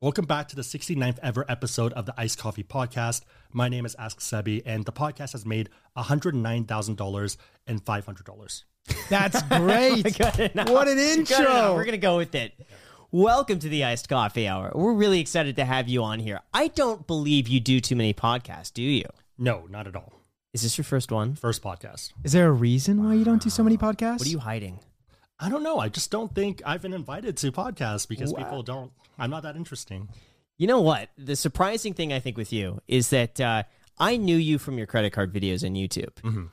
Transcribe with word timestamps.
Welcome 0.00 0.26
back 0.26 0.46
to 0.50 0.54
the 0.54 0.62
69th 0.62 1.18
ever 1.24 1.44
episode 1.48 1.92
of 1.94 2.06
the 2.06 2.14
Iced 2.16 2.38
Coffee 2.38 2.62
Podcast. 2.62 3.22
My 3.52 3.68
name 3.68 3.84
is 3.84 3.96
AskSebby, 3.96 4.62
and 4.64 4.84
the 4.84 4.92
podcast 4.92 5.32
has 5.32 5.44
made 5.44 5.70
$109,000 5.96 7.36
and 7.66 7.84
$500. 7.84 8.62
That's 9.10 9.42
great. 9.48 10.16
What 10.68 10.86
an 10.86 10.98
intro. 11.00 11.74
We're 11.74 11.84
gonna 11.84 11.96
go 11.96 12.16
with 12.16 12.36
it. 12.36 12.52
Welcome 13.10 13.58
to 13.58 13.68
the 13.68 13.82
Iced 13.82 14.08
Coffee 14.08 14.46
Hour. 14.46 14.70
We're 14.72 14.92
really 14.92 15.18
excited 15.18 15.56
to 15.56 15.64
have 15.64 15.88
you 15.88 16.04
on 16.04 16.20
here. 16.20 16.42
I 16.54 16.68
don't 16.68 17.04
believe 17.08 17.48
you 17.48 17.58
do 17.58 17.80
too 17.80 17.96
many 17.96 18.14
podcasts, 18.14 18.72
do 18.72 18.84
you? 18.84 19.06
No, 19.36 19.66
not 19.68 19.88
at 19.88 19.96
all. 19.96 20.12
Is 20.54 20.62
this 20.62 20.78
your 20.78 20.84
first 20.84 21.10
one? 21.10 21.34
First 21.34 21.60
podcast. 21.60 22.12
Is 22.22 22.30
there 22.30 22.46
a 22.46 22.52
reason 22.52 23.02
why 23.04 23.14
you 23.14 23.24
don't 23.24 23.42
do 23.42 23.50
so 23.50 23.64
many 23.64 23.76
podcasts? 23.76 24.20
What 24.20 24.28
are 24.28 24.30
you 24.30 24.38
hiding? 24.38 24.78
I 25.40 25.48
don't 25.48 25.62
know. 25.62 25.78
I 25.78 25.88
just 25.88 26.10
don't 26.10 26.34
think 26.34 26.62
I've 26.66 26.82
been 26.82 26.92
invited 26.92 27.36
to 27.38 27.52
podcasts 27.52 28.08
because 28.08 28.32
people 28.32 28.62
don't, 28.62 28.90
I'm 29.18 29.30
not 29.30 29.44
that 29.44 29.56
interesting. 29.56 30.08
You 30.56 30.66
know 30.66 30.80
what? 30.80 31.10
The 31.16 31.36
surprising 31.36 31.94
thing 31.94 32.12
I 32.12 32.18
think 32.18 32.36
with 32.36 32.52
you 32.52 32.80
is 32.88 33.10
that 33.10 33.40
uh, 33.40 33.62
I 33.98 34.16
knew 34.16 34.36
you 34.36 34.58
from 34.58 34.78
your 34.78 34.86
credit 34.86 35.12
card 35.12 35.32
videos 35.32 35.64
on 35.64 35.74
YouTube. 35.74 36.14
Mm-hmm. 36.22 36.46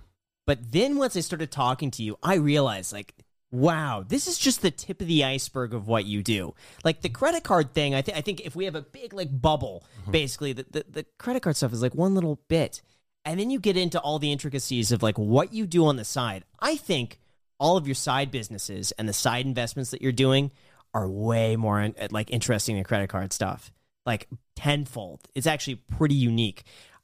But 0.46 0.72
then 0.72 0.98
once 0.98 1.18
I 1.18 1.22
started 1.22 1.52
talking 1.52 1.90
to 1.92 2.04
you, 2.04 2.18
I 2.22 2.36
realized 2.36 2.94
like, 2.94 3.16
wow, 3.50 4.06
this 4.08 4.28
is 4.28 4.38
just 4.38 4.62
the 4.62 4.70
tip 4.70 5.02
of 5.02 5.08
the 5.08 5.24
iceberg 5.24 5.74
of 5.74 5.88
what 5.88 6.06
you 6.06 6.22
do. 6.22 6.54
Like 6.84 7.02
the 7.02 7.10
credit 7.10 7.44
card 7.44 7.74
thing, 7.74 7.96
I, 7.96 8.02
th- 8.02 8.18
I 8.18 8.22
think 8.22 8.42
if 8.42 8.56
we 8.56 8.66
have 8.66 8.76
a 8.76 8.82
big 8.82 9.14
like 9.14 9.42
bubble, 9.42 9.84
basically 10.12 10.54
the, 10.54 10.66
the, 10.70 10.86
the 10.88 11.06
credit 11.18 11.42
card 11.42 11.56
stuff 11.56 11.74
is 11.74 11.82
like 11.82 11.96
one 11.96 12.14
little 12.14 12.40
bit. 12.48 12.84
And 13.24 13.40
then 13.40 13.50
you 13.50 13.60
get 13.60 13.76
into 13.76 14.00
all 14.00 14.20
the 14.20 14.32
intricacies 14.32 14.92
of 14.92 15.02
like 15.02 15.18
what 15.18 15.52
you 15.52 15.66
do 15.66 15.88
on 15.88 15.96
the 15.96 16.06
side. 16.06 16.44
I 16.60 16.76
think 16.76 17.20
all 17.60 17.78
of 17.78 17.88
your 17.88 17.96
side 17.96 18.32
businesses 18.32 18.92
and 18.94 19.08
the 19.08 19.14
side 19.14 19.46
investments 19.46 19.92
that 19.92 20.02
you're 20.02 20.12
doing 20.12 20.52
are 20.94 21.10
way 21.10 21.56
more 21.56 21.92
like 22.12 22.32
interesting 22.32 22.76
than 22.76 22.84
credit 22.84 23.10
card 23.10 23.34
stuff. 23.34 23.72
Like 24.06 24.28
tenfold. 24.56 25.22
It's 25.34 25.48
actually 25.48 25.76
pretty 25.76 26.16
unique. 26.16 26.64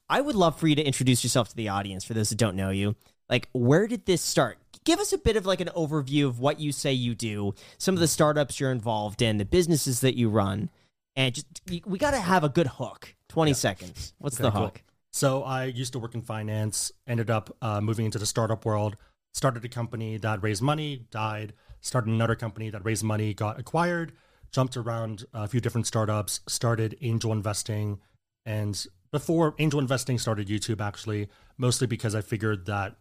I 0.09 0.21
would 0.21 0.35
love 0.35 0.59
for 0.59 0.67
you 0.67 0.75
to 0.75 0.83
introduce 0.83 1.23
yourself 1.23 1.49
to 1.49 1.55
the 1.55 1.69
audience 1.69 2.03
for 2.03 2.13
those 2.13 2.29
that 2.29 2.37
don't 2.37 2.55
know 2.55 2.69
you. 2.69 2.95
Like, 3.29 3.47
where 3.53 3.87
did 3.87 4.05
this 4.05 4.21
start? 4.21 4.57
Give 4.83 4.99
us 4.99 5.13
a 5.13 5.17
bit 5.17 5.37
of 5.37 5.45
like 5.45 5.61
an 5.61 5.69
overview 5.75 6.27
of 6.27 6.39
what 6.39 6.59
you 6.59 6.71
say 6.71 6.91
you 6.91 7.15
do, 7.15 7.53
some 7.77 7.95
of 7.95 8.01
the 8.01 8.07
startups 8.07 8.59
you're 8.59 8.71
involved 8.71 9.21
in, 9.21 9.37
the 9.37 9.45
businesses 9.45 10.01
that 10.01 10.17
you 10.17 10.29
run, 10.29 10.69
and 11.15 11.33
just 11.35 11.47
we 11.85 11.97
got 11.97 12.11
to 12.11 12.19
have 12.19 12.43
a 12.43 12.49
good 12.49 12.67
hook. 12.67 13.15
Twenty 13.29 13.53
seconds. 13.53 14.13
What's 14.17 14.37
the 14.37 14.47
Okay, 14.47 14.57
cool. 14.57 14.65
hook? 14.65 14.83
So 15.11 15.43
I 15.43 15.65
used 15.65 15.93
to 15.93 15.99
work 15.99 16.13
in 16.15 16.21
finance, 16.21 16.91
ended 17.07 17.29
up 17.29 17.55
uh, 17.61 17.79
moving 17.79 18.05
into 18.05 18.19
the 18.19 18.25
startup 18.25 18.65
world, 18.65 18.97
started 19.33 19.63
a 19.65 19.69
company 19.69 20.17
that 20.17 20.41
raised 20.43 20.61
money, 20.61 21.05
died, 21.11 21.53
started 21.79 22.09
another 22.09 22.35
company 22.35 22.69
that 22.69 22.85
raised 22.85 23.03
money, 23.03 23.33
got 23.33 23.59
acquired, 23.59 24.13
jumped 24.51 24.77
around 24.77 25.25
a 25.33 25.47
few 25.47 25.59
different 25.59 25.87
startups, 25.87 26.41
started 26.47 26.97
angel 27.01 27.31
investing. 27.31 27.99
And 28.45 28.85
before 29.11 29.55
angel 29.59 29.79
investing 29.79 30.17
started 30.17 30.47
YouTube, 30.47 30.81
actually, 30.81 31.29
mostly 31.57 31.87
because 31.87 32.15
I 32.15 32.21
figured 32.21 32.65
that 32.65 32.97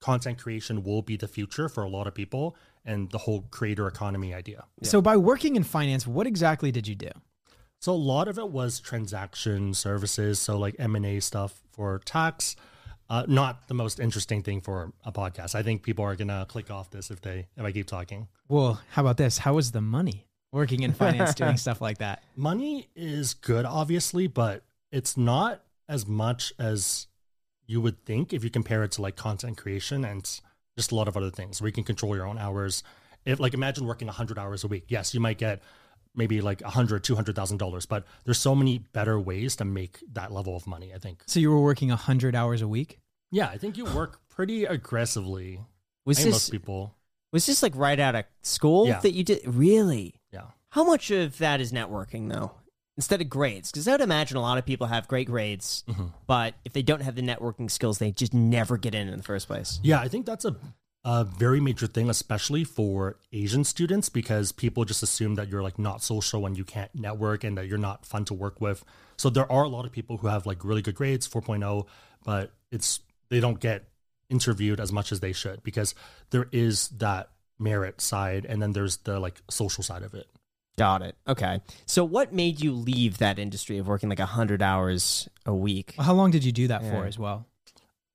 content 0.00 0.38
creation 0.38 0.82
will 0.82 1.02
be 1.02 1.16
the 1.16 1.28
future 1.28 1.68
for 1.68 1.82
a 1.82 1.88
lot 1.88 2.06
of 2.06 2.14
people 2.14 2.56
and 2.84 3.10
the 3.10 3.18
whole 3.18 3.42
creator 3.50 3.86
economy 3.86 4.34
idea. 4.34 4.64
So 4.82 5.00
by 5.00 5.16
working 5.16 5.56
in 5.56 5.62
finance, 5.62 6.06
what 6.06 6.26
exactly 6.26 6.70
did 6.70 6.86
you 6.86 6.94
do? 6.94 7.10
So 7.80 7.92
a 7.92 7.94
lot 7.94 8.28
of 8.28 8.38
it 8.38 8.50
was 8.50 8.80
transaction 8.80 9.74
services, 9.74 10.38
so 10.38 10.58
like 10.58 10.76
M 10.78 10.96
and 10.96 11.06
A 11.06 11.20
stuff 11.20 11.62
for 11.70 11.98
tax. 12.04 12.56
Uh, 13.10 13.24
not 13.28 13.68
the 13.68 13.74
most 13.74 14.00
interesting 14.00 14.42
thing 14.42 14.60
for 14.60 14.92
a 15.04 15.12
podcast. 15.12 15.54
I 15.54 15.62
think 15.62 15.82
people 15.82 16.04
are 16.04 16.16
gonna 16.16 16.46
click 16.48 16.70
off 16.70 16.90
this 16.90 17.10
if 17.10 17.20
they 17.20 17.46
if 17.56 17.64
I 17.64 17.72
keep 17.72 17.86
talking. 17.86 18.28
Well, 18.48 18.80
how 18.90 19.02
about 19.02 19.16
this? 19.18 19.38
How 19.38 19.58
is 19.58 19.72
the 19.72 19.80
money 19.80 20.26
working 20.52 20.82
in 20.82 20.92
finance 20.92 21.34
doing 21.34 21.56
stuff 21.56 21.80
like 21.80 21.98
that? 21.98 22.22
Money 22.36 22.88
is 22.94 23.34
good, 23.34 23.64
obviously, 23.64 24.26
but 24.26 24.62
it's 24.92 25.16
not 25.16 25.62
as 25.88 26.06
much 26.06 26.52
as 26.58 27.08
you 27.66 27.80
would 27.80 28.04
think 28.04 28.32
if 28.32 28.44
you 28.44 28.50
compare 28.50 28.84
it 28.84 28.92
to 28.92 29.02
like 29.02 29.16
content 29.16 29.56
creation 29.56 30.04
and 30.04 30.40
just 30.76 30.92
a 30.92 30.94
lot 30.94 31.08
of 31.08 31.16
other 31.16 31.30
things 31.30 31.60
where 31.60 31.68
you 31.68 31.72
can 31.72 31.84
control 31.84 32.14
your 32.16 32.26
own 32.26 32.38
hours. 32.38 32.82
If 33.24 33.40
like 33.40 33.54
imagine 33.54 33.86
working 33.86 34.06
100 34.06 34.38
hours 34.38 34.64
a 34.64 34.68
week. 34.68 34.84
Yes, 34.88 35.14
you 35.14 35.20
might 35.20 35.38
get 35.38 35.62
maybe 36.14 36.40
like 36.40 36.60
a 36.62 36.70
hundred, 36.70 37.04
two 37.04 37.14
hundred 37.14 37.36
thousand 37.36 37.58
dollars, 37.58 37.86
but 37.86 38.04
there's 38.24 38.38
so 38.38 38.54
many 38.54 38.78
better 38.78 39.18
ways 39.18 39.56
to 39.56 39.64
make 39.64 39.98
that 40.12 40.32
level 40.32 40.56
of 40.56 40.66
money. 40.66 40.92
I 40.94 40.98
think. 40.98 41.22
So 41.26 41.40
you 41.40 41.50
were 41.50 41.60
working 41.60 41.90
a 41.90 41.94
100 41.94 42.34
hours 42.34 42.62
a 42.62 42.68
week? 42.68 42.98
Yeah, 43.30 43.48
I 43.48 43.58
think 43.58 43.76
you 43.76 43.84
work 43.84 44.20
pretty 44.28 44.64
aggressively. 44.64 45.60
Was 46.06 46.20
I 46.20 46.24
this 46.24 46.32
most 46.32 46.50
people. 46.52 46.94
was 47.32 47.46
this 47.46 47.62
like 47.62 47.72
right 47.74 47.98
out 47.98 48.14
of 48.14 48.24
school 48.42 48.86
Yeah. 48.86 49.00
that 49.00 49.12
you 49.12 49.24
did? 49.24 49.40
Really? 49.46 50.20
Yeah. 50.32 50.46
How 50.70 50.84
much 50.84 51.10
of 51.10 51.38
that 51.38 51.60
is 51.60 51.72
networking 51.72 52.30
though? 52.32 52.52
Instead 52.96 53.20
of 53.20 53.28
grades, 53.28 53.72
because 53.72 53.88
I 53.88 53.92
would 53.92 54.00
imagine 54.02 54.36
a 54.36 54.40
lot 54.40 54.56
of 54.56 54.64
people 54.64 54.86
have 54.86 55.08
great 55.08 55.26
grades, 55.26 55.82
Mhm. 55.88 56.12
but 56.28 56.54
if 56.64 56.72
they 56.74 56.82
don't 56.82 57.02
have 57.02 57.16
the 57.16 57.22
networking 57.22 57.68
skills, 57.68 57.98
they 57.98 58.12
just 58.12 58.32
never 58.32 58.76
get 58.78 58.94
in 58.94 59.08
in 59.08 59.16
the 59.16 59.22
first 59.24 59.48
place. 59.48 59.80
Yeah, 59.82 59.98
I 59.98 60.06
think 60.06 60.26
that's 60.26 60.44
a, 60.44 60.54
a 61.04 61.24
very 61.24 61.60
major 61.60 61.86
thing, 61.86 62.08
especially 62.08 62.64
for 62.64 63.16
Asian 63.32 63.62
students, 63.64 64.08
because 64.08 64.52
people 64.52 64.84
just 64.84 65.02
assume 65.02 65.34
that 65.34 65.48
you're 65.48 65.62
like 65.62 65.78
not 65.78 66.02
social 66.02 66.46
and 66.46 66.56
you 66.56 66.64
can't 66.64 66.94
network 66.94 67.44
and 67.44 67.58
that 67.58 67.66
you're 67.66 67.76
not 67.78 68.06
fun 68.06 68.24
to 68.26 68.34
work 68.34 68.60
with. 68.60 68.84
So 69.16 69.28
there 69.30 69.50
are 69.52 69.64
a 69.64 69.68
lot 69.68 69.84
of 69.84 69.92
people 69.92 70.16
who 70.18 70.28
have 70.28 70.46
like 70.46 70.64
really 70.64 70.82
good 70.82 70.94
grades, 70.94 71.28
4.0, 71.28 71.86
but 72.24 72.52
it's 72.72 73.00
they 73.28 73.40
don't 73.40 73.60
get 73.60 73.84
interviewed 74.30 74.80
as 74.80 74.92
much 74.92 75.12
as 75.12 75.20
they 75.20 75.32
should 75.32 75.62
because 75.62 75.94
there 76.30 76.48
is 76.52 76.88
that 76.88 77.30
merit 77.58 78.00
side 78.00 78.46
and 78.48 78.60
then 78.62 78.72
there's 78.72 78.96
the 78.98 79.20
like 79.20 79.40
social 79.50 79.82
side 79.84 80.02
of 80.02 80.14
it. 80.14 80.26
Got 80.76 81.02
it. 81.02 81.14
Okay. 81.28 81.60
So, 81.86 82.04
what 82.04 82.32
made 82.32 82.60
you 82.60 82.72
leave 82.72 83.18
that 83.18 83.38
industry 83.38 83.78
of 83.78 83.86
working 83.86 84.08
like 84.08 84.18
hundred 84.18 84.60
hours 84.60 85.28
a 85.46 85.54
week? 85.54 85.94
How 86.00 86.14
long 86.14 86.32
did 86.32 86.44
you 86.44 86.50
do 86.50 86.66
that 86.68 86.82
Yeah. 86.82 86.90
for 86.90 87.06
as 87.06 87.16
well? 87.16 87.46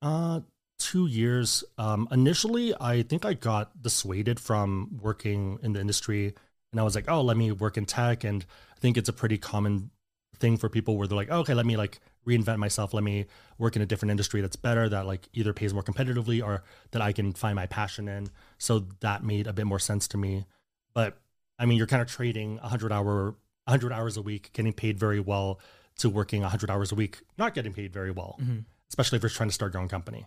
Uh, 0.02 0.42
two 0.80 1.06
years. 1.08 1.64
Um, 1.78 2.08
initially, 2.12 2.74
I 2.80 3.04
think 3.04 3.26
I 3.26 3.34
got 3.34 3.82
dissuaded 3.82 4.40
from 4.40 4.98
working 5.02 5.60
in 5.62 5.74
the 5.74 5.82
industry, 5.82 6.34
and 6.72 6.80
I 6.80 6.84
was 6.84 6.96
like, 6.96 7.06
"Oh, 7.08 7.22
let 7.22 7.38
me 7.38 7.52
work 7.52 7.78
in 7.78 7.86
tech." 7.86 8.24
And 8.24 8.46
I 8.76 8.80
think 8.80 8.98
it's 8.98 9.10
a 9.10 9.14
pretty 9.14 9.38
common 9.38 9.92
thing 10.38 10.58
for 10.58 10.70
people 10.70 10.98
where 10.98 11.08
they're 11.08 11.18
like, 11.18 11.30
"Okay, 11.30 11.54
let 11.54 11.66
me 11.66 11.78
like 11.78 12.00
reinvent 12.26 12.58
myself. 12.58 12.94
Let 12.94 13.04
me 13.04 13.26
work 13.58 13.76
in 13.76 13.82
a 13.82 13.86
different 13.86 14.12
industry 14.12 14.42
that's 14.42 14.56
better, 14.56 14.88
that 14.90 15.06
like 15.06 15.28
either 15.34 15.54
pays 15.54 15.74
more 15.74 15.84
competitively 15.84 16.44
or 16.44 16.64
that 16.92 17.02
I 17.02 17.12
can 17.12 17.34
find 17.34 17.56
my 17.56 17.66
passion 17.68 18.08
in." 18.08 18.30
So 18.58 18.80
that 19.02 19.24
made 19.24 19.48
a 19.48 19.54
bit 19.54 19.66
more 19.66 19.80
sense 19.80 20.08
to 20.10 20.18
me. 20.18 20.46
But 20.94 21.22
I 21.60 21.66
mean, 21.66 21.78
you're 21.78 21.88
kind 21.88 22.02
of 22.02 22.08
trading 22.08 22.58
100 22.58 22.92
hour 22.92 23.36
100 23.68 23.92
hours 23.92 24.18
a 24.18 24.22
week, 24.22 24.50
getting 24.54 24.74
paid 24.74 24.98
very 24.98 25.20
well, 25.20 25.60
to 26.00 26.10
working 26.10 26.42
100 26.42 26.72
hours 26.72 26.92
a 26.92 26.96
week, 26.96 27.20
not 27.38 27.54
getting 27.54 27.74
paid 27.74 27.94
very 27.94 28.10
well, 28.10 28.40
Mhm. 28.42 28.64
especially 28.90 29.18
if 29.18 29.22
you're 29.24 29.30
trying 29.30 29.50
to 29.50 29.54
start 29.54 29.74
your 29.74 29.82
own 29.82 29.90
company. 29.90 30.26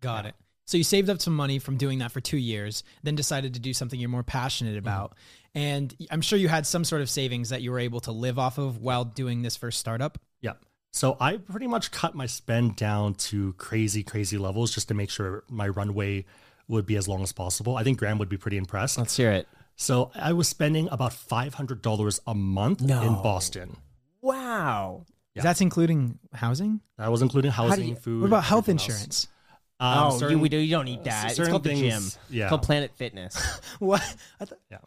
Got 0.00 0.26
it. 0.26 0.34
So 0.66 0.76
you 0.76 0.84
saved 0.84 1.08
up 1.08 1.20
some 1.20 1.34
money 1.34 1.58
from 1.60 1.76
doing 1.76 2.00
that 2.00 2.10
for 2.10 2.20
two 2.20 2.36
years, 2.36 2.82
then 3.04 3.14
decided 3.14 3.54
to 3.54 3.60
do 3.60 3.72
something 3.72 3.98
you're 3.98 4.08
more 4.08 4.24
passionate 4.24 4.70
mm-hmm. 4.70 4.78
about. 4.78 5.14
And 5.54 5.94
I'm 6.10 6.20
sure 6.20 6.38
you 6.38 6.48
had 6.48 6.66
some 6.66 6.84
sort 6.84 7.02
of 7.02 7.08
savings 7.08 7.50
that 7.50 7.62
you 7.62 7.70
were 7.70 7.78
able 7.78 8.00
to 8.00 8.12
live 8.12 8.38
off 8.38 8.58
of 8.58 8.78
while 8.78 9.04
doing 9.04 9.42
this 9.42 9.56
first 9.56 9.78
startup. 9.78 10.18
Yeah. 10.40 10.54
So 10.90 11.16
I 11.20 11.36
pretty 11.36 11.66
much 11.66 11.92
cut 11.92 12.14
my 12.14 12.26
spend 12.26 12.76
down 12.76 13.14
to 13.14 13.52
crazy, 13.54 14.02
crazy 14.02 14.38
levels 14.38 14.74
just 14.74 14.88
to 14.88 14.94
make 14.94 15.08
sure 15.08 15.44
my 15.48 15.68
runway 15.68 16.24
would 16.68 16.84
be 16.84 16.96
as 16.96 17.06
long 17.06 17.22
as 17.22 17.32
possible. 17.32 17.76
I 17.76 17.84
think 17.84 17.98
Graham 17.98 18.18
would 18.18 18.28
be 18.28 18.36
pretty 18.36 18.56
impressed. 18.56 18.98
Let's 18.98 19.16
hear 19.16 19.30
it. 19.30 19.46
So 19.76 20.10
I 20.14 20.32
was 20.32 20.48
spending 20.48 20.88
about 20.90 21.12
$500 21.12 22.20
a 22.26 22.34
month 22.34 22.80
in 22.80 22.88
Boston. 22.88 23.76
Wow. 24.20 25.04
Yeah. 25.34 25.42
That's 25.42 25.60
including 25.60 26.18
housing? 26.32 26.80
That 26.98 27.10
was 27.10 27.22
including 27.22 27.50
housing, 27.50 27.90
you- 27.90 27.96
food. 27.96 28.22
What 28.22 28.28
about 28.28 28.44
health 28.44 28.68
insurance? 28.68 29.04
else. 29.04 29.28
Um, 29.78 29.98
oh, 30.22 30.28
you, 30.28 30.38
we 30.38 30.48
do. 30.48 30.56
You 30.56 30.70
don't 30.76 30.84
need 30.86 31.04
that. 31.04 31.26
It's 31.26 31.36
certain 31.36 31.50
called 31.52 31.64
the 31.64 31.70
gym. 31.74 31.90
things- 31.90 32.18
yeah. 32.30 32.44
It's 32.44 32.48
called 32.50 32.62
Planet 32.62 32.92
Fitness. 32.96 33.36
What? 33.78 34.00
I 34.40 34.44
thought- 34.46 34.58
yeah 34.70 34.78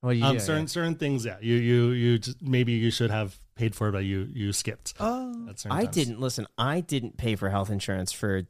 What 0.00 0.12
do 0.12 0.18
you 0.18 0.24
Um, 0.24 0.34
do? 0.34 0.40
certain 0.40 0.68
certain 0.68 0.94
things, 0.96 1.24
yeah. 1.24 1.38
You 1.40 1.54
you 1.56 1.88
you 1.90 2.18
just, 2.18 2.42
maybe 2.42 2.72
you 2.72 2.90
should 2.90 3.10
have 3.10 3.38
paid 3.54 3.74
for 3.74 3.88
it, 3.88 3.92
but 3.92 4.04
you 4.04 4.28
you 4.32 4.52
skipped. 4.52 4.94
oh, 5.00 5.32
certain 5.56 5.72
I 5.72 5.84
times. 5.84 5.94
didn't 5.94 6.20
listen. 6.20 6.46
I 6.58 6.80
didn't 6.80 7.16
pay 7.16 7.36
for 7.36 7.48
health 7.48 7.70
insurance 7.70 8.12
for 8.12 8.42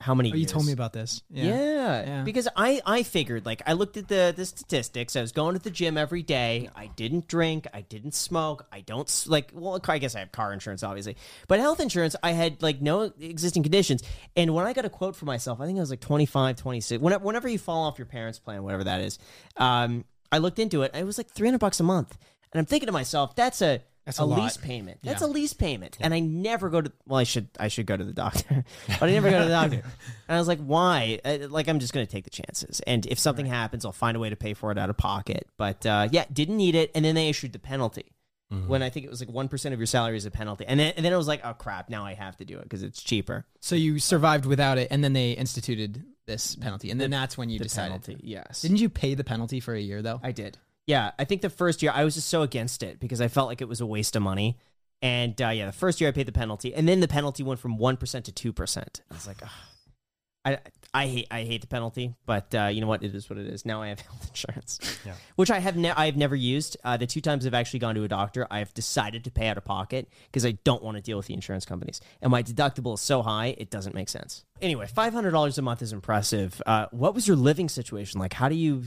how 0.00 0.14
many 0.14 0.30
oh, 0.30 0.34
you 0.34 0.40
years? 0.40 0.50
told 0.52 0.64
me 0.64 0.72
about 0.72 0.94
this. 0.94 1.22
Yeah. 1.28 2.04
Yeah. 2.04 2.22
because 2.24 2.48
I 2.56 2.80
I 2.86 3.02
figured 3.02 3.44
like 3.44 3.62
I 3.66 3.74
looked 3.74 3.98
at 3.98 4.08
the 4.08 4.32
the 4.34 4.46
statistics. 4.46 5.14
I 5.14 5.20
was 5.20 5.32
going 5.32 5.54
to 5.54 5.60
the 5.60 5.70
gym 5.70 5.98
every 5.98 6.22
day. 6.22 6.70
I 6.74 6.86
didn't 6.86 7.28
drink. 7.28 7.66
I 7.74 7.82
didn't 7.82 8.14
smoke. 8.14 8.66
I 8.72 8.80
don't 8.80 9.24
like. 9.28 9.50
Well, 9.52 9.78
I 9.86 9.98
guess 9.98 10.14
I 10.14 10.20
have 10.20 10.32
car 10.32 10.54
insurance, 10.54 10.82
obviously, 10.82 11.16
but 11.48 11.60
health 11.60 11.80
insurance 11.80 12.16
I 12.22 12.32
had 12.32 12.62
like 12.62 12.80
no 12.80 13.12
existing 13.20 13.62
conditions. 13.62 14.02
And 14.36 14.54
when 14.54 14.66
I 14.66 14.72
got 14.72 14.86
a 14.86 14.90
quote 14.90 15.16
for 15.16 15.26
myself, 15.26 15.60
I 15.60 15.66
think 15.66 15.76
I 15.76 15.80
was 15.80 15.90
like 15.90 16.00
25, 16.00 16.56
26. 16.56 17.02
Whenever 17.02 17.24
whenever 17.24 17.48
you 17.48 17.58
fall 17.58 17.84
off 17.84 17.98
your 17.98 18.06
parents' 18.06 18.38
plan, 18.38 18.62
whatever 18.62 18.84
that 18.84 19.02
is, 19.02 19.18
um, 19.58 20.06
I 20.32 20.38
looked 20.38 20.58
into 20.58 20.82
it. 20.82 20.92
It 20.94 21.04
was 21.04 21.18
like 21.18 21.28
three 21.28 21.46
hundred 21.46 21.60
bucks 21.60 21.78
a 21.78 21.84
month, 21.84 22.16
and 22.52 22.58
I'm 22.58 22.66
thinking 22.66 22.86
to 22.86 22.92
myself, 22.92 23.36
that's 23.36 23.60
a 23.60 23.82
That's 24.18 24.18
a, 24.20 24.24
a 24.24 24.42
lease 24.42 24.56
payment. 24.56 24.98
That's 25.02 25.20
Yeah. 25.22 25.26
a 25.26 25.30
lease 25.30 25.52
payment, 25.52 25.96
and 26.00 26.12
I 26.14 26.20
never 26.20 26.68
go 26.68 26.80
to. 26.80 26.92
Well, 27.06 27.18
I 27.18 27.24
should 27.24 27.48
I 27.58 27.68
should 27.68 27.86
go 27.86 27.96
to 27.96 28.04
the 28.04 28.12
doctor, 28.12 28.64
but 28.88 29.02
I 29.08 29.12
never 29.12 29.30
go 29.30 29.38
to 29.38 29.44
the 29.44 29.50
doctor. 29.50 29.82
And 30.28 30.36
I 30.36 30.38
was 30.38 30.46
like, 30.48 30.60
why? 30.60 31.18
Uh, 31.24 31.38
Like 31.48 31.68
I'm 31.68 31.80
just 31.80 31.92
going 31.92 32.06
to 32.06 32.10
take 32.12 32.24
the 32.24 32.30
chances, 32.30 32.80
and 32.86 33.04
if 33.06 33.18
something 33.18 33.46
happens, 33.46 33.84
I'll 33.84 33.92
find 33.92 34.16
a 34.16 34.20
way 34.20 34.30
to 34.30 34.36
pay 34.36 34.54
for 34.54 34.70
it 34.72 34.78
out 34.78 34.90
of 34.90 34.96
pocket. 34.96 35.48
But 35.56 35.84
uh, 35.86 36.08
yeah, 36.12 36.24
didn't 36.32 36.56
need 36.56 36.74
it, 36.74 36.90
and 36.94 37.04
then 37.04 37.14
they 37.14 37.28
issued 37.28 37.52
the 37.52 37.58
penalty. 37.58 38.12
when 38.66 38.82
I 38.82 38.90
think 38.90 39.06
it 39.06 39.10
was 39.10 39.20
like 39.20 39.30
one 39.30 39.48
percent 39.48 39.72
of 39.74 39.78
your 39.80 39.86
salary 39.86 40.16
is 40.16 40.26
a 40.26 40.30
penalty, 40.30 40.64
and 40.66 40.78
then 40.80 40.92
and 40.96 41.04
then 41.04 41.12
it 41.12 41.16
was 41.16 41.28
like, 41.28 41.40
oh 41.44 41.52
crap, 41.54 41.88
now 41.88 42.04
I 42.04 42.14
have 42.14 42.36
to 42.38 42.44
do 42.44 42.58
it 42.58 42.64
because 42.64 42.82
it's 42.82 43.00
cheaper. 43.02 43.44
So 43.60 43.74
you 43.76 43.98
survived 44.00 44.44
without 44.44 44.76
it, 44.78 44.88
and 44.90 45.02
then 45.04 45.12
they 45.12 45.32
instituted 45.32 46.04
this 46.26 46.54
penalty, 46.56 46.90
and 46.90 47.00
then 47.00 47.10
that's 47.10 47.36
when 47.38 47.48
you 47.48 47.58
The 47.58 47.64
decided. 47.64 48.02
penalty, 48.04 48.16
yes, 48.22 48.62
Didn't 48.62 48.78
you 48.80 48.88
pay 48.88 49.14
the 49.14 49.24
penalty 49.24 49.58
for 49.60 49.74
a 49.74 49.80
year 49.80 50.00
though? 50.02 50.20
I 50.22 50.32
did. 50.32 50.58
Yeah, 50.86 51.12
I 51.18 51.24
think 51.24 51.42
the 51.42 51.50
first 51.50 51.82
year 51.82 51.92
I 51.94 52.04
was 52.04 52.14
just 52.14 52.28
so 52.28 52.42
against 52.42 52.82
it 52.82 52.98
because 53.00 53.20
I 53.20 53.28
felt 53.28 53.48
like 53.48 53.60
it 53.60 53.68
was 53.68 53.80
a 53.80 53.86
waste 53.86 54.16
of 54.16 54.22
money. 54.22 54.58
And 55.02 55.40
uh, 55.40 55.48
yeah, 55.48 55.66
the 55.66 55.72
first 55.72 56.00
year 56.00 56.08
I 56.08 56.12
paid 56.12 56.26
the 56.26 56.32
penalty, 56.32 56.74
and 56.74 56.86
then 56.88 57.00
the 57.00 57.08
penalty 57.08 57.42
went 57.42 57.58
from 57.60 57.78
one 57.78 57.96
percent 57.96 58.24
to 58.26 58.32
two 58.32 58.52
percent. 58.52 59.00
I 59.10 59.14
was 59.14 59.26
like, 59.26 59.42
Ugh. 59.42 59.48
I 60.44 60.58
I 60.92 61.06
hate 61.06 61.26
I 61.30 61.42
hate 61.44 61.60
the 61.62 61.66
penalty, 61.66 62.14
but 62.26 62.54
uh, 62.54 62.64
you 62.66 62.80
know 62.80 62.86
what? 62.86 63.02
It 63.02 63.14
is 63.14 63.28
what 63.30 63.38
it 63.38 63.46
is. 63.46 63.64
Now 63.64 63.80
I 63.82 63.88
have 63.88 64.00
health 64.08 64.28
insurance, 64.28 64.98
Yeah. 65.06 65.14
which 65.36 65.50
I 65.50 65.58
have 65.58 65.76
ne- 65.76 65.90
I 65.92 66.06
have 66.06 66.16
never 66.16 66.34
used. 66.36 66.76
Uh, 66.84 66.96
the 66.98 67.06
two 67.06 67.20
times 67.22 67.46
I've 67.46 67.54
actually 67.54 67.80
gone 67.80 67.94
to 67.94 68.02
a 68.04 68.08
doctor, 68.08 68.46
I 68.50 68.58
have 68.58 68.74
decided 68.74 69.24
to 69.24 69.30
pay 69.30 69.48
out 69.48 69.56
of 69.58 69.64
pocket 69.64 70.08
because 70.26 70.44
I 70.44 70.52
don't 70.64 70.82
want 70.82 70.96
to 70.98 71.02
deal 71.02 71.16
with 71.16 71.26
the 71.26 71.34
insurance 71.34 71.64
companies, 71.64 72.00
and 72.20 72.30
my 72.30 72.42
deductible 72.42 72.94
is 72.94 73.00
so 73.00 73.22
high 73.22 73.54
it 73.58 73.70
doesn't 73.70 73.94
make 73.94 74.08
sense. 74.08 74.44
Anyway, 74.60 74.86
five 74.86 75.12
hundred 75.14 75.30
dollars 75.30 75.56
a 75.56 75.62
month 75.62 75.80
is 75.82 75.92
impressive. 75.92 76.60
Uh, 76.66 76.86
what 76.90 77.14
was 77.14 77.26
your 77.28 77.36
living 77.36 77.68
situation 77.68 78.18
like? 78.20 78.32
How 78.34 78.48
do 78.48 78.54
you 78.54 78.84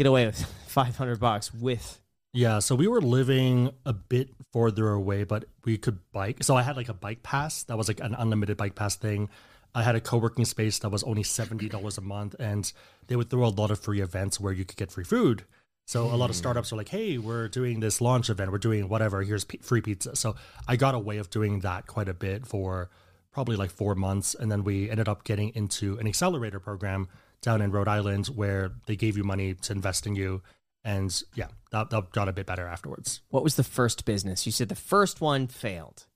get 0.00 0.06
away 0.06 0.24
with 0.24 0.42
five 0.66 0.96
hundred 0.96 1.20
bucks 1.20 1.52
with 1.52 2.00
Yeah, 2.32 2.60
so 2.60 2.74
we 2.74 2.88
were 2.88 3.02
living 3.02 3.70
a 3.84 3.92
bit 3.92 4.30
further 4.50 4.88
away, 4.88 5.24
but 5.24 5.44
we 5.66 5.76
could 5.76 5.98
bike. 6.10 6.42
So 6.42 6.56
I 6.56 6.62
had 6.62 6.76
like 6.76 6.88
a 6.88 6.94
bike 6.94 7.22
pass 7.22 7.64
that 7.64 7.76
was 7.76 7.86
like 7.88 8.00
an 8.00 8.14
unlimited 8.14 8.56
bike 8.56 8.74
pass 8.74 8.96
thing. 8.96 9.28
I 9.74 9.82
had 9.82 9.94
a 9.94 10.00
co-working 10.00 10.46
space 10.46 10.78
that 10.78 10.88
was 10.88 11.02
only 11.02 11.22
seventy 11.22 11.68
dollars 11.68 11.98
a 11.98 12.00
month, 12.00 12.34
and 12.38 12.72
they 13.08 13.16
would 13.16 13.28
throw 13.28 13.44
a 13.44 13.52
lot 13.60 13.70
of 13.70 13.78
free 13.78 14.00
events 14.00 14.40
where 14.40 14.54
you 14.54 14.64
could 14.64 14.78
get 14.78 14.90
free 14.90 15.04
food. 15.04 15.44
So 15.86 16.06
a 16.06 16.16
lot 16.16 16.30
of 16.30 16.36
hmm. 16.36 16.44
startups 16.44 16.72
are 16.72 16.76
like, 16.76 16.88
"Hey, 16.88 17.18
we're 17.18 17.48
doing 17.48 17.80
this 17.80 18.00
launch 18.00 18.30
event. 18.30 18.52
We're 18.52 18.58
doing 18.58 18.88
whatever. 18.88 19.22
Here's 19.22 19.44
p- 19.44 19.58
free 19.58 19.82
pizza." 19.82 20.16
So 20.16 20.34
I 20.66 20.76
got 20.76 20.94
a 20.94 20.98
way 20.98 21.18
of 21.18 21.28
doing 21.28 21.60
that 21.60 21.86
quite 21.86 22.08
a 22.08 22.14
bit 22.14 22.46
for 22.46 22.88
probably 23.32 23.56
like 23.56 23.70
four 23.70 23.94
months, 23.94 24.34
and 24.34 24.50
then 24.50 24.64
we 24.64 24.88
ended 24.88 25.08
up 25.08 25.24
getting 25.24 25.50
into 25.50 25.98
an 25.98 26.06
accelerator 26.06 26.58
program 26.58 27.08
down 27.42 27.62
in 27.62 27.70
Rhode 27.70 27.88
Island 27.88 28.26
where 28.28 28.72
they 28.86 28.96
gave 28.96 29.16
you 29.16 29.24
money 29.24 29.54
to 29.54 29.72
invest 29.72 30.06
in 30.06 30.14
you, 30.14 30.42
and 30.84 31.22
yeah, 31.34 31.48
that, 31.72 31.90
that 31.90 32.10
got 32.12 32.28
a 32.28 32.32
bit 32.32 32.46
better 32.46 32.66
afterwards. 32.66 33.20
What 33.30 33.42
was 33.44 33.56
the 33.56 33.64
first 33.64 34.04
business? 34.04 34.46
You 34.46 34.52
said 34.52 34.68
the 34.68 34.74
first 34.74 35.20
one 35.20 35.46
failed. 35.46 36.06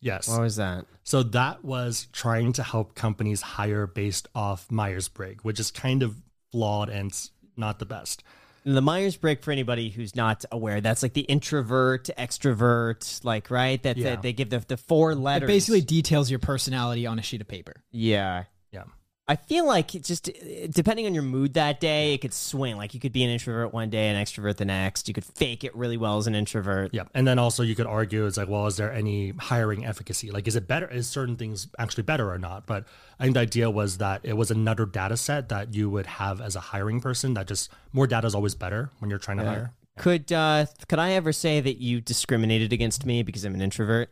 Yes. 0.00 0.28
What 0.28 0.40
was 0.40 0.56
that? 0.56 0.86
So 1.04 1.22
that 1.22 1.64
was 1.64 2.08
trying 2.12 2.52
to 2.54 2.62
help 2.64 2.94
companies 2.96 3.40
hire 3.40 3.86
based 3.86 4.26
off 4.34 4.70
Myers 4.70 5.08
Briggs, 5.08 5.44
which 5.44 5.60
is 5.60 5.70
kind 5.70 6.02
of 6.02 6.16
flawed 6.50 6.88
and 6.88 7.12
not 7.56 7.78
the 7.78 7.86
best. 7.86 8.24
The 8.64 8.80
Myers 8.82 9.16
Briggs, 9.16 9.44
for 9.44 9.50
anybody 9.52 9.90
who's 9.90 10.14
not 10.16 10.44
aware, 10.52 10.80
that's 10.80 11.02
like 11.04 11.14
the 11.14 11.22
introvert, 11.22 12.10
extrovert, 12.18 13.24
like 13.24 13.50
right. 13.50 13.82
That 13.82 13.96
Yeah. 13.96 14.10
that 14.10 14.22
they 14.22 14.32
give 14.32 14.50
the 14.50 14.60
the 14.60 14.76
four 14.76 15.12
It 15.12 15.16
letters. 15.18 15.46
basically 15.48 15.80
details 15.80 16.30
your 16.30 16.38
personality 16.38 17.06
on 17.06 17.18
a 17.18 17.22
sheet 17.22 17.40
of 17.40 17.48
paper. 17.48 17.82
yeah. 17.90 18.44
Yeah. 18.72 18.84
I 19.32 19.36
feel 19.36 19.66
like 19.66 19.88
just 19.88 20.28
depending 20.68 21.06
on 21.06 21.14
your 21.14 21.22
mood 21.22 21.54
that 21.54 21.80
day, 21.80 22.12
it 22.12 22.18
could 22.18 22.34
swing. 22.34 22.76
Like 22.76 22.92
you 22.92 23.00
could 23.00 23.14
be 23.14 23.24
an 23.24 23.30
introvert 23.30 23.72
one 23.72 23.88
day 23.88 24.08
and 24.08 24.26
extrovert 24.26 24.58
the 24.58 24.66
next. 24.66 25.08
You 25.08 25.14
could 25.14 25.24
fake 25.24 25.64
it 25.64 25.74
really 25.74 25.96
well 25.96 26.18
as 26.18 26.26
an 26.26 26.34
introvert. 26.34 26.90
Yeah. 26.92 27.04
And 27.14 27.26
then 27.26 27.38
also 27.38 27.62
you 27.62 27.74
could 27.74 27.86
argue 27.86 28.26
it's 28.26 28.36
like, 28.36 28.48
well, 28.48 28.66
is 28.66 28.76
there 28.76 28.92
any 28.92 29.30
hiring 29.30 29.86
efficacy? 29.86 30.30
Like, 30.30 30.46
is 30.46 30.54
it 30.54 30.68
better? 30.68 30.86
Is 30.86 31.08
certain 31.08 31.36
things 31.36 31.68
actually 31.78 32.02
better 32.02 32.30
or 32.30 32.36
not? 32.36 32.66
But 32.66 32.84
I 33.18 33.22
think 33.22 33.32
the 33.32 33.40
idea 33.40 33.70
was 33.70 33.96
that 33.98 34.20
it 34.22 34.34
was 34.34 34.50
another 34.50 34.84
data 34.84 35.16
set 35.16 35.48
that 35.48 35.72
you 35.72 35.88
would 35.88 36.04
have 36.04 36.42
as 36.42 36.54
a 36.54 36.60
hiring 36.60 37.00
person 37.00 37.32
that 37.32 37.46
just 37.46 37.70
more 37.94 38.06
data 38.06 38.26
is 38.26 38.34
always 38.34 38.54
better 38.54 38.90
when 38.98 39.08
you're 39.08 39.18
trying 39.18 39.38
to 39.38 39.46
hire. 39.46 39.72
Could 39.96 40.30
uh 40.30 40.66
could 40.88 40.98
I 40.98 41.12
ever 41.12 41.32
say 41.32 41.60
that 41.60 41.78
you 41.78 42.02
discriminated 42.02 42.70
against 42.70 43.06
me 43.06 43.22
because 43.22 43.44
I'm 43.46 43.54
an 43.54 43.62
introvert? 43.62 44.10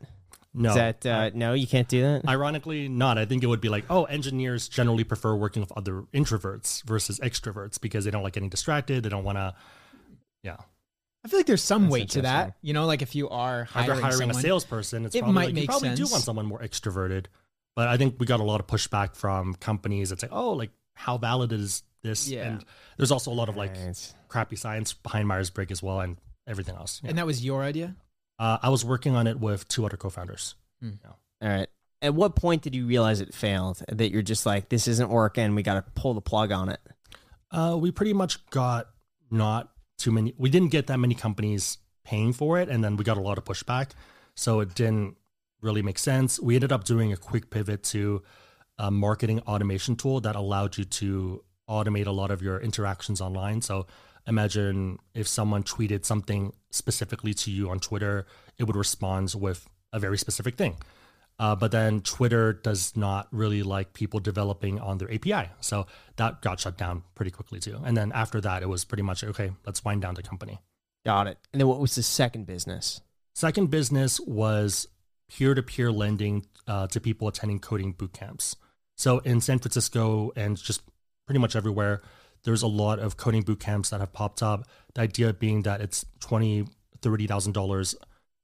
No. 0.53 0.71
Is 0.71 0.75
that 0.75 1.07
uh, 1.07 1.31
no? 1.33 1.53
You 1.55 1.67
can't 1.67 1.87
do 1.87 2.03
that. 2.03 2.29
Ironically, 2.29 2.89
not. 2.89 3.19
I 3.19 3.25
think 3.25 3.45
it 3.45 3.47
would 3.47 3.61
be 3.61 3.69
like, 3.69 3.85
oh, 3.89 4.05
engineers 4.05 4.69
generally 4.69 5.05
prefer 5.05 5.35
working 5.35 5.63
with 5.63 5.73
other 5.77 6.03
introverts 6.13 6.83
versus 6.85 7.21
extroverts 7.21 7.81
because 7.81 8.05
they 8.05 8.11
don't 8.11 8.23
like 8.25 8.33
getting 8.33 8.49
distracted. 8.49 9.05
They 9.05 9.09
don't 9.11 9.23
want 9.25 9.39
to, 9.39 9.55
yeah. 10.43 10.57
I 11.25 11.29
feel 11.29 11.39
like 11.39 11.47
there's 11.47 11.63
some 11.63 11.83
That's 11.83 11.93
weight 11.93 12.09
to 12.11 12.23
that. 12.23 12.55
You 12.63 12.73
know, 12.73 12.87
like 12.87 13.03
if 13.03 13.15
you 13.15 13.29
are 13.29 13.65
hiring, 13.65 13.87
you're 13.89 14.01
hiring 14.01 14.19
someone, 14.19 14.37
a 14.37 14.41
salesperson, 14.41 15.05
it's 15.05 15.15
it 15.15 15.21
probably 15.21 15.35
might 15.35 15.41
like, 15.47 15.49
you 15.51 15.55
make 15.61 15.69
probably 15.69 15.95
do 15.95 16.07
want 16.11 16.25
someone 16.25 16.47
more 16.47 16.61
extroverted. 16.61 17.27
But 17.77 17.89
I 17.89 17.97
think 17.97 18.17
we 18.19 18.27
got 18.27 18.41
a 18.41 18.45
lot 18.45 18.59
of 18.59 18.67
pushback 18.67 19.15
from 19.15 19.55
companies. 19.55 20.11
It's 20.13 20.23
like, 20.23 20.33
oh, 20.33 20.53
like 20.53 20.71
how 20.95 21.19
valid 21.19 21.53
is 21.53 21.83
this? 22.03 22.29
Yeah. 22.29 22.45
And 22.45 22.65
there's 22.97 23.13
also 23.13 23.31
a 23.31 23.35
lot 23.35 23.49
of 23.49 23.57
like 23.57 23.77
Right. 23.77 24.15
crappy 24.29 24.57
science 24.57 24.95
behind 24.95 25.29
Myers 25.29 25.51
Briggs 25.51 25.73
as 25.73 25.83
well 25.83 26.01
and 26.01 26.17
everything 26.47 26.75
else. 26.75 27.01
Yeah. 27.05 27.11
and 27.11 27.19
that 27.19 27.27
was 27.27 27.45
your 27.45 27.63
idea. 27.63 27.95
Uh, 28.41 28.59
I 28.63 28.71
was 28.71 28.85
working 28.85 29.15
on 29.15 29.27
it 29.27 29.39
with 29.39 29.69
two 29.69 29.85
other 29.85 29.99
co-founders. 29.99 30.55
All 31.43 31.49
right. 31.49 31.69
At 32.01 32.15
what 32.15 32.35
point 32.35 32.63
did 32.63 32.75
you 32.75 32.87
realize 32.87 33.21
it 33.21 33.35
failed? 33.35 33.83
That 33.89 34.11
you're 34.11 34.23
just 34.23 34.47
like, 34.47 34.71
this 34.71 34.89
isn't 34.89 35.11
working. 35.11 35.55
We 35.55 35.63
got 35.63 35.75
to 35.75 35.83
pull 35.95 36.15
the 36.15 36.23
plug 36.23 36.51
on 36.51 36.71
it. 36.71 36.81
Uh, 37.51 37.77
we 37.79 37.91
pretty 37.91 38.15
much 38.15 38.45
got 38.49 38.89
not 39.31 39.71
too 39.99 40.11
many. 40.11 40.33
We 40.39 40.49
didn't 40.49 40.71
get 40.71 40.87
that 40.87 40.99
many 40.99 41.15
companies 41.15 41.77
paying 42.03 42.33
for 42.33 42.59
it, 42.59 42.71
and 42.71 42.83
then 42.83 42.97
we 42.97 43.05
got 43.05 43.19
a 43.19 43.21
lot 43.21 43.37
of 43.37 43.45
pushback. 43.45 43.91
So 44.35 44.61
it 44.61 44.75
didn't 44.75 45.19
really 45.61 45.83
make 45.83 45.99
sense. 45.99 46.41
We 46.41 46.55
ended 46.55 46.73
up 46.73 46.85
doing 46.85 47.13
a 47.13 47.19
quick 47.19 47.51
pivot 47.51 47.83
to 47.85 48.23
a 48.79 48.91
marketing 48.91 49.41
automation 49.41 49.97
tool 49.97 50.23
that 50.23 50.35
allowed 50.35 50.79
you 50.79 50.85
to 50.85 51.45
automate 51.69 52.07
a 52.07 52.11
lot 52.11 52.31
of 52.31 52.41
your 52.41 52.59
interactions 52.59 53.21
online. 53.21 53.61
So 53.61 53.87
imagine 54.31 54.99
if 55.13 55.29
someone 55.29 55.63
tweeted 55.65 56.07
something 56.07 56.55
specifically 56.71 57.35
to 57.35 57.51
you 57.51 57.69
on 57.69 57.81
Twitter, 57.81 58.27
it 58.57 58.65
would 58.65 58.77
respond 58.77 59.35
with 59.37 59.69
a 59.93 59.99
very 59.99 60.17
specific 60.17 60.57
thing. 60.57 60.77
Uh, 61.39 61.57
but 61.57 61.73
then 61.73 62.01
Twitter 62.01 62.53
does 62.53 62.97
not 62.97 63.27
really 63.33 63.63
like 63.63 63.93
people 63.93 64.21
developing 64.21 64.79
on 64.79 64.99
their 64.99 65.13
API. 65.13 65.51
So 65.61 65.87
that 66.17 66.43
got 66.43 66.61
shut 66.61 66.79
down 66.79 67.03
pretty 67.15 67.31
quickly 67.31 67.59
too. 67.59 67.81
And 67.85 67.97
then 67.97 68.13
after 68.13 68.41
that, 68.43 68.63
it 68.63 68.69
was 68.69 68.85
pretty 68.85 69.03
much 69.03 69.25
okay, 69.25 69.51
let's 69.67 69.85
wind 69.85 70.03
down 70.03 70.15
the 70.15 70.23
company. 70.23 70.61
Got 71.05 71.27
it. 71.27 71.39
And 71.53 71.61
then 71.61 71.67
what 71.67 71.81
was 71.81 71.95
the 71.95 72.03
second 72.03 72.47
business? 72.47 73.01
Second 73.35 73.71
business 73.71 74.21
was 74.21 74.87
peer 75.31 75.55
to 75.55 75.63
peer 75.63 75.91
lending 75.91 76.47
uh, 76.69 76.87
to 76.89 77.01
people 77.01 77.27
attending 77.27 77.59
coding 77.59 77.93
boot 77.93 78.13
camps. 78.13 78.57
So 78.97 79.19
in 79.21 79.41
San 79.41 79.59
Francisco 79.59 80.31
and 80.37 80.59
just 80.59 80.83
pretty 81.25 81.39
much 81.39 81.57
everywhere, 81.57 82.03
there's 82.45 82.63
a 82.63 82.67
lot 82.67 82.99
of 82.99 83.17
coding 83.17 83.43
boot 83.43 83.61
camps 83.61 83.91
that 83.91 84.01
have 84.01 84.13
popped 84.13 84.43
up. 84.43 84.67
The 84.95 85.03
idea 85.03 85.33
being 85.33 85.63
that 85.63 85.81
it's 85.81 86.05
twenty, 86.21 86.67
thirty 87.03 87.27
thousand 87.27 87.53
dollars 87.53 87.95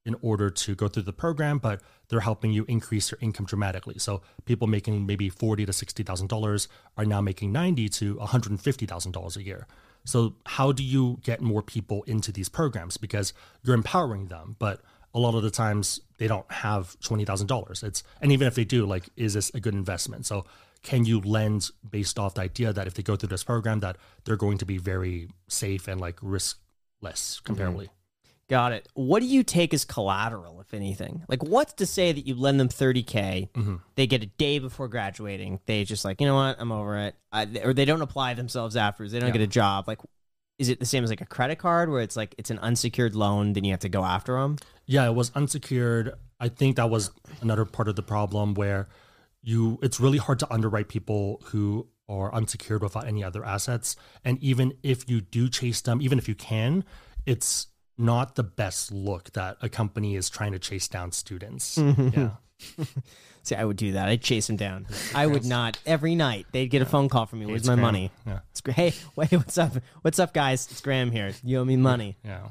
in 0.05 0.15
order 0.23 0.51
to 0.51 0.75
go 0.77 0.87
through 0.87 1.03
the 1.03 1.13
program, 1.13 1.59
but 1.59 1.81
they're 2.09 2.21
helping 2.21 2.53
you 2.53 2.65
increase 2.69 3.11
your 3.11 3.19
income 3.21 3.45
dramatically. 3.45 3.99
So 3.99 4.23
people 4.45 4.69
making 4.69 5.05
maybe 5.05 5.29
forty 5.29 5.67
to 5.67 5.73
sixty 5.73 6.03
thousand 6.03 6.29
dollars 6.29 6.69
are 6.97 7.05
now 7.05 7.21
making 7.21 7.53
ninety 7.53 7.89
to 7.91 8.17
one 8.17 8.29
hundred 8.29 8.51
and 8.51 8.61
fifty 8.61 8.87
thousand 8.87 9.13
dollars 9.13 9.37
a 9.37 9.43
year. 9.43 9.67
So 10.05 10.37
how 10.47 10.71
do 10.71 10.85
you 10.85 11.19
get 11.25 11.41
more 11.41 11.63
people 11.63 12.05
into 12.05 12.31
these 12.31 12.49
programs? 12.49 12.97
Because 12.97 13.33
you're 13.65 13.75
empowering 13.75 14.29
them, 14.29 14.55
but 14.61 14.81
a 15.13 15.19
lot 15.19 15.35
of 15.35 15.43
the 15.43 15.51
times 15.51 16.01
they 16.19 16.29
don't 16.29 16.51
have 16.53 16.99
twenty 17.01 17.25
thousand 17.25 17.49
dollars. 17.49 17.83
It's 17.83 18.05
and 18.21 18.31
even 18.31 18.47
if 18.47 18.55
they 18.55 18.65
do, 18.65 18.87
like, 18.87 19.09
is 19.17 19.35
this 19.35 19.51
a 19.55 19.61
good 19.61 19.75
investment? 19.75 20.27
So 20.27 20.45
can 20.87 21.05
you 21.05 21.19
lend 21.21 21.71
based 21.91 22.17
off 22.19 22.35
the 22.35 22.43
idea 22.43 22.73
that 22.73 22.87
if 22.87 22.95
they 22.95 23.03
go 23.03 23.17
through 23.17 23.29
this 23.31 23.43
program 23.45 23.81
that 23.81 23.97
they're 24.25 24.37
going 24.37 24.59
to 24.59 24.65
be 24.65 24.79
very 24.79 25.29
safe 25.49 25.89
and 25.89 26.01
like 26.01 26.17
riskless 26.21 27.43
comparably? 27.43 27.89
Got 28.49 28.71
it. 28.73 28.87
What 28.95 29.21
do 29.21 29.27
you 29.27 29.43
take 29.43 29.75
as 29.75 29.85
collateral, 29.85 30.61
if 30.61 30.73
anything? 30.73 31.25
Like, 31.29 31.43
what's 31.43 31.73
to 31.75 31.87
say 31.87 32.13
that 32.13 32.25
you 32.29 32.37
lend 32.37 32.61
them 32.61 32.69
30K, 32.69 33.49
Mhm. 33.53 33.81
they 33.97 34.07
get 34.07 34.23
a 34.23 34.27
day 34.27 34.61
before 34.61 34.87
graduating, 34.87 35.59
they 35.67 35.83
just 35.83 36.05
like, 36.05 36.21
you 36.21 36.29
know 36.29 36.37
what, 36.37 36.55
I'm 36.61 36.71
over 36.71 36.97
it. 36.99 37.17
I, 37.33 37.43
or 37.65 37.75
they 37.75 37.85
don't 37.85 38.03
apply 38.03 38.35
themselves 38.35 38.77
afterwards, 38.77 39.13
they 39.13 39.19
don't 39.19 39.31
Yeah. 39.31 39.33
get 39.33 39.43
a 39.43 39.47
job. 39.49 39.89
Like, 39.89 39.99
is 40.61 40.69
it 40.69 40.79
the 40.79 40.87
same 40.87 41.03
as 41.03 41.11
like 41.11 41.21
a 41.21 41.27
credit 41.27 41.57
card 41.59 41.91
where 41.91 42.01
it's 42.03 42.17
like 42.17 42.35
it's 42.39 42.51
an 42.51 42.61
unsecured 42.61 43.17
loan, 43.17 43.53
then 43.55 43.65
you 43.65 43.73
have 43.73 43.81
to 43.81 43.89
go 43.89 44.05
after 44.05 44.41
them? 44.41 44.59
Yeah, 44.87 45.07
it 45.07 45.15
was 45.17 45.33
unsecured. 45.35 46.15
I 46.39 46.49
think 46.49 46.77
that 46.77 46.89
was 46.89 47.11
another 47.41 47.65
part 47.65 47.89
of 47.89 47.97
the 47.97 48.03
problem 48.05 48.55
where 48.55 48.87
you 49.47 49.79
it's 49.81 50.01
really 50.01 50.19
hard 50.19 50.41
to 50.41 50.53
underwrite 50.53 50.89
people 50.89 51.41
who 51.47 51.89
are 52.09 52.35
unsecured 52.35 52.83
without 52.83 53.07
any 53.07 53.25
other 53.25 53.45
assets. 53.45 53.97
And 54.25 54.43
even 54.43 54.75
if 54.83 55.09
you 55.09 55.21
do 55.21 55.49
chase 55.49 55.81
them, 55.81 56.03
even 56.03 56.19
if 56.19 56.29
you 56.29 56.35
can, 56.35 56.85
it's 57.25 57.69
not 57.97 58.35
the 58.35 58.43
best 58.43 58.93
look 58.93 59.33
that 59.33 59.57
a 59.63 59.69
company 59.69 60.17
is 60.17 60.29
trying 60.29 60.53
to 60.53 60.59
chase 60.59 60.89
down 60.89 61.13
students. 61.13 61.79
yeah. 62.15 62.31
See, 63.43 63.55
I 63.55 63.65
would 63.65 63.77
do 63.77 63.93
that. 63.93 64.09
I'd 64.09 64.23
chase 64.23 64.49
them 64.49 64.57
down. 64.57 64.87
I 65.15 65.27
would 65.27 65.45
not 65.45 65.79
every 65.87 66.17
night. 66.17 66.47
They'd 66.51 66.67
get 66.67 66.83
a 66.83 66.87
phone 66.87 67.09
call 67.09 67.27
from 67.27 67.39
me. 67.39 67.47
Where's 67.47 67.65
my 67.67 67.75
Graham. 67.75 67.83
money? 67.83 68.11
Yeah. 68.27 68.41
It's, 68.51 68.63
hey, 68.75 68.93
wait, 69.15 69.31
what's 69.33 69.57
up? 69.57 69.73
What's 70.03 70.19
up, 70.19 70.35
guys? 70.35 70.67
It's 70.71 70.81
Graham 70.81 71.13
here. 71.13 71.33
You 71.45 71.61
owe 71.61 71.65
me 71.65 71.77
money. 71.77 72.17
Yeah. 72.25 72.49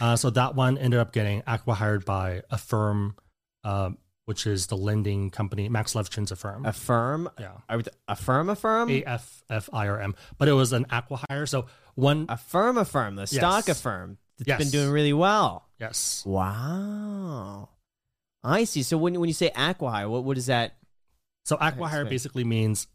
Uh, 0.00 0.16
so 0.16 0.30
that 0.30 0.56
one 0.56 0.76
ended 0.76 0.98
up 0.98 1.12
getting 1.12 1.42
acquihired 1.42 2.04
by 2.04 2.42
Affirm, 2.50 3.14
uh, 3.62 3.90
which 4.28 4.46
is 4.46 4.66
the 4.66 4.76
lending 4.76 5.30
company. 5.30 5.70
Max 5.70 5.94
Levchin's 5.94 6.30
Affirm. 6.30 6.66
A 6.66 6.72
firm? 6.74 7.30
yeah. 7.40 7.52
I 7.66 7.76
would, 7.76 7.88
a 8.06 8.14
firm, 8.14 8.50
a 8.50 8.54
firm? 8.54 8.90
A 8.90 9.02
F 9.04 9.42
F 9.48 9.70
I 9.72 9.88
R 9.88 9.98
M. 10.00 10.14
But 10.36 10.48
it 10.48 10.52
was 10.52 10.74
an 10.74 10.84
acquihire. 10.84 11.48
So 11.48 11.64
one 11.94 12.26
A 12.28 12.36
firm, 12.36 12.76
a 12.76 12.84
firm. 12.84 13.16
The 13.16 13.26
stock, 13.26 13.68
a 13.68 13.74
firm. 13.74 14.18
It's 14.38 14.46
Yes. 14.46 14.58
been 14.58 14.68
doing 14.70 14.90
really 14.90 15.14
well. 15.14 15.66
Yes. 15.80 16.22
Wow. 16.26 17.70
I 18.44 18.64
see. 18.64 18.82
So 18.82 18.98
when 18.98 19.18
when 19.18 19.28
you 19.28 19.34
say 19.34 19.50
acquihire, 19.50 20.08
what 20.10 20.24
what 20.24 20.36
is 20.36 20.46
that? 20.46 20.76
So 21.46 21.56
acquihire 21.56 21.84
explain. 22.04 22.08
basically 22.08 22.44
means 22.44 22.86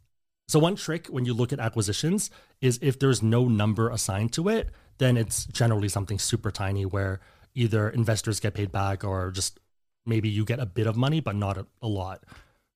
so 0.47 0.59
one 0.59 0.75
trick 0.75 1.07
when 1.07 1.25
you 1.25 1.33
look 1.33 1.51
at 1.51 1.59
acquisitions 1.59 2.29
is 2.61 2.77
if 2.81 2.99
there's 2.99 3.23
no 3.23 3.47
number 3.47 3.89
assigned 3.89 4.33
to 4.33 4.49
it, 4.49 4.69
then 4.99 5.17
it's 5.17 5.45
generally 5.47 5.89
something 5.89 6.19
super 6.19 6.51
tiny 6.51 6.85
where 6.85 7.19
either 7.55 7.89
investors 7.89 8.39
get 8.39 8.53
paid 8.53 8.71
back 8.71 9.03
or 9.03 9.31
just 9.31 9.59
maybe 10.05 10.29
you 10.29 10.45
get 10.45 10.59
a 10.59 10.65
bit 10.65 10.87
of 10.87 10.95
money 10.95 11.19
but 11.19 11.35
not 11.35 11.57
a, 11.57 11.65
a 11.81 11.87
lot. 11.87 12.23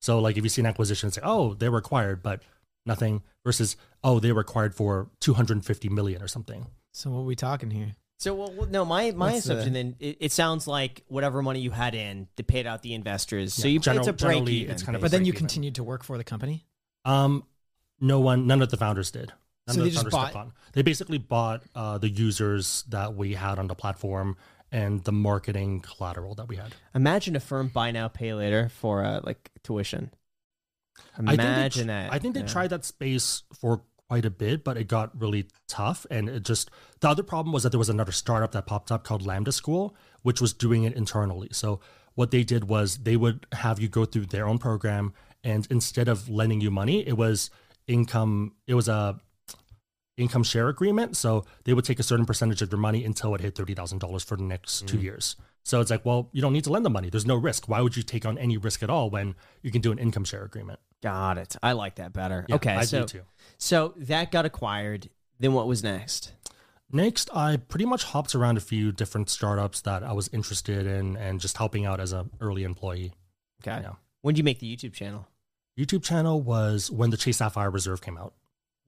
So 0.02 0.20
like 0.20 0.38
if 0.38 0.44
you 0.44 0.50
see 0.50 0.62
an 0.62 0.66
acquisition, 0.68 1.08
it's 1.08 1.18
like, 1.18 1.26
oh, 1.26 1.54
they 1.56 1.70
were 1.70 1.80
acquired, 1.80 2.22
but 2.24 2.42
nothing 2.86 3.24
versus 3.46 3.76
oh, 4.04 4.20
they 4.20 4.32
were 4.32 4.42
acquired 4.42 4.76
for 4.76 5.10
250 5.22 5.90
million 5.90 6.22
or 6.22 6.28
something. 6.28 6.68
So 6.94 7.10
what 7.12 7.20
are 7.20 7.24
we 7.24 7.36
talking 7.36 7.72
here? 7.72 7.96
So 8.20 8.34
well, 8.34 8.52
well, 8.56 8.68
no, 8.68 8.84
my 8.86 9.12
my 9.12 9.34
What's 9.34 9.46
the- 9.46 9.54
assumption 9.54 9.74
then 9.74 9.96
it, 10.00 10.18
it 10.20 10.32
sounds 10.32 10.68
like 10.68 11.04
whatever 11.08 11.42
money 11.44 11.60
you 11.60 11.70
had 11.72 11.94
in, 11.94 12.28
they 12.36 12.44
paid 12.44 12.66
out 12.66 12.82
the 12.82 12.94
investors. 12.96 13.54
so 13.54 13.68
Yeah, 13.68 13.74
you 13.74 13.80
general- 13.80 14.08
it's 14.10 14.24
a 14.24 14.26
break 14.26 14.48
even. 14.50 14.72
it's 14.72 14.82
kind 14.84 14.96
of 14.96 15.02
a 15.02 15.06
But 15.06 15.12
then 15.12 15.24
you 15.26 15.30
even. 15.34 15.40
continued 15.40 15.76
to 15.76 15.84
work 15.84 16.04
for 16.04 16.18
the 16.18 16.24
company. 16.24 16.66
Um, 17.06 17.44
no 18.00 18.20
one, 18.20 18.48
none 18.48 18.62
of 18.62 18.70
the 18.70 18.78
founders 18.78 19.12
did. 19.12 19.32
None 19.68 19.74
So 19.76 19.82
of 19.82 19.84
they 19.86 19.90
the 19.90 19.94
just 19.94 20.04
founders 20.12 20.34
bought- 20.34 20.36
on. 20.36 20.54
They 20.74 20.82
basically 20.82 21.18
bought 21.20 21.64
uh, 21.76 21.98
the 22.00 22.10
users 22.10 22.84
that 22.90 23.16
we 23.16 23.34
had 23.34 23.60
on 23.60 23.68
the 23.68 23.76
platform 23.76 24.38
and 24.72 25.04
the 25.04 25.12
marketing 25.12 25.82
collateral 25.82 26.36
that 26.36 26.48
we 26.48 26.56
had. 26.58 26.74
Imagine 26.94 27.36
Affirm 27.36 27.70
buy 27.70 27.92
now 27.92 28.08
pay 28.08 28.34
later 28.34 28.70
for 28.70 29.04
uh, 29.04 29.22
like 29.24 29.50
tuition. 29.64 30.12
I 31.14 31.18
think 31.18 31.28
they 31.28 31.34
Imagine 31.34 31.88
that. 31.88 32.14
I 32.14 32.20
think 32.20 32.34
they 32.34 32.42
Yeah. 32.42 32.48
tried 32.48 32.70
that 32.72 32.86
space 32.86 33.44
for 33.60 33.84
quite 34.10 34.26
a 34.26 34.30
bit, 34.30 34.64
but 34.64 34.78
it 34.78 34.88
got 34.88 35.20
really 35.20 35.48
tough. 35.68 36.06
And 36.10 36.30
it 36.30 36.44
just 36.44 36.70
the 37.02 37.10
other 37.10 37.24
problem 37.24 37.54
was 37.54 37.64
that 37.64 37.70
there 37.70 37.80
was 37.80 37.90
another 37.90 38.12
startup 38.12 38.52
that 38.54 38.66
popped 38.66 38.92
up 38.92 39.04
called 39.04 39.26
Lambda 39.26 39.52
School, 39.52 39.96
which 40.24 40.42
was 40.42 40.54
doing 40.54 40.84
it 40.84 40.94
internally. 40.94 41.50
So 41.52 41.80
what 42.16 42.32
they 42.32 42.44
did 42.44 42.68
was 42.68 42.98
they 43.00 43.16
would 43.18 43.46
have 43.52 43.80
you 43.80 43.88
go 43.88 44.06
through 44.06 44.28
their 44.28 44.48
own 44.48 44.58
program, 44.58 45.14
and 45.44 45.68
instead 45.70 46.08
of 46.08 46.28
lending 46.30 46.62
you 46.62 46.72
money, 46.72 47.08
it 47.08 47.18
was 47.18 47.50
income. 47.86 48.54
It 48.66 48.74
was 48.74 48.88
a 48.88 49.20
income 50.18 50.44
share 50.44 50.68
agreement. 50.68 51.16
So 51.16 51.46
they 51.64 51.74
would 51.74 51.86
take 51.86 52.00
a 52.00 52.04
certain 52.04 52.26
percentage 52.26 52.62
of 52.62 52.72
your 52.72 52.80
money 52.80 53.06
until 53.06 53.34
it 53.36 53.42
hit 53.42 53.56
thirty 53.56 53.74
thousand 53.74 54.00
dollars 54.00 54.24
for 54.24 54.36
the 54.36 54.44
next 54.44 54.84
Mm. 54.84 54.88
two 54.88 55.00
years. 55.00 55.36
So 55.64 55.82
it's 55.82 55.92
like, 55.92 56.06
well, 56.06 56.30
you 56.32 56.42
don't 56.42 56.54
need 56.54 56.64
to 56.64 56.72
lend 56.72 56.86
the 56.86 56.90
money. 56.90 57.10
There's 57.10 57.26
no 57.26 57.36
risk. 57.36 57.68
Why 57.68 57.82
would 57.82 57.98
you 57.98 58.04
take 58.04 58.26
on 58.26 58.38
any 58.38 58.56
risk 58.58 58.84
at 58.84 58.90
all 58.90 59.10
when 59.10 59.36
you 59.62 59.70
can 59.72 59.82
do 59.82 59.92
an 59.92 60.00
income 60.00 60.24
share 60.24 60.44
agreement? 60.44 60.80
Got 61.04 61.38
it. 61.38 61.56
I 61.62 61.74
like 61.74 61.96
that 61.96 62.14
better. 62.14 62.46
Yeah, 62.48 62.56
okay, 62.56 62.74
I 62.76 62.84
so 62.86 63.02
do 63.02 63.06
too. 63.20 63.22
so 63.58 63.94
that 63.98 64.32
got 64.32 64.46
acquired. 64.46 65.10
Then 65.40 65.54
what 65.54 65.68
was 65.68 65.84
next? 65.84 66.32
Next, 66.90 67.30
I 67.36 67.58
pretty 67.58 67.84
much 67.86 68.06
hopped 68.06 68.34
around 68.34 68.58
a 68.58 68.62
few 68.62 68.94
different 68.94 69.30
startups 69.30 69.82
that 69.82 70.04
I 70.04 70.14
was 70.14 70.30
interested 70.32 70.88
in 70.88 71.18
and 71.18 71.40
just 71.42 71.58
helping 71.58 71.86
out 71.86 72.00
as 72.00 72.14
an 72.14 72.30
early 72.40 72.64
employee. 72.64 73.12
Okay. 73.62 73.82
Yeah. 73.84 73.94
When 74.22 74.34
did 74.34 74.40
you 74.40 74.44
make 74.46 74.60
the 74.60 74.74
YouTube 74.74 74.94
channel? 74.94 75.28
YouTube 75.78 76.02
channel 76.02 76.42
was 76.42 76.90
when 76.90 77.10
the 77.10 77.18
Chase 77.18 77.38
Sapphire 77.38 77.70
Reserve 77.70 78.02
came 78.02 78.18
out. 78.18 78.34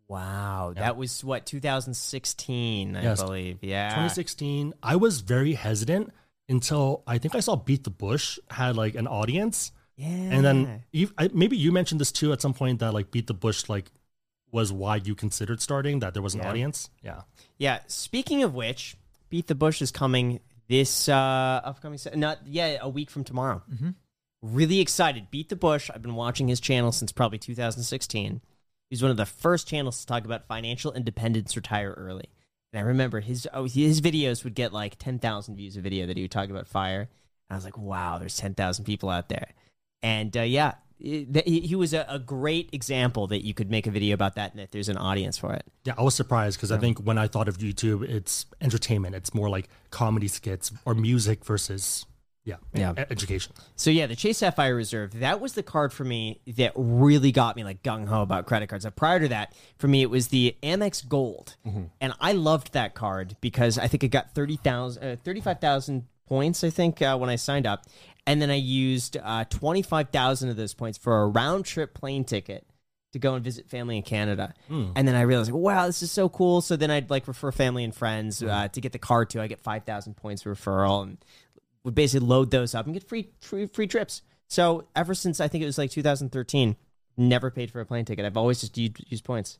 Wow, 0.09 0.73
Yeah. 0.75 0.81
that 0.81 0.97
was 0.97 1.23
what 1.23 1.45
2016, 1.45 2.95
I 2.95 3.03
Yes. 3.03 3.21
believe. 3.23 3.59
Yeah. 3.61 3.89
2016, 3.89 4.73
I 4.83 4.95
was 4.95 5.21
very 5.21 5.53
hesitant 5.53 6.11
until 6.49 7.03
I 7.07 7.17
think 7.19 7.35
I 7.35 7.39
saw 7.41 7.55
Beat 7.55 7.83
the 7.83 7.89
Bush 7.91 8.39
had 8.49 8.75
like 8.75 8.95
an 8.95 9.07
audience. 9.07 9.71
Yeah. 9.95 10.07
And 10.07 10.43
then 10.43 10.83
you, 10.91 11.11
I, 11.17 11.29
maybe 11.33 11.57
you 11.57 11.71
mentioned 11.71 12.01
this 12.01 12.11
too 12.11 12.33
at 12.33 12.41
some 12.41 12.53
point 12.53 12.79
that 12.79 12.93
like 12.93 13.11
Beat 13.11 13.27
the 13.27 13.33
Bush 13.33 13.69
like 13.69 13.91
was 14.51 14.71
why 14.73 14.95
you 14.95 15.13
considered 15.13 15.61
starting 15.61 15.99
that 15.99 16.13
there 16.13 16.23
was 16.23 16.33
an 16.33 16.41
Yeah. 16.41 16.49
audience. 16.49 16.89
Yeah. 17.03 17.21
Yeah. 17.59 17.79
Speaking 17.87 18.41
of 18.43 18.55
which, 18.55 18.95
Beat 19.29 19.45
the 19.47 19.55
Bush 19.55 19.79
is 19.81 19.91
coming 19.91 20.39
this 20.67 21.07
uh 21.07 21.61
upcoming. 21.63 21.99
Se- 21.99 22.15
not 22.15 22.39
yeah, 22.47 22.77
a 22.81 22.89
week 22.89 23.11
from 23.11 23.23
tomorrow. 23.23 23.61
Mm-hmm. 23.71 23.89
Really 24.41 24.79
excited. 24.79 25.29
Beat 25.29 25.49
the 25.49 25.55
Bush. 25.55 25.91
I've 25.93 26.01
been 26.01 26.15
watching 26.15 26.47
his 26.47 26.59
channel 26.59 26.91
since 26.91 27.11
probably 27.11 27.37
2016. 27.37 28.41
He's 28.89 29.01
one 29.01 29.11
of 29.11 29.17
the 29.17 29.25
first 29.25 29.67
channels 29.67 29.99
to 29.99 30.05
talk 30.05 30.25
about 30.25 30.47
financial 30.47 30.91
independence, 30.93 31.55
retire 31.55 31.93
early. 31.97 32.25
And 32.73 32.79
I 32.79 32.83
remember 32.83 33.19
his 33.19 33.47
oh, 33.53 33.65
his 33.65 34.01
videos 34.01 34.43
would 34.43 34.55
get 34.55 34.73
like 34.73 34.97
10,000 34.99 35.55
views 35.55 35.77
a 35.77 35.81
video 35.81 36.05
that 36.07 36.17
he 36.17 36.23
would 36.23 36.31
talk 36.31 36.49
about 36.49 36.67
fire. 36.67 37.01
And 37.01 37.07
I 37.51 37.55
was 37.55 37.65
like, 37.65 37.77
wow, 37.77 38.17
there's 38.19 38.37
10,000 38.37 38.85
people 38.85 39.09
out 39.09 39.29
there. 39.29 39.49
And 40.01 40.35
uh, 40.37 40.41
yeah, 40.41 40.73
it- 40.99 41.47
he 41.47 41.61
he 41.61 41.75
was 41.75 41.93
a, 41.93 42.05
a 42.09 42.19
great 42.19 42.69
example 42.73 43.27
that 43.27 43.43
you 43.45 43.53
could 43.53 43.69
make 43.71 43.87
a 43.87 43.91
video 43.91 44.13
about 44.13 44.35
that 44.35 44.51
and 44.51 44.59
that 44.59 44.71
there's 44.71 44.89
an 44.89 44.97
audience 44.97 45.37
for 45.37 45.53
it. 45.53 45.65
Yeah, 45.85 45.93
I 45.97 46.01
was 46.03 46.13
surprised 46.15 46.57
because 46.57 46.71
I 46.71 46.77
think 46.77 46.99
when 46.99 47.17
I 47.17 47.27
thought 47.27 47.47
of 47.47 47.57
YouTube, 47.57 48.03
it's 48.03 48.45
entertainment. 48.61 49.15
It's 49.15 49.33
more 49.33 49.49
like 49.49 49.69
comedy 49.91 50.27
skits 50.27 50.71
or 50.85 50.93
music 50.95 51.45
versus 51.45 52.05
yeah, 52.49 52.55
Yeah. 52.73 53.03
e- 53.03 53.05
education. 53.09 53.53
So 53.75 53.89
yeah, 53.89 54.07
the 54.07 54.15
Chase 54.15 54.39
Sapphire 54.39 54.75
Reserve, 54.75 55.19
that 55.19 55.39
was 55.39 55.53
the 55.53 55.63
card 55.63 55.93
for 55.93 56.03
me 56.03 56.41
that 56.57 56.73
really 56.75 57.31
got 57.31 57.55
me 57.55 57.63
like 57.63 57.83
gung 57.83 58.07
ho 58.07 58.21
about 58.21 58.45
credit 58.45 58.67
cards. 58.67 58.85
Uh, 58.85 58.89
prior 58.91 59.19
to 59.19 59.27
that, 59.29 59.53
for 59.77 59.87
me 59.87 60.01
it 60.01 60.09
was 60.09 60.27
the 60.29 60.55
Amex 60.63 61.07
Gold. 61.07 61.55
And 62.01 62.13
I 62.19 62.31
loved 62.33 62.73
that 62.73 62.95
card 62.95 63.35
because 63.41 63.77
I 63.77 63.87
think 63.87 64.03
it 64.03 64.09
got 64.09 64.33
30,000 64.35 65.03
uh, 65.03 65.15
35,000 65.23 66.05
points 66.27 66.63
I 66.63 66.69
think 66.69 67.01
uh, 67.01 67.17
when 67.17 67.29
I 67.29 67.35
signed 67.35 67.65
up. 67.67 67.85
And 68.27 68.41
then 68.41 68.51
I 68.51 68.55
used 68.55 69.17
uh, 69.23 69.45
25,000 69.45 70.49
of 70.49 70.55
those 70.55 70.73
points 70.73 70.97
for 70.97 71.21
a 71.23 71.27
round 71.27 71.65
trip 71.65 71.93
plane 71.93 72.23
ticket 72.23 72.65
to 73.13 73.17
go 73.17 73.33
and 73.33 73.43
visit 73.43 73.67
family 73.67 73.97
in 73.97 74.03
Canada. 74.03 74.53
And 74.69 75.07
then 75.07 75.15
I 75.15 75.21
realized, 75.21 75.51
like, 75.51 75.59
wow, 75.59 75.87
this 75.87 76.03
is 76.03 76.11
so 76.11 76.29
cool. 76.29 76.61
So 76.61 76.75
then 76.75 76.91
I'd 76.91 77.09
like 77.09 77.27
refer 77.27 77.51
family 77.51 77.83
and 77.83 77.95
friends 77.95 78.43
uh, 78.43 78.67
to 78.67 78.81
get 78.81 78.91
the 78.91 78.99
card 78.99 79.31
too. 79.31 79.41
I 79.41 79.47
get 79.47 79.59
5,000 79.61 80.15
points 80.15 80.43
referral 80.43 81.01
and 81.01 81.17
would 81.83 81.95
basically 81.95 82.27
load 82.27 82.51
those 82.51 82.75
up 82.75 82.85
and 82.85 82.93
get 82.93 83.03
free 83.07 83.29
free, 83.41 83.65
free 83.67 83.87
trips. 83.87 84.21
So 84.47 84.85
ever 84.95 85.13
since 85.13 85.39
I 85.39 85.47
think 85.47 85.61
it 85.63 85.65
was 85.67 85.77
like 85.77 85.91
2013, 85.91 86.75
never 87.17 87.51
paid 87.51 87.71
for 87.71 87.79
a 87.81 87.85
plane 87.85 88.05
ticket. 88.05 88.25
I've 88.25 88.37
always 88.37 88.61
just 88.61 88.77
used, 88.77 88.97
used 89.11 89.23
points. 89.23 89.59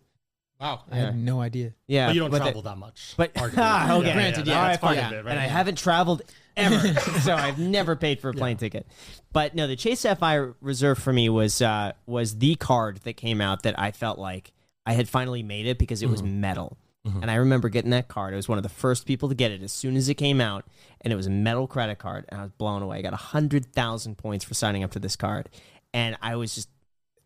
Wow, 0.60 0.84
I 0.92 0.98
Yeah. 0.98 1.06
had 1.06 1.18
no 1.18 1.40
idea. 1.40 1.74
Yeah, 1.88 2.08
but 2.08 2.16
you 2.16 2.20
don't 2.22 2.32
the- 2.32 2.40
travel 2.40 2.62
that 2.64 2.78
much. 2.78 3.14
but 3.16 3.34
arguably. 3.36 3.54
Ah, 3.58 3.94
okay, 3.98 4.12
Granted, 4.14 4.46
yeah, 4.48 4.58
all 4.62 4.68
that's 4.68 4.82
part 4.82 4.98
fine. 4.98 5.06
of 5.06 5.12
it, 5.14 5.24
right? 5.24 5.32
And 5.32 5.40
I 5.40 5.46
haven't 5.48 5.78
traveled 5.78 6.22
ever, 6.58 7.00
so 7.22 7.34
I've 7.34 7.60
never 7.60 7.96
paid 7.96 8.20
for 8.20 8.30
a 8.30 8.34
plane 8.34 8.58
ticket. 8.58 8.86
But 9.32 9.56
no, 9.56 9.68
the 9.68 9.78
Chase 9.78 10.02
Sapphire 10.02 10.56
Reserve 10.60 11.00
for 11.00 11.14
me 11.14 11.30
was 11.30 11.62
uh, 11.62 11.94
was 12.08 12.40
the 12.40 12.56
card 12.56 12.98
that 13.06 13.14
came 13.14 13.40
out 13.40 13.64
that 13.64 13.80
I 13.80 13.92
felt 13.92 14.20
like 14.20 14.52
I 14.86 14.94
had 14.94 15.08
finally 15.08 15.44
made 15.44 15.66
it 15.66 15.78
because 15.78 16.02
it 16.04 16.10
was 16.10 16.22
metal. 16.24 16.78
And 17.06 17.32
I 17.32 17.36
remember 17.36 17.70
getting 17.70 17.90
that 17.92 18.08
card. 18.08 18.34
I 18.34 18.36
was 18.36 18.48
one 18.48 18.60
of 18.60 18.64
the 18.64 18.70
first 18.70 19.06
people 19.08 19.30
to 19.30 19.36
get 19.36 19.52
it 19.52 19.64
as 19.64 19.72
soon 19.72 19.96
as 19.96 20.10
it 20.10 20.14
came 20.16 20.40
out, 20.40 20.66
and 21.02 21.12
it 21.12 21.16
was 21.16 21.26
a 21.26 21.32
metal 21.32 21.66
credit 21.66 21.98
card, 21.98 22.26
and 22.30 22.40
I 22.40 22.44
was 22.44 22.52
blown 22.52 22.84
away. 22.84 23.00
I 23.00 23.02
got 23.02 23.14
hundred 23.14 23.66
thousand 23.74 24.18
points 24.18 24.46
for 24.46 24.54
signing 24.54 24.84
up 24.84 24.92
to 24.92 25.00
this 25.00 25.16
card, 25.16 25.50
and 25.94 26.18
I 26.22 26.36
was 26.36 26.54
just 26.54 26.70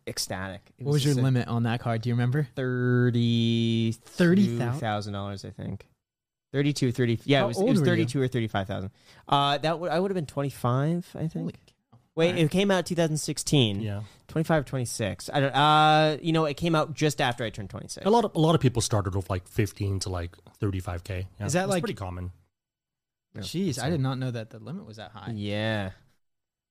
ecstatic. 0.06 0.62
It 0.78 0.86
What 0.86 0.92
was 0.92 1.04
your 1.04 1.14
limit 1.16 1.48
on 1.48 1.64
that 1.64 1.80
card? 1.80 2.00
Do 2.02 2.08
you 2.08 2.14
remember? 2.14 2.48
thirty 2.54 3.92
30,000? 3.92 5.12
dollars, 5.12 5.44
I 5.44 5.50
think. 5.50 5.86
32, 6.52 6.92
30. 6.92 7.20
Yeah, 7.24 7.40
How 7.40 7.44
it 7.44 7.48
was, 7.48 7.58
it 7.60 7.64
was 7.64 7.80
were 7.80 7.86
you? 7.86 7.92
32 7.92 8.22
or 8.22 8.28
35,000. 8.28 8.90
Uh, 9.28 9.58
that 9.58 9.80
would 9.80 9.90
I 9.90 9.98
would 9.98 10.10
have 10.10 10.14
been 10.14 10.24
25, 10.26 11.10
I 11.14 11.18
think. 11.18 11.32
Holy. 11.34 11.54
Wait, 12.16 12.28
Alright. 12.28 12.44
it 12.44 12.50
came 12.50 12.70
out 12.70 12.86
2016. 12.86 13.80
yeah, 13.80 14.02
25 14.28 14.64
26. 14.66 15.30
I 15.32 15.40
don't 15.40 15.50
uh 15.54 16.16
you 16.22 16.32
know, 16.32 16.44
it 16.44 16.54
came 16.56 16.74
out 16.74 16.94
just 16.94 17.20
after 17.20 17.42
I 17.44 17.50
turned 17.50 17.70
26. 17.70 18.06
a 18.06 18.10
lot 18.10 18.24
of 18.24 18.32
a 18.34 18.38
lot 18.38 18.54
of 18.54 18.60
people 18.60 18.80
started 18.82 19.14
with 19.16 19.28
like 19.30 19.48
15 19.48 20.00
to 20.00 20.10
like 20.10 20.36
35k. 20.60 21.26
Yeah, 21.40 21.46
Is 21.46 21.54
that 21.54 21.64
it's 21.64 21.70
like- 21.70 21.82
pretty 21.82 21.94
common? 21.94 22.30
Yeah. 23.34 23.40
Jeez, 23.42 23.82
I 23.82 23.90
did 23.90 24.00
not 24.00 24.18
know 24.18 24.30
that 24.30 24.50
the 24.50 24.60
limit 24.60 24.86
was 24.86 24.98
that 24.98 25.10
high. 25.10 25.32
Yeah. 25.34 25.90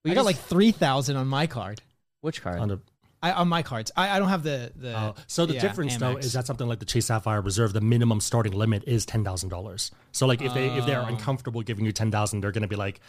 I 0.08 0.14
got 0.14 0.24
like 0.26 0.38
three 0.38 0.72
thousand 0.72 1.18
on 1.18 1.28
my 1.28 1.46
card. 1.48 1.82
which 2.22 2.42
card? 2.42 2.60
On 2.60 2.68
the, 2.70 2.80
I 3.22 3.32
on 3.34 3.48
my 3.50 3.64
cards. 3.64 3.92
I, 3.98 4.10
I 4.16 4.20
don't 4.20 4.30
have 4.30 4.44
the 4.44 4.72
the. 4.76 4.98
uh, 4.98 5.14
so 5.28 5.46
the 5.46 5.56
yeah, 5.56 5.62
difference 5.62 5.96
though 5.98 6.16
is 6.18 6.32
that 6.34 6.46
something 6.46 6.68
like 6.68 6.80
the 6.80 6.86
Chase 6.86 7.06
Sapphire 7.08 7.42
Reserve, 7.42 7.72
the 7.74 7.82
minimum 7.82 8.20
starting 8.22 8.54
limit 8.54 8.84
is 8.88 9.06
ten 9.06 9.24
thousand 9.26 9.50
dollars. 9.50 9.92
So 10.14 10.26
like 10.26 10.42
if 10.42 10.54
they 10.54 10.68
if 10.78 10.86
they're 10.86 11.02
Oh. 11.02 11.06
uncomfortable 11.06 11.62
giving 11.64 11.84
you 11.86 11.92
ten 11.94 12.12
thousand, 12.12 12.42
they're 12.42 12.52
gonna 12.52 12.68
be 12.68 12.76
like, 12.78 13.00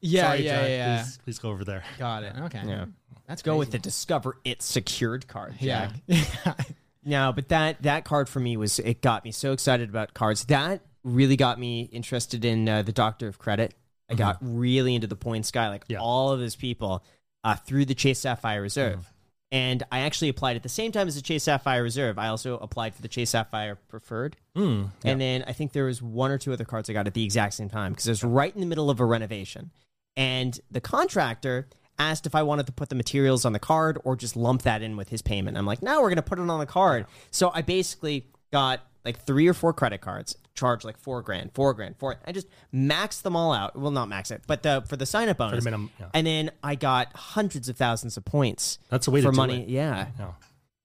yeah, 0.00 0.22
Sorry, 0.26 0.44
yeah, 0.44 0.60
Jack, 0.60 0.68
yeah. 0.68 1.02
Please, 1.02 1.18
please 1.24 1.38
go 1.38 1.50
over 1.50 1.64
there. 1.64 1.84
Got 1.98 2.22
it. 2.24 2.34
Okay. 2.42 2.62
Yeah. 2.66 2.86
Let's 3.28 3.42
Go 3.42 3.56
with 3.56 3.70
the. 3.72 3.78
Discover 3.78 4.38
It 4.44 4.62
secured 4.62 5.26
card. 5.26 5.54
Yeah. 5.60 5.90
Jack. 6.08 6.66
No, 7.08 7.32
but 7.32 7.50
that 7.50 7.82
that 7.84 8.04
card 8.04 8.28
for 8.28 8.40
me 8.40 8.56
was 8.56 8.80
it 8.80 9.00
got 9.00 9.24
me 9.24 9.30
so 9.30 9.52
excited 9.52 9.88
about 9.88 10.12
cards. 10.12 10.44
That 10.46 10.80
really 11.04 11.36
got 11.36 11.56
me 11.56 11.82
interested 11.92 12.44
in 12.44 12.68
uh, 12.68 12.82
the 12.82 12.90
Doctor 12.90 13.28
of 13.28 13.38
Credit. 13.38 13.74
I 14.10 14.14
got 14.14 14.38
really 14.40 14.96
into 14.96 15.06
the 15.06 15.14
points 15.14 15.52
guy, 15.52 15.68
like 15.68 15.84
Yeah. 15.86 15.98
all 16.00 16.32
of 16.32 16.40
those 16.40 16.56
people 16.56 17.04
uh, 17.44 17.54
through 17.54 17.84
the 17.84 17.94
Chase 17.94 18.18
Sapphire 18.18 18.60
Reserve. 18.60 19.12
And 19.52 19.84
I 19.92 20.00
actually 20.00 20.30
applied 20.30 20.56
at 20.56 20.64
the 20.64 20.68
same 20.68 20.90
time 20.90 21.06
as 21.06 21.14
the 21.14 21.22
Chase 21.22 21.44
Sapphire 21.44 21.84
Reserve. 21.84 22.18
I 22.18 22.26
also 22.26 22.58
applied 22.58 22.96
for 22.96 23.02
the 23.02 23.08
Chase 23.08 23.30
Sapphire 23.30 23.76
Preferred. 23.86 24.36
Mm, 24.56 24.90
yeah. 25.04 25.10
And 25.12 25.20
then 25.20 25.44
I 25.46 25.52
think 25.52 25.72
there 25.72 25.84
was 25.84 26.02
one 26.02 26.32
or 26.32 26.38
two 26.38 26.52
other 26.52 26.64
cards 26.64 26.90
I 26.90 26.92
got 26.92 27.06
at 27.06 27.14
the 27.14 27.22
exact 27.24 27.54
same 27.54 27.68
time 27.70 27.92
because 27.92 28.08
it 28.08 28.10
was 28.10 28.24
right 28.24 28.52
in 28.52 28.60
the 28.60 28.66
middle 28.66 28.90
of 28.90 28.98
a 28.98 29.04
renovation. 29.04 29.70
And 30.16 30.58
the 30.70 30.80
contractor 30.80 31.68
asked 31.98 32.26
if 32.26 32.34
I 32.34 32.42
wanted 32.42 32.66
to 32.66 32.72
put 32.72 32.88
the 32.88 32.94
materials 32.94 33.44
on 33.44 33.52
the 33.52 33.58
card 33.58 33.98
or 34.04 34.16
just 34.16 34.36
lump 34.36 34.62
that 34.62 34.82
in 34.82 34.96
with 34.96 35.08
his 35.08 35.22
payment. 35.22 35.56
I'm 35.56 35.66
like, 35.66 35.82
no, 35.82 36.00
we're 36.00 36.08
going 36.08 36.16
to 36.16 36.22
put 36.22 36.38
it 36.38 36.48
on 36.48 36.58
the 36.58 36.66
card. 36.66 37.06
So 37.30 37.50
I 37.54 37.62
basically 37.62 38.26
got 38.52 38.80
like 39.04 39.24
three 39.24 39.46
or 39.46 39.54
four 39.54 39.72
credit 39.72 40.00
cards, 40.00 40.36
charge 40.54 40.84
like 40.84 40.98
four 40.98 41.22
grand, 41.22 41.52
four 41.54 41.72
grand, 41.74 41.96
four. 41.98 42.16
I 42.26 42.32
just 42.32 42.48
maxed 42.74 43.22
them 43.22 43.36
all 43.36 43.52
out. 43.52 43.78
Well, 43.78 43.90
not 43.92 44.08
max 44.08 44.30
it, 44.30 44.42
but 44.46 44.62
the 44.62 44.84
for 44.88 44.96
the 44.96 45.06
sign 45.06 45.28
up 45.28 45.38
bonus. 45.38 45.64
minimum, 45.64 45.90
yeah. 46.00 46.06
And 46.12 46.26
then 46.26 46.50
I 46.62 46.74
got 46.74 47.14
hundreds 47.14 47.68
of 47.68 47.76
thousands 47.76 48.16
of 48.16 48.24
points. 48.24 48.78
That's 48.90 49.06
the 49.06 49.12
way 49.12 49.20
for 49.22 49.28
to 49.28 49.32
do 49.32 49.36
money. 49.36 49.62
it. 49.62 49.68
Yeah, 49.68 50.06
Yeah. 50.18 50.32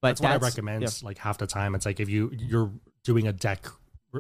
but 0.02 0.10
That's, 0.18 0.22
what 0.22 0.32
I 0.32 0.36
recommend. 0.38 0.84
yeah. 0.84 0.90
Like 1.04 1.18
half 1.18 1.38
the 1.40 1.48
time, 1.48 1.74
it's 1.76 1.86
like 1.86 2.00
if 2.00 2.10
you 2.10 2.32
you're 2.38 2.72
doing 3.04 3.28
a 3.28 3.34
deck 3.34 3.66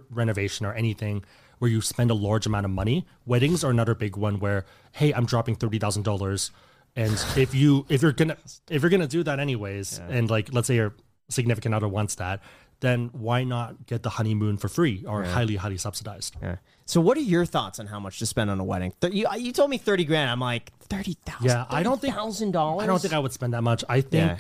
renovation 0.10 0.66
or 0.66 0.74
anything 0.74 1.24
where 1.62 1.70
you 1.70 1.80
spend 1.80 2.10
a 2.10 2.16
large 2.16 2.48
amount 2.48 2.66
of 2.66 2.72
money. 2.72 3.06
Weddings 3.28 3.64
are 3.64 3.70
another 3.70 3.94
big 3.94 4.18
one 4.18 4.40
where 4.40 4.66
hey, 4.94 5.14
I'm 5.14 5.28
dropping 5.28 5.56
thirty 5.58 5.78
thousand 5.78 6.02
dollars, 6.04 6.50
and 6.96 7.14
if 7.38 7.54
you 7.54 7.86
if 7.88 8.02
you're 8.02 8.14
gonna 8.14 8.36
if 8.68 8.82
you're 8.82 8.90
gonna 8.90 9.06
do 9.08 9.22
that 9.22 9.40
anyways, 9.40 10.02
and 10.10 10.28
like 10.28 10.52
let's 10.52 10.68
say 10.68 10.76
your 10.76 10.96
significant 11.30 11.76
other 11.76 11.88
wants 11.88 12.16
that, 12.16 12.42
then 12.80 13.10
why 13.14 13.44
not 13.44 13.86
get 13.86 14.02
the 14.02 14.10
honeymoon 14.10 14.58
for 14.58 14.70
free 14.70 15.06
or 15.08 15.24
highly 15.24 15.56
highly 15.56 15.78
subsidized? 15.78 16.36
Yeah. 16.42 16.56
So, 16.86 17.00
what 17.00 17.16
are 17.16 17.22
your 17.22 17.46
thoughts 17.46 17.80
on 17.80 17.86
how 17.86 18.00
much 18.00 18.18
to 18.20 18.26
spend 18.26 18.50
on 18.50 18.60
a 18.60 18.64
wedding? 18.64 18.92
You, 19.12 19.28
you 19.38 19.52
told 19.52 19.70
me 19.70 19.78
thirty 19.78 20.04
grand. 20.04 20.32
I'm 20.32 20.40
like 20.40 20.74
thirty 20.90 21.16
thousand. 21.28 21.46
Yeah, 21.48 21.66
I 21.70 21.84
don't 21.84 22.02
think- 22.02 22.16
thousand 22.16 22.54
dollars. 22.54 22.84
I 22.84 22.88
don't 22.88 23.00
think 23.00 23.14
I 23.14 23.20
would 23.20 23.34
spend 23.34 23.54
that 23.54 23.62
much. 23.62 23.84
I 23.88 24.02
think 24.02 24.32
Yeah. 24.32 24.38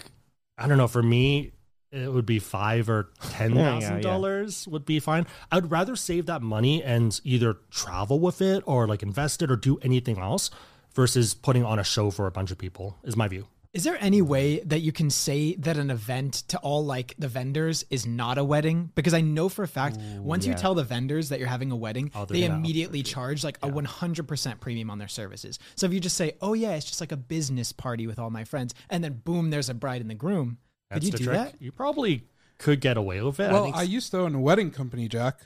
I 0.57 0.67
don't 0.67 0.79
know. 0.79 0.87
For 0.87 1.03
me, 1.03 1.51
it 1.91 2.11
would 2.11 2.25
be 2.25 2.39
five 2.39 2.89
or 2.89 3.09
ten 3.29 3.53
thousand 3.53 3.57
Yeah, 3.57 3.79
yeah, 3.89 3.95
yeah. 3.95 4.01
dollars 4.01 4.67
would 4.67 4.85
be 4.85 4.99
fine. 4.99 5.27
I'd 5.51 5.69
rather 5.69 5.95
save 5.95 6.25
that 6.27 6.41
money 6.41 6.81
and 6.83 7.19
either 7.23 7.57
travel 7.69 8.19
with 8.19 8.41
it 8.41 8.63
or 8.65 8.87
like 8.87 9.03
invest 9.03 9.41
it 9.41 9.51
or 9.51 9.55
do 9.55 9.77
anything 9.81 10.17
else 10.17 10.49
versus 10.93 11.33
putting 11.33 11.63
on 11.63 11.79
a 11.79 11.83
show 11.83 12.09
for 12.11 12.27
a 12.27 12.31
bunch 12.31 12.51
of 12.51 12.57
people. 12.57 12.97
Is 13.03 13.15
my 13.15 13.27
view. 13.27 13.47
Is 13.73 13.85
there 13.85 13.95
any 14.01 14.21
way 14.21 14.59
that 14.65 14.81
you 14.81 14.91
can 14.91 15.09
say 15.09 15.55
that 15.55 15.77
an 15.77 15.89
event 15.89 16.33
to 16.49 16.57
all 16.59 16.83
like 16.83 17.15
the 17.17 17.29
vendors 17.29 17.85
is 17.89 18.05
not 18.05 18.37
a 18.37 18.43
wedding? 18.43 18.91
Because 18.95 19.13
I 19.13 19.21
know 19.21 19.47
for 19.47 19.63
a 19.63 19.67
fact 19.67 19.97
once 20.19 20.45
you 20.45 20.53
tell 20.55 20.75
the 20.75 20.83
vendors 20.83 21.29
that 21.29 21.39
you're 21.39 21.47
having 21.47 21.71
a 21.71 21.75
wedding, 21.77 22.11
Oh, 22.13 22.25
they're 22.25 22.35
they 22.37 22.43
immediately 22.43 23.01
charge 23.01 23.45
like 23.45 23.57
a 23.63 23.69
100% 23.69 24.59
premium 24.59 24.89
on 24.89 24.97
their 24.97 25.07
services. 25.07 25.57
So 25.75 25.85
if 25.85 25.93
you 25.93 26.01
just 26.01 26.17
say, 26.17 26.33
"Oh 26.41 26.51
yeah, 26.53 26.71
it's 26.71 26.85
just 26.85 26.99
like 26.99 27.13
a 27.13 27.17
business 27.17 27.71
party 27.71 28.07
with 28.07 28.19
all 28.19 28.29
my 28.29 28.43
friends," 28.43 28.73
and 28.89 29.01
then 29.01 29.21
boom, 29.23 29.51
there's 29.51 29.69
a 29.69 29.73
bride 29.73 30.01
and 30.01 30.09
the 30.09 30.15
groom, 30.15 30.57
could 30.95 31.03
you 31.03 31.11
do 31.11 31.23
trick. 31.25 31.35
that? 31.37 31.55
You 31.59 31.71
probably 31.71 32.23
could 32.57 32.79
get 32.81 32.97
away 32.97 33.21
with 33.21 33.39
it. 33.39 33.49
I 33.49 33.53
Well, 33.53 33.63
think 33.65 33.75
I 33.75 33.83
used 33.83 34.11
to 34.11 34.19
own 34.19 34.35
a 34.35 34.39
wedding 34.39 34.71
company, 34.71 35.07
Jack, 35.07 35.39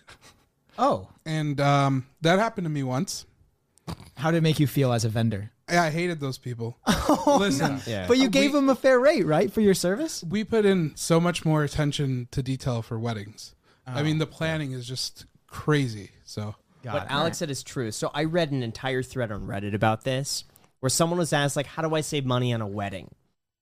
Oh, 0.77 1.07
and 1.25 1.59
um, 1.61 2.05
that 2.21 2.39
happened 2.39 2.65
to 2.65 2.69
me 2.69 2.83
once. 2.83 3.25
how 4.17 4.31
did 4.31 4.37
it 4.37 4.41
make 4.41 4.59
you 4.59 4.67
feel 4.67 4.91
as 4.91 5.05
a 5.05 5.09
vendor? 5.09 5.51
Yeah, 5.71 5.83
I 5.83 5.89
hated 5.89 6.19
those 6.19 6.37
people. 6.37 6.77
Listen, 7.27 7.81
Yeah. 7.87 8.05
But 8.07 8.17
you 8.17 8.29
gave 8.29 8.51
we- 8.51 8.59
them 8.59 8.69
a 8.69 8.75
fair 8.75 8.99
rate, 8.99 9.25
right, 9.25 9.51
for 9.51 9.61
your 9.61 9.73
service? 9.73 10.23
we 10.27 10.43
put 10.43 10.65
in 10.65 10.91
so 10.95 11.19
much 11.19 11.45
more 11.45 11.63
attention 11.63 12.27
to 12.31 12.43
detail 12.43 12.81
for 12.81 12.99
weddings. 12.99 13.55
I 13.87 14.01
mean, 14.03 14.17
the 14.17 14.25
planning 14.27 14.71
is 14.73 14.87
just 14.87 15.25
crazy. 15.47 16.09
So 16.25 16.55
what 16.83 17.05
Alex 17.09 17.37
said 17.37 17.49
is 17.51 17.61
true. 17.63 17.91
So 17.91 18.09
I 18.13 18.23
read 18.25 18.51
an 18.51 18.63
entire 18.63 19.03
thread 19.03 19.31
on 19.31 19.41
Reddit 19.47 19.73
about 19.75 20.03
this, 20.03 20.43
where 20.81 20.89
someone 20.89 21.19
was 21.19 21.31
asked 21.33 21.55
like, 21.55 21.67
"How 21.67 21.83
do 21.87 21.93
I 21.95 22.01
save 22.01 22.25
money 22.25 22.51
on 22.51 22.61
a 22.61 22.67
wedding?" 22.67 23.13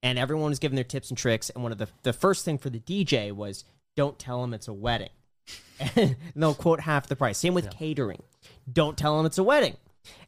And 0.04 0.20
everyone 0.20 0.50
was 0.50 0.60
giving 0.60 0.76
their 0.76 0.84
tips 0.84 1.10
and 1.10 1.18
tricks. 1.18 1.50
And 1.50 1.64
one 1.64 1.72
of 1.72 1.80
the 1.80 1.88
the 2.04 2.14
first 2.14 2.46
thing 2.46 2.60
for 2.60 2.70
the 2.70 2.80
DJ 2.80 3.32
was, 3.32 3.66
"Don't 3.96 4.20
tell 4.20 4.42
them 4.42 4.54
it's 4.54 4.68
a 4.68 4.74
wedding." 4.74 5.10
and 5.96 6.16
they'll 6.36 6.54
quote 6.54 6.82
half 6.82 7.08
the 7.08 7.16
price. 7.16 7.38
Same 7.38 7.54
with 7.54 7.70
catering. 7.72 8.22
Don't 8.72 8.98
tell 8.98 9.18
them 9.18 9.26
it's 9.26 9.38
a 9.38 9.44
wedding. 9.44 9.78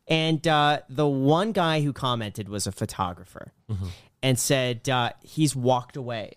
And 0.07 0.47
uh, 0.47 0.79
the 0.87 1.07
one 1.07 1.51
guy 1.51 1.81
who 1.81 1.91
commented 1.91 2.47
was 2.47 2.67
a 2.67 2.71
photographer 2.71 3.53
and 4.21 4.37
said 4.37 4.87
uh, 4.87 5.11
he's 5.21 5.55
walked 5.55 5.97
away 5.97 6.33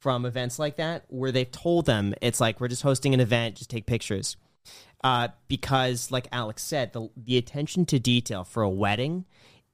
from 0.00 0.26
events 0.26 0.58
like 0.58 0.76
that 0.76 1.04
where 1.08 1.30
they've 1.30 1.50
told 1.50 1.86
them 1.86 2.14
it's 2.20 2.40
like 2.40 2.60
we're 2.60 2.68
just 2.68 2.82
hosting 2.82 3.14
an 3.14 3.20
event, 3.20 3.56
just 3.56 3.70
take 3.70 3.86
pictures. 3.86 4.36
Uh, 5.04 5.28
because, 5.48 6.12
like 6.12 6.28
Alex 6.30 6.62
said, 6.62 6.92
the 6.92 7.08
the 7.16 7.36
attention 7.36 7.84
to 7.86 7.98
detail 7.98 8.44
for 8.44 8.62
a 8.62 8.70
wedding 8.70 9.24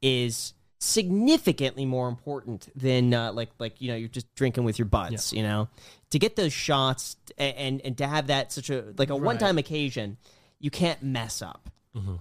is 0.01 0.55
significantly 0.79 1.85
more 1.85 2.09
important 2.09 2.69
than 2.77 3.13
uh, 3.13 3.33
like 3.33 3.51
like 3.59 3.81
you 3.81 3.89
know 3.89 3.97
you're 3.97 4.09
just 4.09 4.33
drinking 4.35 4.65
with 4.65 4.79
your 4.79 4.87
buds. 4.87 5.33
You 5.33 5.43
know, 5.43 5.69
to 6.11 6.19
get 6.19 6.37
those 6.37 6.53
shots 6.53 7.17
and 7.37 7.57
and, 7.57 7.81
and 7.85 7.99
to 7.99 8.07
have 8.07 8.29
that 8.29 8.53
such 8.53 8.71
a 8.71 8.95
like 8.97 9.11
a 9.11 9.17
one 9.17 9.39
time 9.39 9.59
occasion, 9.59 10.17
you 10.59 10.71
can't 10.71 11.03
mess 11.03 11.43
up. 11.43 11.71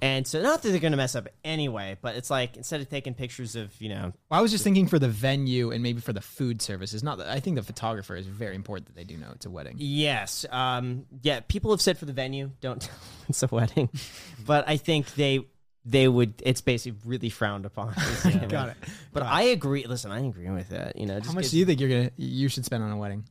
And 0.02 0.26
so, 0.26 0.42
not 0.42 0.64
that 0.64 0.70
they're 0.70 0.80
going 0.80 0.94
to 0.94 0.98
mess 0.98 1.16
up 1.16 1.28
anyway, 1.44 1.98
but 2.02 2.16
it's 2.16 2.32
like 2.32 2.58
instead 2.58 2.82
of 2.82 2.90
taking 2.90 3.14
pictures 3.14 3.56
of 3.56 3.80
you 3.80 3.90
know 3.90 4.12
Well, 4.30 4.40
I 4.40 4.42
was 4.42 4.50
just 4.50 4.64
thinking 4.64 4.88
for 4.88 4.98
the 4.98 5.08
venue 5.08 5.72
and 5.72 5.84
maybe 5.84 6.02
for 6.02 6.14
the 6.14 6.22
food 6.22 6.64
services. 6.64 7.04
Not 7.04 7.20
that 7.20 7.28
I 7.28 7.40
think 7.40 7.58
the 7.58 7.64
photographer 7.64 8.16
is 8.16 8.26
very 8.26 8.56
important 8.56 8.88
that 8.88 8.96
they 8.96 9.04
do 9.04 9.18
know 9.18 9.28
it's 9.36 9.46
a 9.46 9.52
wedding. 9.52 9.76
Yes. 9.78 10.48
Um, 10.50 11.06
yeah. 11.22 11.42
People 11.48 11.70
have 11.72 11.82
said 11.82 11.98
for 11.98 12.06
the 12.06 12.14
venue, 12.14 12.52
don't 12.60 12.82
tell 12.82 12.96
it's 13.30 13.44
a 13.44 13.48
wedding, 13.48 13.90
but 14.48 14.68
I 14.68 14.78
think 14.78 15.14
they 15.14 15.46
they 15.90 16.08
would. 16.08 16.34
It's 16.46 16.62
basically 16.62 17.00
really 17.06 17.30
frowned 17.30 17.66
upon. 17.66 17.94
Got 18.50 18.70
it. 18.70 18.78
But 19.14 19.24
I 19.24 19.44
agree. 19.44 19.86
Listen, 19.86 20.12
I 20.12 20.26
agree 20.26 20.50
with 20.50 20.70
that. 20.70 20.98
You 20.98 21.06
know, 21.06 21.16
just 21.20 21.28
How 21.30 21.34
much 21.34 21.50
do 21.50 21.58
you 21.58 21.66
think 21.66 21.80
you're 21.80 21.90
gonna 21.90 22.12
you 22.18 22.50
should 22.50 22.66
spend 22.66 22.84
on 22.84 22.92
a 22.92 22.98
wedding? 22.98 23.24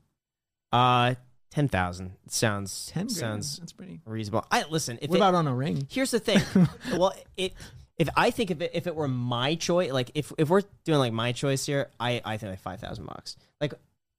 Uh, 0.72 1.14
ten 1.50 1.68
thousand 1.68 2.12
sounds 2.28 2.90
Ten 2.92 3.08
sounds 3.08 3.58
That's 3.58 3.72
pretty. 3.72 4.00
reasonable. 4.04 4.46
I 4.50 4.64
listen. 4.70 4.98
If 5.02 5.10
What 5.10 5.16
it, 5.16 5.18
about 5.20 5.34
on 5.34 5.46
a 5.46 5.54
ring? 5.54 5.86
here's 5.90 6.10
the 6.10 6.18
thing. 6.20 6.40
well, 6.92 7.12
it. 7.36 7.52
If 7.98 8.10
I 8.14 8.30
think 8.30 8.50
if 8.50 8.60
it, 8.60 8.72
if 8.74 8.86
it 8.86 8.94
were 8.94 9.08
my 9.08 9.54
choice, 9.54 9.90
like 9.90 10.10
if, 10.14 10.30
if 10.36 10.50
we're 10.50 10.60
doing 10.84 10.98
like 10.98 11.14
my 11.14 11.32
choice 11.32 11.64
here, 11.64 11.88
I, 11.98 12.20
I 12.26 12.36
think 12.36 12.50
like 12.50 12.60
five 12.60 12.78
thousand 12.80 13.06
bucks. 13.06 13.36
Like 13.60 13.72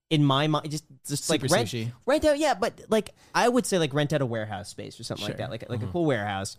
in 0.10 0.24
my 0.24 0.48
mind, 0.48 0.72
just 0.72 0.86
just 1.08 1.30
like 1.30 1.41
rent 1.43 1.67
sushi. 1.70 1.91
rent 2.06 2.24
out. 2.26 2.38
Yeah, 2.39 2.54
but 2.54 2.80
like 2.89 3.13
I 3.36 3.48
would 3.50 3.65
say 3.65 3.78
like 3.78 3.93
rent 3.93 4.13
out 4.13 4.22
a 4.22 4.26
warehouse 4.26 4.70
space 4.70 5.00
or 5.00 5.04
something 5.04 5.26
like 5.26 5.34
Sure. 5.34 5.38
that, 5.38 5.52
like 5.52 5.70
like 5.70 5.84
a 5.84 5.88
cool 5.88 6.06
warehouse. 6.06 6.58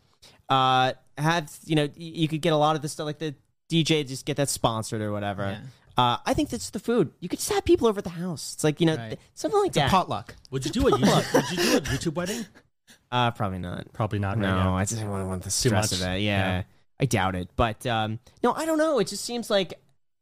Uh, 0.48 0.92
have 1.16 1.50
you 1.64 1.76
know 1.76 1.84
y- 1.86 1.92
you 1.96 2.28
could 2.28 2.40
get 2.42 2.52
a 2.52 2.56
lot 2.56 2.76
of 2.76 2.82
the 2.82 2.88
stuff 2.88 3.06
like 3.06 3.18
the 3.18 3.34
DJ 3.70 4.06
just 4.06 4.24
get 4.26 4.36
that 4.36 4.48
sponsored 4.48 5.00
or 5.00 5.12
whatever. 5.12 5.42
Yeah. 5.44 5.58
Uh, 6.02 6.16
I 6.24 6.32
think 6.34 6.48
that's 6.50 6.70
the 6.70 6.78
food. 6.78 7.10
You 7.20 7.28
could 7.28 7.38
just 7.40 7.50
have 7.52 7.64
people 7.64 7.88
over 7.88 7.98
at 7.98 8.04
the 8.04 8.10
house. 8.10 8.54
It's 8.54 8.64
like 8.64 8.80
you 8.80 8.86
know 8.86 8.96
Right. 8.96 9.08
th- 9.10 9.20
something 9.34 9.58
like 9.60 9.68
It's 9.68 9.76
a 9.78 9.80
that. 9.80 9.90
potluck. 9.90 10.34
would 10.50 10.64
you 10.64 10.70
do 10.70 10.88
a 10.88 10.92
YouTube, 10.92 11.34
would 11.34 11.50
you 11.50 11.56
do 11.56 11.76
a 11.76 11.80
YouTube 11.80 12.14
wedding? 12.14 12.46
Uh, 13.10 13.30
probably 13.30 13.58
not. 13.58 13.90
Probably 13.94 14.18
not. 14.18 14.36
No, 14.38 14.48
right 14.48 14.64
now. 14.64 14.76
I 14.76 14.84
just 14.84 15.00
don't 15.00 15.28
want 15.28 15.42
the 15.42 15.50
stress 15.50 15.92
much. 15.92 16.00
of 16.00 16.06
it. 16.06 16.20
Yeah, 16.20 16.58
Yeah. 16.58 16.62
I 17.00 17.04
doubt 17.06 17.36
it. 17.36 17.48
But 17.56 17.86
um, 17.86 18.18
no, 18.42 18.52
I 18.52 18.66
don't 18.66 18.76
know. 18.78 18.98
It 18.98 19.08
just 19.08 19.24
seems 19.24 19.48
like 19.50 19.74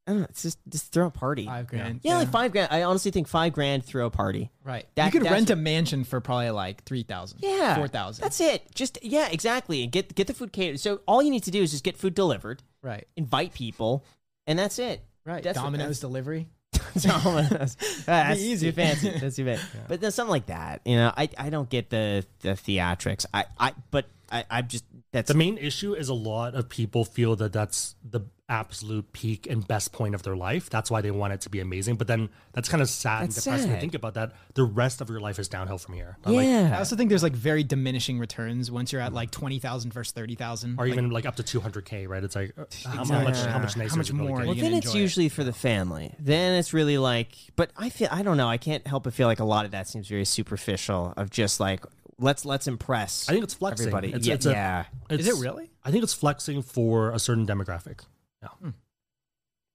I 0.07 0.13
don't 0.13 0.21
know. 0.21 0.27
It's 0.31 0.43
just 0.43 0.59
just 0.69 0.93
throw 0.93 1.07
a 1.07 1.11
party. 1.11 1.47
Five 1.47 1.67
grand. 1.67 2.01
yeah, 2.05 2.17
like 2.19 2.31
five 2.31 2.53
grand. 2.53 2.69
I 2.71 2.85
honestly 2.85 3.11
think 3.11 3.27
five 3.27 3.53
grand 3.53 3.85
throw 3.85 4.07
a 4.07 4.11
party. 4.11 4.51
Right. 4.63 4.87
That- 4.95 5.07
you 5.07 5.11
could 5.13 5.23
that's 5.23 5.33
rent 5.33 5.49
what- 5.51 5.59
a 5.59 5.61
mansion 5.61 6.05
for 6.05 6.21
probably 6.21 6.51
like 6.51 6.85
three 6.85 7.03
thousand. 7.03 7.41
Yeah, 7.43 7.75
Four 7.75 7.89
thousand. 7.89 8.23
That's 8.23 8.41
it. 8.41 8.73
Just 8.75 8.99
yeah, 9.03 9.29
exactly. 9.31 9.83
And 9.83 9.91
get 9.91 10.15
get 10.15 10.27
the 10.29 10.35
food 10.35 10.53
catered. 10.53 10.79
So 10.81 11.01
all 11.07 11.23
you 11.23 11.31
need 11.31 11.43
to 11.45 11.51
do 11.51 11.61
is 11.63 11.73
just 11.73 11.83
get 11.85 11.97
food 11.97 12.15
delivered, 12.15 12.63
right. 12.83 13.07
invite 13.17 13.53
people, 13.53 14.05
and 14.47 14.57
that's 14.59 14.79
it. 14.79 15.03
Right. 15.25 15.43
That's 15.43 15.59
what- 15.59 15.65
Domino's 15.65 15.99
delivery. 15.99 16.47
Domino's. 17.01 17.77
that's 18.07 18.41
easy. 18.41 18.69
too 18.69 18.73
fancy. 18.77 19.11
That's 19.11 19.37
too 19.37 19.45
bad. 19.45 19.61
But 19.89 20.01
there's 20.01 20.15
something 20.15 20.31
like 20.31 20.47
that. 20.47 20.83
You 20.85 20.97
know, 20.97 21.13
I 21.17 21.29
I 21.39 21.51
don't 21.51 21.69
get 21.69 21.91
the 21.91 22.25
the 22.41 22.51
theatrics. 22.51 23.27
I 23.35 23.47
I 23.59 23.73
but 23.91 24.07
I 24.31 24.45
I'm 24.51 24.69
just 24.69 24.85
that's 25.13 25.29
The 25.29 25.37
main 25.37 25.59
issue 25.59 25.95
is 25.95 26.09
a 26.09 26.15
lot 26.15 26.55
of 26.55 26.69
people 26.69 27.05
feel 27.05 27.37
that 27.37 27.53
that's 27.53 27.95
the 28.09 28.23
absolute 28.49 29.13
peak 29.13 29.49
and 29.51 29.67
best 29.67 29.93
point 29.93 30.15
of 30.15 30.23
their 30.23 30.37
life. 30.37 30.71
That's 30.71 30.89
why 30.89 31.01
they 31.01 31.11
want 31.11 31.33
it 31.33 31.41
to 31.43 31.51
be 31.51 31.59
amazing. 31.59 31.97
But 31.97 32.07
then 32.07 32.29
that's 32.53 32.69
kind 32.69 32.81
of 32.81 32.89
sad 32.89 33.23
That's 33.25 33.37
and 33.39 33.45
depressing 33.45 33.69
sad. 33.71 33.75
to 33.75 33.81
think 33.81 33.95
about 33.95 34.15
that. 34.15 34.33
The 34.55 34.63
rest 34.63 35.01
of 35.01 35.11
your 35.11 35.19
life 35.19 35.39
is 35.41 35.49
downhill 35.49 35.79
from 35.79 35.95
here. 35.95 36.17
But 36.23 36.33
like, 36.35 36.47
I 36.47 36.79
also 36.79 36.95
think 36.95 37.09
there's 37.09 37.25
like 37.25 37.35
very 37.35 37.65
diminishing 37.65 38.19
returns 38.21 38.71
once 38.71 38.93
you're 38.93 39.01
at 39.03 39.13
like 39.13 39.31
twenty 39.33 39.59
thousand 39.59 39.93
versus 39.93 40.13
thirty 40.13 40.35
thousand. 40.37 40.79
or 40.79 40.87
even 40.87 41.11
like 41.11 41.27
up 41.27 41.37
to 41.37 41.43
200k, 41.43 42.09
right? 42.09 42.23
It's 42.23 42.37
like 42.37 42.53
uh, 42.57 42.65
how, 42.85 43.01
Exactly. 43.03 43.25
much 43.25 43.37
how 43.47 43.59
much 43.59 43.75
How 43.75 43.97
much 43.97 43.99
is 44.07 44.13
really 44.13 44.29
more 44.29 44.45
Well, 44.45 44.55
then 44.55 44.75
it's 44.75 44.87
enjoy 44.87 44.99
it. 44.99 45.03
usually 45.03 45.29
for 45.29 45.43
the 45.45 45.53
family. 45.53 46.15
Then 46.21 46.57
it's 46.59 46.73
really 46.73 46.99
like, 46.99 47.31
but 47.57 47.71
I 47.77 47.89
feel 47.91 48.09
I 48.13 48.23
don't 48.23 48.37
know. 48.37 48.49
I 48.49 48.59
can't 48.59 48.87
help 48.87 49.05
but 49.05 49.15
feel 49.15 49.27
like 49.27 49.41
a 49.41 49.45
lot 49.45 49.65
of 49.65 49.73
that 49.73 49.89
seems 49.89 50.07
very 50.09 50.25
superficial. 50.25 51.15
Of 51.17 51.31
just 51.31 51.59
like 51.59 51.85
let's 52.19 52.45
let's 52.45 52.67
impress. 52.67 53.29
I 53.29 53.33
think 53.33 53.45
it's 53.45 53.55
flexing. 53.55 53.87
everybody. 53.89 54.13
It's, 54.13 54.27
yeah, 54.27 54.35
it's 54.35 54.47
a- 54.47 54.51
yeah. 54.51 54.85
Is 55.11 55.29
it 55.29 55.35
really? 55.43 55.71
I 55.85 55.91
think 55.91 56.03
it's 56.05 56.15
flexing 56.15 56.63
for 56.63 57.11
a 57.11 57.19
certain 57.19 57.47
demographic. 57.47 58.01
Yeah. 58.43 58.49
Hmm. 58.61 58.71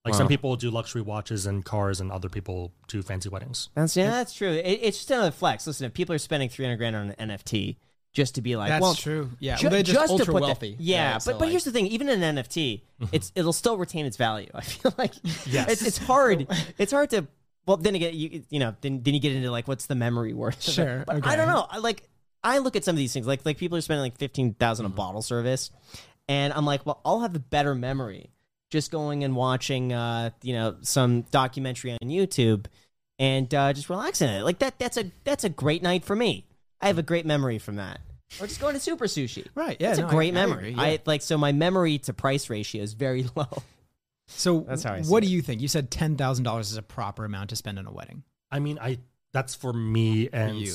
Like 0.04 0.14
Wow. 0.14 0.18
some 0.18 0.28
people 0.28 0.56
do 0.56 0.72
luxury 0.72 1.04
watches 1.04 1.46
and 1.46 1.64
cars, 1.64 2.02
and 2.02 2.12
other 2.12 2.28
people 2.28 2.74
do 2.88 3.04
fancy 3.04 3.30
weddings. 3.30 3.70
That's 3.76 3.96
yeah, 3.96 4.10
that's 4.10 4.34
true. 4.34 4.50
It, 4.50 4.80
it's 4.82 4.98
just 4.98 5.12
another 5.12 5.30
flex. 5.32 5.68
Listen, 5.68 5.86
if 5.86 5.94
people 5.94 6.16
are 6.16 6.18
spending 6.20 6.50
three 6.50 6.66
hundred 6.66 6.78
grand 6.78 6.96
on 6.96 7.12
an 7.18 7.30
NFT 7.30 7.78
just 8.12 8.34
to 8.36 8.42
be 8.42 8.56
like, 8.56 8.70
That's 8.70 8.82
well, 8.82 8.96
true. 8.96 9.30
Yeah. 9.40 9.56
ju- 9.58 9.68
well, 9.68 9.72
they're 9.72 9.84
just, 9.84 10.06
to 10.08 10.12
ultra 10.12 10.26
put 10.34 10.40
the- 10.40 10.46
wealthy. 10.48 10.76
yeah, 10.80 11.14
but 11.14 11.20
So, 11.22 11.32
but 11.34 11.42
like, 11.42 11.50
here's 11.52 11.64
the 11.66 11.72
thing: 11.72 11.86
even 11.88 12.10
an 12.10 12.20
NFT, 12.36 12.82
mm-hmm. 13.00 13.06
it's 13.16 13.32
it'll 13.36 13.54
still 13.54 13.78
retain 13.78 14.08
its 14.08 14.18
value. 14.18 14.50
I 14.56 14.62
feel 14.62 14.94
like 14.98 15.14
Yes. 15.46 15.70
it's, 15.70 15.86
it's 15.86 15.98
hard. 16.00 16.48
It's 16.80 16.92
hard 16.92 17.12
to. 17.12 17.28
Well, 17.68 17.78
then 17.78 17.94
again, 17.94 18.16
you 18.16 18.44
you 18.50 18.58
know, 18.58 18.76
then 18.82 19.04
then 19.04 19.14
you 19.14 19.20
get 19.20 19.34
into 19.36 19.52
like 19.52 19.68
what's 19.68 19.86
the 19.86 19.94
memory 19.94 20.34
worth? 20.34 20.56
of 20.68 20.70
it. 20.70 20.72
Sure, 20.72 21.04
but 21.06 21.28
I 21.28 21.36
don't 21.36 21.48
know. 21.48 21.68
I 21.70 21.78
like 21.78 22.10
I 22.44 22.58
look 22.60 22.76
at 22.76 22.84
some 22.84 22.94
of 22.94 22.98
these 22.98 23.14
things 23.14 23.28
like 23.28 23.46
like 23.46 23.58
people 23.58 23.78
are 23.78 23.82
spending 23.82 24.02
like 24.02 24.18
fifteen 24.18 24.54
thousand 24.54 24.86
mm-hmm. 24.86 24.94
a 24.94 24.98
bottle 24.98 25.22
service, 25.22 25.72
and 26.28 26.54
I'm 26.54 26.66
like, 26.66 26.86
well, 26.86 27.02
I'll 27.06 27.22
have 27.22 27.36
a 27.36 27.40
better 27.40 27.76
memory 27.76 28.32
just 28.72 28.90
going 28.90 29.24
and 29.24 29.36
watching, 29.36 29.92
uh, 29.94 30.32
you 30.42 30.54
know, 30.54 30.78
some 30.82 31.22
documentary 31.24 31.92
on 31.92 32.00
YouTube 32.08 32.66
and 33.20 33.54
uh, 33.54 33.74
just 33.74 33.90
relaxing 33.90 34.30
it. 34.30 34.44
Like 34.44 34.60
that. 34.60 34.80
That's 34.80 34.98
a 34.98 35.12
that's 35.24 35.44
a 35.44 35.50
great 35.50 35.84
night 35.84 36.04
for 36.04 36.16
me. 36.16 36.48
I 36.80 36.88
have 36.88 36.98
a 36.98 37.04
great 37.04 37.26
memory 37.26 37.60
from 37.60 37.76
that. 37.76 38.00
or 38.40 38.48
just 38.48 38.60
going 38.60 38.74
to 38.74 38.80
Super 38.80 39.06
Sushi. 39.06 39.46
Right. 39.54 39.78
Yeah. 39.80 39.92
It's 39.92 40.00
no, 40.00 40.06
a 40.06 40.08
I- 40.08 40.12
great 40.12 40.30
I 40.30 40.34
memory. 40.34 40.70
agree, 40.72 40.84
I, 40.84 41.00
like 41.06 41.22
so 41.22 41.38
my 41.38 41.52
memory 41.52 42.00
to 42.00 42.14
price 42.14 42.50
ratio 42.50 42.82
is 42.82 42.94
very 42.94 43.28
low. 43.36 43.62
so 44.28 44.62
That's 44.62 44.84
how 44.84 44.94
I 44.94 45.02
see 45.02 45.12
what 45.12 45.24
it. 45.24 45.28
do 45.28 45.34
you 45.34 45.42
think? 45.42 45.62
You 45.62 45.68
said 45.68 45.92
ten 45.92 46.16
thousand 46.16 46.46
dollars 46.46 46.72
is 46.72 46.78
a 46.78 46.82
proper 46.82 47.26
amount 47.26 47.52
to 47.52 47.56
spend 47.56 47.78
on 47.78 47.86
a 47.86 47.92
wedding. 47.92 48.24
I 48.50 48.60
mean, 48.60 48.80
I 48.82 49.00
that's 49.34 49.54
for 49.54 49.72
me, 49.72 50.30
and 50.34 50.58
you. 50.58 50.74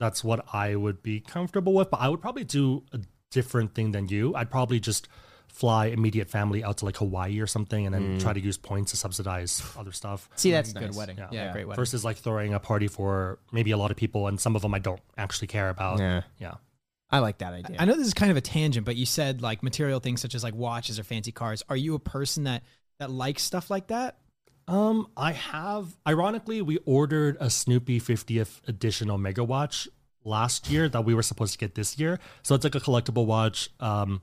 That's 0.00 0.24
what 0.24 0.44
I 0.52 0.74
would 0.74 1.02
be 1.02 1.20
comfortable 1.20 1.74
with. 1.74 1.90
But 1.90 2.00
I 2.00 2.08
would 2.08 2.20
probably 2.20 2.42
do 2.42 2.82
a 2.92 2.98
different 3.30 3.74
thing 3.74 3.92
than 3.92 4.08
you. 4.08 4.34
I'd 4.34 4.50
probably 4.50 4.80
just 4.80 5.06
fly 5.46 5.86
immediate 5.86 6.30
family 6.30 6.64
out 6.64 6.78
to 6.78 6.84
like 6.86 6.96
Hawaii 6.96 7.38
or 7.38 7.46
something, 7.46 7.86
and 7.86 7.94
then 7.94 8.16
mm. 8.18 8.20
try 8.20 8.32
to 8.32 8.40
use 8.40 8.56
points 8.56 8.92
to 8.92 8.96
subsidize 8.96 9.62
other 9.76 9.92
stuff. 9.92 10.28
See, 10.36 10.50
that's 10.50 10.70
a 10.70 10.74
Good 10.74 10.82
nice. 10.86 10.96
wedding. 10.96 11.18
Yeah, 11.18 11.28
Yeah. 11.30 11.52
great 11.52 11.68
wedding. 11.68 11.80
Versus 11.80 12.04
like 12.04 12.16
throwing 12.16 12.54
a 12.54 12.58
party 12.58 12.88
for 12.88 13.38
maybe 13.52 13.70
a 13.70 13.76
lot 13.76 13.90
of 13.90 13.96
people, 13.96 14.26
and 14.26 14.40
some 14.40 14.56
of 14.56 14.62
them 14.62 14.74
I 14.74 14.78
don't 14.78 15.00
actually 15.18 15.48
care 15.48 15.68
about. 15.68 15.98
Yeah, 15.98 16.22
Yeah. 16.38 16.54
I 17.12 17.18
like 17.18 17.38
that 17.38 17.52
idea. 17.52 17.76
I 17.78 17.84
know 17.86 17.96
this 17.96 18.06
is 18.06 18.14
kind 18.14 18.30
of 18.30 18.36
a 18.36 18.40
tangent, 18.40 18.86
but 18.86 18.94
you 18.94 19.04
said 19.04 19.42
like 19.42 19.64
material 19.64 19.98
things 19.98 20.20
such 20.20 20.36
as 20.36 20.44
like 20.44 20.54
watches 20.54 20.98
or 20.98 21.02
fancy 21.02 21.32
cars. 21.32 21.64
Are 21.68 21.76
you 21.76 21.94
a 21.96 21.98
person 21.98 22.44
that 22.44 22.62
that 23.00 23.10
likes 23.10 23.42
stuff 23.42 23.68
like 23.68 23.88
that? 23.88 24.18
Um, 24.70 25.08
I 25.16 25.32
have. 25.32 25.96
Ironically, 26.06 26.62
we 26.62 26.78
ordered 26.86 27.36
a 27.40 27.50
Snoopy 27.50 28.00
50th 28.00 28.66
edition 28.68 29.10
Omega 29.10 29.42
watch 29.44 29.88
last 30.24 30.70
year 30.70 30.88
that 30.88 31.04
we 31.04 31.14
were 31.14 31.22
supposed 31.22 31.52
to 31.54 31.58
get 31.58 31.74
this 31.74 31.98
year. 31.98 32.20
So 32.42 32.54
it's 32.54 32.62
like 32.64 32.74
a 32.74 32.80
collectible 32.80 33.26
watch. 33.26 33.70
Um, 33.80 34.22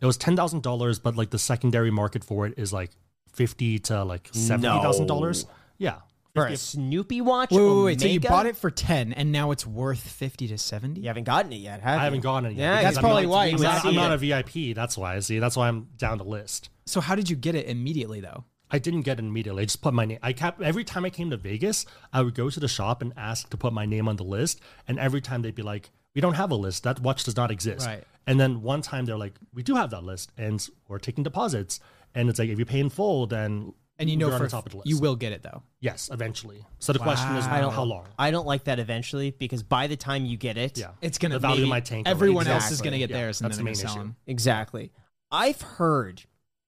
it 0.00 0.06
was 0.06 0.16
ten 0.16 0.34
thousand 0.34 0.62
dollars, 0.62 0.98
but 0.98 1.14
like 1.16 1.30
the 1.30 1.38
secondary 1.38 1.90
market 1.90 2.24
for 2.24 2.46
it 2.46 2.54
is 2.56 2.72
like 2.72 2.90
fifty 3.32 3.78
to 3.80 4.02
like 4.04 4.28
seventy 4.32 4.66
thousand 4.68 5.06
dollars. 5.06 5.46
Yeah, 5.78 5.96
For 6.34 6.46
a 6.46 6.56
Snoopy 6.56 7.20
watch. 7.20 7.50
Wait, 7.50 7.60
wait, 7.60 7.84
wait. 7.84 8.00
So 8.00 8.06
you 8.06 8.18
bought 8.20 8.46
it 8.46 8.56
for 8.56 8.70
ten, 8.70 9.12
and 9.12 9.30
now 9.30 9.50
it's 9.50 9.66
worth 9.66 10.00
fifty 10.00 10.48
to 10.48 10.58
seventy. 10.58 11.02
You 11.02 11.08
haven't 11.08 11.24
gotten 11.24 11.52
it 11.52 11.56
yet, 11.56 11.82
have 11.82 11.90
I 11.92 11.94
you? 11.96 12.04
haven't 12.04 12.20
gotten 12.20 12.50
it 12.50 12.54
yet. 12.54 12.58
Yeah, 12.58 12.82
That's 12.82 12.96
I'm 12.96 13.02
probably 13.02 13.24
not- 13.24 13.30
why 13.30 13.46
I'm 13.46 13.56
not, 13.60 13.84
I'm 13.84 13.94
not 13.94 14.12
a 14.12 14.16
VIP. 14.16 14.74
That's 14.74 14.96
why. 14.96 15.18
See, 15.20 15.38
that's 15.38 15.56
why 15.56 15.68
I'm 15.68 15.88
down 15.98 16.18
the 16.18 16.24
list. 16.24 16.70
So 16.86 17.00
how 17.00 17.14
did 17.14 17.28
you 17.30 17.36
get 17.36 17.54
it 17.54 17.66
immediately 17.66 18.20
though? 18.20 18.44
I 18.72 18.78
didn't 18.78 19.02
get 19.02 19.18
it 19.18 19.24
immediately. 19.24 19.62
I 19.62 19.66
just 19.66 19.82
put 19.82 19.92
my 19.94 20.04
name. 20.06 20.18
I 20.22 20.32
kept 20.32 20.60
every 20.62 20.82
time 20.82 21.04
I 21.04 21.10
came 21.10 21.30
to 21.30 21.36
Vegas, 21.36 21.84
I 22.12 22.22
would 22.22 22.34
go 22.34 22.48
to 22.50 22.58
the 22.58 22.68
shop 22.68 23.02
and 23.02 23.12
ask 23.16 23.48
to 23.50 23.56
put 23.56 23.72
my 23.72 23.84
name 23.86 24.08
on 24.08 24.16
the 24.16 24.24
list. 24.24 24.60
And 24.88 24.98
every 24.98 25.20
time 25.20 25.42
they'd 25.42 25.54
be 25.54 25.62
like, 25.62 25.90
"We 26.14 26.20
don't 26.20 26.34
have 26.34 26.50
a 26.50 26.54
list. 26.56 26.82
That 26.84 26.98
watch 27.00 27.22
does 27.24 27.36
not 27.36 27.50
exist." 27.50 27.86
Right. 27.86 28.02
And 28.26 28.40
then 28.40 28.62
one 28.62 28.80
time 28.82 29.04
they're 29.04 29.18
like, 29.18 29.34
"We 29.52 29.62
do 29.62 29.74
have 29.76 29.90
that 29.90 30.04
list, 30.04 30.32
and 30.38 30.66
we're 30.88 30.98
taking 30.98 31.22
deposits." 31.22 31.80
And 32.14 32.28
it's 32.30 32.38
like, 32.38 32.48
if 32.48 32.58
you 32.58 32.64
pay 32.64 32.80
in 32.80 32.88
full, 32.90 33.26
then 33.26 33.74
And 33.98 34.08
you 34.10 34.16
know 34.16 34.28
you're 34.28 34.38
for 34.38 34.44
the 34.44 34.50
top 34.50 34.66
of 34.66 34.72
the 34.72 34.78
list. 34.78 34.88
you 34.88 34.98
will 34.98 35.16
get 35.16 35.32
it 35.32 35.42
though. 35.42 35.62
Yes, 35.80 36.08
eventually. 36.12 36.64
So 36.78 36.92
the 36.92 36.98
question 36.98 37.36
is, 37.36 37.46
I 37.46 37.60
don't- 37.60 37.72
how 37.74 37.84
long? 37.84 38.06
I 38.18 38.30
don't 38.30 38.46
like 38.46 38.64
that 38.64 38.78
eventually 38.78 39.30
because 39.32 39.62
by 39.62 39.86
the 39.86 39.96
time 39.96 40.24
you 40.26 40.36
get 40.36 40.56
it, 40.56 40.78
Yeah, 40.78 40.92
It's 41.00 41.18
gonna 41.18 41.34
the 41.34 41.38
value 41.40 41.60
maybe, 41.62 41.70
might 41.70 41.84
tank. 41.84 42.06
Everyone 42.08 42.46
already. 42.46 42.62
else 42.64 42.70
is 42.70 42.80
gonna 42.82 42.98
get 42.98 43.10
Yeah, 43.10 43.16
theirs, 43.18 43.40
and 43.40 43.46
that's 43.50 43.56
then 43.58 43.64
the 43.64 43.70
they're 43.70 43.76
main 43.76 43.82
gonna 43.82 43.92
sell 43.94 44.02
issue. 44.02 44.08
them. 44.08 44.16
Exactly. 44.26 44.92
I've 45.30 45.60
heard, 45.62 46.22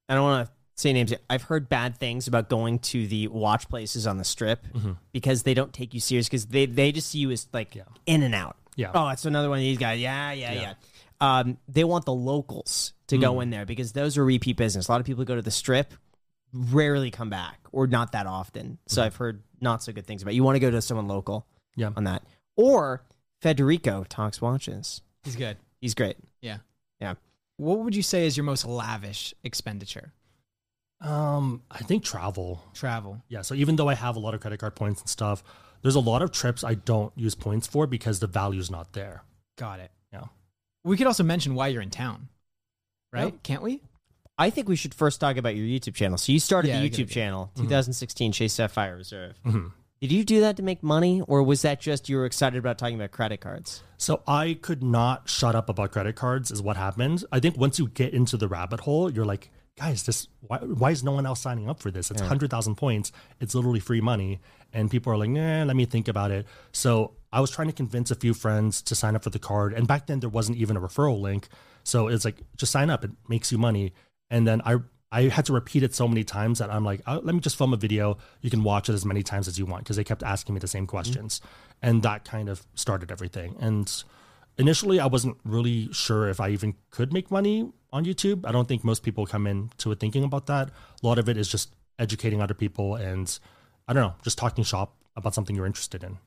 I 0.09 0.15
don't 0.15 0.25
want 0.25 0.47
to 0.49 0.53
say 0.75 0.93
names. 0.93 1.13
I've 1.31 1.43
heard 1.43 1.69
bad 1.69 1.97
things 1.97 2.27
about 2.27 2.49
going 2.49 2.79
to 2.81 3.07
the 3.07 3.29
watch 3.29 3.69
places 3.69 4.07
on 4.07 4.19
the 4.19 4.25
strip 4.25 4.67
mm-hmm. 4.73 4.93
because 5.13 5.43
they 5.45 5.55
don't 5.55 5.73
take 5.73 5.95
you 5.95 6.01
serious 6.01 6.27
because 6.27 6.47
they, 6.47 6.67
they 6.67 6.93
just 6.93 7.11
see 7.11 7.19
you 7.19 7.31
as 7.31 7.47
like 7.53 7.75
Yeah. 7.75 7.85
in 8.07 8.23
and 8.23 8.35
out. 8.35 8.57
Yeah. 8.77 8.91
Oh, 8.95 9.09
it's 9.09 9.25
another 9.25 9.49
one 9.49 9.59
of 9.59 9.63
these 9.63 9.79
guys. 9.79 10.01
Yeah, 10.01 10.33
yeah, 10.33 10.53
yeah. 10.53 10.75
Um, 11.21 11.59
they 11.69 11.85
want 11.85 12.05
the 12.05 12.13
locals 12.13 12.93
to 13.07 13.19
go 13.19 13.35
mm. 13.35 13.45
in 13.45 13.51
there 13.51 13.65
because 13.65 13.93
those 13.93 14.19
are 14.19 14.25
repeat 14.25 14.57
business. 14.57 14.89
A 14.89 14.93
lot 14.93 15.01
of 15.01 15.07
people 15.07 15.25
go 15.25 15.37
to 15.37 15.43
the 15.43 15.51
strip 15.51 15.95
rarely 16.53 17.11
come 17.11 17.31
back 17.31 17.61
or 17.73 17.87
not 17.87 18.13
that 18.13 18.27
often. 18.27 18.79
So 18.87 19.01
mm-hmm. 19.01 19.07
I've 19.07 19.17
heard 19.17 19.43
not 19.61 19.83
so 19.83 19.93
good 19.93 20.07
things 20.07 20.23
about. 20.23 20.33
it. 20.33 20.35
You 20.37 20.45
want 20.45 20.57
to 20.57 20.61
go 20.61 20.71
to 20.71 20.83
someone 20.83 21.09
local 21.09 21.47
Yeah. 21.77 21.91
on 21.97 22.05
that. 22.05 22.25
Or 22.57 23.05
Federico 23.41 24.05
talks 24.09 24.41
watches. 24.41 25.03
He's 25.23 25.37
good. 25.37 25.57
He's 25.81 25.95
great. 25.95 26.17
Yeah. 26.41 26.59
Yeah. 27.01 27.15
What 27.57 27.81
would 27.81 27.95
you 27.95 28.03
say 28.03 28.27
is 28.27 28.37
your 28.37 28.45
most 28.45 28.65
lavish 28.67 29.35
expenditure? 29.45 30.13
Um, 31.05 31.63
I 31.71 31.79
think 31.79 32.03
travel. 32.05 32.63
Travel. 32.75 33.23
Yeah. 33.29 33.43
So 33.43 33.55
even 33.55 33.77
though 33.77 33.89
I 33.89 33.95
have 33.95 34.17
a 34.17 34.19
lot 34.19 34.35
of 34.35 34.41
credit 34.41 34.59
card 34.59 34.75
points 34.75 35.01
and 35.01 35.09
stuff, 35.09 35.43
there's 35.83 35.95
a 35.95 36.01
lot 36.01 36.23
of 36.23 36.33
trips 36.33 36.65
I 36.65 36.75
don't 36.75 37.13
use 37.17 37.35
points 37.35 37.67
for 37.67 37.87
because 37.87 38.21
the 38.21 38.27
value's 38.27 38.71
not 38.71 38.93
there. 38.95 39.23
Got 39.57 39.81
it. 39.81 39.91
Yeah. 40.13 40.25
We 40.83 40.97
could 40.97 41.07
also 41.07 41.23
mention 41.23 41.55
why 41.55 41.69
you're 41.69 41.83
in 41.83 41.91
town, 41.91 42.29
right? 43.13 43.33
Yep. 43.35 43.43
Can't 43.43 43.63
we? 43.63 43.83
I 44.37 44.51
think 44.51 44.69
we 44.69 44.77
should 44.77 44.95
first 44.95 45.21
talk 45.21 45.37
about 45.37 45.55
your 45.55 45.67
YouTube 45.67 45.95
channel. 45.95 46.19
So 46.19 46.33
you 46.33 46.41
started 46.41 46.69
Yeah, 46.69 46.81
the 46.81 46.89
good 46.89 46.97
YouTube 46.99 47.03
idea. 47.05 47.15
channel, 47.15 47.51
2016 47.57 48.33
Chase 48.33 48.53
Sapphire 48.55 48.97
Reserve. 48.97 49.37
Mhm. 49.45 49.73
Did 50.01 50.11
you 50.11 50.25
do 50.25 50.41
that 50.41 50.57
to 50.57 50.63
make 50.63 50.83
money, 50.83 51.23
or 51.23 51.43
was 51.43 51.63
that 51.63 51.81
just 51.81 52.09
you 52.09 52.17
were 52.17 52.27
excited 52.27 52.59
about 52.59 52.77
talking 52.77 52.97
about 52.97 53.11
credit 53.13 53.41
cards? 53.41 53.83
So 53.97 54.23
I 54.27 54.59
could 54.61 54.83
not 54.83 55.29
shut 55.29 55.55
up 55.55 55.69
about 55.69 55.93
credit 55.93 56.17
cards 56.17 56.51
is 56.51 56.61
what 56.61 56.77
happened. 56.77 57.25
I 57.31 57.41
think 57.41 57.57
once 57.57 57.79
you 57.79 57.89
get 57.89 58.13
into 58.13 58.37
the 58.37 58.49
rabbit 58.49 58.81
hole, 58.81 59.11
you're 59.11 59.25
like, 59.25 59.51
guys, 59.77 60.05
this 60.05 60.29
why, 60.41 60.59
why 60.59 60.91
is 60.91 61.03
no 61.03 61.13
one 61.13 61.27
else 61.27 61.41
signing 61.41 61.69
up 61.69 61.81
for 61.81 61.91
this? 61.91 62.11
It's 62.11 62.21
100,000 62.21 62.75
points. 62.77 63.13
It's 63.41 63.55
literally 63.55 63.81
free 63.81 64.01
money. 64.01 64.41
And 64.73 64.91
people 64.91 65.13
are 65.13 65.17
like, 65.17 65.31
nah, 65.31 65.65
let 65.65 65.77
me 65.77 65.85
think 65.85 66.09
about 66.09 66.31
it. 66.31 66.47
So 66.73 67.13
I 67.33 67.41
was 67.41 67.51
trying 67.51 67.69
to 67.69 67.75
convince 67.75 68.11
a 68.11 68.15
few 68.15 68.35
friends 68.35 68.83
to 68.83 68.95
sign 68.95 69.17
up 69.17 69.25
for 69.25 69.31
the 69.31 69.39
card. 69.39 69.73
And 69.73 69.87
back 69.87 70.07
then 70.07 70.21
there 70.21 70.31
wasn't 70.31 70.59
even 70.59 70.77
a 70.77 70.81
referral 70.81 71.21
link. 71.21 71.49
So 71.85 72.09
it's 72.09 72.25
like, 72.25 72.37
just 72.57 72.73
sign 72.73 72.91
up. 72.91 73.05
It 73.05 73.11
makes 73.29 73.53
you 73.53 73.59
money. 73.59 73.93
And 74.31 74.47
then 74.47 74.63
I 74.65 74.79
I 75.13 75.29
had 75.29 75.47
to 75.47 75.53
repeat 75.53 75.85
it 75.85 75.95
so 75.95 76.09
many 76.09 76.25
times 76.25 76.59
that 76.59 76.71
I'm 76.71 76.85
like, 76.85 77.01
oh, 77.07 77.21
let 77.23 77.37
me 77.37 77.41
just 77.41 77.57
film 77.57 77.73
a 77.73 77.77
video. 77.77 78.19
You 78.41 78.51
can 78.51 78.65
watch 78.65 78.89
it 78.89 78.95
as 78.95 79.05
many 79.05 79.23
times 79.23 79.47
as 79.47 79.61
you 79.61 79.65
want 79.65 79.85
because 79.85 79.95
they 79.95 80.03
kept 80.03 80.25
asking 80.25 80.57
me 80.57 80.59
the 80.59 80.67
same 80.67 80.83
mm-hmm. 80.83 80.91
questions. 80.91 81.41
And 81.81 82.03
that 82.03 82.25
kind 82.25 82.49
of 82.49 82.67
started 82.75 83.13
everything. 83.13 83.55
And 83.61 84.03
initially, 84.59 85.01
I 85.01 85.07
wasn't 85.07 85.37
really 85.45 85.93
sure 85.93 86.29
if 86.29 86.41
I 86.41 86.51
even 86.51 86.75
could 86.91 87.13
make 87.13 87.31
money 87.31 87.71
on 87.93 88.05
YouTube. 88.05 88.47
I 88.47 88.53
don't 88.53 88.69
think 88.69 88.85
most 88.85 89.03
people 89.03 89.27
come 89.27 89.47
into 89.47 89.93
it 89.93 90.01
thinking 90.01 90.25
about 90.25 90.47
that. 90.47 90.69
A 91.03 91.07
lot 91.07 91.19
of 91.19 91.29
it 91.29 91.37
is 91.37 91.49
just 91.49 91.75
educating 91.99 92.43
other 92.43 92.55
people 92.55 92.97
and 92.97 93.39
I 93.87 93.93
don't 93.93 94.03
know, 94.03 94.15
just 94.23 94.39
talking 94.39 94.65
shop 94.65 94.97
about 95.17 95.35
something 95.35 95.55
you're 95.55 95.67
interested 95.67 96.03
in. 96.03 96.19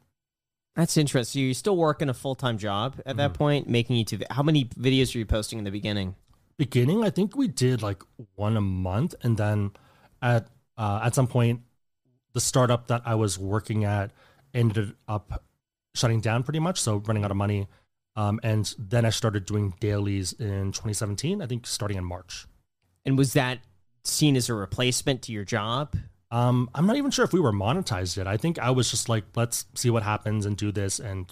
That's 0.75 0.95
interesting. 0.95 1.41
So 1.41 1.43
you're 1.43 1.53
still 1.55 1.75
working 1.75 2.07
a 2.07 2.13
full 2.13 2.35
time 2.35 2.57
job 2.57 3.01
at 3.05 3.17
that 3.17 3.33
point, 3.33 3.67
making 3.67 4.03
YouTube. 4.03 4.23
How 4.29 4.43
many 4.43 4.65
videos 4.65 5.13
were 5.13 5.19
you 5.19 5.25
posting 5.25 5.57
in 5.57 5.65
the 5.65 5.71
beginning? 5.71 6.15
beginning 6.57 7.03
i 7.03 7.09
think 7.09 7.35
we 7.35 7.47
did 7.47 7.81
like 7.81 8.01
one 8.35 8.57
a 8.57 8.61
month 8.61 9.13
and 9.21 9.37
then 9.37 9.71
at 10.21 10.47
uh, 10.77 10.99
at 11.03 11.13
some 11.13 11.27
point 11.27 11.61
the 12.33 12.41
startup 12.41 12.87
that 12.87 13.01
i 13.05 13.13
was 13.13 13.37
working 13.37 13.85
at 13.85 14.11
ended 14.53 14.95
up 15.07 15.43
shutting 15.93 16.19
down 16.19 16.43
pretty 16.43 16.59
much 16.59 16.81
so 16.81 16.97
running 17.07 17.23
out 17.23 17.31
of 17.31 17.37
money 17.37 17.67
um, 18.17 18.39
and 18.43 18.75
then 18.77 19.05
i 19.05 19.09
started 19.09 19.45
doing 19.45 19.73
dailies 19.79 20.33
in 20.33 20.71
2017 20.73 21.41
i 21.41 21.45
think 21.47 21.65
starting 21.65 21.97
in 21.97 22.03
march 22.03 22.45
And 23.05 23.17
was 23.17 23.31
that 23.33 23.59
seen 24.03 24.35
as 24.35 24.49
a 24.49 24.53
replacement 24.53 25.21
to 25.23 25.31
your 25.31 25.45
job? 25.45 25.95
um, 26.31 26.69
i'm 26.75 26.85
not 26.85 26.97
even 26.97 27.11
sure 27.11 27.23
if 27.23 27.31
we 27.31 27.39
were 27.39 27.53
monetized 27.53 28.17
yet 28.17 28.27
i 28.27 28.35
think 28.37 28.59
i 28.59 28.69
was 28.71 28.91
just 28.91 29.07
like 29.07 29.23
let's 29.35 29.65
see 29.75 29.89
what 29.89 30.03
happens 30.03 30.45
and 30.45 30.57
do 30.57 30.71
this 30.71 30.99
and 30.99 31.31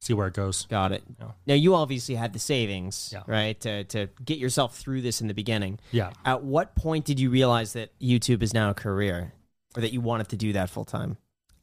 see 0.00 0.12
where 0.14 0.26
it 0.28 0.34
goes 0.34 0.66
Got 0.66 0.92
it. 0.92 1.02
Yeah. 1.18 1.30
Now 1.46 1.54
you 1.54 1.74
obviously 1.74 2.14
had 2.16 2.32
the 2.32 2.38
savings, 2.38 3.10
Yeah. 3.12 3.22
right, 3.26 3.58
to 3.60 3.84
to 3.84 4.08
get 4.24 4.38
yourself 4.38 4.76
through 4.76 5.00
this 5.02 5.20
in 5.22 5.26
the 5.26 5.34
beginning. 5.34 5.80
yeah 5.90 6.12
At 6.24 6.44
what 6.44 6.76
point 6.76 7.04
did 7.06 7.18
you 7.18 7.28
realize 7.30 7.72
that 7.72 7.98
YouTube 7.98 8.42
is 8.42 8.52
now 8.52 8.70
a 8.70 8.74
career, 8.74 9.32
or 9.74 9.80
that 9.80 9.92
you 9.94 10.00
wanted 10.02 10.28
to 10.28 10.36
do 10.36 10.52
that 10.52 10.68
full 10.70 10.84
time? 10.84 11.16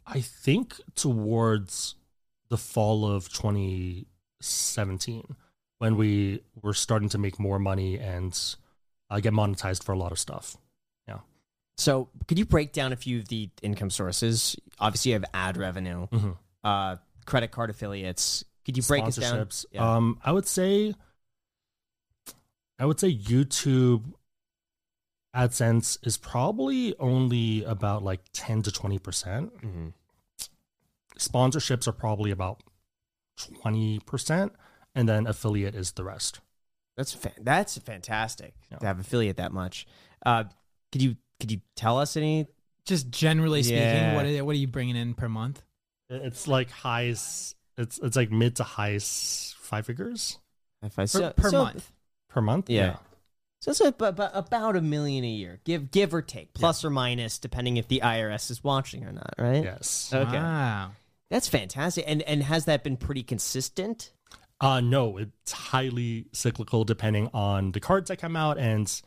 I 0.06 0.20
think 0.20 0.76
towards 0.96 1.96
the 2.50 2.58
fall 2.58 3.06
of 3.06 3.30
2017 4.44 5.36
when 5.80 5.96
we 5.98 6.42
were 6.62 6.74
starting 6.74 7.10
to 7.10 7.18
make 7.18 7.40
more 7.40 7.60
money 7.60 7.98
and 8.00 8.56
uh, 9.10 9.20
get 9.20 9.34
monetized 9.34 9.84
for 9.84 9.92
a 9.94 9.98
lot 9.98 10.12
of 10.12 10.20
stuff. 10.20 10.58
Yeah. 11.08 11.20
So, 11.78 12.10
could 12.28 12.38
you 12.40 12.46
break 12.46 12.72
down 12.74 12.94
a 12.94 12.96
few 12.96 13.20
of 13.20 13.28
the 13.28 13.50
income 13.62 13.90
sources? 13.90 14.56
Obviously, 14.80 15.12
you 15.12 15.16
have 15.16 15.26
ad 15.34 15.58
revenue, 15.58 16.08
Mhm. 16.08 16.38
uh, 16.64 16.98
credit 17.26 17.52
card 17.52 17.70
affiliates. 17.70 18.44
Could 18.66 18.78
you 18.78 18.84
break 18.84 19.06
it 19.08 19.16
down? 19.16 19.50
Yeah. 19.72 19.96
Um, 19.96 20.20
I 20.24 20.32
would 20.32 20.48
say, 20.48 20.94
I 22.80 22.86
would 22.86 23.00
say 23.00 23.14
YouTube 23.16 24.14
AdSense 25.36 25.98
is 26.06 26.16
probably 26.18 26.98
only 27.00 27.64
about 27.64 28.04
like 28.04 28.22
10 28.34 28.62
to 28.64 28.72
20 28.72 29.00
percent. 29.00 29.58
Mhm. 29.62 29.94
Sponsorships 31.18 31.88
are 31.88 31.92
probably 31.94 32.32
about 32.32 32.62
20 33.38 34.00
percent, 34.06 34.54
and 34.96 35.08
then 35.08 35.28
affiliate 35.28 35.76
is 35.76 35.92
the 35.94 36.04
rest. 36.04 36.40
That's 36.98 37.14
fa- 37.14 37.32
that's 37.42 37.78
fantastic 37.80 38.54
Yeah. 38.72 38.78
to 38.78 38.86
have 38.86 39.00
affiliate 39.00 39.38
that 39.38 39.52
much. 39.52 39.88
Uh, 40.26 40.46
could 40.92 41.02
you 41.02 41.18
could 41.40 41.52
you 41.52 41.62
tell 41.76 41.98
us 42.00 42.16
any? 42.16 42.48
Just 42.86 43.10
generally 43.10 43.64
speaking, 43.64 43.82
Yeah. 43.82 44.16
what 44.16 44.26
are, 44.26 44.44
what 44.46 44.52
are 44.56 44.60
you 44.60 44.68
bringing 44.68 44.96
in 44.96 45.14
per 45.14 45.30
month? 45.30 45.64
It's 46.10 46.48
like 46.48 46.70
highs. 46.70 47.56
It's 47.78 47.98
it's 48.00 48.16
like 48.16 48.30
mid 48.32 48.58
to 48.58 48.64
high 48.64 49.00
five 49.00 49.86
figures 49.86 50.38
If 50.84 51.00
I 51.00 51.04
Per, 51.04 51.08
so- 51.08 51.34
per 51.36 51.50
so- 51.50 51.64
month. 51.64 51.92
per 52.30 52.42
month. 52.42 52.70
Yeah. 52.70 52.98
So 53.62 53.72
it's 53.72 53.80
about, 53.80 54.20
about 54.34 54.76
a 54.76 54.82
million 54.82 55.24
a 55.24 55.28
year, 55.30 55.62
give 55.64 55.90
give 55.90 56.14
or 56.14 56.22
take, 56.22 56.54
plus 56.54 56.84
or 56.84 56.90
minus, 56.90 57.40
depending 57.40 57.78
if 57.78 57.88
the 57.88 58.02
IRS 58.04 58.52
is 58.52 58.62
watching 58.62 59.06
or 59.06 59.14
not. 59.14 59.34
Right? 59.40 59.64
Yes. 59.64 60.12
Okay. 60.14 60.38
Wow. 60.38 60.92
That's 61.34 61.48
fantastic. 61.48 62.04
And 62.08 62.22
and 62.22 62.44
has 62.44 62.66
that 62.66 62.84
been 62.84 62.96
pretty 62.96 63.24
consistent? 63.24 64.12
Uh 64.62 64.82
no, 64.82 65.18
it's 65.18 65.52
highly 65.52 66.28
cyclical 66.32 66.84
depending 66.84 67.28
on 67.34 67.72
the 67.72 67.80
cards 67.80 68.10
that 68.10 68.18
come 68.18 68.36
out 68.36 68.60
and 68.60 69.02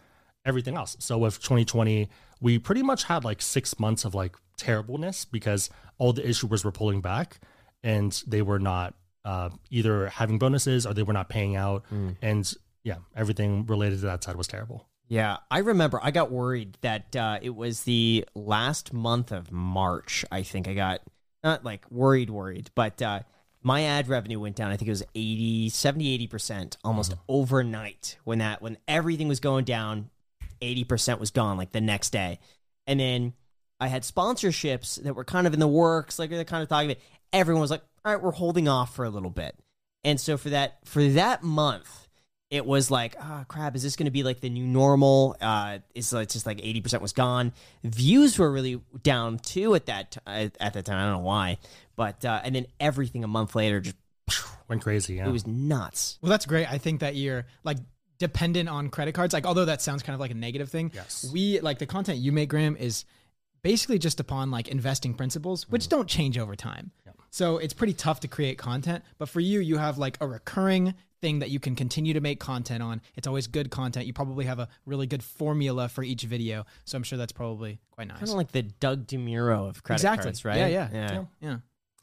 everything 0.44 0.76
else. 0.76 0.96
So 0.98 1.18
with 1.18 1.40
2020, 1.40 2.08
we 2.40 2.58
pretty 2.58 2.82
much 2.82 3.04
had 3.04 3.22
like 3.22 3.40
6 3.40 3.78
months 3.78 4.04
of 4.04 4.16
like 4.16 4.34
terribleness 4.56 5.24
because 5.24 5.70
all 5.98 6.12
the 6.12 6.22
issuers 6.22 6.64
were 6.64 6.72
pulling 6.72 7.00
back 7.00 7.38
and 7.84 8.20
they 8.26 8.42
were 8.42 8.58
not 8.58 8.94
uh, 9.24 9.50
either 9.70 10.08
having 10.08 10.40
bonuses 10.40 10.84
or 10.84 10.94
they 10.94 11.04
were 11.04 11.12
not 11.12 11.28
paying 11.28 11.54
out 11.54 11.84
and 12.22 12.54
yeah, 12.82 12.96
everything 13.14 13.66
related 13.66 14.00
to 14.00 14.06
that 14.06 14.24
side 14.24 14.34
was 14.34 14.48
terrible. 14.48 14.88
Yeah, 15.06 15.36
I 15.48 15.58
remember 15.58 16.00
I 16.02 16.10
got 16.10 16.32
worried 16.32 16.76
that 16.80 17.14
uh, 17.14 17.38
it 17.40 17.54
was 17.54 17.84
the 17.84 18.24
last 18.34 18.92
month 18.92 19.30
of 19.30 19.52
March. 19.52 20.24
I 20.32 20.42
think 20.42 20.66
I 20.66 20.74
got 20.74 21.02
not 21.46 21.64
like 21.64 21.90
worried, 21.90 22.28
worried, 22.28 22.70
but 22.74 23.00
uh, 23.00 23.20
my 23.62 23.84
ad 23.84 24.08
revenue 24.08 24.40
went 24.40 24.56
down. 24.56 24.70
I 24.70 24.76
think 24.76 24.88
it 24.88 24.92
was 24.92 25.04
80, 25.14 25.70
70, 25.70 26.28
80% 26.28 26.76
almost 26.84 27.14
overnight 27.28 28.16
when 28.24 28.40
that, 28.40 28.60
when 28.60 28.76
everything 28.88 29.28
was 29.28 29.40
going 29.40 29.64
down, 29.64 30.10
80% 30.60 31.20
was 31.20 31.30
gone 31.30 31.56
like 31.56 31.72
the 31.72 31.80
next 31.80 32.10
day. 32.10 32.40
And 32.86 32.98
then 32.98 33.32
I 33.78 33.86
had 33.86 34.02
sponsorships 34.02 35.02
that 35.02 35.14
were 35.14 35.24
kind 35.24 35.46
of 35.46 35.54
in 35.54 35.60
the 35.60 35.68
works, 35.68 36.18
like 36.18 36.30
they're 36.30 36.44
kind 36.44 36.62
of 36.62 36.68
talking 36.68 36.90
about. 36.90 37.02
Everyone 37.32 37.60
was 37.60 37.70
like, 37.70 37.82
all 38.04 38.12
right, 38.12 38.22
we're 38.22 38.32
holding 38.32 38.68
off 38.68 38.94
for 38.94 39.04
a 39.04 39.10
little 39.10 39.30
bit. 39.30 39.56
And 40.04 40.20
so 40.20 40.36
for 40.36 40.50
that, 40.50 40.78
for 40.84 41.02
that 41.04 41.42
month, 41.42 42.05
it 42.50 42.64
was 42.64 42.90
like, 42.90 43.16
ah, 43.20 43.44
crap, 43.48 43.74
is 43.74 43.82
this 43.82 43.96
going 43.96 44.04
to 44.04 44.10
be 44.12 44.22
like 44.22 44.40
the 44.40 44.48
new 44.48 44.64
normal? 44.66 45.36
Uh, 45.40 45.78
it's, 45.94 46.12
it's 46.12 46.34
just 46.34 46.46
like 46.46 46.58
80% 46.58 47.00
was 47.00 47.12
gone. 47.12 47.52
Views 47.82 48.38
were 48.38 48.50
really 48.50 48.80
down 49.02 49.38
too 49.38 49.74
at 49.74 49.86
that, 49.86 50.12
t- 50.12 50.20
at 50.26 50.54
that 50.74 50.84
time. 50.84 50.96
I 50.98 51.02
don't 51.04 51.12
know 51.14 51.26
why. 51.26 51.58
But, 51.96 52.24
uh, 52.24 52.40
and 52.44 52.54
then 52.54 52.66
everything 52.78 53.24
a 53.24 53.28
month 53.28 53.54
later 53.54 53.80
just, 53.80 53.96
Went 54.68 54.82
crazy, 54.82 55.14
yeah. 55.14 55.28
it 55.28 55.32
was 55.32 55.46
nuts. 55.46 56.18
Well, 56.20 56.30
that's 56.30 56.46
great. 56.46 56.70
I 56.70 56.78
think 56.78 57.00
that 57.00 57.14
you're 57.14 57.46
like 57.62 57.78
dependent 58.18 58.68
on 58.68 58.88
credit 58.90 59.12
cards. 59.12 59.32
Like, 59.32 59.46
although 59.46 59.66
that 59.66 59.80
sounds 59.82 60.02
kind 60.02 60.14
of 60.14 60.20
like 60.20 60.32
a 60.32 60.34
negative 60.34 60.68
thing, 60.68 60.90
Yes. 60.94 61.28
we 61.32 61.60
like 61.60 61.78
the 61.78 61.86
content 61.86 62.18
you 62.18 62.32
make, 62.32 62.48
Graham, 62.48 62.76
is 62.76 63.04
basically 63.62 63.98
just 64.00 64.18
upon 64.18 64.50
like 64.50 64.66
investing 64.68 65.14
principles, 65.14 65.68
which 65.68 65.88
don't 65.88 66.08
change 66.08 66.36
over 66.38 66.56
time. 66.56 66.90
So 67.30 67.58
it's 67.58 67.74
pretty 67.74 67.92
tough 67.92 68.20
to 68.20 68.28
create 68.28 68.56
content. 68.56 69.04
But 69.18 69.28
for 69.28 69.40
you, 69.40 69.60
you 69.60 69.76
have 69.76 69.98
like 69.98 70.16
a 70.20 70.26
recurring 70.26 70.94
thing 71.20 71.38
that 71.40 71.50
you 71.50 71.58
can 71.60 71.74
continue 71.74 72.14
to 72.14 72.20
make 72.20 72.40
content 72.40 72.82
on. 72.82 73.00
It's 73.16 73.26
always 73.26 73.46
good 73.46 73.70
content. 73.70 74.06
You 74.06 74.12
probably 74.12 74.44
have 74.44 74.58
a 74.58 74.68
really 74.84 75.06
good 75.06 75.22
formula 75.22 75.88
for 75.88 76.04
each 76.04 76.22
video. 76.22 76.64
So 76.84 76.96
I'm 76.96 77.02
sure 77.02 77.18
that's 77.18 77.32
probably 77.32 77.78
quite 77.90 78.08
nice. 78.08 78.18
Kind 78.18 78.30
of 78.30 78.36
like 78.36 78.52
the 78.52 78.62
Doug 78.62 79.06
DeMuro 79.06 79.68
of 79.68 79.82
credit 79.82 80.00
Exactly. 80.00 80.24
cards, 80.24 80.44
right? 80.44 80.58
Yeah, 80.58 80.66
yeah. 80.68 80.88
yeah. 80.92 81.24
yeah. 81.40 81.56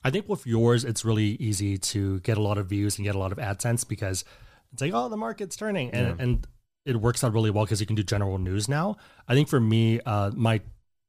I 0.04 0.10
think 0.10 0.28
with 0.28 0.46
yours, 0.46 0.84
it's 0.84 1.06
really 1.06 1.38
easy 1.40 1.78
to 1.78 2.20
get 2.22 2.38
a 2.38 2.42
lot 2.42 2.58
of 2.58 2.68
views 2.68 2.98
and 2.98 3.06
get 3.06 3.16
a 3.16 3.20
lot 3.20 3.32
of 3.32 3.38
AdSense 3.38 3.88
because 3.88 4.26
it's 4.74 4.82
like, 4.82 4.92
oh, 4.94 5.08
the 5.08 5.18
market's 5.18 5.56
turning, 5.56 5.92
and 5.92 6.20
and 6.20 6.48
it 6.86 6.98
works 6.98 7.24
out 7.24 7.32
really 7.32 7.50
well 7.50 7.64
because 7.64 7.80
you 7.80 7.88
can 7.88 7.96
do 7.96 8.04
general 8.04 8.38
news 8.38 8.68
now. 8.68 8.98
I 9.28 9.34
think 9.34 9.48
for 9.48 9.62
me, 9.62 10.02
uh, 10.06 10.32
my 10.36 10.60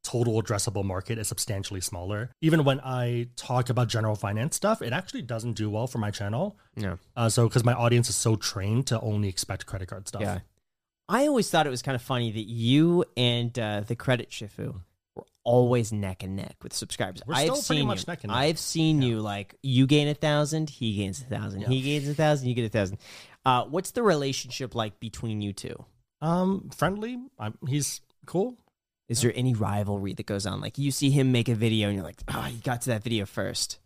total 0.05 0.41
addressable 0.41 0.85
market 0.85 1.19
is 1.19 1.27
substantially 1.27 1.81
smaller. 1.81 2.31
Even 2.41 2.63
when 2.63 2.79
I 2.81 3.29
talk 3.37 3.71
about 3.71 3.89
general 3.89 4.15
finance 4.15 4.55
stuff, 4.55 4.83
it 4.83 4.93
actually 4.93 5.23
doesn't 5.23 5.55
do 5.55 5.69
well 5.69 5.87
for 5.89 5.99
my 5.99 6.11
channel. 6.13 6.57
Yeah. 6.77 6.97
Uh, 7.17 7.29
so 7.29 7.49
because 7.49 7.65
my 7.65 7.73
audience 7.73 8.09
is 8.09 8.15
so 8.15 8.37
trained 8.37 8.87
to 8.89 9.01
only 9.01 9.29
expect 9.29 9.67
credit 9.67 9.89
card 9.89 10.07
stuff. 10.07 10.23
Yeah. 10.23 10.41
I 11.09 11.27
always 11.27 11.51
thought 11.51 11.67
it 11.67 11.71
was 11.71 11.83
kind 11.83 11.97
of 11.97 12.03
funny 12.03 12.31
that 12.31 12.49
you 12.49 13.05
and 13.17 13.59
uh, 13.59 13.81
the 13.87 13.97
Credit 13.97 14.31
Shifu 14.31 14.81
were 15.15 15.25
always 15.45 15.93
neck 15.93 16.23
and 16.23 16.37
neck 16.37 16.57
with 16.63 16.73
subscribers. 16.73 17.23
We're 17.27 17.35
I've 17.35 17.57
seen 17.57 17.87
much 17.87 18.01
you. 18.01 18.05
neck 18.09 18.25
and 18.25 18.33
neck. 18.33 18.41
I've 18.41 18.59
seen 18.59 19.03
you 19.03 19.21
like 19.21 19.55
you 19.63 19.87
gain 19.87 20.09
a 20.09 20.15
thousand, 20.15 20.71
he 20.71 20.97
gains 20.97 21.21
a 21.21 21.25
thousand, 21.25 21.63
he 21.63 21.83
gains 21.83 22.09
a 22.09 22.15
thousand, 22.15 22.49
you 22.49 22.55
get 22.55 22.65
a 22.65 22.71
thousand. 22.71 22.99
Uh, 23.45 23.65
what's 23.65 23.91
the 23.91 24.03
relationship 24.03 24.75
like 24.75 24.99
between 24.99 25.43
you 25.43 25.53
two? 25.53 25.85
Um, 26.23 26.71
friendly. 26.75 27.19
I'm, 27.39 27.59
he's 27.69 28.01
cool. 28.25 28.57
Is 29.09 29.21
there 29.21 29.33
any 29.35 29.55
rivalry 29.55 30.15
that 30.15 30.27
goes 30.27 30.47
on? 30.47 30.61
Like 30.61 30.79
you 30.79 30.91
see 30.91 31.11
him 31.11 31.33
make 31.33 31.49
a 31.49 31.55
video 31.55 31.89
and 31.89 31.97
you're 31.97 32.05
like, 32.05 32.23
oh, 32.29 32.43
he 32.43 32.57
got 32.59 32.83
to 32.83 32.91
that 32.91 33.03
video 33.03 33.27
first. 33.27 33.79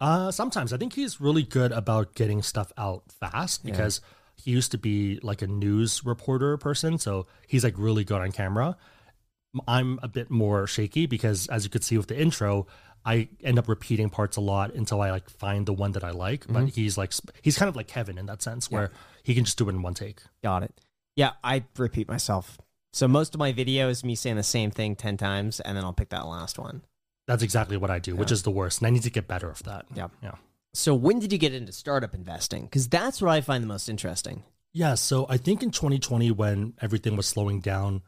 Uh, 0.00 0.30
sometimes 0.30 0.72
I 0.72 0.78
think 0.78 0.94
he's 0.94 1.20
really 1.20 1.42
good 1.44 1.70
about 1.72 2.14
getting 2.14 2.42
stuff 2.42 2.72
out 2.76 3.04
fast 3.20 3.64
because 3.64 4.00
he 4.34 4.50
used 4.50 4.72
to 4.72 4.78
be 4.78 5.20
like 5.22 5.42
a 5.42 5.46
news 5.46 6.04
reporter 6.04 6.56
person, 6.56 6.98
so 6.98 7.26
he's 7.46 7.62
like 7.62 7.74
really 7.76 8.02
good 8.02 8.20
on 8.20 8.32
camera. 8.32 8.76
I'm 9.68 10.00
a 10.02 10.08
bit 10.08 10.30
more 10.30 10.66
shaky 10.66 11.06
because, 11.06 11.46
as 11.48 11.62
you 11.62 11.70
could 11.70 11.84
see 11.84 11.96
with 11.98 12.08
the 12.08 12.20
intro, 12.20 12.66
I 13.04 13.28
end 13.44 13.58
up 13.58 13.68
repeating 13.68 14.10
parts 14.10 14.36
a 14.36 14.40
lot 14.40 14.74
until 14.74 15.00
I 15.02 15.10
like 15.10 15.28
find 15.28 15.66
the 15.66 15.72
one 15.72 15.92
that 15.92 16.02
I 16.02 16.10
like. 16.10 16.46
But 16.48 16.70
he's 16.70 16.98
like 16.98 17.12
he's 17.42 17.56
kind 17.56 17.68
of 17.68 17.76
like 17.76 17.86
Kevin 17.86 18.18
in 18.18 18.26
that 18.26 18.42
sense, 18.42 18.70
where 18.70 18.90
he 19.22 19.34
can 19.34 19.44
just 19.44 19.58
do 19.58 19.68
it 19.68 19.72
in 19.72 19.82
one 19.82 19.94
take. 19.94 20.20
Got 20.42 20.64
it. 20.64 20.80
Yeah, 21.14 21.32
I 21.44 21.64
repeat 21.76 22.08
myself. 22.08 22.58
So 22.92 23.08
most 23.08 23.34
of 23.34 23.38
my 23.38 23.52
video 23.52 23.88
is 23.88 24.04
me 24.04 24.14
saying 24.14 24.36
the 24.36 24.42
same 24.42 24.70
thing 24.70 24.96
10 24.96 25.16
times 25.16 25.60
and 25.60 25.76
then 25.76 25.84
I'll 25.84 25.92
pick 25.92 26.10
that 26.10 26.26
last 26.26 26.58
one. 26.58 26.82
That's 27.26 27.42
exactly 27.42 27.76
what 27.76 27.90
I 27.90 27.98
do, 27.98 28.16
which 28.16 28.32
is 28.32 28.42
the 28.42 28.50
worst, 28.50 28.80
and 28.80 28.88
I 28.88 28.90
need 28.90 29.04
to 29.04 29.10
get 29.10 29.28
better 29.28 29.48
of 29.48 29.62
that. 29.62 29.86
Yeah. 29.94 30.08
yeah. 30.22 30.34
So 30.74 30.94
when 30.94 31.20
did 31.20 31.32
you 31.32 31.38
get 31.38 31.54
into 31.54 31.72
startup 31.72 32.14
investing? 32.14 32.64
Because 32.64 32.88
that's 32.88 33.22
what 33.22 33.30
I 33.30 33.40
find 33.40 33.62
the 33.62 33.68
most 33.68 33.88
interesting. 33.88 34.42
Yeah, 34.74 34.94
so 34.94 35.26
I 35.28 35.36
think 35.36 35.62
in 35.62 35.70
2020 35.70 36.30
when 36.32 36.74
everything 36.82 37.16
was 37.16 37.26
slowing 37.26 37.60
down 37.60 38.02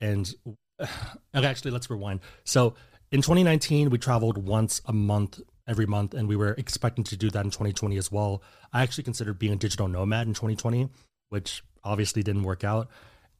and 0.00 0.34
okay, 0.80 1.46
actually 1.46 1.70
let's 1.70 1.88
rewind. 1.88 2.20
So 2.44 2.74
in 3.12 3.22
2019 3.22 3.90
we 3.90 3.98
traveled 3.98 4.38
once 4.38 4.82
a 4.86 4.92
month 4.92 5.40
every 5.66 5.86
month 5.86 6.14
and 6.14 6.26
we 6.26 6.36
were 6.36 6.54
expecting 6.58 7.04
to 7.04 7.16
do 7.16 7.30
that 7.30 7.44
in 7.44 7.50
2020 7.50 7.96
as 7.96 8.10
well. 8.10 8.42
I 8.72 8.82
actually 8.82 9.04
considered 9.04 9.38
being 9.38 9.52
a 9.52 9.56
digital 9.56 9.86
nomad 9.86 10.26
in 10.26 10.34
2020, 10.34 10.88
which 11.28 11.62
obviously 11.84 12.22
didn't 12.22 12.42
work 12.42 12.64
out. 12.64 12.88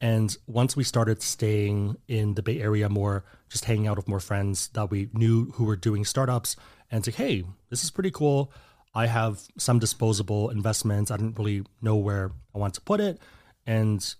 And 0.00 0.36
once 0.46 0.76
we 0.76 0.84
started 0.84 1.22
staying 1.22 1.96
in 2.06 2.34
the 2.34 2.42
Bay 2.42 2.60
Area 2.60 2.88
more, 2.88 3.24
just 3.48 3.64
hanging 3.64 3.88
out 3.88 3.96
with 3.96 4.08
more 4.08 4.20
friends 4.20 4.68
that 4.68 4.90
we 4.90 5.08
knew 5.12 5.50
who 5.52 5.64
were 5.64 5.76
doing 5.76 6.04
startups, 6.04 6.56
and 6.90 7.06
like, 7.06 7.16
hey, 7.16 7.44
this 7.70 7.82
is 7.82 7.90
pretty 7.90 8.10
cool. 8.10 8.52
I 8.94 9.06
have 9.06 9.40
some 9.58 9.78
disposable 9.78 10.50
investments. 10.50 11.10
I 11.10 11.16
didn't 11.16 11.38
really 11.38 11.64
know 11.82 11.96
where 11.96 12.32
I 12.54 12.58
want 12.58 12.74
to 12.74 12.80
put 12.80 13.00
it. 13.00 13.20
And 13.66 14.14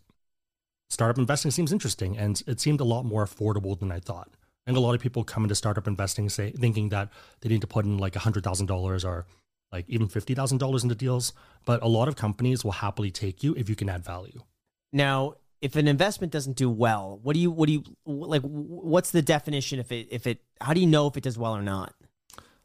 startup 0.90 1.18
investing 1.18 1.50
seems 1.50 1.72
interesting. 1.72 2.18
And 2.18 2.42
it 2.46 2.60
seemed 2.60 2.80
a 2.80 2.84
lot 2.84 3.04
more 3.04 3.24
affordable 3.24 3.78
than 3.78 3.90
I 3.90 4.00
thought. 4.00 4.28
Think 4.66 4.76
a 4.76 4.80
lot 4.80 4.94
of 4.94 5.00
people 5.00 5.24
come 5.24 5.44
into 5.44 5.54
startup 5.54 5.86
investing 5.86 6.28
say, 6.28 6.50
thinking 6.50 6.90
that 6.90 7.08
they 7.40 7.48
need 7.48 7.62
to 7.62 7.66
put 7.66 7.86
in 7.86 7.96
like 7.96 8.12
$100,000 8.12 9.04
or 9.04 9.26
like 9.72 9.86
even 9.88 10.08
$50,000 10.08 10.82
into 10.82 10.94
deals. 10.94 11.32
But 11.64 11.82
a 11.82 11.88
lot 11.88 12.08
of 12.08 12.16
companies 12.16 12.64
will 12.64 12.72
happily 12.72 13.10
take 13.10 13.42
you 13.42 13.54
if 13.54 13.70
you 13.70 13.76
can 13.76 13.88
add 13.88 14.04
value. 14.04 14.42
Now, 14.92 15.36
if 15.60 15.76
an 15.76 15.88
investment 15.88 16.32
doesn't 16.32 16.56
do 16.56 16.70
well, 16.70 17.18
what 17.22 17.34
do 17.34 17.40
you 17.40 17.50
what 17.50 17.66
do 17.66 17.72
you 17.72 17.84
like 18.06 18.42
what's 18.42 19.10
the 19.10 19.22
definition 19.22 19.78
if 19.78 19.90
it 19.92 20.08
if 20.10 20.26
it 20.26 20.40
how 20.60 20.72
do 20.72 20.80
you 20.80 20.86
know 20.86 21.06
if 21.06 21.16
it 21.16 21.22
does 21.22 21.38
well 21.38 21.56
or 21.56 21.62
not? 21.62 21.94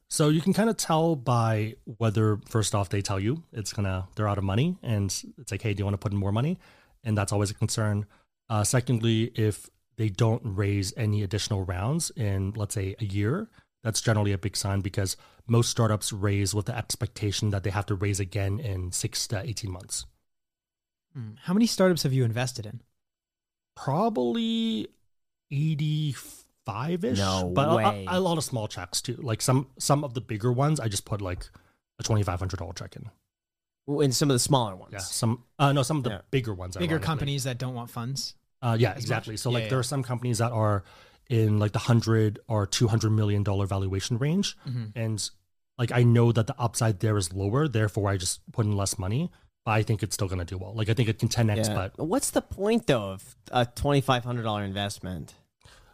So 0.09 0.29
you 0.29 0.41
can 0.41 0.53
kind 0.53 0.69
of 0.69 0.77
tell 0.77 1.15
by 1.15 1.75
whether 1.85 2.39
first 2.47 2.75
off 2.75 2.89
they 2.89 3.01
tell 3.01 3.19
you 3.19 3.43
it's 3.51 3.73
gonna 3.73 4.07
they're 4.15 4.27
out 4.27 4.37
of 4.37 4.43
money 4.43 4.77
and 4.83 5.05
it's 5.37 5.51
like 5.51 5.61
hey 5.61 5.73
do 5.73 5.81
you 5.81 5.85
want 5.85 5.95
to 5.95 5.97
put 5.97 6.11
in 6.11 6.17
more 6.17 6.31
money 6.31 6.59
and 7.03 7.17
that's 7.17 7.31
always 7.31 7.51
a 7.51 7.55
concern. 7.55 8.05
Uh, 8.49 8.63
secondly, 8.63 9.31
if 9.35 9.69
they 9.97 10.09
don't 10.09 10.41
raise 10.43 10.93
any 10.97 11.23
additional 11.23 11.63
rounds 11.63 12.11
in 12.11 12.53
let's 12.55 12.75
say 12.75 12.95
a 12.99 13.05
year, 13.05 13.49
that's 13.83 14.01
generally 14.01 14.31
a 14.31 14.37
big 14.37 14.55
sign 14.55 14.81
because 14.81 15.17
most 15.47 15.69
startups 15.69 16.13
raise 16.13 16.53
with 16.53 16.67
the 16.67 16.77
expectation 16.77 17.49
that 17.49 17.63
they 17.63 17.69
have 17.69 17.85
to 17.87 17.95
raise 17.95 18.19
again 18.19 18.59
in 18.59 18.91
six 18.91 19.27
to 19.27 19.41
eighteen 19.41 19.71
months. 19.71 20.05
Hmm. 21.13 21.31
How 21.43 21.53
many 21.53 21.67
startups 21.67 22.03
have 22.03 22.13
you 22.13 22.23
invested 22.25 22.65
in? 22.65 22.81
Probably 23.75 24.87
eighty 25.51 26.15
five 26.65 27.03
ish. 27.03 27.17
No 27.17 27.51
but 27.53 27.69
a- 27.71 27.75
way. 27.75 28.05
A, 28.09 28.17
a 28.17 28.19
lot 28.19 28.37
of 28.37 28.43
small 28.43 28.67
checks 28.67 29.01
too. 29.01 29.15
Like 29.21 29.41
some 29.41 29.67
some 29.79 30.03
of 30.03 30.13
the 30.13 30.21
bigger 30.21 30.51
ones, 30.51 30.79
I 30.79 30.87
just 30.87 31.05
put 31.05 31.21
like 31.21 31.49
a 31.99 32.03
twenty 32.03 32.23
five 32.23 32.39
hundred 32.39 32.57
dollar 32.59 32.73
check 32.73 32.95
in. 32.95 33.09
In 34.01 34.11
some 34.13 34.29
of 34.29 34.35
the 34.35 34.39
smaller 34.39 34.75
ones. 34.75 34.93
Yeah, 34.93 34.99
some 34.99 35.43
uh, 35.59 35.73
no, 35.73 35.83
some 35.83 35.97
of 35.97 36.03
the 36.03 36.09
Yeah. 36.11 36.21
bigger 36.31 36.53
ones. 36.53 36.77
Bigger 36.77 36.93
ironically. 36.93 37.05
companies 37.05 37.43
that 37.43 37.57
don't 37.57 37.73
want 37.73 37.89
funds. 37.89 38.35
Uh, 38.61 38.77
yeah, 38.79 38.89
much. 38.89 38.99
exactly. 38.99 39.35
So 39.37 39.49
Yeah, 39.49 39.53
like 39.55 39.63
yeah. 39.63 39.69
there 39.71 39.79
are 39.79 39.83
some 39.83 40.03
companies 40.03 40.37
that 40.37 40.51
are 40.53 40.83
in 41.29 41.59
like 41.59 41.73
the 41.73 41.79
hundred 41.79 42.39
or 42.47 42.65
two 42.65 42.87
hundred 42.87 43.09
million 43.11 43.43
dollar 43.43 43.65
valuation 43.65 44.17
range, 44.19 44.55
Mm-hmm. 44.67 44.85
and 44.97 45.29
like 45.77 45.91
I 45.91 46.03
know 46.03 46.31
that 46.31 46.47
the 46.47 46.55
upside 46.59 46.99
there 46.99 47.17
is 47.17 47.33
lower, 47.33 47.67
therefore 47.67 48.09
I 48.09 48.17
just 48.17 48.39
put 48.51 48.65
in 48.65 48.77
less 48.77 48.97
money. 48.99 49.31
But 49.65 49.71
I 49.71 49.83
think 49.83 50.03
it's 50.03 50.13
still 50.15 50.27
going 50.27 50.39
to 50.39 50.45
do 50.45 50.57
well. 50.57 50.73
Like 50.75 50.89
I 50.89 50.93
think 50.93 51.07
it 51.09 51.19
can 51.19 51.29
ten 51.29 51.49
x, 51.49 51.67
Yeah. 51.69 51.89
but 51.95 52.05
What's 52.05 52.31
the 52.31 52.41
point 52.41 52.87
though 52.87 53.11
of 53.11 53.35
a 53.51 53.65
twenty 53.65 54.01
five 54.01 54.23
hundred 54.25 54.43
dollar 54.43 54.63
investment? 54.63 55.35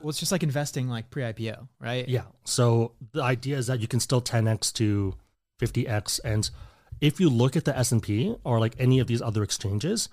Well, 0.02 0.10
it's 0.10 0.20
just 0.20 0.32
like 0.32 0.44
investing 0.44 0.88
like 0.88 1.10
pre-IPO, 1.10 1.68
right? 1.80 2.08
Yeah. 2.08 2.24
So 2.46 2.94
the 3.12 3.22
idea 3.22 3.58
is 3.58 3.68
that 3.68 3.82
you 3.82 3.88
can 3.88 4.00
still 4.00 4.22
10x 4.22 4.72
to 4.76 5.14
50x, 5.62 6.22
and 6.24 6.50
if 7.02 7.20
you 7.20 7.30
look 7.30 7.58
at 7.58 7.66
the 7.66 7.78
S 7.78 7.92
and 7.92 8.02
P 8.02 8.36
or 8.46 8.60
like 8.60 8.76
any 8.80 9.00
of 9.00 9.08
these 9.08 9.22
other 9.22 9.44
exchanges, 9.44 10.08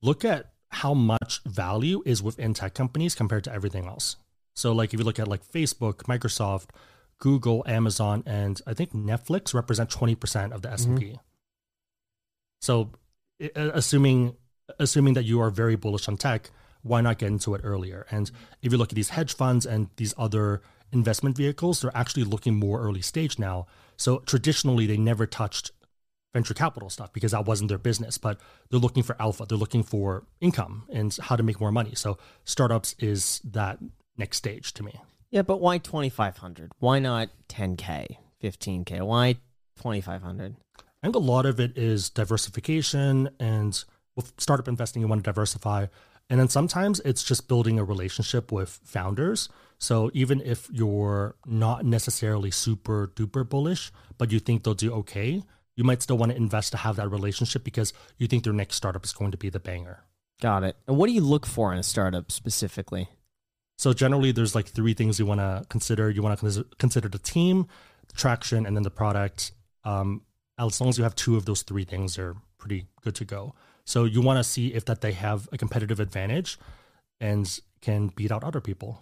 look 0.00 0.24
at 0.24 0.52
how 0.70 0.94
much 0.94 1.42
value 1.44 2.02
is 2.06 2.22
within 2.22 2.54
tech 2.54 2.72
companies 2.74 3.14
compared 3.14 3.44
to 3.44 3.52
everything 3.52 3.86
else. 3.86 4.16
So 4.54 4.72
like 4.72 4.94
if 4.94 4.98
you 5.00 5.04
look 5.04 5.18
at 5.18 5.28
like 5.28 5.46
Facebook, 5.46 6.04
Microsoft, 6.04 6.70
Google, 7.18 7.62
Amazon, 7.66 8.22
and 8.26 8.60
I 8.66 8.72
think 8.74 8.92
Netflix 8.94 9.52
represent 9.52 9.90
20% 9.90 10.52
of 10.52 10.62
the 10.62 10.72
S 10.72 10.86
and 10.86 10.98
P. 10.98 11.06
Mm-hmm. 11.08 11.16
So, 12.60 12.92
uh, 13.42 13.70
assuming 13.74 14.36
assuming 14.78 15.14
that 15.14 15.24
you 15.24 15.40
are 15.40 15.50
very 15.50 15.76
bullish 15.76 16.08
on 16.08 16.16
tech, 16.16 16.50
why 16.82 17.00
not 17.00 17.18
get 17.18 17.28
into 17.28 17.54
it 17.54 17.60
earlier? 17.64 18.06
And 18.10 18.30
if 18.62 18.72
you 18.72 18.78
look 18.78 18.90
at 18.90 18.96
these 18.96 19.10
hedge 19.10 19.34
funds 19.34 19.66
and 19.66 19.88
these 19.96 20.14
other 20.18 20.62
investment 20.92 21.36
vehicles, 21.36 21.80
they're 21.80 21.96
actually 21.96 22.24
looking 22.24 22.54
more 22.54 22.80
early 22.80 23.02
stage 23.02 23.38
now. 23.38 23.66
So 23.96 24.18
traditionally, 24.20 24.86
they 24.86 24.96
never 24.96 25.26
touched 25.26 25.72
venture 26.34 26.54
capital 26.54 26.90
stuff 26.90 27.12
because 27.12 27.32
that 27.32 27.46
wasn't 27.46 27.68
their 27.68 27.78
business. 27.78 28.18
But 28.18 28.40
they're 28.70 28.80
looking 28.80 29.02
for 29.02 29.16
alpha. 29.20 29.46
They're 29.48 29.58
looking 29.58 29.82
for 29.82 30.24
income 30.40 30.84
and 30.92 31.16
how 31.22 31.36
to 31.36 31.42
make 31.42 31.60
more 31.60 31.72
money. 31.72 31.94
So 31.94 32.18
startups 32.44 32.94
is 32.98 33.40
that 33.44 33.78
next 34.16 34.36
stage 34.36 34.72
to 34.74 34.82
me. 34.82 35.00
Yeah, 35.30 35.42
but 35.42 35.60
why 35.60 35.78
2500? 35.78 36.72
Why 36.78 36.98
not 36.98 37.30
10k, 37.48 38.16
15k? 38.42 39.02
Why 39.02 39.34
2500? 39.76 40.56
I 41.02 41.06
think 41.06 41.16
a 41.16 41.20
lot 41.20 41.46
of 41.46 41.60
it 41.60 41.76
is 41.76 42.10
diversification 42.10 43.30
and 43.38 43.84
with 44.16 44.32
startup 44.38 44.66
investing, 44.66 45.02
you 45.02 45.08
want 45.08 45.22
to 45.22 45.28
diversify. 45.28 45.86
And 46.28 46.40
then 46.40 46.48
sometimes 46.48 47.00
it's 47.00 47.22
just 47.22 47.48
building 47.48 47.78
a 47.78 47.84
relationship 47.84 48.50
with 48.50 48.80
founders. 48.82 49.48
So 49.78 50.10
even 50.14 50.40
if 50.40 50.68
you're 50.72 51.36
not 51.46 51.84
necessarily 51.84 52.50
super 52.50 53.12
duper 53.14 53.48
bullish, 53.48 53.92
but 54.18 54.32
you 54.32 54.40
think 54.40 54.64
they'll 54.64 54.74
do 54.74 54.92
okay, 54.94 55.42
you 55.76 55.84
might 55.84 56.02
still 56.02 56.16
want 56.16 56.32
to 56.32 56.36
invest 56.36 56.72
to 56.72 56.78
have 56.78 56.96
that 56.96 57.10
relationship 57.10 57.62
because 57.62 57.92
you 58.16 58.26
think 58.26 58.44
their 58.44 58.52
next 58.52 58.76
startup 58.76 59.04
is 59.04 59.12
going 59.12 59.30
to 59.30 59.36
be 59.36 59.50
the 59.50 59.60
banger. 59.60 60.02
Got 60.40 60.64
it. 60.64 60.76
And 60.88 60.96
what 60.96 61.06
do 61.06 61.12
you 61.12 61.20
look 61.20 61.46
for 61.46 61.72
in 61.72 61.78
a 61.78 61.82
startup 61.82 62.32
specifically? 62.32 63.08
So 63.78 63.92
generally, 63.92 64.32
there's 64.32 64.54
like 64.54 64.66
three 64.66 64.94
things 64.94 65.18
you 65.18 65.26
want 65.26 65.40
to 65.40 65.64
consider. 65.68 66.08
You 66.08 66.22
want 66.22 66.40
to 66.40 66.66
consider 66.78 67.08
the 67.08 67.18
team, 67.18 67.66
traction, 68.14 68.64
and 68.64 68.74
then 68.74 68.82
the 68.82 68.90
product. 68.90 69.52
Um, 69.84 70.22
as 70.58 70.80
long 70.80 70.88
as 70.88 70.98
you 70.98 71.04
have 71.04 71.14
two 71.14 71.36
of 71.36 71.44
those 71.44 71.62
three 71.62 71.84
things, 71.84 72.16
they're 72.16 72.34
pretty 72.58 72.86
good 73.02 73.14
to 73.16 73.24
go. 73.24 73.54
So 73.84 74.04
you 74.04 74.20
want 74.20 74.38
to 74.38 74.44
see 74.44 74.74
if 74.74 74.84
that 74.86 75.00
they 75.00 75.12
have 75.12 75.48
a 75.52 75.58
competitive 75.58 76.00
advantage 76.00 76.58
and 77.20 77.60
can 77.80 78.08
beat 78.08 78.32
out 78.32 78.42
other 78.42 78.60
people. 78.60 79.00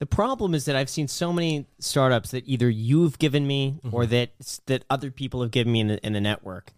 The 0.00 0.06
problem 0.06 0.54
is 0.54 0.64
that 0.64 0.74
I've 0.76 0.90
seen 0.90 1.06
so 1.08 1.32
many 1.32 1.66
startups 1.78 2.32
that 2.32 2.46
either 2.48 2.68
you've 2.68 3.18
given 3.18 3.46
me 3.46 3.78
Mm-hmm. 3.84 3.94
or 3.94 4.06
that 4.06 4.30
that 4.66 4.84
other 4.90 5.10
people 5.10 5.40
have 5.42 5.50
given 5.50 5.72
me 5.72 5.80
in 5.80 5.88
the, 5.88 6.04
in 6.06 6.12
the 6.14 6.20
network, 6.20 6.72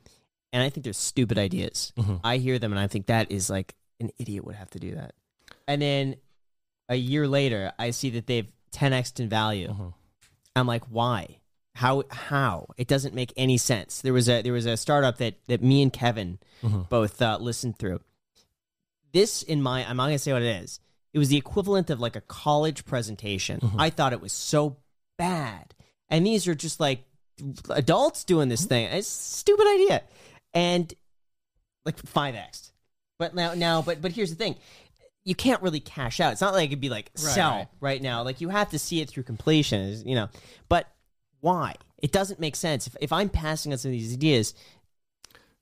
and 0.53 0.63
I 0.63 0.69
think 0.69 0.85
they're 0.85 0.93
stupid 0.93 1.39
ideas. 1.39 1.93
Mhm. 1.97 2.21
I 2.23 2.37
hear 2.37 2.59
them 2.59 2.73
and 2.73 2.79
I 2.81 2.87
think 2.89 3.07
that 3.07 3.33
is 3.33 3.49
like 3.49 3.75
an 4.01 4.11
idiot 4.19 4.45
would 4.45 4.55
have 4.57 4.71
to 4.71 4.79
do 4.79 4.95
that. 4.97 5.15
And 5.67 5.81
then 5.81 6.17
a 6.89 6.95
year 6.95 7.27
later, 7.27 7.73
I 7.79 7.91
see 7.91 8.11
that 8.11 8.27
they've 8.27 8.47
10x 8.73 9.19
in 9.19 9.29
value. 9.29 9.69
Mhm. 9.69 9.95
I'm 10.55 10.67
like, 10.67 10.85
why? 10.85 11.39
How? 11.77 12.05
How? 12.11 12.69
It 12.77 12.89
doesn't 12.89 13.15
make 13.15 13.33
any 13.37 13.59
sense. 13.59 14.01
There 14.01 14.13
was 14.13 14.29
a 14.29 14.43
there 14.43 14.53
was 14.53 14.67
a 14.67 14.77
startup 14.77 15.19
that 15.19 15.35
that 15.47 15.63
me 15.63 15.83
and 15.83 15.93
Kevin 15.93 16.39
Mhm. 16.63 16.89
both 16.89 17.21
uh, 17.21 17.37
listened 17.41 17.79
through. 17.79 18.01
This 19.13 19.43
in 19.43 19.63
my 19.63 19.89
I'm 19.89 19.97
not 19.97 20.07
gonna 20.07 20.19
say 20.19 20.33
what 20.33 20.43
it 20.43 20.63
is. 20.63 20.81
It 21.13 21.19
was 21.19 21.29
the 21.29 21.37
equivalent 21.37 21.91
of 21.91 22.01
like 22.01 22.17
a 22.17 22.21
college 22.23 22.85
presentation. 22.85 23.61
I 23.79 23.91
thought 23.91 24.13
it 24.13 24.21
was 24.21 24.33
so 24.33 24.79
bad, 25.19 25.75
and 26.09 26.27
these 26.27 26.49
are 26.49 26.55
just 26.55 26.81
like 26.81 27.05
adults 27.71 28.25
doing 28.25 28.49
this 28.49 28.65
thing. 28.65 28.87
It's 28.87 29.09
a 29.09 29.11
stupid 29.13 29.67
idea, 29.67 30.03
and 30.55 30.93
like 31.85 31.99
five 32.07 32.35
x. 32.35 32.73
But 33.19 33.35
now 33.35 33.55
now 33.55 33.83
but 33.83 34.01
but 34.03 34.13
here's 34.13 34.31
the 34.31 34.37
thing. 34.37 34.57
You 35.25 35.35
can't 35.35 35.61
really 35.63 35.81
cash 35.81 36.21
out. 36.21 36.33
It's 36.33 36.41
not 36.41 36.55
like 36.55 36.69
it'd 36.71 36.81
be 36.81 36.89
like 36.89 37.11
sell 37.15 37.51
right. 37.51 37.69
right 37.81 38.03
now. 38.03 38.23
Like 38.23 38.41
you 38.41 38.49
have 38.49 38.71
to 38.71 38.79
see 38.79 39.01
it 39.01 39.09
through 39.11 39.25
completion, 39.25 40.07
you 40.09 40.15
know. 40.15 40.29
But 40.69 40.87
why? 41.41 41.75
It 41.99 42.13
doesn't 42.13 42.41
make 42.41 42.57
sense. 42.57 42.87
If, 42.87 42.97
if 43.01 43.13
I'm 43.13 43.29
passing 43.29 43.73
on 43.73 43.79
some 43.79 43.91
of 43.91 43.93
these 43.93 44.13
ideas, 44.15 44.55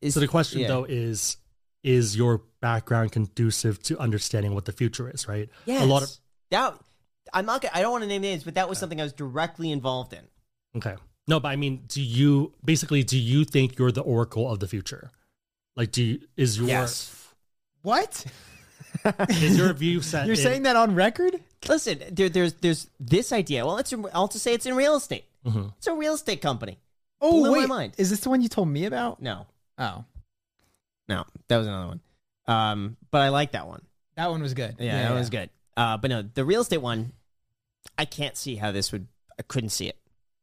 is, 0.01 0.15
So 0.15 0.21
the 0.21 0.29
question 0.29 0.61
yeah. 0.61 0.69
though 0.69 0.85
is 0.85 1.37
is 1.83 2.17
your 2.17 2.43
background 2.61 3.13
conducive 3.13 3.83
to 3.83 3.99
understanding 3.99 4.55
what 4.55 4.65
the 4.65 4.73
future 4.73 5.11
is, 5.11 5.29
right? 5.29 5.49
Yes. 5.67 5.83
A 5.83 5.87
lot 5.87 6.03
of 6.03 6.11
that. 6.51 6.75
I'm 7.33 7.47
not. 7.47 7.63
Gonna, 7.63 7.73
I 7.75 7.83
don't 7.83 7.93
want 7.93 8.03
to 8.05 8.09
name 8.09 8.23
names, 8.23 8.45
but 8.45 8.55
that 8.55 8.69
was 8.69 8.79
something 8.79 9.01
I 9.01 9.05
was 9.05 9.13
directly 9.13 9.71
involved 9.71 10.13
in. 10.13 10.21
Okay. 10.77 10.95
No, 11.27 11.41
but 11.41 11.49
I 11.49 11.57
mean, 11.57 11.85
do 11.89 12.03
you 12.03 12.53
basically 12.65 13.03
do 13.03 13.19
you 13.19 13.45
think 13.45 13.79
you're 13.79 13.93
the 13.93 14.03
oracle 14.03 14.51
of 14.51 14.61
the 14.61 14.69
future? 14.69 15.11
Like 15.77 15.91
do 15.91 16.03
you, 16.03 16.21
is 16.37 16.59
your 16.59 16.87
What? 17.83 18.25
is 19.29 19.57
your 19.59 19.73
view 19.75 20.01
set 20.01 20.27
You're 20.27 20.37
in- 20.37 20.43
saying 20.43 20.63
that 20.65 20.77
on 20.77 20.95
record? 20.95 21.41
Listen, 21.69 22.01
there, 22.11 22.29
there's 22.29 22.53
there's 22.55 22.89
this 23.01 23.33
idea. 23.33 23.65
Well, 23.67 23.79
it's 23.79 23.93
in, 23.93 24.07
I'll 24.13 24.29
just 24.29 24.45
say 24.45 24.53
it's 24.55 24.67
in 24.67 24.75
real 24.77 24.97
estate. 24.97 25.25
Mhm. 25.45 25.73
It's 25.77 25.87
a 25.87 25.95
real 25.95 26.15
estate 26.15 26.41
company. 26.41 26.79
Oh 27.21 27.33
Blew 27.41 27.51
my 27.53 27.59
wait, 27.61 27.69
mind. 27.69 27.95
is 27.99 28.11
this 28.11 28.21
the 28.21 28.31
one 28.31 28.41
you 28.43 28.49
told 28.49 28.69
me 28.69 28.85
about? 28.87 29.21
No, 29.23 29.47
Oh, 29.79 30.05
no, 31.09 31.25
that 31.49 31.57
was 31.59 31.67
another 31.67 31.89
one. 31.89 32.01
Um, 32.47 32.97
but 33.11 33.23
I 33.23 33.29
like 33.31 33.53
that 33.53 33.67
one. 33.67 33.83
that 34.17 34.31
one 34.31 34.43
was 34.43 34.55
good. 34.55 34.77
Yeah, 34.79 35.09
that 35.09 35.15
was 35.15 35.31
good. 35.31 35.51
Uh, 35.77 35.97
but 35.97 36.09
no, 36.11 36.23
the 36.23 36.45
real 36.45 36.61
estate 36.61 36.79
one, 36.79 37.13
I 37.99 38.05
can't 38.05 38.37
see 38.37 38.57
how 38.57 38.71
this 38.73 38.93
would. 38.93 39.09
I 39.39 39.43
couldn't 39.43 39.71
see 39.71 39.89
it. 39.89 39.99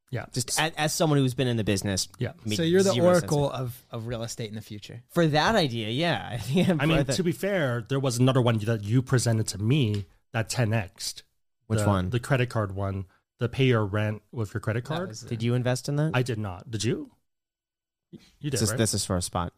Yeah. 0.09 0.25
Just 0.33 0.59
as, 0.59 0.73
as 0.75 0.93
someone 0.93 1.19
who's 1.19 1.33
been 1.33 1.47
in 1.47 1.55
the 1.55 1.63
business. 1.63 2.09
Yeah. 2.19 2.33
made 2.43 2.57
So 2.57 2.63
you're 2.63 2.83
the 2.83 2.91
zero 2.91 3.13
sense. 3.13 3.31
oracle 3.31 3.49
of, 3.49 3.81
of 3.91 4.07
real 4.07 4.23
estate 4.23 4.49
in 4.49 4.55
the 4.55 4.61
future. 4.61 5.01
for 5.09 5.25
that 5.27 5.55
idea. 5.55 5.87
Yeah, 5.89 6.27
I 6.33 6.37
think 6.37 6.67
I'm 6.67 6.81
I 6.81 6.85
mean, 6.85 7.05
part 7.05 7.15
to 7.15 7.23
be 7.23 7.31
fair, 7.31 7.85
there 7.87 7.99
was 7.99 8.17
another 8.17 8.41
one 8.41 8.57
that 8.59 8.83
you 8.83 9.01
presented 9.01 9.47
to 9.47 9.57
me 9.57 10.05
that 10.33 10.49
10x. 10.49 11.23
Which 11.67 11.79
the, 11.79 11.87
one? 11.87 12.09
The 12.09 12.19
credit 12.19 12.49
card 12.49 12.75
one. 12.75 13.05
The 13.41 13.49
pay 13.49 13.65
your 13.65 13.83
rent 13.83 14.21
with 14.31 14.53
your 14.53 14.61
credit 14.61 14.83
card. 14.83 15.09
was, 15.09 15.21
Did 15.21 15.41
you 15.41 15.55
invest 15.55 15.89
in 15.89 15.95
that? 15.95 16.11
I 16.13 16.21
did 16.21 16.37
not. 16.37 16.69
Did 16.69 16.83
you? 16.83 17.09
You 18.11 18.19
did, 18.39 18.53
this, 18.53 18.61
is, 18.61 18.69
right? 18.69 18.77
this 18.77 18.93
is 18.93 19.03
for 19.03 19.17
a 19.17 19.21
spot. 19.21 19.51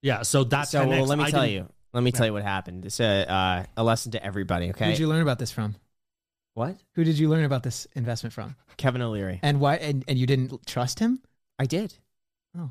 yeah. 0.00 0.22
So 0.22 0.44
that's 0.44 0.70
so 0.70 0.88
well, 0.88 1.04
let 1.04 1.18
me 1.18 1.24
I 1.24 1.30
tell 1.30 1.46
you. 1.46 1.68
Let 1.92 2.02
me 2.02 2.10
tell 2.10 2.24
you 2.24 2.32
what 2.32 2.42
happened. 2.42 2.86
It's 2.86 3.00
a 3.00 3.30
uh, 3.30 3.64
a 3.76 3.84
lesson 3.84 4.12
to 4.12 4.24
everybody. 4.24 4.64
Who 4.66 4.70
Okay. 4.70 4.88
did 4.92 4.98
you 4.98 5.08
learn 5.08 5.20
about 5.20 5.38
this 5.38 5.50
from? 5.50 5.76
what? 6.54 6.76
Who 6.94 7.04
did 7.04 7.18
you 7.18 7.28
learn 7.28 7.44
about 7.44 7.62
this 7.62 7.86
investment 7.94 8.32
from? 8.32 8.56
Kevin 8.78 9.02
O'Leary. 9.02 9.40
And 9.42 9.60
why? 9.60 9.76
And, 9.76 10.04
and 10.08 10.18
you 10.18 10.26
didn't 10.26 10.66
trust 10.66 10.98
him? 10.98 11.20
I 11.58 11.66
did. 11.66 11.94
Oh, 12.56 12.62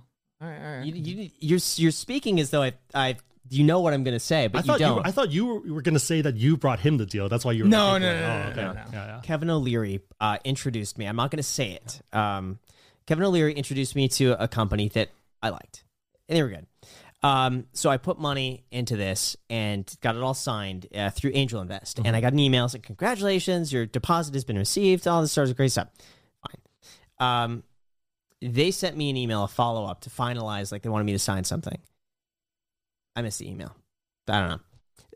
all 0.41 0.47
right, 0.49 0.57
all 0.59 0.77
right. 0.79 0.85
You, 0.85 0.93
you, 0.95 1.29
you're 1.39 1.59
you're 1.75 1.91
speaking 1.91 2.39
as 2.39 2.49
though 2.49 2.63
I 2.63 2.73
I 2.95 3.15
you 3.49 3.63
know 3.63 3.79
what 3.79 3.93
I'm 3.93 4.03
going 4.03 4.15
to 4.15 4.19
say, 4.19 4.47
but 4.47 4.65
you 4.65 4.73
you, 4.73 4.79
don't. 4.79 5.05
I 5.05 5.11
thought 5.11 5.31
you 5.31 5.45
were, 5.45 5.59
were 5.75 5.81
going 5.81 5.93
to 5.93 5.99
say 5.99 6.21
that 6.21 6.35
you 6.35 6.57
brought 6.57 6.79
him 6.79 6.97
the 6.97 7.05
deal. 7.05 7.29
That's 7.29 7.45
why 7.45 7.53
you 7.53 7.63
were 7.63 7.69
No, 7.69 7.91
like, 7.91 8.01
no, 8.01 8.09
oh, 8.09 8.13
no, 8.13 8.43
no, 8.43 8.49
okay. 8.49 8.61
no, 8.61 8.73
no. 8.73 8.81
Yeah, 8.91 9.05
yeah. 9.07 9.21
Kevin 9.23 9.49
O'Leary 9.49 10.01
uh, 10.19 10.37
introduced 10.43 10.97
me. 10.97 11.05
I'm 11.05 11.15
not 11.15 11.31
going 11.31 11.37
to 11.37 11.43
say 11.43 11.71
it. 11.71 12.01
Um, 12.13 12.59
Kevin 13.05 13.23
O'Leary 13.23 13.53
introduced 13.53 13.95
me 13.95 14.07
to 14.09 14.41
a 14.41 14.47
company 14.47 14.89
that 14.89 15.09
I 15.41 15.49
liked, 15.49 15.83
and 16.27 16.37
they 16.37 16.43
were 16.43 16.49
good. 16.49 16.67
Um, 17.23 17.65
so 17.73 17.89
I 17.89 17.97
put 17.97 18.19
money 18.19 18.63
into 18.71 18.95
this 18.95 19.35
and 19.49 19.91
got 20.01 20.15
it 20.15 20.21
all 20.21 20.33
signed 20.35 20.87
uh, 20.93 21.09
through 21.09 21.31
Angel 21.33 21.61
Invest, 21.61 21.99
and 22.03 22.15
I 22.15 22.21
got 22.21 22.33
an 22.33 22.39
email 22.39 22.69
saying, 22.69 22.83
"Congratulations, 22.83 23.73
your 23.73 23.85
deposit 23.85 24.33
has 24.35 24.43
been 24.43 24.57
received." 24.57 25.07
All 25.07 25.21
this 25.21 25.31
sorts 25.31 25.49
of 25.49 25.57
great 25.57 25.71
stuff. 25.71 25.87
Fine. 27.19 27.27
Um, 27.27 27.63
they 28.41 28.69
sent 28.69 28.95
me 28.95 29.09
an 29.09 29.17
email, 29.17 29.43
a 29.43 29.47
follow 29.47 29.85
up 29.85 30.01
to 30.01 30.09
finalize, 30.11 30.71
like 30.71 30.83
they 30.83 30.89
wanted 30.89 31.05
me 31.05 31.13
to 31.13 31.19
sign 31.19 31.43
something. 31.43 31.79
I 33.17 33.23
missed 33.23 33.39
the 33.39 33.49
email. 33.49 33.75
I 34.27 34.39
don't 34.39 34.49
know. 34.49 34.59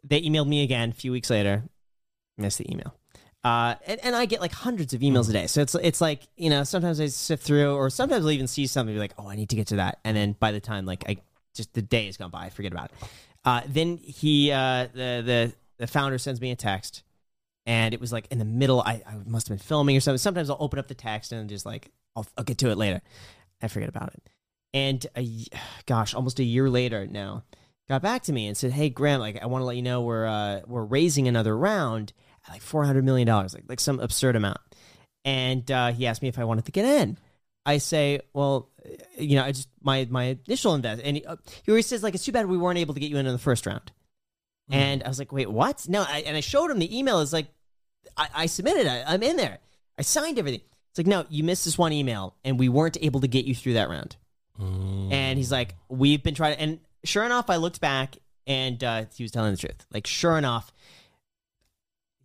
They 0.03 0.21
emailed 0.21 0.47
me 0.47 0.63
again 0.63 0.89
a 0.89 0.93
few 0.93 1.11
weeks 1.11 1.29
later. 1.29 1.63
Missed 2.37 2.57
the 2.57 2.71
email. 2.71 2.95
Uh, 3.43 3.75
and, 3.85 3.99
and 4.03 4.15
I 4.15 4.25
get 4.25 4.41
like 4.41 4.51
hundreds 4.51 4.93
of 4.93 5.01
emails 5.01 5.29
a 5.29 5.33
day. 5.33 5.45
So 5.47 5.61
it's 5.61 5.75
it's 5.75 6.01
like, 6.01 6.27
you 6.35 6.49
know, 6.49 6.63
sometimes 6.63 6.99
I 6.99 7.07
sift 7.07 7.43
through 7.43 7.75
or 7.75 7.89
sometimes 7.91 8.25
I'll 8.25 8.31
even 8.31 8.47
see 8.47 8.65
something 8.65 8.93
and 8.93 8.97
be 8.97 8.99
like, 8.99 9.13
oh, 9.19 9.29
I 9.29 9.35
need 9.35 9.49
to 9.49 9.55
get 9.55 9.67
to 9.67 9.75
that. 9.77 9.99
And 10.03 10.17
then 10.17 10.35
by 10.39 10.51
the 10.51 10.59
time 10.59 10.85
like 10.85 11.03
I 11.07 11.17
just 11.53 11.73
the 11.73 11.81
day 11.81 12.07
has 12.07 12.17
gone 12.17 12.31
by, 12.31 12.45
I 12.45 12.49
forget 12.49 12.71
about 12.71 12.91
it. 12.91 13.09
Uh, 13.45 13.61
then 13.67 13.97
he 13.97 14.51
uh, 14.51 14.87
the 14.93 15.23
the 15.23 15.53
the 15.77 15.87
founder 15.87 16.17
sends 16.17 16.41
me 16.41 16.51
a 16.51 16.55
text 16.55 17.03
and 17.67 17.93
it 17.93 18.01
was 18.01 18.11
like 18.11 18.27
in 18.31 18.39
the 18.39 18.45
middle 18.45 18.81
I, 18.81 19.03
I 19.07 19.15
must 19.25 19.47
have 19.47 19.57
been 19.57 19.63
filming 19.63 19.95
or 19.95 19.99
something. 19.99 20.17
Sometimes 20.17 20.49
I'll 20.49 20.57
open 20.59 20.79
up 20.79 20.87
the 20.87 20.95
text 20.95 21.31
and 21.31 21.47
just 21.49 21.65
like 21.65 21.91
I'll, 22.15 22.25
I'll 22.37 22.43
get 22.43 22.57
to 22.59 22.69
it 22.69 22.77
later. 22.77 23.01
I 23.61 23.67
forget 23.67 23.89
about 23.89 24.13
it. 24.13 24.23
And 24.73 25.05
a, 25.15 25.27
gosh, 25.85 26.13
almost 26.13 26.39
a 26.39 26.43
year 26.43 26.69
later 26.69 27.07
now, 27.07 27.43
got 27.89 28.01
back 28.01 28.23
to 28.23 28.33
me 28.33 28.47
and 28.47 28.55
said, 28.55 28.71
"Hey, 28.71 28.89
Graham, 28.89 29.19
like 29.19 29.41
I 29.41 29.45
want 29.47 29.61
to 29.61 29.65
let 29.65 29.75
you 29.75 29.81
know 29.81 30.01
we're 30.01 30.25
uh, 30.25 30.61
we're 30.67 30.83
raising 30.83 31.27
another 31.27 31.57
round 31.57 32.13
at 32.45 32.53
like 32.53 32.61
four 32.61 32.83
hundred 32.83 33.05
million 33.05 33.27
dollars, 33.27 33.53
like 33.53 33.65
like 33.67 33.79
some 33.79 33.99
absurd 33.99 34.35
amount." 34.35 34.59
And 35.23 35.69
uh, 35.69 35.91
he 35.91 36.07
asked 36.07 36.21
me 36.21 36.27
if 36.27 36.39
I 36.39 36.43
wanted 36.43 36.65
to 36.65 36.71
get 36.71 36.85
in. 36.85 37.17
I 37.65 37.77
say, 37.77 38.21
"Well, 38.33 38.69
uh, 38.85 38.89
you 39.17 39.35
know, 39.35 39.43
I 39.43 39.51
just 39.51 39.69
my 39.81 40.07
my 40.09 40.37
initial 40.47 40.73
invest." 40.73 41.01
And 41.03 41.17
he, 41.17 41.25
uh, 41.25 41.35
he 41.63 41.71
always 41.71 41.85
says, 41.85 42.03
"Like 42.03 42.15
it's 42.15 42.25
too 42.25 42.31
bad 42.31 42.47
we 42.47 42.57
weren't 42.57 42.79
able 42.79 42.93
to 42.93 42.99
get 42.99 43.09
you 43.09 43.17
in 43.17 43.25
in 43.25 43.31
the 43.33 43.39
first 43.39 43.65
round." 43.65 43.91
And 44.69 45.03
I 45.03 45.09
was 45.09 45.19
like, 45.19 45.33
"Wait, 45.33 45.51
what?" 45.51 45.87
No, 45.89 46.05
I, 46.07 46.23
and 46.25 46.37
I 46.37 46.39
showed 46.39 46.71
him 46.71 46.79
the 46.79 46.97
email. 46.97 47.19
Is 47.19 47.33
like, 47.33 47.47
I, 48.15 48.27
I 48.33 48.45
submitted. 48.45 48.87
I, 48.87 49.03
I'm 49.05 49.21
in 49.21 49.35
there. 49.35 49.59
I 49.97 50.01
signed 50.01 50.39
everything. 50.39 50.61
It's 50.91 50.97
like, 50.97 51.07
no, 51.07 51.25
you 51.29 51.43
missed 51.43 51.65
this 51.65 51.77
one 51.77 51.93
email, 51.93 52.35
and 52.43 52.59
we 52.59 52.69
weren't 52.69 52.97
able 53.01 53.21
to 53.21 53.27
get 53.27 53.45
you 53.45 53.55
through 53.55 53.73
that 53.73 53.89
round. 53.89 54.17
Mm. 54.59 55.11
And 55.11 55.37
he's 55.37 55.51
like, 55.51 55.75
we've 55.87 56.21
been 56.21 56.35
trying. 56.35 56.57
And 56.57 56.79
sure 57.03 57.23
enough, 57.23 57.49
I 57.49 57.57
looked 57.57 57.81
back, 57.81 58.17
and 58.47 58.83
uh, 58.83 59.05
he 59.15 59.23
was 59.23 59.31
telling 59.31 59.51
the 59.51 59.57
truth. 59.57 59.85
Like, 59.93 60.07
sure 60.07 60.37
enough, 60.37 60.71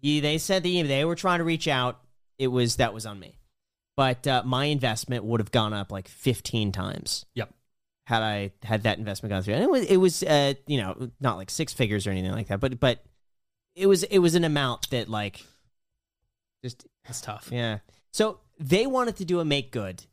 he, 0.00 0.20
they 0.20 0.38
said 0.38 0.62
the 0.62 0.82
they 0.82 1.04
were 1.04 1.14
trying 1.16 1.38
to 1.38 1.44
reach 1.44 1.68
out. 1.68 2.00
It 2.38 2.48
was 2.48 2.76
that 2.76 2.92
was 2.92 3.06
on 3.06 3.18
me, 3.18 3.38
but 3.96 4.26
uh, 4.26 4.42
my 4.44 4.66
investment 4.66 5.24
would 5.24 5.40
have 5.40 5.50
gone 5.50 5.72
up 5.72 5.90
like 5.90 6.06
15 6.08 6.70
times 6.70 7.24
Yep. 7.34 7.52
had 8.04 8.22
I 8.22 8.52
had 8.62 8.82
that 8.82 8.98
investment 8.98 9.30
gone 9.30 9.42
through. 9.42 9.54
And 9.54 9.62
it 9.62 9.70
was 9.70 9.84
it 9.86 9.96
was 9.96 10.22
uh, 10.22 10.52
you 10.66 10.78
know 10.82 11.10
not 11.18 11.38
like 11.38 11.48
six 11.50 11.72
figures 11.72 12.06
or 12.06 12.10
anything 12.10 12.32
like 12.32 12.48
that, 12.48 12.60
but 12.60 12.78
but 12.78 13.02
it 13.74 13.86
was 13.86 14.02
it 14.02 14.18
was 14.18 14.34
an 14.34 14.44
amount 14.44 14.90
that 14.90 15.08
like 15.08 15.44
just 16.62 16.86
That's 17.06 17.20
tough. 17.22 17.48
yeah. 17.50 17.78
So 18.12 18.40
they 18.58 18.86
wanted 18.86 19.16
to 19.16 19.24
do 19.24 19.40
a 19.40 19.44
make 19.44 19.72
good, 19.72 20.04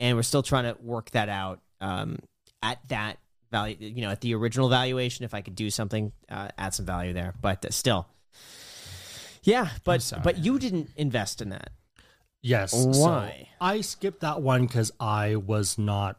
and 0.00 0.16
we're 0.16 0.22
still 0.24 0.42
trying 0.42 0.64
to 0.64 0.80
work 0.82 1.10
that 1.12 1.28
out 1.28 1.60
um, 1.80 2.18
at 2.60 2.78
that 2.88 3.18
value. 3.50 3.76
You 3.80 4.02
know, 4.02 4.10
at 4.10 4.20
the 4.20 4.34
original 4.34 4.68
valuation, 4.68 5.24
if 5.24 5.34
I 5.34 5.40
could 5.40 5.54
do 5.54 5.70
something, 5.70 6.12
uh, 6.28 6.48
add 6.58 6.74
some 6.74 6.86
value 6.86 7.12
there. 7.12 7.34
But 7.40 7.64
uh, 7.64 7.70
still, 7.70 8.06
yeah. 9.42 9.70
But 9.84 10.12
but 10.22 10.38
you 10.38 10.58
didn't 10.58 10.90
invest 10.96 11.42
in 11.42 11.50
that. 11.50 11.70
Yes. 12.42 12.70
so 12.72 12.88
Why? 12.88 13.48
I 13.60 13.80
skipped 13.80 14.20
that 14.20 14.42
one 14.42 14.66
because 14.66 14.92
I 15.00 15.36
was 15.36 15.78
not. 15.78 16.16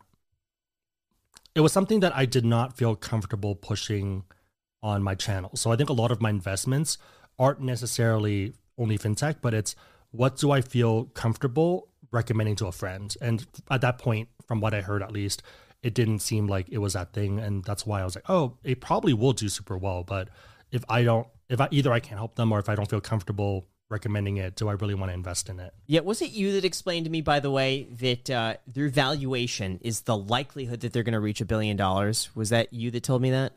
It 1.55 1.61
was 1.61 1.73
something 1.73 2.01
that 2.01 2.15
I 2.15 2.25
did 2.25 2.45
not 2.45 2.77
feel 2.77 2.95
comfortable 2.95 3.55
pushing 3.55 4.23
on 4.81 5.03
my 5.03 5.15
channel. 5.15 5.51
So 5.55 5.71
I 5.71 5.75
think 5.75 5.89
a 5.89 5.93
lot 5.93 6.11
of 6.11 6.21
my 6.21 6.29
investments 6.29 6.97
aren't 7.37 7.61
necessarily 7.61 8.53
only 8.77 8.97
fintech, 8.97 9.37
but 9.41 9.53
it's 9.53 9.75
what 10.11 10.37
do 10.37 10.51
I 10.51 10.61
feel 10.61 11.05
comfortable 11.05 11.89
recommending 12.11 12.55
to 12.57 12.67
a 12.67 12.71
friend? 12.71 13.15
And 13.21 13.45
at 13.69 13.81
that 13.81 13.97
point, 13.97 14.29
from 14.47 14.61
what 14.61 14.73
I 14.73 14.81
heard 14.81 15.03
at 15.03 15.11
least, 15.11 15.43
it 15.81 15.93
didn't 15.93 16.19
seem 16.19 16.47
like 16.47 16.67
it 16.69 16.79
was 16.79 16.93
that 16.93 17.13
thing. 17.13 17.39
And 17.39 17.63
that's 17.63 17.85
why 17.85 18.01
I 18.01 18.03
was 18.03 18.15
like, 18.15 18.29
oh, 18.29 18.57
it 18.63 18.81
probably 18.81 19.13
will 19.13 19.33
do 19.33 19.49
super 19.49 19.77
well. 19.77 20.03
But 20.03 20.29
if 20.71 20.83
I 20.89 21.03
don't, 21.03 21.27
if 21.47 21.61
I 21.61 21.67
either 21.71 21.91
I 21.91 21.99
can't 21.99 22.19
help 22.19 22.35
them 22.35 22.51
or 22.51 22.59
if 22.59 22.69
I 22.69 22.75
don't 22.75 22.89
feel 22.89 23.01
comfortable 23.01 23.67
recommending 23.89 24.37
it, 24.37 24.55
do 24.55 24.67
I 24.67 24.73
really 24.73 24.93
want 24.93 25.09
to 25.09 25.13
invest 25.13 25.49
in 25.49 25.59
it? 25.59 25.73
Yeah, 25.87 26.01
was 26.01 26.21
it 26.21 26.31
you 26.31 26.53
that 26.53 26.65
explained 26.65 27.05
to 27.05 27.11
me, 27.11 27.21
by 27.21 27.39
the 27.39 27.49
way, 27.49 27.87
that 27.99 28.29
uh, 28.29 28.53
their 28.67 28.89
valuation 28.89 29.79
is 29.81 30.01
the 30.01 30.15
likelihood 30.15 30.81
that 30.81 30.93
they're 30.93 31.03
going 31.03 31.13
to 31.13 31.19
reach 31.19 31.41
a 31.41 31.45
billion 31.45 31.75
dollars? 31.75 32.29
Was 32.35 32.49
that 32.49 32.71
you 32.73 32.91
that 32.91 33.03
told 33.03 33.21
me 33.21 33.31
that? 33.31 33.53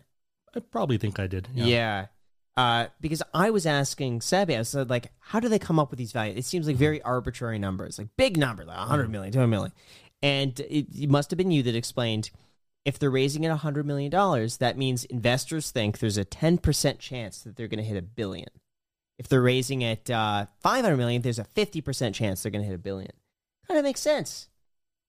I 0.55 0.61
probably 0.61 0.99
think 0.99 1.19
I 1.19 1.27
did. 1.27 1.49
Yeah. 1.55 2.07
Uh, 2.55 2.89
because 3.01 3.23
I 3.33 3.49
was 3.51 3.65
asking 3.65 4.21
Sebby, 4.21 4.59
I 4.59 4.63
said, 4.63 4.91
like, 4.91 5.11
how 5.19 5.41
do 5.41 5.49
they 5.49 5.59
come 5.59 5.79
up 5.79 5.91
with 5.91 5.99
these 5.99 6.13
values? 6.13 6.37
It 6.37 6.45
seems 6.45 6.67
like 6.67 6.77
very 6.77 7.01
arbitrary 7.01 7.59
numbers, 7.59 7.99
like 7.99 8.09
big 8.19 8.37
numbers, 8.37 8.67
like 8.67 8.77
100 8.77 9.11
million, 9.11 9.33
200 9.33 9.47
million. 9.49 9.73
And 10.23 10.59
it, 10.61 10.87
it 10.95 11.11
must 11.11 11.31
have 11.31 11.37
been 11.39 11.51
you 11.51 11.63
that 11.65 11.75
explained 11.75 12.31
if 12.85 12.99
they're 12.99 13.11
raising 13.11 13.45
at 13.47 13.61
$100 13.61 13.85
million, 13.85 14.11
that 14.61 14.75
means 14.77 15.05
investors 15.05 15.71
think 15.71 15.99
there's 15.99 16.19
a 16.19 16.25
10% 16.25 16.99
chance 16.99 17.41
that 17.43 17.57
they're 17.57 17.69
going 17.69 17.79
to 17.79 17.85
hit 17.85 17.97
a 17.97 18.03
billion. 18.03 18.49
If 19.19 19.29
they're 19.29 19.43
raising 19.43 19.85
at 19.85 20.11
uh, 20.11 20.47
500 20.61 20.97
million, 20.97 21.23
there's 21.23 21.39
a 21.39 21.45
50% 21.45 22.15
chance 22.15 22.43
they're 22.43 22.51
going 22.51 22.63
to 22.63 22.67
hit 22.69 22.75
a 22.75 22.79
billion. 22.79 23.13
Kind 23.69 23.79
of 23.79 23.85
makes 23.85 24.01
sense. 24.01 24.49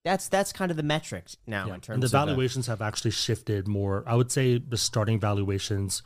That's 0.06 0.28
that's 0.28 0.52
kind 0.52 0.70
of 0.70 0.76
the 0.78 0.84
metric 0.84 1.26
now 1.48 1.68
Yeah. 1.68 1.76
in 1.76 1.80
terms 1.82 1.94
And 1.96 2.04
the 2.04 2.08
of 2.08 2.12
the- 2.12 2.18
valuations 2.34 2.68
have 2.68 2.82
actually 2.82 3.12
shifted 3.12 3.68
more. 3.68 4.04
I 4.06 4.16
would 4.16 4.32
say 4.32 4.58
the 4.58 4.78
starting 4.78 5.20
valuations 5.20 6.04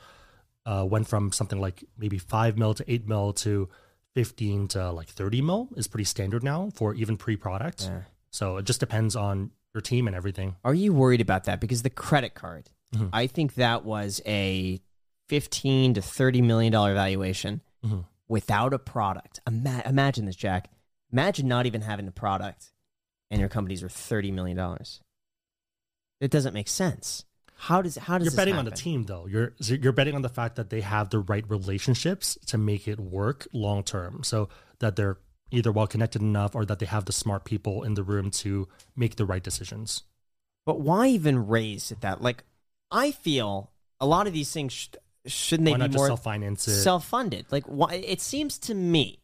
uh, 0.66 0.86
went 0.88 1.08
from 1.08 1.32
something 1.32 1.60
like 1.60 1.84
maybe 1.98 2.18
five 2.20 2.58
mil 2.58 2.74
to 2.76 2.86
eight 2.92 3.08
mil 3.08 3.34
to 3.34 3.68
15 4.16 4.68
to 4.70 4.92
like 4.92 5.10
30 5.10 5.42
mil 5.42 5.70
is 5.76 5.88
pretty 5.88 6.04
standard 6.04 6.44
now 6.44 6.70
for 6.76 6.94
even 6.94 7.18
pre 7.18 7.36
product. 7.36 7.86
Yeah. 7.86 8.02
So 8.32 8.58
it 8.58 8.66
just 8.66 8.80
depends 8.80 9.16
on 9.16 9.52
your 9.74 9.82
team 9.82 10.08
and 10.08 10.16
everything. 10.16 10.56
Are 10.64 10.74
you 10.74 10.94
worried 10.94 11.22
about 11.22 11.46
that? 11.46 11.60
Because 11.62 11.84
the 11.84 11.90
credit 11.90 12.34
card, 12.36 12.70
Mhm. 12.94 13.10
I 13.14 13.28
think 13.28 13.56
that 13.56 13.84
was 13.86 14.22
a 14.26 14.82
fifteen 15.28 15.94
to 15.94 16.02
thirty 16.02 16.42
million 16.42 16.72
dollar 16.72 16.94
valuation 16.94 17.62
Mhm. 17.86 18.06
without 18.28 18.74
a 18.74 18.80
product. 18.80 19.40
Ima- 19.48 19.84
imagine 19.86 20.26
this, 20.26 20.36
Jack. 20.36 20.70
Imagine 21.12 21.48
not 21.48 21.66
even 21.66 21.82
having 21.82 22.08
a 22.08 22.12
product, 22.12 22.72
and 23.30 23.40
your 23.40 23.50
companies 23.50 23.84
are 23.84 23.90
thirty 23.90 24.32
million 24.32 24.58
dollars. 24.58 25.02
It 26.20 26.32
doesn't 26.32 26.54
make 26.54 26.68
sense. 26.68 27.26
How 27.60 27.82
does 27.82 27.96
how 27.98 28.18
does 28.18 28.26
You're 28.28 28.36
betting 28.36 28.56
on 28.56 28.66
the 28.66 28.72
team 28.72 29.04
though. 29.04 29.26
You're 29.26 29.54
you're 29.60 29.92
betting 29.92 30.16
on 30.16 30.22
the 30.22 30.30
fact 30.30 30.56
that 30.58 30.70
they 30.70 30.82
have 30.82 31.10
the 31.10 31.20
right 31.20 31.48
relationships 31.50 32.38
to 32.48 32.58
make 32.58 32.88
it 32.88 33.00
work 33.00 33.48
long 33.52 33.84
term. 33.84 34.24
So 34.24 34.50
that 34.80 34.96
they're 34.96 35.18
either 35.52 35.72
well 35.72 35.88
connected 35.88 36.22
enough 36.22 36.56
or 36.56 36.66
that 36.66 36.80
they 36.80 36.86
have 36.86 37.06
the 37.06 37.12
smart 37.14 37.44
people 37.46 37.84
in 37.84 37.94
the 37.94 38.04
room 38.04 38.30
to 38.32 38.68
make 38.96 39.16
the 39.16 39.26
right 39.26 39.44
decisions. 39.44 40.04
But 40.66 40.82
why 40.82 41.08
even 41.08 41.48
raise 41.48 41.92
at 41.92 42.02
that? 42.02 42.22
Like, 42.22 42.44
I 42.92 43.12
feel 43.12 43.72
a 44.00 44.06
lot 44.06 44.28
of 44.28 44.34
these 44.34 44.52
things 44.52 44.74
sh- 44.74 44.90
shouldn't 45.26 45.66
they 45.66 45.74
be 45.88 45.94
more 45.96 46.08
self 46.08 46.24
finance 46.24 46.68
it? 46.70 46.82
self-funded 46.82 47.46
like 47.52 47.66
why 47.66 47.96
it 47.96 48.22
seems 48.22 48.58
to 48.60 48.74
me 48.74 49.20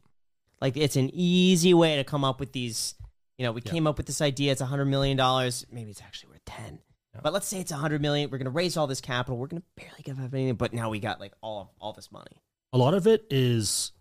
like 0.59 0.75
it's 0.75 0.97
an 0.97 1.09
easy 1.13 1.73
way 1.73 1.95
to 1.95 2.03
come 2.03 2.25
up 2.25 2.41
with 2.41 2.51
these 2.51 2.95
you 3.37 3.45
know 3.45 3.53
we 3.53 3.61
Yeah. 3.63 3.71
came 3.71 3.87
up 3.87 3.95
with 3.95 4.07
this 4.07 4.19
idea 4.19 4.51
it's 4.51 4.59
a 4.59 4.65
hundred 4.65 4.85
million 4.85 5.15
dollars 5.15 5.65
maybe 5.71 5.91
it's 5.91 6.01
actually 6.01 6.31
worth 6.31 6.43
10 6.45 6.79
Yeah. 7.13 7.21
but 7.23 7.31
let's 7.31 7.47
say 7.47 7.59
it's 7.61 7.71
a 7.71 7.77
hundred 7.77 8.01
million 8.01 8.29
we're 8.29 8.37
going 8.37 8.45
to 8.45 8.51
raise 8.51 8.75
all 8.75 8.85
this 8.85 8.99
capital 8.99 9.37
we're 9.37 9.47
going 9.47 9.61
to 9.61 9.67
barely 9.81 10.01
give 10.03 10.19
up 10.19 10.33
anything 10.33 10.55
but 10.55 10.73
now 10.73 10.89
we 10.89 10.99
got 10.99 11.21
like 11.21 11.31
all 11.39 11.61
of, 11.61 11.67
all 11.79 11.93
this 11.93 12.11
money 12.11 12.41
a 12.73 12.77
lot 12.77 12.93
of 12.93 13.07
it 13.07 13.25
is 13.29 13.93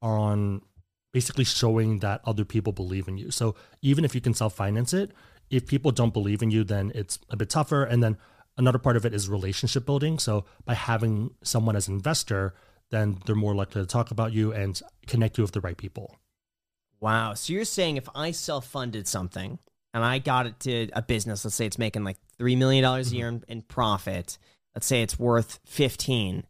on 0.00 0.62
basically 1.12 1.44
showing 1.44 1.98
that 1.98 2.20
other 2.24 2.44
people 2.44 2.72
believe 2.72 3.08
in 3.08 3.18
you. 3.18 3.30
So 3.30 3.54
even 3.82 4.04
if 4.04 4.14
you 4.14 4.20
can 4.20 4.34
self 4.34 4.54
finance 4.54 4.92
it, 4.92 5.12
if 5.50 5.66
people 5.66 5.90
don't 5.90 6.12
believe 6.12 6.42
in 6.42 6.50
you, 6.50 6.64
then 6.64 6.92
it's 6.94 7.18
a 7.28 7.36
bit 7.36 7.50
tougher. 7.50 7.82
And 7.84 8.02
then 8.02 8.16
another 8.56 8.78
part 8.78 8.96
of 8.96 9.04
it 9.04 9.14
is 9.14 9.28
relationship 9.28 9.84
building. 9.84 10.18
So 10.18 10.44
by 10.64 10.74
having 10.74 11.34
someone 11.42 11.76
as 11.76 11.88
an 11.88 11.94
investor, 11.94 12.54
then 12.90 13.18
they're 13.24 13.34
more 13.34 13.54
likely 13.54 13.82
to 13.82 13.86
talk 13.86 14.10
about 14.10 14.32
you 14.32 14.52
and 14.52 14.80
connect 15.06 15.38
you 15.38 15.42
with 15.42 15.52
the 15.52 15.60
right 15.60 15.76
people. 15.76 16.16
wow 17.00 17.34
so 17.34 17.52
you're 17.52 17.64
saying 17.64 17.96
if 17.96 18.08
i 18.14 18.30
self-funded 18.30 19.08
something 19.08 19.58
and 19.94 20.04
i 20.04 20.18
got 20.18 20.46
it 20.46 20.60
to 20.60 20.88
a 20.92 21.02
business 21.02 21.44
let's 21.44 21.54
say 21.54 21.66
it's 21.66 21.78
making 21.78 22.04
like 22.04 22.18
$3 22.38 22.56
million 22.58 22.84
a 22.84 22.88
mm-hmm. 22.88 23.14
year 23.14 23.28
in, 23.28 23.44
in 23.48 23.62
profit 23.62 24.38
let's 24.74 24.86
say 24.86 25.02
it's 25.02 25.18
worth 25.18 25.60
15 25.64 26.44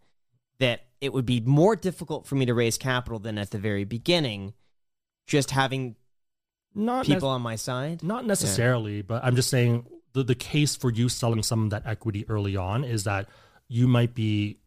that 0.58 0.80
it 1.00 1.12
would 1.12 1.26
be 1.26 1.40
more 1.40 1.76
difficult 1.76 2.26
for 2.26 2.34
me 2.34 2.46
to 2.46 2.54
raise 2.54 2.76
capital 2.76 3.18
than 3.18 3.38
at 3.38 3.50
the 3.50 3.58
very 3.58 3.84
beginning 3.84 4.52
just 5.26 5.50
having 5.50 5.96
Not 6.74 7.08
nec- 7.08 7.16
people 7.16 7.28
on 7.28 7.42
my 7.42 7.56
side 7.56 8.02
Not 8.02 8.26
necessarily, 8.26 9.02
but 9.02 9.24
I'm 9.24 9.36
just 9.36 9.50
saying 9.50 9.86
the, 10.12 10.22
the 10.22 10.34
case 10.34 10.76
for 10.76 10.90
you 10.90 11.08
selling 11.08 11.42
some 11.42 11.64
of 11.64 11.70
that 11.70 11.86
equity 11.86 12.28
early 12.28 12.56
on 12.56 12.84
is 12.84 13.04
that 13.04 13.28
you 13.68 13.86
might 13.86 14.14
be 14.14 14.58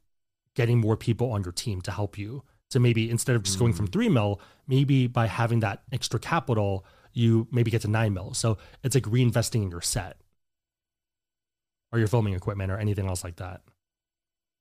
getting 0.55 0.79
more 0.79 0.95
people 0.95 1.31
on 1.31 1.43
your 1.43 1.51
team 1.51 1.81
to 1.81 1.91
help 1.91 2.17
you. 2.17 2.43
So 2.69 2.79
maybe 2.79 3.09
instead 3.09 3.35
of 3.35 3.43
just 3.43 3.59
going 3.59 3.73
from 3.73 3.87
mm. 3.87 3.91
three 3.91 4.09
mil, 4.09 4.39
maybe 4.67 5.07
by 5.07 5.27
having 5.27 5.59
that 5.59 5.83
extra 5.91 6.19
capital, 6.19 6.85
you 7.13 7.47
maybe 7.51 7.69
get 7.69 7.81
to 7.81 7.87
nine 7.87 8.13
mil. 8.13 8.33
So 8.33 8.57
it's 8.83 8.95
like 8.95 9.03
reinvesting 9.03 9.63
in 9.63 9.69
your 9.69 9.81
set 9.81 10.17
or 11.91 11.99
your 11.99 12.07
filming 12.07 12.33
equipment 12.33 12.71
or 12.71 12.77
anything 12.77 13.07
else 13.07 13.23
like 13.23 13.35
that. 13.35 13.61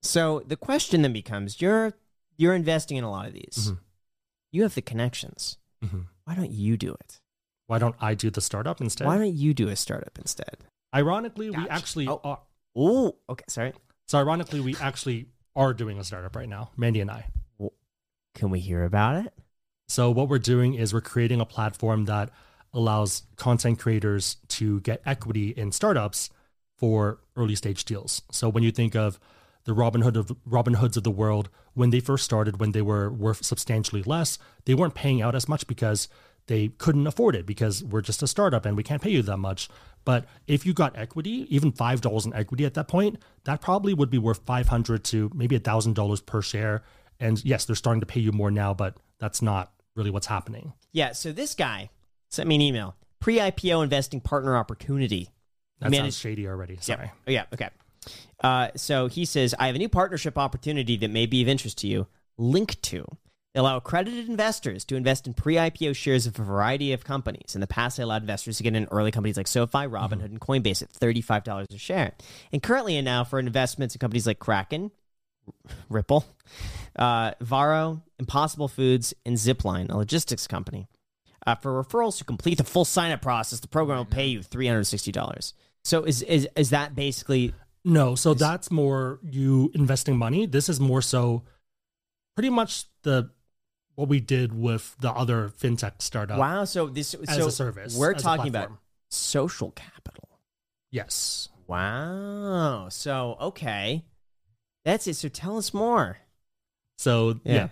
So 0.02 0.42
the 0.46 0.56
question 0.56 1.02
then 1.02 1.12
becomes 1.12 1.60
you're 1.60 1.94
you're 2.36 2.54
investing 2.54 2.96
in 2.96 3.04
a 3.04 3.10
lot 3.10 3.26
of 3.26 3.32
these 3.34 3.70
Mhm. 3.70 3.78
you 4.50 4.62
have 4.62 4.74
the 4.74 4.82
connections 4.82 5.58
Mhm. 5.84 6.06
why 6.24 6.34
don't 6.34 6.50
you 6.50 6.76
do 6.76 6.92
it 6.94 7.18
Why 7.68 7.78
don't 7.78 7.94
I 8.00 8.14
do 8.14 8.28
the 8.30 8.40
startup 8.40 8.80
instead? 8.80 9.06
why 9.06 9.16
don't 9.16 9.32
you 9.34 9.54
do 9.54 9.68
a 9.68 9.76
startup 9.76 10.18
instead 10.18 10.58
Ironically, 10.94 11.48
we 11.48 11.66
actually 11.70 12.06
Oh. 12.06 12.20
are. 12.22 12.40
oh 12.76 13.16
okay 13.28 13.44
sorry 13.48 13.72
So 14.08 14.18
ironically, 14.18 14.60
we 14.60 14.76
actually 14.76 15.28
are 15.56 15.72
doing 15.72 15.98
a 15.98 16.04
startup 16.04 16.36
right 16.36 16.48
now, 16.48 16.70
Mandy 16.76 17.00
and 17.00 17.10
I. 17.10 17.30
can 18.34 18.50
we 18.50 18.60
hear 18.60 18.84
about 18.84 19.24
it 19.24 19.32
So 19.88 20.10
what 20.10 20.28
we're 20.28 20.38
doing 20.38 20.74
is 20.74 20.92
we're 20.92 21.00
creating 21.02 21.40
a 21.40 21.46
platform 21.46 22.06
that 22.06 22.30
allows 22.74 23.22
content 23.36 23.78
creators 23.78 24.36
to 24.48 24.80
get 24.80 25.02
equity 25.04 25.50
in 25.50 25.70
startups 25.72 26.30
for 26.78 27.20
early 27.36 27.54
stage 27.54 27.84
deals. 27.84 28.22
So 28.30 28.48
when 28.48 28.62
you 28.62 28.72
think 28.72 28.94
of 28.96 29.20
the 29.64 29.72
Robinhood 29.74 30.16
of 30.16 30.28
Robinhoods 30.48 30.96
of 30.96 31.04
the 31.04 31.10
world, 31.10 31.48
when 31.74 31.90
they 31.90 32.00
first 32.00 32.24
started, 32.24 32.58
when 32.60 32.72
they 32.72 32.82
were 32.82 33.10
worth 33.10 33.44
substantially 33.44 34.02
less, 34.02 34.38
they 34.64 34.74
weren't 34.74 34.94
paying 34.94 35.22
out 35.22 35.34
as 35.34 35.48
much 35.48 35.66
because 35.66 36.08
they 36.46 36.68
couldn't 36.68 37.06
afford 37.06 37.36
it 37.36 37.46
because 37.46 37.84
we're 37.84 38.00
just 38.00 38.22
a 38.22 38.26
startup 38.26 38.66
and 38.66 38.76
we 38.76 38.82
can't 38.82 39.00
pay 39.02 39.10
you 39.10 39.22
that 39.22 39.36
much. 39.36 39.68
But 40.04 40.24
if 40.48 40.66
you 40.66 40.72
got 40.74 40.98
equity, 40.98 41.46
even 41.54 41.70
five 41.70 42.00
dollars 42.00 42.26
in 42.26 42.34
equity 42.34 42.64
at 42.64 42.74
that 42.74 42.88
point, 42.88 43.18
that 43.44 43.60
probably 43.60 43.94
would 43.94 44.10
be 44.10 44.18
worth 44.18 44.40
five 44.44 44.66
hundred 44.68 45.04
to 45.04 45.30
maybe 45.34 45.54
a 45.54 45.60
thousand 45.60 45.94
dollars 45.94 46.20
per 46.20 46.42
share. 46.42 46.82
And 47.20 47.42
yes, 47.44 47.64
they're 47.64 47.76
starting 47.76 48.00
to 48.00 48.06
pay 48.06 48.18
you 48.18 48.32
more 48.32 48.50
now, 48.50 48.74
but 48.74 48.96
that's 49.20 49.40
not 49.40 49.72
really 49.94 50.10
what's 50.10 50.26
happening. 50.26 50.72
yeah 50.92 51.12
so 51.12 51.30
this 51.30 51.54
guy 51.54 51.90
sent 52.30 52.48
me 52.48 52.56
an 52.56 52.60
email 52.62 52.96
pre-ipo 53.20 53.82
investing 53.84 54.20
partner 54.20 54.56
opportunity 54.56 55.28
That 55.80 55.90
Manage- 55.90 56.14
sounds 56.14 56.18
shady 56.18 56.48
already. 56.48 56.78
Sorry. 56.80 57.04
Yep. 57.04 57.14
Oh, 57.28 57.30
yeah. 57.30 57.44
Okay. 57.52 57.68
Uh, 58.42 58.68
so 58.76 59.06
he 59.06 59.24
says, 59.24 59.54
I 59.58 59.66
have 59.66 59.76
a 59.76 59.78
new 59.78 59.88
partnership 59.88 60.36
opportunity 60.36 60.96
that 60.96 61.10
may 61.10 61.26
be 61.26 61.42
of 61.42 61.48
interest 61.48 61.78
to 61.78 61.86
you. 61.86 62.06
Link 62.38 62.80
to. 62.82 63.06
They 63.54 63.60
allow 63.60 63.76
accredited 63.76 64.28
investors 64.28 64.84
to 64.86 64.96
invest 64.96 65.26
in 65.26 65.34
pre-IPO 65.34 65.94
shares 65.94 66.26
of 66.26 66.38
a 66.38 66.42
variety 66.42 66.92
of 66.92 67.04
companies. 67.04 67.54
In 67.54 67.60
the 67.60 67.66
past, 67.66 67.96
they 67.96 68.02
allowed 68.02 68.22
investors 68.22 68.56
to 68.56 68.62
get 68.62 68.74
in 68.74 68.88
early 68.90 69.10
companies 69.10 69.36
like 69.36 69.46
SoFi, 69.46 69.86
Robinhood, 69.86 70.24
and 70.24 70.40
Coinbase 70.40 70.82
at 70.82 70.90
$35 70.92 71.66
a 71.70 71.78
share. 71.78 72.12
And 72.50 72.62
currently 72.62 72.96
and 72.96 73.04
now 73.04 73.24
for 73.24 73.38
investments 73.38 73.94
in 73.94 73.98
companies 73.98 74.26
like 74.26 74.38
Kraken, 74.38 74.90
Ripple, 75.90 76.24
uh, 76.96 77.32
Varo, 77.40 78.02
Impossible 78.18 78.68
Foods, 78.68 79.12
and 79.26 79.36
Zipline, 79.36 79.90
a 79.90 79.96
logistics 79.96 80.46
company. 80.46 80.88
Uh, 81.46 81.56
for 81.56 81.82
referrals 81.82 82.18
to 82.18 82.24
complete 82.24 82.56
the 82.56 82.64
full 82.64 82.84
sign-up 82.84 83.20
process, 83.20 83.60
the 83.60 83.68
program 83.68 83.98
will 83.98 84.04
pay 84.04 84.26
you 84.26 84.40
$360. 84.40 85.52
So 85.84 86.04
is 86.04 86.22
is 86.22 86.48
is 86.54 86.70
that 86.70 86.94
basically 86.94 87.52
No, 87.84 88.14
so 88.14 88.34
that's 88.34 88.70
more 88.70 89.18
you 89.22 89.70
investing 89.74 90.16
money. 90.16 90.46
This 90.46 90.68
is 90.68 90.78
more 90.78 91.02
so 91.02 91.42
pretty 92.36 92.50
much 92.50 92.84
the 93.02 93.30
what 93.94 94.08
we 94.08 94.20
did 94.20 94.54
with 94.54 94.96
the 95.00 95.10
other 95.10 95.48
fintech 95.48 96.00
startup 96.00 96.38
wow? 96.38 96.64
So 96.64 96.86
this 96.86 97.14
as 97.14 97.36
so 97.36 97.46
a 97.46 97.50
service. 97.50 97.96
we're 97.96 98.14
talking 98.14 98.48
about 98.48 98.72
social 99.10 99.70
capital. 99.72 100.28
yes. 100.90 101.48
Wow. 101.66 102.88
So 102.90 103.36
okay, 103.40 104.04
that's 104.84 105.06
it. 105.06 105.14
So 105.14 105.28
tell 105.28 105.58
us 105.58 105.72
more. 105.74 106.18
So 106.98 107.40
Yeah. 107.44 107.68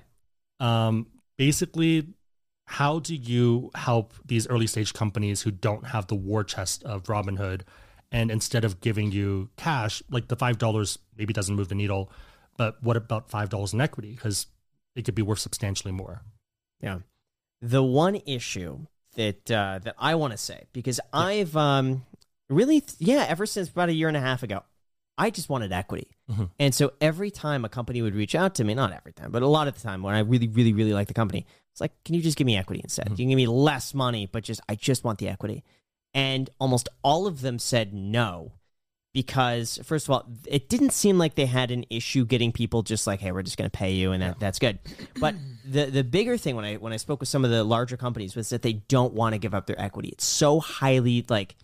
yeah. 0.61 0.87
Um 0.89 1.07
basically 1.39 2.09
how 2.67 3.01
do 3.01 3.17
you 3.17 3.71
help 3.75 4.15
these 4.25 4.47
early 4.49 4.67
stage 4.67 4.93
companies 4.93 5.43
who 5.43 5.51
don't 5.51 5.89
have 5.89 6.07
the 6.07 6.15
war 6.15 6.45
chest 6.45 6.85
of 6.85 7.05
Robinhood 7.05 7.63
and 8.13 8.31
instead 8.31 8.65
of 8.65 8.81
giving 8.81 9.13
you 9.13 9.51
cash, 9.57 10.03
like 10.11 10.29
the 10.29 10.37
five 10.37 10.59
dollars 10.59 10.99
maybe 11.17 11.33
doesn't 11.33 11.55
move 11.55 11.69
the 11.69 11.75
needle, 11.75 12.11
but 12.57 12.83
what 12.83 12.97
about 12.97 13.31
five 13.31 13.49
dollars 13.49 13.73
in 13.73 13.81
equity? 13.81 14.15
Because 14.15 14.47
it 14.97 15.05
could 15.05 15.15
be 15.15 15.23
worth 15.23 15.39
substantially 15.39 15.93
more. 15.93 16.23
Yeah. 16.81 17.01
The 17.63 17.83
one 17.83 18.17
issue 18.27 18.87
that 19.15 19.51
uh, 19.51 19.81
that 19.83 19.95
I 19.99 20.15
want 20.15 20.33
to 20.33 20.37
say 20.39 20.65
because 20.73 21.01
I've 21.13 21.57
um 21.57 22.05
really 22.49 22.83
yeah 22.99 23.27
ever 23.29 23.47
since 23.47 23.69
about 23.69 23.89
a 23.89 23.93
year 23.93 24.09
and 24.09 24.17
a 24.17 24.21
half 24.21 24.43
ago 24.43 24.63
I 25.19 25.29
just 25.31 25.51
wanted 25.51 25.71
equity. 25.71 26.09
Mhm. 26.31 26.51
And 26.59 26.75
so 26.75 26.93
every 27.01 27.31
time 27.31 27.65
a 27.65 27.69
company 27.69 28.01
would 28.01 28.15
reach 28.15 28.35
out 28.35 28.55
to 28.55 28.65
me, 28.65 28.73
not 28.73 28.93
every 28.93 29.13
time, 29.13 29.31
but 29.31 29.43
a 29.43 29.47
lot 29.47 29.69
of 29.69 29.75
the 29.75 29.81
time 29.81 30.03
when 30.03 30.15
I 30.15 30.21
really 30.21 30.49
really 30.49 30.73
really 30.73 30.95
like 30.95 31.09
the 31.09 31.15
company, 31.15 31.45
it's 31.73 31.81
like, 31.81 31.93
"Can 32.05 32.15
you 32.15 32.23
just 32.23 32.39
give 32.39 32.47
me 32.47 32.57
equity 32.57 32.81
instead? 32.83 33.07
Mhm. 33.07 33.11
You 33.11 33.17
can 33.17 33.29
give 33.29 33.37
me 33.37 33.47
less 33.47 33.93
money, 33.93 34.27
but 34.27 34.45
just 34.45 34.61
I 34.69 34.75
just 34.75 35.05
want 35.05 35.19
the 35.19 35.29
equity." 35.29 35.63
And 36.13 36.51
almost 36.59 36.89
all 37.03 37.27
of 37.27 37.41
them 37.41 37.59
said 37.59 37.95
no 37.95 38.53
because 39.13 39.79
first 39.85 40.07
of 40.07 40.13
all, 40.13 40.27
it 40.47 40.69
didn't 40.69 40.91
seem 40.91 41.19
like 41.19 41.35
they 41.35 41.47
had 41.47 41.71
an 41.71 41.85
issue 41.91 42.25
getting 42.25 42.53
people 42.53 42.83
just 42.83 43.07
like, 43.07 43.21
"Hey, 43.21 43.33
we're 43.33 43.43
just 43.43 43.57
going 43.57 43.69
to 43.69 43.77
pay 43.77 43.93
you," 43.93 44.13
and 44.13 44.23
that, 44.23 44.39
that's 44.39 44.59
good. 44.59 44.79
But 45.19 45.35
the 45.65 45.87
the 45.87 46.05
bigger 46.05 46.37
thing 46.37 46.57
when 46.57 46.65
I 46.65 46.77
when 46.77 46.93
I 46.93 46.97
spoke 46.97 47.21
with 47.21 47.29
some 47.29 47.45
of 47.45 47.51
the 47.51 47.65
larger 47.65 47.97
companies 47.97 48.37
was 48.37 48.51
that 48.51 48.63
they 48.63 48.75
don't 48.75 49.13
want 49.13 49.35
to 49.35 49.39
give 49.39 49.55
up 49.55 49.67
their 49.67 49.81
equity. 49.81 50.11
It's 50.11 50.25
so 50.25 50.61
highly 50.61 51.25
like 51.29 51.57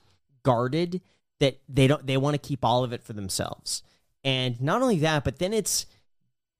guarded 0.42 1.00
that 1.40 1.58
they 1.68 1.86
don't 1.86 2.06
they 2.06 2.16
want 2.16 2.34
to 2.34 2.38
keep 2.38 2.64
all 2.64 2.82
of 2.82 2.92
it 2.92 3.02
for 3.02 3.12
themselves. 3.12 3.82
And 4.24 4.60
not 4.60 4.82
only 4.82 4.98
that, 5.00 5.22
but 5.22 5.38
then 5.38 5.52
it's 5.52 5.86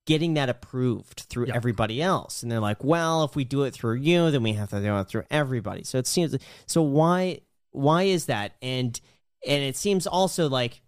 getting 0.06 0.34
that 0.34 0.48
approved 0.48 1.26
through 1.28 1.46
everybody 1.46 2.00
else. 2.00 2.44
And 2.44 2.52
they're 2.52 2.60
like, 2.60 2.84
well, 2.84 3.24
if 3.24 3.34
we 3.34 3.42
do 3.42 3.64
it 3.64 3.74
through 3.74 3.96
you, 3.96 4.30
then 4.30 4.44
we 4.44 4.52
have 4.52 4.70
to 4.70 4.80
do 4.80 4.96
it 4.98 5.08
through 5.08 5.24
everybody. 5.32 5.82
So 5.82 5.98
it 5.98 6.06
seems 6.06 6.36
so 6.66 6.80
why 6.80 7.40
why 7.76 8.04
is 8.04 8.26
that? 8.26 8.54
And 8.62 8.98
and 9.46 9.62
it 9.62 9.76
seems 9.76 10.06
also 10.06 10.48
like 10.48 10.80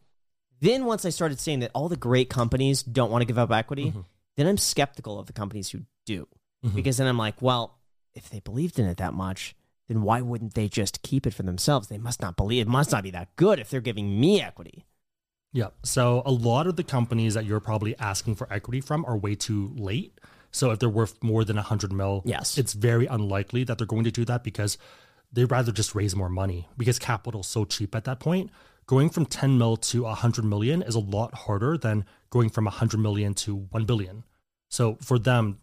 then 0.60 0.84
once 0.86 1.04
I 1.04 1.10
started 1.10 1.38
saying 1.38 1.60
that 1.60 1.70
all 1.74 1.88
the 1.88 1.96
great 1.96 2.28
companies 2.30 2.82
don't 2.82 3.10
want 3.12 3.22
to 3.22 3.26
give 3.26 3.38
up 3.38 3.52
equity, 3.52 3.92
Mhm. 3.92 4.04
then 4.36 4.46
I'm 4.48 4.56
skeptical 4.56 5.18
of 5.18 5.26
the 5.26 5.32
companies 5.32 5.70
who 5.70 5.82
do. 6.04 6.26
Mhm. 6.64 6.74
Because 6.74 6.96
then 6.96 7.06
I'm 7.06 7.18
like, 7.18 7.40
well, 7.40 7.78
if 8.14 8.28
they 8.30 8.40
believed 8.40 8.78
in 8.80 8.86
it 8.86 8.96
that 8.96 9.14
much, 9.14 9.54
then 9.86 10.02
why 10.02 10.20
wouldn't 10.20 10.54
they 10.54 10.68
just 10.68 11.02
keep 11.02 11.26
it 11.26 11.34
for 11.34 11.44
themselves? 11.44 11.86
They 11.88 11.98
must 11.98 12.20
not 12.20 12.36
believe 12.36 12.66
it 12.66 12.70
must 12.70 12.90
not 12.90 13.04
be 13.04 13.10
that 13.12 13.36
good 13.36 13.60
if 13.60 13.70
they're 13.70 13.80
giving 13.80 14.18
me 14.18 14.40
equity. 14.42 14.84
Yeah. 15.52 15.68
So 15.84 16.22
a 16.26 16.32
lot 16.32 16.66
of 16.66 16.74
the 16.76 16.84
companies 16.84 17.34
that 17.34 17.44
you're 17.46 17.60
probably 17.60 17.96
asking 17.98 18.34
for 18.34 18.52
equity 18.52 18.80
from 18.80 19.04
are 19.06 19.16
way 19.16 19.34
too 19.36 19.72
late. 19.76 20.18
So 20.50 20.70
if 20.72 20.78
they're 20.80 20.88
worth 20.90 21.22
more 21.22 21.44
than 21.44 21.56
100 21.56 21.92
mil, 21.92 22.22
Yes. 22.24 22.58
it's 22.58 22.72
very 22.72 23.06
unlikely 23.06 23.62
that 23.64 23.78
they're 23.78 23.86
going 23.86 24.04
to 24.04 24.10
do 24.10 24.24
that 24.24 24.42
because 24.42 24.76
they'd 25.32 25.50
rather 25.50 25.72
just 25.72 25.94
raise 25.94 26.16
more 26.16 26.28
money 26.28 26.68
because 26.76 26.98
capital's 26.98 27.48
so 27.48 27.64
cheap 27.64 27.94
at 27.94 28.04
that 28.04 28.20
point. 28.20 28.50
Going 28.86 29.10
from 29.10 29.26
10 29.26 29.58
mil 29.58 29.76
to 29.76 30.04
100 30.04 30.44
million 30.44 30.82
is 30.82 30.94
a 30.94 31.00
lot 31.00 31.34
harder 31.34 31.76
than 31.76 32.06
going 32.30 32.48
from 32.48 32.64
100 32.64 32.98
million 32.98 33.34
to 33.34 33.54
1 33.54 33.84
billion. 33.84 34.24
So 34.70 34.96
for 35.02 35.18
them, 35.18 35.58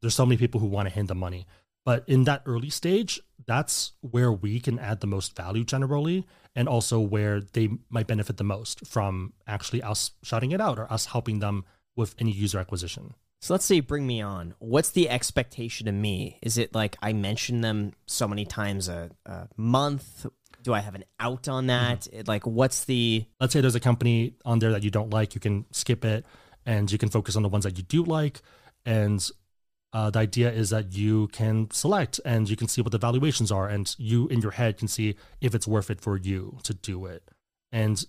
there's 0.00 0.14
so 0.14 0.26
many 0.26 0.36
people 0.36 0.60
who 0.60 0.66
want 0.66 0.88
to 0.88 0.94
hand 0.94 1.08
them 1.08 1.18
money. 1.18 1.46
But 1.84 2.04
in 2.06 2.24
that 2.24 2.42
early 2.44 2.70
stage, 2.70 3.20
that's 3.46 3.92
where 4.00 4.30
we 4.30 4.60
can 4.60 4.78
add 4.78 5.00
the 5.00 5.06
most 5.06 5.34
value 5.34 5.64
generally, 5.64 6.26
and 6.54 6.68
also 6.68 7.00
where 7.00 7.40
they 7.40 7.70
might 7.88 8.06
benefit 8.06 8.36
the 8.36 8.44
most 8.44 8.86
from 8.86 9.32
actually 9.46 9.82
us 9.82 10.10
shouting 10.22 10.50
it 10.50 10.60
out 10.60 10.78
or 10.78 10.92
us 10.92 11.06
helping 11.06 11.38
them 11.38 11.64
with 11.96 12.14
any 12.18 12.30
user 12.30 12.58
acquisition. 12.58 13.14
So 13.40 13.54
let's 13.54 13.64
say 13.64 13.76
you 13.76 13.82
bring 13.82 14.06
me 14.06 14.20
on. 14.20 14.54
What's 14.58 14.90
the 14.90 15.08
expectation 15.08 15.86
of 15.88 15.94
me? 15.94 16.38
Is 16.42 16.58
it 16.58 16.74
like 16.74 16.96
I 17.00 17.12
mention 17.12 17.60
them 17.60 17.92
so 18.06 18.26
many 18.26 18.44
times 18.44 18.88
a, 18.88 19.10
a 19.26 19.48
month? 19.56 20.26
Do 20.62 20.74
I 20.74 20.80
have 20.80 20.96
an 20.96 21.04
out 21.20 21.46
on 21.48 21.68
that? 21.68 22.00
Mm-hmm. 22.00 22.20
It- 22.20 22.28
like, 22.28 22.46
what's 22.46 22.84
the 22.84 23.24
let's 23.40 23.52
say 23.52 23.60
there's 23.60 23.76
a 23.76 23.80
company 23.80 24.34
on 24.44 24.58
there 24.58 24.72
that 24.72 24.82
you 24.82 24.90
don't 24.90 25.10
like, 25.10 25.34
you 25.34 25.40
can 25.40 25.66
skip 25.70 26.04
it 26.04 26.26
and 26.66 26.90
you 26.90 26.98
can 26.98 27.08
focus 27.08 27.36
on 27.36 27.42
the 27.42 27.48
ones 27.48 27.64
that 27.64 27.78
you 27.78 27.84
do 27.84 28.02
like. 28.02 28.42
And 28.84 29.26
uh, 29.92 30.10
the 30.10 30.18
idea 30.18 30.50
is 30.50 30.70
that 30.70 30.92
you 30.92 31.28
can 31.28 31.70
select 31.70 32.20
and 32.24 32.50
you 32.50 32.56
can 32.56 32.68
see 32.68 32.82
what 32.82 32.92
the 32.92 32.98
valuations 32.98 33.50
are, 33.50 33.68
and 33.68 33.94
you 33.98 34.28
in 34.28 34.40
your 34.40 34.50
head 34.50 34.76
can 34.76 34.88
see 34.88 35.14
if 35.40 35.54
it's 35.54 35.66
worth 35.66 35.90
it 35.90 36.00
for 36.00 36.16
you 36.16 36.58
to 36.64 36.74
do 36.74 37.06
it. 37.06 37.22
And 37.72 38.04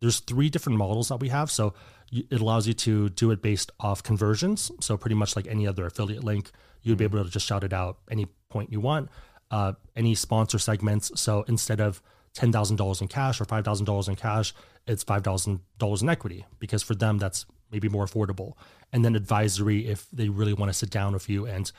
there's 0.00 0.20
three 0.20 0.48
different 0.48 0.78
models 0.78 1.08
that 1.08 1.18
we 1.20 1.28
have. 1.28 1.50
So 1.50 1.74
it 2.12 2.40
allows 2.40 2.66
you 2.68 2.74
to 2.74 3.08
do 3.08 3.30
it 3.30 3.40
based 3.42 3.70
off 3.80 4.02
conversions. 4.02 4.70
So 4.80 4.96
pretty 4.96 5.14
much 5.16 5.34
like 5.34 5.46
any 5.46 5.66
other 5.66 5.86
affiliate 5.86 6.22
link, 6.22 6.50
you'd 6.82 6.98
be 6.98 7.04
able 7.04 7.24
to 7.24 7.30
just 7.30 7.46
shout 7.46 7.64
it 7.64 7.72
out 7.72 7.98
any 8.10 8.26
point 8.50 8.70
you 8.70 8.80
want. 8.80 9.08
Uh, 9.50 9.72
any 9.96 10.14
sponsor 10.14 10.58
segments. 10.58 11.10
So 11.20 11.44
instead 11.48 11.80
of 11.80 12.02
ten 12.34 12.52
thousand 12.52 12.76
dollars 12.76 13.00
in 13.00 13.08
cash 13.08 13.40
or 13.40 13.44
five 13.44 13.64
thousand 13.64 13.86
dollars 13.86 14.08
in 14.08 14.16
cash, 14.16 14.54
it's 14.86 15.02
five 15.02 15.24
thousand 15.24 15.60
dollars 15.78 16.02
in 16.02 16.08
equity 16.08 16.44
because 16.58 16.82
for 16.82 16.94
them 16.94 17.18
that's 17.18 17.46
maybe 17.70 17.88
more 17.88 18.04
affordable. 18.06 18.52
And 18.92 19.04
then 19.04 19.14
advisory 19.16 19.86
if 19.86 20.06
they 20.12 20.28
really 20.28 20.52
want 20.52 20.68
to 20.70 20.74
sit 20.74 20.90
down 20.90 21.14
with 21.14 21.28
you 21.28 21.46
and 21.46 21.70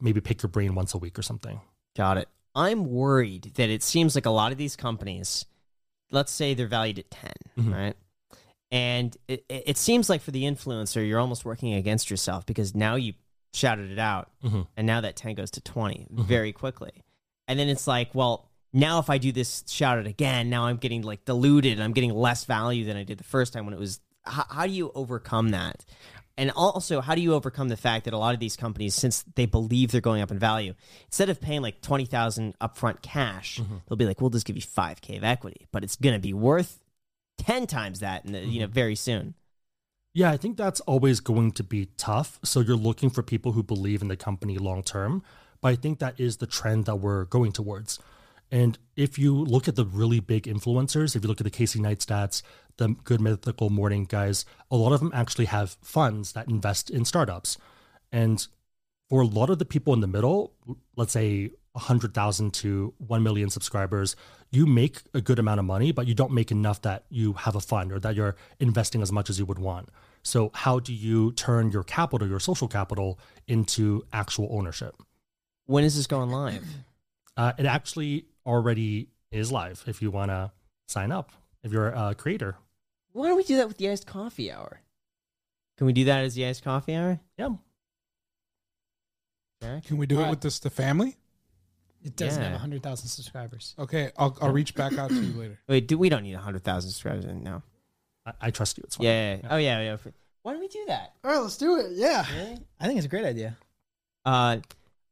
maybe 0.00 0.20
pick 0.20 0.42
your 0.42 0.50
brain 0.50 0.74
once 0.74 0.94
a 0.94 0.98
week 0.98 1.18
or 1.18 1.22
something. 1.22 1.60
Got 1.96 2.18
it. 2.18 2.28
I'm 2.54 2.84
worried 2.90 3.52
that 3.56 3.70
it 3.70 3.82
seems 3.82 4.14
like 4.14 4.26
a 4.26 4.30
lot 4.30 4.50
of 4.52 4.58
these 4.58 4.74
companies, 4.76 5.44
let's 6.10 6.32
say 6.32 6.54
they're 6.54 6.66
valued 6.66 6.98
at 7.00 7.10
10, 7.10 7.32
Mhm. 7.58 7.72
right? 7.72 7.96
And 8.72 9.16
it, 9.28 9.44
it 9.48 9.76
seems 9.76 10.08
like 10.08 10.20
for 10.20 10.30
the 10.30 10.44
influencer, 10.44 11.06
you're 11.06 11.18
almost 11.18 11.44
working 11.44 11.74
against 11.74 12.10
yourself 12.10 12.46
because 12.46 12.74
now 12.74 12.94
you 12.94 13.14
shouted 13.52 13.90
it 13.90 13.98
out 13.98 14.30
Mhm. 14.44 14.66
and 14.76 14.86
now 14.86 15.00
that 15.00 15.16
10 15.16 15.34
goes 15.34 15.50
to 15.52 15.60
20 15.60 16.06
Mhm. 16.12 16.24
very 16.24 16.52
quickly. 16.52 16.92
And 17.48 17.58
then 17.58 17.68
it's 17.68 17.88
like, 17.88 18.14
well, 18.14 18.48
now 18.72 19.00
if 19.00 19.10
I 19.10 19.18
do 19.18 19.32
this 19.32 19.64
shout 19.66 19.98
it 19.98 20.06
again, 20.06 20.48
now 20.50 20.66
I'm 20.66 20.76
getting 20.76 21.02
like 21.02 21.24
diluted. 21.24 21.80
I'm 21.80 21.92
getting 21.92 22.14
less 22.14 22.44
value 22.44 22.84
than 22.84 22.96
I 22.96 23.02
did 23.02 23.18
the 23.18 23.24
first 23.24 23.52
time 23.52 23.64
when 23.64 23.74
it 23.74 23.80
was. 23.80 23.98
How, 24.24 24.44
how 24.48 24.66
do 24.66 24.72
you 24.72 24.92
overcome 24.94 25.48
that? 25.48 25.84
And 26.38 26.52
also, 26.52 27.00
how 27.00 27.16
do 27.16 27.20
you 27.20 27.34
overcome 27.34 27.68
the 27.68 27.76
fact 27.76 28.04
that 28.04 28.14
a 28.14 28.18
lot 28.18 28.32
of 28.34 28.40
these 28.40 28.54
companies, 28.56 28.94
since 28.94 29.24
they 29.34 29.46
believe 29.46 29.90
they're 29.90 30.00
going 30.00 30.22
up 30.22 30.30
in 30.30 30.38
value, 30.38 30.74
instead 31.06 31.28
of 31.28 31.40
paying 31.40 31.60
like 31.60 31.82
twenty 31.82 32.04
thousand 32.06 32.56
upfront 32.60 33.02
cash, 33.02 33.58
Mm-hmm. 33.58 33.76
they'll 33.88 33.96
be 33.96 34.06
like, 34.06 34.20
"We'll 34.20 34.30
just 34.30 34.46
give 34.46 34.54
you 34.56 34.62
five 34.62 35.00
k 35.00 35.16
of 35.16 35.24
equity, 35.24 35.66
but 35.72 35.82
it's 35.82 35.96
going 35.96 36.14
to 36.14 36.20
be 36.20 36.32
worth 36.32 36.78
ten 37.40 37.66
times 37.66 38.00
that, 38.00 38.24
in 38.24 38.32
the, 38.32 38.40
you 38.40 38.60
know, 38.60 38.66
Mm-hmm. 38.66 38.74
very 38.74 38.94
soon." 38.94 39.34
Yeah, 40.12 40.30
I 40.30 40.36
think 40.36 40.56
that's 40.56 40.80
always 40.80 41.20
going 41.20 41.52
to 41.52 41.62
be 41.62 41.86
tough. 41.96 42.40
So 42.42 42.60
you're 42.60 42.76
looking 42.76 43.10
for 43.10 43.22
people 43.22 43.52
who 43.52 43.62
believe 43.62 44.02
in 44.02 44.08
the 44.08 44.16
company 44.16 44.58
long 44.58 44.82
term. 44.82 45.22
But 45.60 45.68
I 45.68 45.76
think 45.76 45.98
that 45.98 46.18
is 46.18 46.38
the 46.38 46.46
trend 46.46 46.86
that 46.86 46.96
we're 46.96 47.26
going 47.26 47.52
towards. 47.52 47.98
And 48.50 48.78
if 48.96 49.18
you 49.18 49.36
look 49.36 49.68
at 49.68 49.76
the 49.76 49.84
really 49.84 50.18
big 50.18 50.44
influencers, 50.44 51.14
if 51.14 51.22
you 51.22 51.28
look 51.28 51.40
at 51.40 51.44
the 51.44 51.50
Casey 51.50 51.78
Neistats, 51.78 52.42
the 52.78 52.96
Good 53.04 53.20
Mythical 53.20 53.70
Morning 53.70 54.04
guys, 54.04 54.44
a 54.70 54.76
lot 54.76 54.92
of 54.92 55.00
them 55.00 55.12
actually 55.14 55.44
have 55.44 55.76
funds 55.82 56.32
that 56.32 56.48
invest 56.48 56.90
in 56.90 57.04
startups. 57.04 57.58
And 58.10 58.44
for 59.08 59.20
a 59.20 59.26
lot 59.26 59.50
of 59.50 59.58
the 59.60 59.64
people 59.64 59.94
in 59.94 60.00
the 60.00 60.08
middle, 60.08 60.54
let's 60.96 61.12
say 61.12 61.50
100,000 61.72 62.52
to 62.52 62.94
1 62.98 63.22
million 63.22 63.48
subscribers, 63.48 64.16
you 64.50 64.66
make 64.66 65.02
a 65.14 65.20
good 65.20 65.38
amount 65.38 65.60
of 65.60 65.66
money, 65.66 65.92
but 65.92 66.06
you 66.06 66.14
don't 66.14 66.32
make 66.32 66.50
enough 66.50 66.82
that 66.82 67.04
you 67.10 67.34
have 67.34 67.54
a 67.54 67.60
fund 67.60 67.92
or 67.92 68.00
that 68.00 68.14
you're 68.14 68.36
investing 68.58 69.02
as 69.02 69.12
much 69.12 69.30
as 69.30 69.38
you 69.38 69.44
would 69.46 69.58
want. 69.58 69.88
So, 70.22 70.50
how 70.52 70.80
do 70.80 70.92
you 70.92 71.32
turn 71.32 71.70
your 71.70 71.82
capital, 71.82 72.28
your 72.28 72.40
social 72.40 72.68
capital, 72.68 73.18
into 73.46 74.04
actual 74.12 74.48
ownership? 74.50 74.94
When 75.66 75.84
is 75.84 75.96
this 75.96 76.06
going 76.06 76.30
live? 76.30 76.66
Uh, 77.36 77.52
it 77.56 77.64
actually 77.64 78.26
already 78.44 79.08
is 79.30 79.52
live 79.52 79.84
if 79.86 80.02
you 80.02 80.10
want 80.10 80.30
to 80.30 80.50
sign 80.88 81.12
up, 81.12 81.30
if 81.62 81.72
you're 81.72 81.88
a 81.88 82.14
creator. 82.14 82.56
Why 83.12 83.28
don't 83.28 83.36
we 83.36 83.44
do 83.44 83.56
that 83.56 83.68
with 83.68 83.78
the 83.78 83.88
iced 83.88 84.06
coffee 84.06 84.52
hour? 84.52 84.80
Can 85.78 85.86
we 85.86 85.92
do 85.92 86.04
that 86.04 86.24
as 86.24 86.34
the 86.34 86.44
iced 86.44 86.62
coffee 86.62 86.94
hour? 86.94 87.20
Yeah. 87.38 87.50
Jack? 89.62 89.84
Can 89.84 89.96
we 89.96 90.06
do 90.06 90.20
it 90.20 90.28
with 90.28 90.40
this 90.40 90.58
the 90.58 90.70
family? 90.70 91.16
It 92.02 92.16
doesn't 92.16 92.40
Yeah. 92.40 92.48
have 92.48 92.54
100,000 92.54 93.08
subscribers. 93.08 93.74
Okay, 93.78 94.10
I'll 94.16 94.36
I'll 94.40 94.52
reach 94.52 94.74
back 94.74 94.96
out 94.98 95.10
to 95.10 95.14
you 95.22 95.32
later. 95.38 95.58
Wait, 95.68 95.86
do 95.86 95.98
we 95.98 96.08
don't 96.08 96.22
need 96.22 96.34
hundred 96.36 96.64
thousand 96.64 96.90
subscribers? 96.90 97.24
No. 97.26 97.62
I, 98.26 98.32
I 98.40 98.50
trust 98.50 98.78
you. 98.78 98.84
It's 98.86 98.96
fine. 98.96 99.06
Yeah, 99.06 99.34
yeah, 99.34 99.40
yeah. 99.42 99.48
Oh 99.50 99.56
yeah, 99.58 99.80
yeah. 99.82 99.96
Why 100.42 100.52
don't 100.52 100.60
we 100.60 100.68
do 100.68 100.84
that? 100.88 101.12
All 101.22 101.30
right, 101.32 101.38
let's 101.40 101.56
do 101.58 101.76
it. 101.76 101.92
Yeah. 101.92 102.24
Really? 102.34 102.58
I 102.80 102.86
think 102.86 102.96
it's 102.98 103.06
a 103.06 103.10
great 103.10 103.24
idea. 103.26 103.56
Uh, 104.24 104.58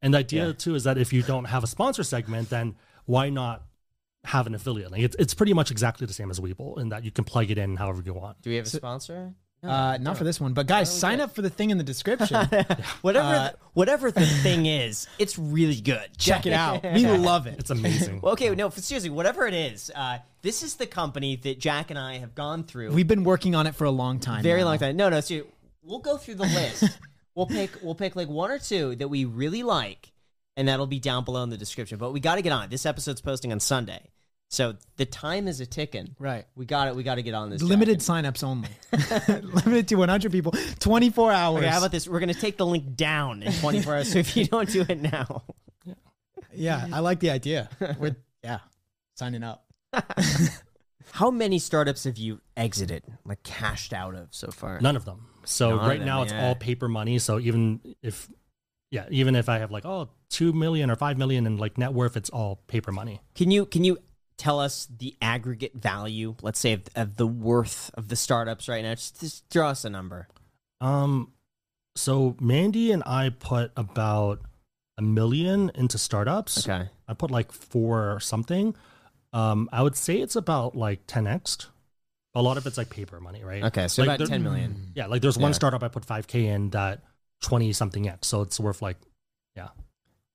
And 0.00 0.14
the 0.14 0.18
idea 0.18 0.46
Yeah. 0.46 0.52
too 0.52 0.74
is 0.74 0.84
that 0.84 0.96
if 0.96 1.12
you 1.12 1.22
don't 1.22 1.44
have 1.46 1.64
a 1.64 1.66
sponsor 1.66 2.02
segment, 2.04 2.48
then 2.50 2.76
why 3.04 3.28
not 3.30 3.64
have 4.24 4.46
an 4.46 4.54
affiliate 4.54 4.90
link. 4.90 5.04
It's, 5.04 5.16
it's 5.18 5.32
pretty 5.34 5.52
much 5.54 5.70
exactly 5.70 6.06
the 6.06 6.12
same 6.12 6.30
as 6.30 6.38
Webull 6.40 6.78
in 6.80 6.88
that 6.90 7.04
you 7.04 7.10
can 7.10 7.24
plug 7.24 7.50
it 7.50 7.56
in 7.58 7.76
however 7.76 8.02
you 8.04 8.12
want. 8.14 8.40
Do 8.42 8.50
we 8.50 8.56
have 8.56 8.66
a 8.66 8.68
sponsor? 8.68 9.34
No. 9.62 9.70
Uh, 9.70 9.98
not 9.98 10.16
for 10.16 10.22
this 10.22 10.40
one, 10.40 10.52
but 10.52 10.68
guys, 10.68 10.92
sign 10.96 11.20
up 11.20 11.34
for 11.34 11.42
the 11.42 11.50
thing 11.50 11.70
in 11.70 11.78
the 11.78 11.84
description. 11.84 12.36
whatever, 13.02 13.26
uh, 13.26 13.48
the, 13.48 13.54
whatever 13.72 14.12
the 14.12 14.24
thing 14.24 14.66
is, 14.66 15.08
it's 15.18 15.36
really 15.36 15.80
good. 15.80 16.06
Check 16.18 16.46
it 16.46 16.52
out. 16.52 16.84
We 16.84 17.06
love 17.06 17.48
it. 17.48 17.58
It's 17.58 17.70
amazing. 17.70 18.20
Well, 18.28 18.32
okay, 18.32 18.54
no, 18.54 18.70
seriously, 18.70 19.10
whatever 19.10 19.46
it 19.46 19.54
is, 19.54 19.90
uh, 19.94 20.18
this 20.42 20.62
is 20.62 20.76
the 20.76 20.86
company 20.86 21.36
that 21.36 21.58
Jack 21.58 21.90
and 21.90 21.98
I 21.98 22.18
have 22.18 22.34
gone 22.34 22.64
through. 22.64 22.90
We've 22.92 23.06
been 23.06 23.24
working 23.24 23.54
on 23.54 23.66
it 23.66 23.74
for 23.74 23.84
a 23.84 23.90
long 23.90 24.18
time. 24.18 24.42
very 24.42 24.60
now. 24.60 24.66
long 24.66 24.78
time. 24.78 24.96
No, 24.96 25.08
no, 25.08 25.20
see, 25.20 25.42
we'll 25.82 26.00
go 26.00 26.16
through 26.16 26.36
the 26.36 26.44
list. 26.44 26.98
we'll 27.34 27.46
pick, 27.46 27.70
we'll 27.82 27.94
pick 27.94 28.16
like 28.16 28.28
one 28.28 28.50
or 28.50 28.58
two 28.58 28.96
that 28.96 29.08
we 29.08 29.24
really 29.24 29.62
like, 29.62 30.12
and 30.56 30.68
that'll 30.68 30.86
be 30.86 30.98
down 31.00 31.24
below 31.24 31.42
in 31.42 31.50
the 31.50 31.56
description. 31.56 31.98
But 31.98 32.12
we 32.12 32.20
got 32.20 32.36
to 32.36 32.42
get 32.42 32.52
on 32.52 32.64
it. 32.64 32.70
This 32.70 32.86
episode's 32.86 33.20
posting 33.20 33.52
on 33.52 33.60
Sunday, 33.60 34.10
so 34.48 34.74
the 34.96 35.06
time 35.06 35.46
is 35.46 35.60
a 35.60 35.66
ticking. 35.66 36.14
Right. 36.18 36.46
We 36.56 36.66
got 36.66 36.88
it. 36.88 36.96
We 36.96 37.02
got 37.02 37.16
to 37.16 37.22
get 37.22 37.34
on 37.34 37.50
this. 37.50 37.60
Jack. 37.60 37.68
Limited 37.68 37.98
signups 38.00 38.42
only. 38.42 38.68
Limited 39.64 39.88
to 39.88 39.96
100 39.96 40.32
people, 40.32 40.52
24 40.78 41.32
hours. 41.32 41.58
Okay, 41.58 41.66
how 41.68 41.78
about 41.78 41.92
this? 41.92 42.08
We're 42.08 42.20
gonna 42.20 42.34
take 42.34 42.56
the 42.56 42.66
link 42.66 42.96
down 42.96 43.42
in 43.42 43.52
24 43.52 43.94
hours. 43.94 44.12
So 44.12 44.18
if 44.18 44.36
you 44.36 44.46
don't 44.46 44.68
do 44.70 44.84
it 44.88 45.00
now, 45.00 45.44
Yeah, 46.58 46.86
I 46.92 47.00
like 47.00 47.20
the 47.20 47.30
idea. 47.30 47.68
We're 47.98 48.16
yeah, 48.42 48.58
signing 49.14 49.42
up. 49.42 49.64
how 51.12 51.30
many 51.30 51.58
startups 51.58 52.04
have 52.04 52.18
you 52.18 52.40
exited, 52.56 53.04
like 53.24 53.42
cashed 53.42 53.92
out 53.92 54.14
of 54.14 54.28
so 54.30 54.50
far? 54.50 54.80
None 54.80 54.96
of 54.96 55.04
them. 55.04 55.26
So 55.44 55.76
None 55.76 55.88
right 55.88 55.98
them, 55.98 56.06
now 56.06 56.22
it's 56.22 56.32
yeah. 56.32 56.46
all 56.46 56.54
paper 56.54 56.88
money. 56.88 57.18
So 57.18 57.38
even 57.38 57.80
if, 58.02 58.28
yeah, 58.90 59.06
even 59.10 59.36
if 59.36 59.48
I 59.48 59.58
have 59.58 59.70
like 59.70 59.84
oh 59.84 60.10
two 60.30 60.52
million 60.52 60.90
or 60.90 60.96
five 60.96 61.16
million 61.16 61.46
in 61.46 61.58
like 61.58 61.78
net 61.78 61.92
worth, 61.92 62.16
it's 62.16 62.30
all 62.30 62.56
paper 62.66 62.92
money. 62.92 63.20
Can 63.34 63.50
you 63.50 63.64
can 63.66 63.84
you 63.84 63.98
tell 64.38 64.58
us 64.60 64.88
the 64.98 65.14
aggregate 65.20 65.74
value, 65.74 66.34
let's 66.40 66.58
say, 66.58 66.72
of, 66.72 66.82
of 66.96 67.16
the 67.16 67.26
worth 67.26 67.90
of 67.94 68.08
the 68.08 68.16
startups 68.16 68.68
right 68.68 68.82
now? 68.82 68.94
Just, 68.94 69.20
just 69.20 69.48
draw 69.50 69.68
us 69.68 69.84
a 69.84 69.90
number. 69.90 70.28
Um, 70.80 71.32
so 71.96 72.36
Mandy 72.40 72.92
and 72.92 73.02
I 73.04 73.30
put 73.30 73.72
about 73.76 74.40
a 74.96 75.02
million 75.02 75.70
into 75.74 75.98
startups. 75.98 76.66
Okay. 76.68 76.88
I 77.06 77.14
put 77.14 77.30
like 77.30 77.52
four 77.52 78.12
or 78.12 78.20
something. 78.20 78.74
Um, 79.32 79.68
I 79.72 79.82
would 79.82 79.96
say 79.96 80.16
it's 80.20 80.36
about 80.36 80.74
like 80.76 81.06
10x. 81.06 81.66
A 82.34 82.42
lot 82.42 82.56
of 82.56 82.66
it's 82.66 82.78
like 82.78 82.90
paper 82.90 83.18
money, 83.20 83.42
right? 83.42 83.64
Okay, 83.64 83.88
so 83.88 84.02
Like 84.02 84.08
about 84.08 84.18
there- 84.18 84.26
10 84.28 84.42
million. 84.42 84.92
Yeah, 84.94 85.06
like 85.06 85.22
there's 85.22 85.36
one 85.38 85.50
Yeah. 85.50 85.54
startup 85.56 85.82
I 85.82 85.88
put 85.88 86.06
5k 86.06 86.44
in 86.46 86.70
that 86.70 87.02
20 87.42 87.72
something 87.72 88.08
x. 88.08 88.28
So 88.28 88.42
it's 88.42 88.60
worth 88.60 88.80
like, 88.82 88.96
yeah. 89.56 89.68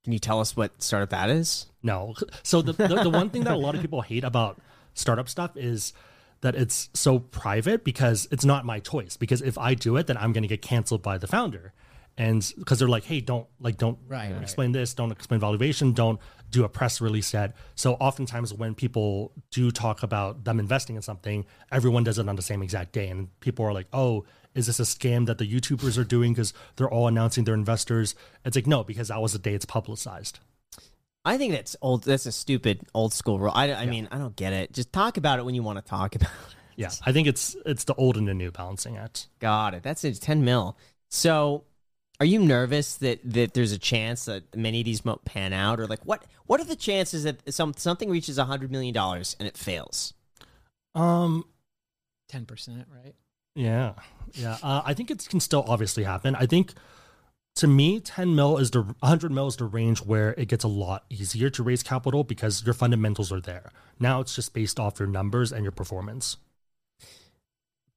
Can 0.04 0.14
you 0.14 0.20
tell 0.20 0.40
us 0.40 0.56
what 0.56 0.82
startup 0.82 1.10
that 1.12 1.30
is? 1.30 1.68
No. 1.82 2.14
So 2.44 2.62
the, 2.62 2.74
the 2.74 3.04
the 3.04 3.10
one 3.10 3.30
thing 3.30 3.44
that 3.46 3.54
a 3.54 3.58
lot 3.58 3.76
of 3.76 3.82
people 3.82 4.02
hate 4.02 4.24
about 4.24 4.60
startup 4.94 5.30
stuff 5.30 5.56
is 5.56 5.94
that 6.42 6.56
it's 6.56 6.90
so 6.94 7.20
private 7.20 7.84
because 7.86 8.28
it's 8.32 8.44
not 8.44 8.66
my 8.66 8.80
choice. 8.80 9.16
Because 9.16 9.42
if 9.42 9.58
I 9.58 9.74
do 9.76 9.96
it, 9.96 10.08
then 10.08 10.18
I'm 10.18 10.34
going 10.34 10.42
to 10.44 10.48
get 10.48 10.62
canceled 10.62 11.02
by 11.02 11.18
the 11.18 11.26
founder, 11.28 11.72
and 12.18 12.54
because 12.58 12.80
they're 12.80 12.88
like, 12.90 13.06
hey, 13.06 13.22
don't 13.22 13.48
like 13.62 13.78
don't 13.78 13.98
Right, 14.08 14.32
right. 14.32 14.42
explain 14.42 14.74
this, 14.74 14.94
don't 14.94 15.12
explain 15.12 15.40
valuation, 15.40 15.94
don't 15.94 16.20
do 16.52 16.64
a 16.66 16.70
press 16.70 17.00
release 17.02 17.34
yet. 17.34 17.56
So 17.76 17.94
oftentimes 17.94 18.54
when 18.54 18.76
people 18.76 19.32
do 19.52 19.72
talk 19.72 20.04
about 20.04 20.44
them 20.44 20.60
investing 20.60 20.96
in 20.98 21.02
something, 21.02 21.46
everyone 21.72 22.04
does 22.04 22.20
it 22.20 22.28
on 22.28 22.36
the 22.36 22.42
same 22.42 22.62
exact 22.62 22.92
day, 22.92 23.08
and 23.08 23.28
people 23.40 23.66
are 23.66 23.74
like, 23.74 23.88
oh. 23.94 24.26
Is 24.56 24.68
this 24.68 24.80
a 24.80 24.84
scam 24.84 25.26
that 25.26 25.38
the 25.38 25.52
YouTubers 25.52 25.98
are 25.98 26.04
doing 26.04 26.34
because 26.34 26.54
they're 26.76 26.90
all 26.90 27.08
announcing 27.08 27.44
their 27.44 27.56
investors? 27.56 28.16
It's 28.46 28.56
like 28.56 28.68
no, 28.68 28.84
because 28.84 29.08
that 29.08 29.22
was 29.22 29.34
the 29.34 29.40
day 29.40 29.54
it's 29.54 29.66
publicized. 29.66 30.40
I 31.26 31.38
think 31.38 31.54
that's 31.54 31.76
old. 31.82 32.04
That's 32.04 32.26
a 32.26 32.32
stupid 32.32 32.82
old 32.94 33.14
school 33.14 33.40
rule. 33.40 33.54
I, 33.56 33.74
I 33.74 33.86
mean, 33.86 34.10
I 34.12 34.18
don't 34.18 34.36
get 34.36 34.54
it. 34.54 34.74
Just 34.74 34.92
talk 34.92 35.18
about 35.18 35.40
it 35.40 35.46
when 35.46 35.56
you 35.56 35.64
want 35.64 35.80
to 35.80 35.90
talk 35.90 36.16
about 36.16 36.30
it. 36.30 36.56
Yeah, 36.76 36.92
I 37.06 37.12
think 37.12 37.28
it's 37.28 37.56
it's 37.66 37.84
the 37.86 37.94
old 37.96 38.18
and 38.18 38.28
the 38.28 38.34
new 38.34 38.52
balancing 38.52 38.98
act. 38.98 39.28
Got 39.40 39.74
it. 39.74 39.84
That's 39.84 40.04
it. 40.04 40.20
10 40.20 40.44
mil. 40.44 40.78
So 41.10 41.64
are 42.20 42.26
you 42.26 42.40
nervous 42.40 42.96
that, 42.98 43.20
that 43.24 43.54
there's 43.54 43.72
a 43.72 43.78
chance 43.78 44.26
that 44.26 44.56
many 44.56 44.80
of 44.80 44.86
these 44.86 45.04
won't 45.04 45.24
pan 45.26 45.54
out? 45.54 45.80
Or 45.80 45.88
like 45.88 46.04
what 46.06 46.24
what 46.46 46.60
are 46.60 46.66
the 46.66 46.76
chances 46.76 47.24
that 47.24 47.54
some 47.54 47.74
something 47.78 48.10
reaches 48.10 48.38
$100 48.38 48.70
million 48.70 48.96
and 48.96 49.48
it 49.48 49.58
fails? 49.58 50.14
Um, 50.96 51.46
10%, 52.32 52.86
right? 52.94 53.16
Yeah, 53.56 53.94
yeah. 54.34 54.58
Uh, 54.64 54.82
I 54.86 54.94
think 54.94 55.12
it 55.12 55.28
can 55.30 55.40
still 55.40 55.64
obviously 55.68 56.04
happen. 56.04 56.36
I 56.36 56.46
think 56.46 56.74
to 57.56 57.68
me, 57.68 58.00
10 58.00 58.36
mil 58.36 58.58
is 58.58 58.72
the 58.72 58.82
100 58.82 59.32
mil 59.32 59.48
is 59.48 59.58
the 59.58 59.66
range 59.66 60.00
where 60.00 60.34
it 60.38 60.48
gets 60.48 60.64
a 60.64 60.68
lot 60.68 61.06
easier 61.10 61.50
to 61.52 61.64
raise 61.64 61.84
capital 61.84 62.24
because 62.24 62.66
your 62.66 62.74
fundamentals 62.74 63.32
are 63.32 63.42
there. 63.42 63.72
Now 64.00 64.22
it's 64.22 64.36
just 64.36 64.54
based 64.54 64.80
off 64.80 65.00
your 65.00 65.08
numbers 65.08 65.52
and 65.52 65.64
your 65.64 65.72
performance. 65.72 66.38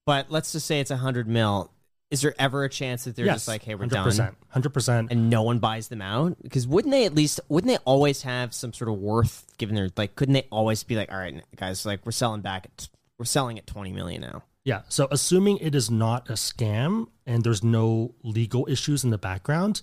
But 0.04 0.30
let's 0.30 0.52
just 0.52 0.66
say 0.66 0.80
it's 0.80 0.90
100 0.90 1.26
mil. 1.26 1.72
Is 2.10 2.20
there 2.20 2.34
ever 2.38 2.62
a 2.62 2.68
chance 2.68 3.04
that 3.04 3.16
they're 3.16 3.26
just 3.26 3.48
like, 3.48 3.64
hey, 3.64 3.74
we're 3.74 3.86
done? 3.86 4.06
100%. 4.06 4.36
100%. 4.54 5.10
and 5.10 5.28
no 5.28 5.42
one 5.42 5.58
buys 5.58 5.88
them 5.88 6.00
out 6.00 6.36
because 6.40 6.66
wouldn't 6.66 6.92
they 6.92 7.04
at 7.04 7.14
least 7.14 7.40
wouldn't 7.48 7.68
they 7.68 7.78
always 7.84 8.22
have 8.22 8.54
some 8.54 8.72
sort 8.72 8.88
of 8.88 8.96
worth 8.98 9.44
given 9.58 9.74
their 9.74 9.90
like 9.96 10.14
couldn't 10.14 10.34
they 10.34 10.46
always 10.52 10.84
be 10.84 10.94
like 10.94 11.10
all 11.10 11.18
right 11.18 11.42
guys 11.56 11.84
like 11.84 12.06
we're 12.06 12.12
selling 12.12 12.42
back 12.42 12.66
at 12.66 12.88
we're 13.18 13.24
selling 13.24 13.58
at 13.58 13.66
20 13.66 13.92
million 13.92 14.20
now 14.20 14.44
Yeah. 14.66 14.82
So 14.88 15.06
assuming 15.12 15.58
it 15.58 15.76
is 15.76 15.92
not 15.92 16.28
a 16.28 16.32
scam 16.32 17.06
and 17.24 17.44
there's 17.44 17.62
no 17.62 18.16
legal 18.24 18.66
issues 18.68 19.04
in 19.04 19.10
the 19.10 19.16
background, 19.16 19.80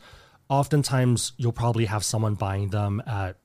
oftentimes 0.50 1.32
you'll 1.38 1.54
probably 1.54 1.86
have 1.86 2.04
someone 2.04 2.36
buying 2.36 2.68
them 2.68 3.02
at 3.08 3.38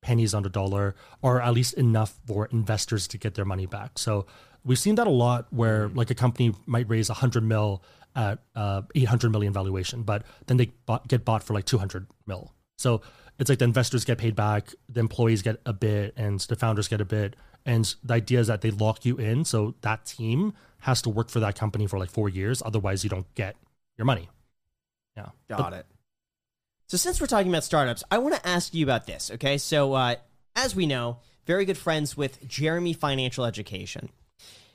pennies 0.00 0.32
on 0.32 0.42
the 0.42 0.48
dollar 0.48 0.94
or 1.20 1.42
at 1.42 1.52
least 1.52 1.74
enough 1.74 2.18
for 2.26 2.46
investors 2.46 3.06
to 3.08 3.18
get 3.18 3.34
their 3.34 3.44
money 3.44 3.66
back. 3.66 3.98
So 3.98 4.24
we've 4.64 4.78
seen 4.78 4.94
that 4.94 5.06
a 5.06 5.10
lot 5.10 5.48
where 5.50 5.88
like 5.90 6.10
a 6.10 6.14
company 6.14 6.54
might 6.64 6.88
raise 6.88 7.10
100 7.10 7.44
mil 7.44 7.82
at 8.14 8.38
uh, 8.54 8.80
800 8.94 9.30
million 9.30 9.52
valuation, 9.52 10.02
but 10.02 10.22
then 10.46 10.56
they 10.56 10.72
bought, 10.86 11.06
get 11.08 11.26
bought 11.26 11.42
for 11.42 11.52
like 11.52 11.66
200 11.66 12.06
mil. 12.26 12.54
So 12.78 13.02
it's 13.38 13.50
like 13.50 13.58
the 13.58 13.66
investors 13.66 14.06
get 14.06 14.16
paid 14.16 14.34
back, 14.34 14.72
the 14.88 15.00
employees 15.00 15.42
get 15.42 15.60
a 15.66 15.74
bit, 15.74 16.14
and 16.16 16.40
the 16.40 16.56
founders 16.56 16.88
get 16.88 17.02
a 17.02 17.04
bit. 17.04 17.36
And 17.66 17.94
the 18.02 18.14
idea 18.14 18.40
is 18.40 18.46
that 18.46 18.60
they 18.62 18.70
lock 18.70 19.04
you 19.04 19.16
in. 19.16 19.44
So 19.44 19.74
that 19.82 20.06
team 20.06 20.54
has 20.80 21.02
to 21.02 21.10
work 21.10 21.28
for 21.28 21.40
that 21.40 21.56
company 21.58 21.86
for 21.86 21.98
like 21.98 22.10
four 22.10 22.28
years. 22.28 22.62
Otherwise, 22.64 23.04
you 23.04 23.10
don't 23.10 23.32
get 23.34 23.56
your 23.98 24.04
money. 24.04 24.28
Yeah. 25.16 25.30
got 25.48 25.72
it 25.72 25.86
so 26.86 26.96
since 26.96 27.20
we're 27.20 27.26
talking 27.26 27.48
about 27.50 27.64
startups 27.64 28.04
i 28.10 28.18
want 28.18 28.34
to 28.34 28.46
ask 28.46 28.74
you 28.74 28.84
about 28.84 29.06
this 29.06 29.30
okay 29.30 29.56
so 29.56 29.94
uh, 29.94 30.16
as 30.54 30.76
we 30.76 30.86
know 30.86 31.18
very 31.46 31.64
good 31.64 31.78
friends 31.78 32.16
with 32.16 32.46
jeremy 32.46 32.92
financial 32.92 33.44
education 33.44 34.10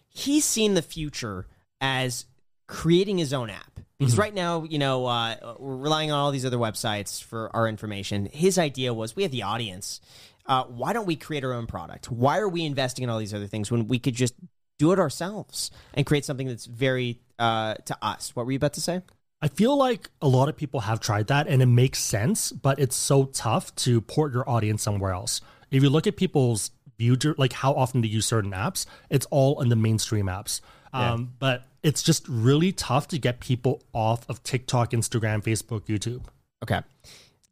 he's 0.09 0.43
seen 0.43 0.73
the 0.73 0.81
future 0.81 1.45
as 1.79 2.25
creating 2.67 3.17
his 3.17 3.33
own 3.33 3.49
app 3.49 3.79
because 3.99 4.17
right 4.17 4.33
now 4.33 4.63
you 4.63 4.79
know 4.79 5.05
uh, 5.05 5.35
we're 5.59 5.75
relying 5.75 6.11
on 6.11 6.17
all 6.17 6.31
these 6.31 6.45
other 6.45 6.57
websites 6.57 7.21
for 7.21 7.55
our 7.55 7.67
information 7.67 8.27
his 8.33 8.57
idea 8.57 8.93
was 8.93 9.15
we 9.15 9.21
have 9.23 9.31
the 9.31 9.43
audience 9.43 10.01
uh, 10.47 10.63
why 10.65 10.93
don't 10.93 11.05
we 11.05 11.15
create 11.15 11.43
our 11.43 11.53
own 11.53 11.67
product 11.67 12.11
why 12.11 12.37
are 12.39 12.49
we 12.49 12.65
investing 12.65 13.03
in 13.03 13.09
all 13.09 13.19
these 13.19 13.33
other 13.33 13.47
things 13.47 13.71
when 13.71 13.87
we 13.87 13.99
could 13.99 14.15
just 14.15 14.33
do 14.79 14.91
it 14.91 14.99
ourselves 14.99 15.71
and 15.93 16.05
create 16.05 16.25
something 16.25 16.47
that's 16.47 16.65
very 16.65 17.19
uh, 17.39 17.75
to 17.85 17.97
us 18.01 18.35
what 18.35 18.45
were 18.45 18.51
you 18.51 18.57
about 18.57 18.73
to 18.73 18.81
say 18.81 19.01
I 19.43 19.47
feel 19.47 19.75
like 19.75 20.09
a 20.21 20.27
lot 20.27 20.49
of 20.49 20.55
people 20.55 20.81
have 20.81 20.99
tried 20.99 21.27
that 21.27 21.47
and 21.47 21.63
it 21.63 21.65
makes 21.65 21.97
sense, 21.97 22.51
but 22.51 22.79
it's 22.79 22.95
so 22.95 23.25
tough 23.25 23.75
to 23.77 23.99
port 23.99 24.33
your 24.33 24.47
audience 24.47 24.83
somewhere 24.83 25.13
else. 25.13 25.41
If 25.71 25.81
you 25.81 25.89
look 25.89 26.05
at 26.05 26.15
people's 26.15 26.69
view, 26.99 27.17
like 27.39 27.53
how 27.53 27.73
often 27.73 28.01
they 28.01 28.07
use 28.07 28.27
certain 28.27 28.51
apps, 28.51 28.85
it's 29.09 29.25
all 29.31 29.59
in 29.61 29.69
the 29.69 29.75
mainstream 29.75 30.27
apps. 30.27 30.61
Um, 30.93 31.33
but 31.39 31.63
it's 31.81 32.03
just 32.03 32.27
really 32.27 32.71
tough 32.71 33.07
to 33.09 33.17
get 33.17 33.39
people 33.39 33.81
off 33.93 34.29
of 34.29 34.43
TikTok, 34.43 34.91
Instagram, 34.91 35.41
Facebook, 35.43 35.85
YouTube. 35.85 36.25
Okay. 36.61 36.81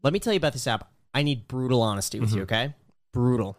Let 0.04 0.14
me 0.14 0.20
tell 0.20 0.34
you 0.34 0.38
about 0.38 0.54
this 0.54 0.68
app. 0.68 0.92
I 1.14 1.24
need 1.24 1.48
brutal 1.48 1.82
honesty 1.82 2.20
with 2.20 2.34
you, 2.34 2.44
okay? 2.44 2.74
Brutal. 3.12 3.58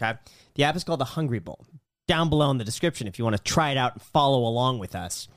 Okay. 0.00 0.18
The 0.54 0.64
app 0.64 0.76
is 0.76 0.84
called 0.84 1.00
the 1.00 1.04
Hungry 1.04 1.38
Bull. 1.38 1.66
Down 2.08 2.28
below 2.28 2.50
in 2.50 2.58
the 2.58 2.64
description 2.64 3.06
if 3.06 3.18
you 3.18 3.24
want 3.24 3.36
to 3.36 3.42
try 3.42 3.70
it 3.70 3.76
out 3.76 3.94
and 3.94 4.02
follow 4.02 4.46
along 4.46 4.78
with 4.78 4.94
us. 4.94 5.28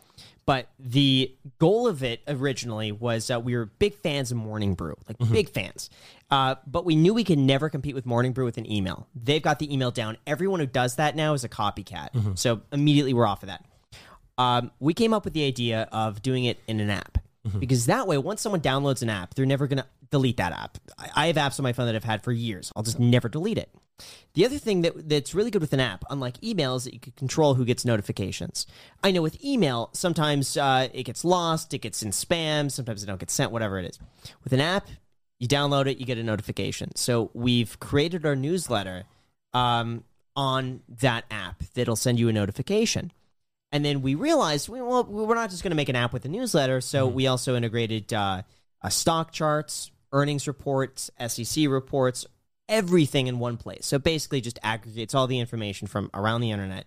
But 0.46 0.68
the 0.78 1.34
goal 1.60 1.88
of 1.88 2.04
it 2.04 2.22
originally 2.28 2.92
was 2.92 3.32
uh, 3.32 3.40
we 3.40 3.56
were 3.56 3.66
big 3.66 3.96
fans 3.96 4.32
of 4.32 4.38
Morning 4.38 4.74
Brew, 4.76 4.96
like 5.08 5.18
big 5.32 5.50
fans. 5.50 5.90
Uh, 6.30 6.56
but 6.68 6.84
we 6.84 6.96
knew 6.96 7.14
we 7.14 7.24
could 7.24 7.40
never 7.40 7.70
compete 7.70 7.96
with 7.96 8.06
Morning 8.06 8.34
Brew 8.34 8.44
with 8.44 8.58
an 8.58 8.70
email. 8.70 9.08
They've 9.16 9.42
got 9.42 9.60
the 9.60 9.74
email 9.74 9.92
down. 9.92 10.18
Everyone 10.28 10.60
who 10.60 10.66
does 10.66 10.98
that 10.98 11.16
now 11.16 11.34
is 11.34 11.44
a 11.46 11.50
copycat. 11.50 12.38
So 12.38 12.62
immediately 12.74 13.14
we're 13.14 13.28
off 13.28 13.44
of 13.44 13.48
that 13.48 13.64
um, 14.38 14.72
we 14.80 14.94
came 14.94 15.14
up 15.14 15.26
with 15.26 15.34
the 15.34 15.46
idea 15.46 15.88
of 15.92 16.22
doing 16.22 16.46
it 16.46 16.60
in 16.68 16.80
an 16.80 16.90
app 16.90 17.20
because 17.60 17.88
that 17.88 18.08
way, 18.08 18.18
once 18.18 18.42
someone 18.42 18.62
downloads 18.62 19.02
an 19.02 19.10
app, 19.10 19.34
they're 19.34 19.46
never 19.46 19.68
going 19.68 19.80
to 19.80 19.86
delete 20.12 20.38
that 20.38 20.54
app. 20.54 20.78
I, 20.98 21.10
I 21.16 21.28
have 21.28 21.36
apps 21.36 21.60
on 21.60 21.64
my 21.64 21.74
phone 21.74 21.88
that 21.88 21.96
I've 21.96 22.04
had 22.04 22.24
for 22.24 22.32
years. 22.32 22.72
I'll 22.76 22.84
just 22.84 23.00
never 23.00 23.28
delete 23.28 23.58
it. 23.58 23.70
The 24.34 24.46
other 24.46 24.58
thing 24.58 24.82
that 24.82 25.08
that's 25.08 25.36
really 25.36 25.52
good 25.52 25.62
with 25.62 25.74
an 25.74 25.80
app, 25.80 26.04
unlike 26.10 26.42
email, 26.44 26.76
is 26.76 26.86
that 26.86 26.94
you 26.94 27.00
can 27.00 27.14
control 27.14 27.54
who 27.54 27.66
gets 27.66 27.86
notifications. 27.86 28.66
I 29.04 29.12
know 29.12 29.22
with 29.22 29.44
email, 29.44 29.90
sometimes 29.94 30.58
uh, 30.58 30.88
it 30.94 31.04
gets 31.04 31.24
lost, 31.24 31.74
it 31.74 31.80
gets 31.80 32.02
in 32.02 32.12
spam, 32.12 32.72
sometimes 32.72 33.04
it 33.04 33.06
don't 33.06 33.20
get 33.20 33.30
sent, 33.30 33.52
whatever 33.52 33.78
it 33.78 33.86
is. 33.86 34.00
With 34.44 34.54
an 34.54 34.62
app, 34.62 34.88
you 35.40 35.48
download 35.48 35.88
it, 35.88 35.98
you 35.98 36.06
get 36.06 36.18
a 36.18 36.24
notification. 36.24 36.96
So 36.96 37.30
we've 37.34 37.80
created 37.80 38.26
our 38.26 38.36
newsletter 38.36 39.04
um, 39.54 40.04
on 40.36 40.82
that 41.02 41.26
app 41.30 41.64
that'll 41.76 41.96
send 41.96 42.20
you 42.20 42.30
a 42.30 42.34
notification. 42.34 43.12
And 43.74 43.84
then 43.84 44.04
we 44.04 44.14
realized, 44.14 44.70
we- 44.70 44.82
well, 44.82 45.04
we're 45.04 45.34
not 45.34 45.50
just 45.50 45.64
going 45.64 45.72
to 45.72 45.76
make 45.76 45.90
an 45.90 45.96
app 45.96 46.14
with 46.14 46.24
a 46.26 46.30
newsletter. 46.30 46.80
So 46.80 47.08
we 47.08 47.26
also 47.26 47.56
integrated 47.56 48.14
uh, 48.14 48.44
uh, 48.82 48.90
stock 48.90 49.32
charts, 49.32 49.90
earnings 50.12 50.48
reports, 50.48 51.10
SEC 51.28 51.68
reports, 51.68 52.28
everything 52.70 53.26
in 53.26 53.40
one 53.40 53.58
place. 53.58 53.88
So 53.88 53.98
basically, 53.98 54.42
just 54.42 54.60
aggregates 54.62 55.16
all 55.16 55.26
the 55.26 55.40
information 55.40 55.88
from 55.88 56.12
around 56.14 56.42
the 56.42 56.52
internet 56.52 56.86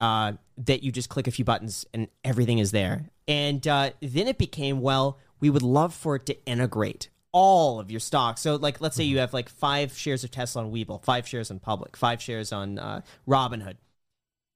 uh, 0.00 0.32
that 0.58 0.82
you 0.82 0.90
just 0.90 1.08
click 1.08 1.28
a 1.28 1.30
few 1.30 1.44
buttons 1.44 1.86
and 1.94 2.08
everything 2.24 2.58
is 2.58 2.72
there. 2.72 3.10
And 3.28 3.66
uh, 3.66 3.90
then 4.02 4.26
it 4.26 4.36
became, 4.36 4.80
well, 4.80 5.18
we 5.38 5.50
would 5.50 5.62
love 5.62 5.94
for 5.94 6.16
it 6.16 6.26
to 6.26 6.44
integrate 6.46 7.08
all 7.30 7.80
of 7.80 7.90
your 7.90 8.00
stocks. 8.00 8.40
So, 8.40 8.56
like, 8.56 8.80
let's 8.80 8.96
say 8.96 9.04
you 9.04 9.18
have 9.18 9.32
like 9.32 9.48
five 9.48 9.96
shares 9.96 10.24
of 10.24 10.30
Tesla 10.30 10.64
on 10.64 10.72
Webull, 10.72 11.02
five 11.04 11.28
shares 11.28 11.50
on 11.50 11.60
Public, 11.60 11.96
five 11.96 12.20
shares 12.20 12.52
on 12.52 12.78
uh, 12.78 13.02
Robinhood. 13.26 13.76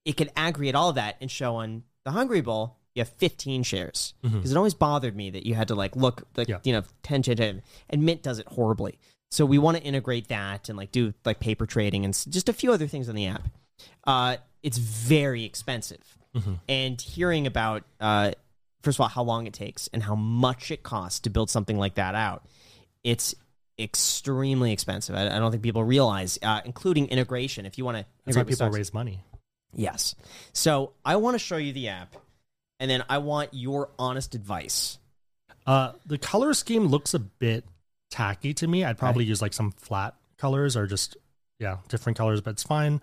It 0.08 0.16
could 0.16 0.30
aggregate 0.36 0.74
all 0.74 0.88
of 0.88 0.94
that 0.94 1.16
and 1.20 1.30
show 1.30 1.56
on 1.56 1.82
the 2.04 2.10
Hungry 2.12 2.40
Bull 2.40 2.76
you 2.94 3.00
have 3.02 3.10
15 3.10 3.62
shares. 3.62 4.14
Because 4.22 4.50
it 4.50 4.56
always 4.56 4.74
bothered 4.74 5.14
me 5.14 5.30
that 5.30 5.46
you 5.46 5.54
had 5.54 5.68
to 5.68 5.74
like 5.76 5.94
look 5.94 6.22
like 6.36 6.48
Yeah. 6.48 6.58
you 6.64 6.72
know 6.72 6.82
10 7.04 7.22
10 7.22 7.36
10 7.36 7.62
and 7.90 8.02
mint 8.02 8.22
does 8.22 8.38
it 8.40 8.46
horribly. 8.48 8.98
So 9.30 9.44
we 9.46 9.58
want 9.58 9.76
to 9.76 9.82
integrate 9.82 10.28
that 10.28 10.68
and 10.68 10.76
like 10.78 10.90
do 10.90 11.12
like 11.24 11.38
paper 11.38 11.66
trading 11.66 12.04
and 12.04 12.14
just 12.28 12.48
a 12.48 12.52
few 12.52 12.72
other 12.72 12.86
things 12.88 13.08
on 13.08 13.14
the 13.14 13.26
app. 13.26 13.46
Uh, 14.04 14.36
it's 14.62 14.78
very 14.78 15.44
expensive. 15.44 16.16
And 16.68 17.00
hearing 17.00 17.46
about 17.46 17.82
uh, 18.00 18.30
first 18.82 18.96
of 18.96 19.00
all 19.02 19.08
how 19.08 19.22
long 19.24 19.46
it 19.46 19.52
takes 19.52 19.88
and 19.92 20.02
how 20.02 20.14
much 20.14 20.70
it 20.70 20.82
costs 20.82 21.20
to 21.20 21.30
build 21.30 21.50
something 21.50 21.76
like 21.78 21.96
that 21.96 22.14
out 22.14 22.44
it's 23.04 23.34
extremely 23.78 24.72
expensive. 24.72 25.14
I, 25.14 25.26
I 25.26 25.38
don't 25.38 25.50
think 25.50 25.62
people 25.62 25.84
realize 25.84 26.38
uh, 26.42 26.60
including 26.64 27.08
integration. 27.08 27.64
If 27.66 27.78
you 27.78 27.84
want 27.84 27.98
to 27.98 28.06
That's 28.24 28.36
why 28.36 28.44
people 28.44 28.68
raise 28.70 28.92
money. 28.92 29.20
Yes. 29.74 30.14
So 30.52 30.92
I 31.04 31.16
want 31.16 31.34
to 31.34 31.38
show 31.38 31.56
you 31.56 31.72
the 31.72 31.88
app, 31.88 32.16
and 32.80 32.90
then 32.90 33.04
I 33.08 33.18
want 33.18 33.50
your 33.52 33.90
honest 33.98 34.34
advice. 34.34 34.98
Uh, 35.66 35.92
the 36.06 36.18
color 36.18 36.54
scheme 36.54 36.86
looks 36.86 37.14
a 37.14 37.18
bit 37.18 37.64
tacky 38.10 38.54
to 38.54 38.66
me. 38.66 38.84
I'd 38.84 38.98
probably 38.98 39.24
use 39.24 39.42
like 39.42 39.52
some 39.52 39.72
flat 39.72 40.14
colors 40.38 40.76
or 40.76 40.86
just 40.86 41.16
yeah, 41.58 41.78
different 41.88 42.16
colors, 42.16 42.40
but 42.40 42.50
it's 42.50 42.62
fine. 42.62 43.00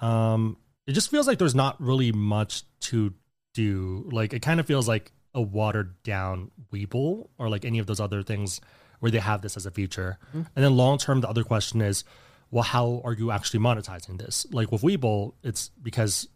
Um, 0.00 0.56
it 0.86 0.92
just 0.92 1.10
feels 1.10 1.26
like 1.26 1.38
there's 1.38 1.54
not 1.54 1.80
really 1.80 2.12
much 2.12 2.62
to 2.80 3.12
do. 3.54 4.08
Like 4.10 4.32
it 4.32 4.40
kind 4.40 4.60
of 4.60 4.66
feels 4.66 4.88
like 4.88 5.12
a 5.34 5.42
watered 5.42 6.02
down 6.02 6.50
Webull 6.72 7.28
or 7.38 7.48
like 7.48 7.64
any 7.64 7.78
of 7.78 7.86
those 7.86 8.00
other 8.00 8.22
things 8.22 8.60
where 9.00 9.10
they 9.10 9.18
have 9.18 9.42
this 9.42 9.56
as 9.56 9.66
a 9.66 9.70
feature. 9.70 10.18
And 10.32 10.64
then 10.64 10.76
long 10.76 10.98
term, 10.98 11.20
the 11.20 11.28
other 11.28 11.44
question 11.44 11.80
is, 11.80 12.04
well, 12.50 12.64
how 12.64 13.00
are 13.04 13.12
you 13.12 13.30
actually 13.30 13.60
monetizing 13.60 14.18
this? 14.18 14.46
Like 14.50 14.72
with 14.72 14.82
Webull, 14.82 15.34
it's 15.42 15.70
because 15.82 16.28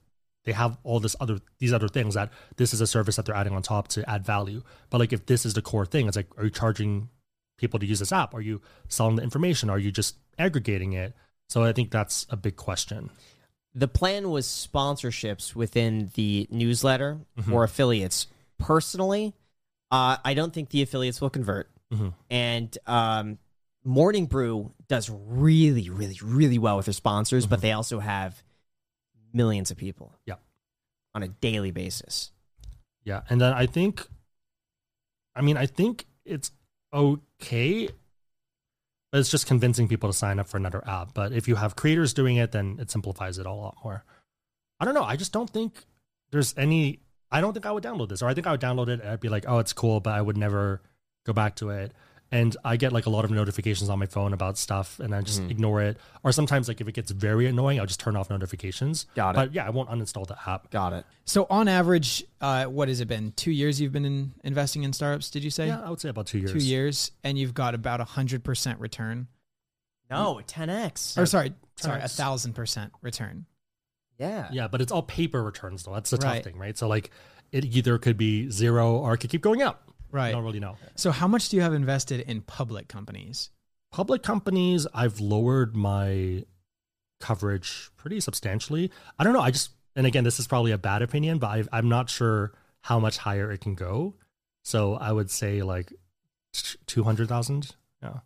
they 0.45 0.53
have 0.53 0.77
all 0.83 1.01
this 1.01 1.17
other 1.21 1.39
these 1.59 1.73
other 1.73 1.89
things 1.89 2.15
that 2.15 2.31
this 2.57 2.75
is 2.75 2.81
a 2.81 2.87
service 2.87 3.17
that 3.17 3.27
they're 3.27 3.35
adding 3.35 3.55
on 3.55 3.63
top 3.63 3.89
to 3.89 4.09
add 4.09 4.25
value. 4.25 4.63
But 4.91 4.99
like 4.99 5.13
if 5.13 5.27
this 5.27 5.47
is 5.47 5.55
the 5.55 5.63
core 5.63 5.87
thing, 5.87 6.07
it's 6.09 6.17
like 6.17 6.29
are 6.37 6.45
you 6.45 6.51
charging 6.51 7.09
people 7.59 7.79
to 7.79 7.87
use 7.87 7.99
this 8.01 8.13
app? 8.13 8.35
Are 8.35 8.41
you 8.41 8.61
selling 8.89 9.17
the 9.17 9.23
information? 9.23 9.71
Are 9.71 9.79
you 9.79 9.93
just 9.93 10.17
aggregating 10.39 10.93
it? 10.95 11.15
So 11.49 11.63
I 11.63 11.73
think 11.73 11.91
that's 11.91 12.27
a 12.31 12.37
big 12.37 12.57
question. 12.57 13.11
The 13.75 13.89
plan 13.89 14.31
was 14.31 14.47
sponsorships 14.47 15.55
within 15.55 16.11
the 16.15 16.47
newsletter 16.51 17.21
or 17.51 17.65
affiliates. 17.65 18.27
Personally, 18.59 19.35
uh, 19.91 20.17
I 20.25 20.35
don't 20.35 20.53
think 20.53 20.71
the 20.71 20.83
affiliates 20.83 21.21
will 21.21 21.31
convert. 21.31 21.71
Mhm. 21.93 22.15
And 22.31 22.79
um, 22.87 23.39
Morning 23.85 24.27
Brew 24.27 24.73
does 24.89 25.11
really, 25.11 25.91
really, 25.91 26.19
really 26.23 26.59
well 26.59 26.77
with 26.77 26.87
their 26.87 26.93
sponsors, 26.93 27.47
but 27.47 27.57
mm-hmm. 27.57 27.67
they 27.67 27.73
also 27.73 27.99
have 27.99 28.43
millions 29.33 29.71
of 29.71 29.77
people. 29.77 30.13
Yeah. 30.27 30.37
On 31.15 31.23
a 31.23 31.29
daily 31.29 31.71
basis. 31.71 32.31
Yeah, 33.05 33.23
and 33.29 33.41
then 33.41 33.53
I 33.53 33.67
think, 33.67 34.07
I 35.35 35.43
mean, 35.43 35.57
I 35.57 35.67
think 35.67 36.07
it's 36.25 36.53
okay, 36.95 37.89
but 39.11 39.19
it's 39.19 39.31
just 39.31 39.47
convincing 39.47 39.89
people 39.89 40.09
to 40.09 40.17
sign 40.17 40.39
up 40.39 40.49
for 40.49 40.57
another 40.57 40.87
app. 40.87 41.13
But 41.13 41.33
if 41.33 41.49
you 41.49 41.57
have 41.57 41.77
creators 41.77 42.15
doing 42.15 42.37
it, 42.37 42.53
then 42.53 42.79
it 42.81 42.91
simplifies 42.91 43.39
it 43.39 43.47
a 43.47 43.53
lot 43.53 43.77
more. 43.85 44.05
I 44.79 44.85
don't 44.85 44.95
know. 44.95 45.05
I 45.05 45.17
just 45.17 45.33
don't 45.33 45.51
think 45.51 45.85
there's 46.31 46.55
any. 46.57 47.01
I 47.31 47.41
don't 47.41 47.53
think 47.53 47.67
I 47.67 47.73
would 47.73 47.83
download 47.83 48.09
this, 48.09 48.23
or 48.23 48.29
I 48.29 48.35
think 48.35 48.47
I 48.47 48.53
would 48.53 48.61
download 48.61 48.89
it 48.89 49.01
and 49.01 49.09
I'd 49.09 49.21
be 49.21 49.29
like, 49.29 49.45
oh, 49.49 49.59
it's 49.59 49.73
cool, 49.73 50.01
but 50.01 50.15
I 50.15 50.21
would 50.21 50.37
never 50.37 50.83
go 51.27 51.33
back 51.33 51.57
to 51.57 51.71
it. 51.71 51.93
And 52.33 52.57
I 52.65 52.77
get 52.79 52.93
like 52.95 53.05
a 53.05 53.11
lot 53.11 53.27
of 53.27 53.31
notifications 53.31 53.91
on 53.91 53.99
my 53.99 54.07
phone 54.07 54.33
about 54.33 54.57
stuff, 54.57 54.99
and 55.01 55.15
I 55.15 55.21
just 55.21 55.43
ignore 55.43 55.83
it. 55.83 55.99
Or 56.25 56.33
sometimes, 56.33 56.67
like 56.67 56.81
if 56.81 56.89
it 56.89 56.93
gets 56.93 57.11
very 57.11 57.47
annoying, 57.47 57.79
I'll 57.79 57.85
just 57.87 58.01
turn 58.01 58.17
off 58.17 58.31
notifications. 58.31 59.05
Got 59.15 59.35
it. 59.35 59.37
But 59.37 59.53
yeah, 59.55 59.67
I 59.67 59.71
won't 59.71 59.91
uninstall 59.91 60.27
the 60.27 60.39
app. 60.49 60.71
Got 60.71 60.95
it. 60.95 61.05
So 61.27 61.47
on 61.51 61.69
average, 61.69 62.25
uh, 62.41 62.65
what 62.65 62.89
has 62.89 63.01
it 63.01 63.07
been? 63.07 63.33
Two 63.37 63.51
years 63.51 63.81
you've 63.81 63.93
been 63.93 64.07
in 64.07 64.33
investing 64.45 64.83
in 64.83 64.95
startups? 64.95 65.29
Did 65.31 65.45
you 65.45 65.51
say 65.51 65.67
Yeah, 65.67 65.83
I 65.83 65.91
would 65.91 66.01
say 66.01 66.09
about 66.09 66.27
two 66.27 66.39
years. 66.39 66.53
two 66.53 66.59
years, 66.59 67.13
and 67.23 67.37
you've 67.39 67.53
got 67.53 67.75
about 67.75 68.01
a 68.01 68.05
hundred 68.05 68.43
percent 68.43 68.81
return? 68.81 69.29
No, 70.11 70.41
10x. 70.47 71.19
Or 71.19 71.27
sorry, 71.27 71.53
sorry, 71.77 72.01
a 72.01 72.09
thousand 72.09 72.55
percent 72.55 72.93
return. 73.03 73.45
Yeah. 74.19 74.49
Yeah, 74.53 74.69
but 74.69 74.81
it's 74.81 74.93
all 74.93 75.03
paper 75.03 75.43
returns 75.43 75.83
though. 75.83 75.93
That's 75.95 76.11
the 76.11 76.19
tough 76.19 76.43
thing, 76.45 76.57
right? 76.57 76.77
So 76.79 76.89
like 76.89 77.11
it 77.51 77.65
either 77.67 77.99
could 77.99 78.17
be 78.17 78.49
zero 78.51 78.97
or 78.97 79.15
it 79.15 79.19
could 79.19 79.31
keep 79.31 79.43
going 79.43 79.61
up. 79.63 79.92
I 80.13 80.17
Right. 80.17 80.33
don't 80.33 80.45
really 80.45 80.61
know. 80.61 80.77
So 80.95 81.11
how 81.11 81.27
much 81.27 81.49
do 81.49 81.57
you 81.57 81.63
have 81.63 81.73
invested 81.75 82.21
in 82.21 82.43
public 82.43 82.89
companies? 82.89 83.51
Public 83.91 84.23
companies, 84.23 84.87
I've 84.95 85.21
lowered 85.21 85.75
my 85.77 86.45
coverage 87.21 87.91
pretty 87.97 88.21
substantially. 88.21 88.91
I 89.19 89.25
don't 89.25 89.33
know. 89.33 89.41
I 89.41 89.51
just 89.51 89.71
and 89.95 90.07
again, 90.07 90.25
this 90.25 90.41
is 90.41 90.47
probably 90.47 90.73
a 90.73 90.79
bad 90.79 91.03
opinion, 91.03 91.39
but 91.39 91.49
i 91.49 91.65
I'm 91.79 91.89
not 91.89 92.09
sure 92.11 92.53
how 92.83 92.99
much 92.99 93.19
higher 93.19 93.53
it 93.53 93.61
can 93.61 93.75
go. 93.75 94.15
So 94.65 94.95
I 94.95 95.13
would 95.13 95.31
say 95.31 95.63
like 95.63 95.93
two 96.87 97.05
hundred 97.05 97.29
thousand. 97.29 97.75
Yeah, 98.03 98.21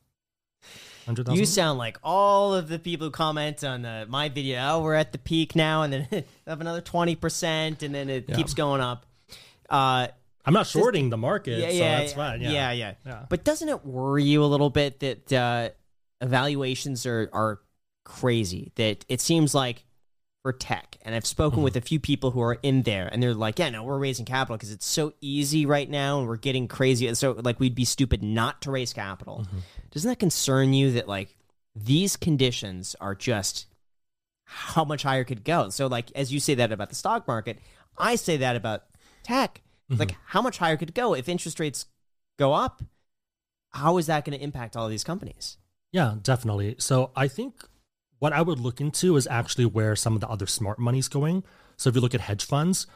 hundred 1.06 1.26
thousand. 1.26 1.40
You 1.40 1.46
sound 1.46 1.78
like 1.78 1.98
all 2.02 2.54
of 2.54 2.68
the 2.68 2.78
people 2.78 3.08
who 3.08 3.10
comment 3.10 3.62
on 3.64 3.84
uh, 3.84 4.06
my 4.08 4.28
video. 4.28 4.60
Oh, 4.62 4.82
we're 4.82 4.94
at 4.94 5.12
the 5.12 5.18
peak 5.18 5.56
now, 5.56 5.82
and 5.82 5.92
then 5.92 6.08
have 6.46 6.60
another 6.60 6.80
twenty 6.80 7.16
percent, 7.16 7.82
and 7.82 7.94
then 7.94 8.08
it 8.08 8.26
Yeah. 8.28 8.36
keeps 8.36 8.54
going 8.54 8.80
up. 8.80 9.06
Uh, 9.68 10.08
I'm 10.46 10.54
not 10.54 10.66
shorting 10.66 11.10
the 11.10 11.16
market, 11.16 11.58
yeah, 11.58 11.68
so 11.68 11.74
yeah, 11.74 11.98
that's 11.98 12.12
fine. 12.12 12.40
Yeah. 12.40 12.50
yeah, 12.50 12.70
yeah, 12.72 12.94
Yeah. 13.04 13.26
But 13.28 13.44
doesn't 13.44 13.68
it 13.68 13.84
worry 13.84 14.22
you 14.22 14.44
a 14.44 14.46
little 14.46 14.70
bit 14.70 15.00
that 15.00 15.32
uh, 15.32 15.70
evaluations 16.20 17.04
are 17.04 17.28
are 17.32 17.60
crazy? 18.04 18.72
That 18.76 19.04
it 19.08 19.20
seems 19.20 19.54
like 19.54 19.84
for 20.42 20.52
tech, 20.52 20.96
and 21.02 21.12
I've 21.12 21.26
spoken 21.26 21.62
with 21.62 21.74
a 21.74 21.80
few 21.80 21.98
people 21.98 22.30
who 22.30 22.40
are 22.40 22.56
in 22.62 22.82
there, 22.82 23.08
and 23.10 23.20
they're 23.20 23.34
like, 23.34 23.58
"Yeah, 23.58 23.70
no, 23.70 23.82
we're 23.82 23.98
raising 23.98 24.24
capital 24.24 24.56
because 24.56 24.70
it's 24.70 24.86
so 24.86 25.12
easy 25.20 25.66
right 25.66 25.90
now, 25.90 26.20
and 26.20 26.28
we're 26.28 26.36
getting 26.36 26.68
crazy. 26.68 27.12
So 27.14 27.32
like, 27.32 27.58
we'd 27.58 27.74
be 27.74 27.84
stupid 27.84 28.22
not 28.22 28.62
to 28.62 28.70
raise 28.70 28.92
capital." 28.92 29.44
Doesn't 29.90 30.08
that 30.08 30.20
concern 30.20 30.72
you 30.72 30.92
that 30.92 31.08
like 31.08 31.36
these 31.74 32.16
conditions 32.16 32.94
are 33.00 33.16
just 33.16 33.66
how 34.44 34.84
much 34.84 35.02
higher 35.02 35.24
could 35.24 35.42
go? 35.42 35.70
So 35.70 35.88
like, 35.88 36.12
as 36.12 36.32
you 36.32 36.38
say 36.38 36.54
that 36.54 36.70
about 36.70 36.90
the 36.90 36.94
stock 36.94 37.26
market, 37.26 37.58
I 37.98 38.14
say 38.14 38.36
that 38.36 38.54
about 38.54 38.84
tech. 39.24 39.62
Like, 39.88 40.08
mm-hmm. 40.08 40.20
how 40.26 40.42
much 40.42 40.58
higher 40.58 40.76
could 40.76 40.88
it 40.88 40.94
go 40.94 41.14
if 41.14 41.28
interest 41.28 41.60
rates 41.60 41.86
go 42.38 42.52
up? 42.52 42.82
How 43.70 43.98
is 43.98 44.06
that 44.06 44.24
going 44.24 44.36
to 44.36 44.42
impact 44.42 44.76
all 44.76 44.84
of 44.84 44.90
these 44.90 45.04
companies? 45.04 45.58
Yeah, 45.92 46.16
definitely. 46.20 46.76
So 46.78 47.10
I 47.14 47.28
think 47.28 47.62
what 48.18 48.32
I 48.32 48.42
would 48.42 48.58
look 48.58 48.80
into 48.80 49.16
is 49.16 49.26
actually 49.26 49.66
where 49.66 49.94
some 49.94 50.14
of 50.14 50.20
the 50.20 50.28
other 50.28 50.46
smart 50.46 50.78
money's 50.78 51.08
going. 51.08 51.44
So 51.76 51.88
if 51.88 51.94
you 51.94 52.00
look 52.00 52.14
at 52.14 52.22
hedge 52.22 52.44
funds, 52.44 52.86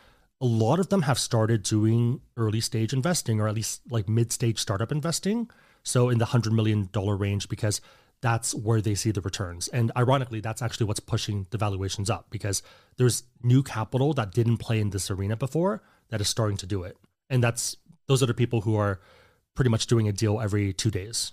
a 0.41 0.47
lot 0.47 0.81
of 0.81 0.89
them 0.89 1.03
have 1.03 1.19
started 1.19 1.63
doing 1.63 2.21
early 2.37 2.61
stage 2.61 2.93
investing 2.93 3.41
or 3.41 3.47
at 3.47 3.55
least 3.55 3.83
like 3.91 4.09
mid 4.09 4.33
stage 4.33 4.59
startup 4.59 4.91
investing. 4.91 5.51
So 5.83 6.09
in 6.09 6.19
the 6.19 6.27
$100 6.27 6.53
million 6.53 6.89
range, 6.95 7.49
because 7.49 7.81
that's 8.23 8.55
where 8.55 8.81
they 8.81 8.95
see 8.95 9.11
the 9.11 9.21
returns. 9.21 9.69
And 9.69 9.93
ironically, 9.97 10.41
that's 10.41 10.63
actually 10.63 10.87
what's 10.87 11.01
pushing 11.01 11.47
the 11.51 11.59
valuations 11.59 12.11
up 12.11 12.27
because 12.31 12.63
there's 12.97 13.23
new 13.43 13.63
capital 13.63 14.13
that 14.15 14.33
didn't 14.33 14.59
play 14.59 14.81
in 14.81 14.91
this 14.91 15.11
arena 15.11 15.37
before 15.37 15.83
that 16.11 16.21
is 16.21 16.29
starting 16.29 16.57
to 16.59 16.67
do 16.67 16.83
it. 16.83 16.97
And 17.29 17.43
that's 17.43 17.77
those 18.07 18.23
are 18.23 18.27
the 18.27 18.35
people 18.35 18.63
who 18.63 18.77
are 18.77 19.01
pretty 19.55 19.71
much 19.71 19.87
doing 19.87 20.09
a 20.09 20.13
deal 20.13 20.41
every 20.41 20.73
two 20.73 20.91
days. 20.91 21.33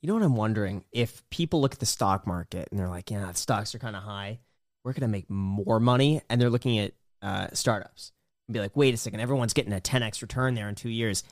You 0.00 0.08
know 0.08 0.14
what 0.14 0.22
I'm 0.22 0.36
wondering? 0.36 0.84
If 0.92 1.28
people 1.30 1.60
look 1.60 1.74
at 1.74 1.80
the 1.80 1.86
stock 1.86 2.26
market 2.26 2.68
and 2.70 2.78
they're 2.78 2.88
like, 2.88 3.10
yeah, 3.10 3.32
stocks 3.32 3.74
are 3.74 3.78
kind 3.78 3.94
of 3.94 4.02
high, 4.02 4.40
we're 4.84 4.92
going 4.92 5.02
to 5.02 5.08
make 5.08 5.30
more 5.30 5.78
money. 5.78 6.22
And 6.28 6.40
they're 6.40 6.50
looking 6.50 6.78
at 6.78 6.92
uh, 7.22 7.48
startups 7.52 8.12
and 8.48 8.54
be 8.54 8.60
like, 8.60 8.76
wait 8.76 8.94
a 8.94 8.96
second, 8.96 9.20
everyone's 9.20 9.52
getting 9.52 9.72
a 9.72 9.80
10x 9.80 10.22
return 10.22 10.54
there 10.54 10.68
in 10.68 10.74
two 10.74 10.88
years. 10.88 11.22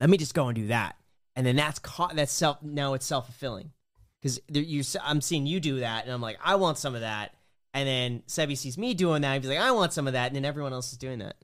Let 0.00 0.10
me 0.10 0.18
just 0.18 0.34
go 0.34 0.48
and 0.48 0.56
do 0.56 0.66
that. 0.68 0.96
And 1.36 1.46
then 1.46 1.56
that's 1.56 1.78
ca- 1.78 2.12
that's 2.14 2.32
self 2.32 2.62
now 2.62 2.94
it's 2.94 3.06
self 3.06 3.26
fulfilling 3.26 3.72
because 4.20 4.40
you 4.48 4.82
I'm 5.02 5.20
seeing 5.20 5.46
you 5.46 5.58
do 5.58 5.80
that 5.80 6.04
and 6.04 6.12
I'm 6.12 6.20
like 6.20 6.38
I 6.44 6.54
want 6.54 6.78
some 6.78 6.94
of 6.94 7.00
that 7.00 7.34
and 7.72 7.88
then 7.88 8.22
Sebby 8.28 8.56
sees 8.56 8.78
me 8.78 8.94
doing 8.94 9.22
that 9.22 9.34
and 9.34 9.42
he's 9.42 9.50
like 9.50 9.58
I 9.58 9.72
want 9.72 9.92
some 9.92 10.06
of 10.06 10.12
that 10.12 10.28
and 10.28 10.36
then 10.36 10.44
everyone 10.44 10.72
else 10.72 10.92
is 10.92 10.98
doing 10.98 11.18
that. 11.18 11.36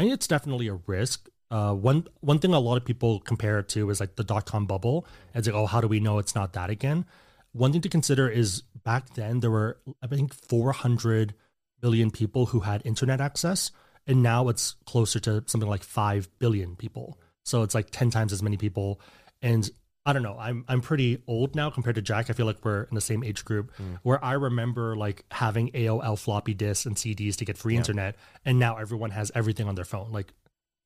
I 0.00 0.04
think 0.04 0.14
it's 0.14 0.26
definitely 0.26 0.68
a 0.68 0.78
risk. 0.86 1.28
Uh, 1.50 1.74
one 1.74 2.06
one 2.20 2.38
thing 2.38 2.54
a 2.54 2.58
lot 2.58 2.76
of 2.76 2.84
people 2.84 3.20
compare 3.20 3.58
it 3.58 3.68
to 3.70 3.90
is 3.90 4.00
like 4.00 4.16
the 4.16 4.24
dot 4.24 4.46
com 4.46 4.66
bubble. 4.66 5.06
It's 5.34 5.46
like, 5.46 5.54
oh, 5.54 5.66
how 5.66 5.80
do 5.80 5.88
we 5.88 6.00
know 6.00 6.18
it's 6.18 6.34
not 6.34 6.54
that 6.54 6.70
again? 6.70 7.04
one 7.52 7.72
thing 7.72 7.80
to 7.80 7.88
consider 7.88 8.28
is 8.28 8.62
back 8.84 9.14
then 9.14 9.40
there 9.40 9.50
were 9.50 9.78
I 10.02 10.06
think 10.06 10.34
400 10.34 11.34
million 11.82 12.10
people 12.10 12.46
who 12.46 12.60
had 12.60 12.82
internet 12.84 13.20
access, 13.20 13.70
and 14.06 14.22
now 14.22 14.48
it's 14.48 14.76
closer 14.86 15.18
to 15.20 15.44
something 15.46 15.68
like 15.68 15.82
5 15.82 16.28
billion 16.38 16.76
people. 16.76 17.18
So 17.44 17.62
it's 17.62 17.74
like 17.74 17.90
10 17.90 18.10
times 18.10 18.32
as 18.32 18.42
many 18.42 18.56
people. 18.56 19.00
And 19.42 19.68
I 20.06 20.12
don't 20.12 20.22
know. 20.22 20.36
I'm 20.38 20.64
I'm 20.66 20.80
pretty 20.80 21.22
old 21.26 21.54
now 21.54 21.68
compared 21.70 21.96
to 21.96 22.02
Jack. 22.02 22.30
I 22.30 22.32
feel 22.32 22.46
like 22.46 22.64
we're 22.64 22.84
in 22.84 22.94
the 22.94 23.00
same 23.00 23.22
age 23.22 23.44
group 23.44 23.70
where 24.02 24.22
I 24.24 24.32
remember 24.32 24.96
like 24.96 25.24
having 25.30 25.70
AOL 25.72 26.18
floppy 26.18 26.54
disks 26.54 26.86
and 26.86 26.96
CDs 26.96 27.36
to 27.36 27.44
get 27.44 27.58
free 27.58 27.76
internet, 27.76 28.16
and 28.44 28.58
now 28.58 28.76
everyone 28.78 29.10
has 29.10 29.30
everything 29.34 29.68
on 29.68 29.74
their 29.74 29.84
phone. 29.84 30.10
Like 30.10 30.32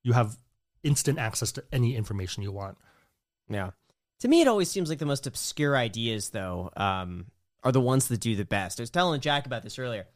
you 0.03 0.13
have 0.15 0.37
instant 0.83 1.19
access 1.19 1.53
to 1.53 1.65
any 1.73 1.97
information 1.97 2.43
you 2.43 2.53
want. 2.53 2.77
Yeah. 3.49 3.71
To 4.21 4.29
me, 4.29 4.41
it 4.41 4.49
always 4.49 4.71
seems 4.71 4.89
like 4.89 4.99
the 4.99 5.07
most 5.07 5.27
obscure 5.27 5.77
ideas, 5.77 6.31
though, 6.31 6.71
um, 6.77 7.27
are 7.63 7.73
the 7.73 7.81
ones 7.81 8.09
that 8.09 8.21
do 8.21 8.37
the 8.37 8.45
best. 8.45 8.79
I 8.79 8.83
was 8.83 8.91
telling 8.91 9.21
Jack 9.21 9.47
about 9.47 9.63
this 9.63 9.79
earlier. 9.79 10.07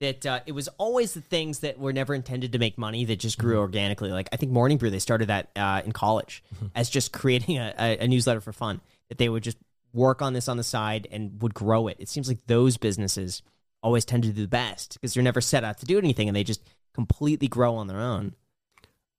That 0.00 0.26
uh, 0.26 0.40
it 0.44 0.52
was 0.52 0.68
always 0.76 1.14
the 1.14 1.22
things 1.22 1.60
that 1.60 1.78
were 1.78 1.92
never 1.92 2.14
intended 2.14 2.52
to 2.52 2.58
make 2.58 2.76
money 2.76 3.06
that 3.06 3.18
just 3.18 3.38
grew 3.38 3.58
organically. 3.58 4.10
Like 4.10 4.28
I 4.30 4.36
think 4.36 4.52
Morning 4.52 4.76
Brew, 4.76 4.90
they 4.90 4.98
started 4.98 5.28
that 5.28 5.48
uh, 5.56 5.80
in 5.84 5.92
college 5.92 6.42
as 6.74 6.90
just 6.90 7.12
creating 7.12 7.56
a, 7.56 7.74
a, 7.78 7.98
a 7.98 8.08
newsletter 8.08 8.42
for 8.42 8.52
fun. 8.52 8.82
That 9.08 9.18
they 9.18 9.28
would 9.28 9.42
just 9.42 9.56
work 9.94 10.20
on 10.20 10.34
this 10.34 10.48
on 10.48 10.58
the 10.58 10.62
side 10.62 11.08
and 11.10 11.40
would 11.40 11.54
grow 11.54 11.88
it. 11.88 11.96
It 11.98 12.08
seems 12.08 12.28
like 12.28 12.46
those 12.46 12.76
businesses 12.76 13.42
always 13.82 14.04
tend 14.04 14.24
to 14.24 14.30
do 14.30 14.42
the 14.42 14.48
best 14.48 14.94
because 14.94 15.14
they're 15.14 15.22
never 15.22 15.40
set 15.40 15.64
out 15.64 15.78
to 15.78 15.86
do 15.86 15.96
anything 15.96 16.28
and 16.28 16.36
they 16.36 16.44
just 16.44 16.62
completely 16.92 17.48
grow 17.48 17.76
on 17.76 17.86
their 17.86 18.00
own. 18.00 18.34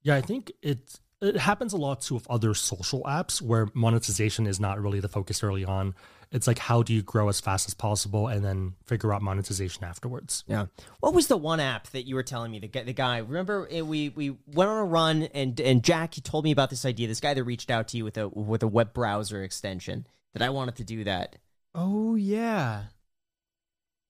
Yeah, 0.03 0.15
I 0.15 0.21
think 0.21 0.51
it 0.61 0.99
it 1.21 1.37
happens 1.37 1.73
a 1.73 1.77
lot 1.77 2.01
too 2.01 2.13
with 2.15 2.27
other 2.29 2.53
social 2.53 3.01
apps 3.03 3.41
where 3.41 3.67
monetization 3.73 4.45
is 4.47 4.59
not 4.59 4.81
really 4.81 4.99
the 4.99 5.07
focus 5.07 5.43
early 5.43 5.65
on. 5.65 5.95
It's 6.31 6.45
like 6.45 6.57
how 6.59 6.83
do 6.83 6.93
you 6.93 7.01
grow 7.01 7.29
as 7.29 7.39
fast 7.39 7.67
as 7.69 7.73
possible 7.73 8.27
and 8.27 8.43
then 8.43 8.73
figure 8.85 9.13
out 9.13 9.21
monetization 9.21 9.85
afterwards. 9.85 10.43
Yeah. 10.45 10.65
What 10.99 11.13
was 11.13 11.27
the 11.27 11.37
one 11.37 11.59
app 11.61 11.87
that 11.91 12.03
you 12.05 12.15
were 12.15 12.23
telling 12.23 12.51
me? 12.51 12.59
The 12.59 12.67
guy, 12.67 12.83
the 12.83 12.91
guy. 12.93 13.17
Remember, 13.19 13.65
eh, 13.71 13.79
we 13.81 14.09
we 14.09 14.31
went 14.45 14.69
on 14.69 14.77
a 14.77 14.83
run, 14.83 15.23
and 15.33 15.57
and 15.61 15.81
Jack, 15.83 16.15
he 16.15 16.21
told 16.21 16.43
me 16.43 16.51
about 16.51 16.69
this 16.69 16.83
idea. 16.85 17.07
This 17.07 17.21
guy 17.21 17.33
that 17.33 17.43
reached 17.45 17.71
out 17.71 17.87
to 17.89 17.97
you 17.97 18.03
with 18.03 18.17
a 18.17 18.27
with 18.27 18.61
a 18.61 18.67
web 18.67 18.93
browser 18.93 19.41
extension. 19.41 20.05
That 20.33 20.41
I 20.43 20.49
wanted 20.49 20.75
to 20.75 20.83
do 20.83 21.05
that. 21.05 21.37
Oh 21.73 22.15
yeah. 22.15 22.83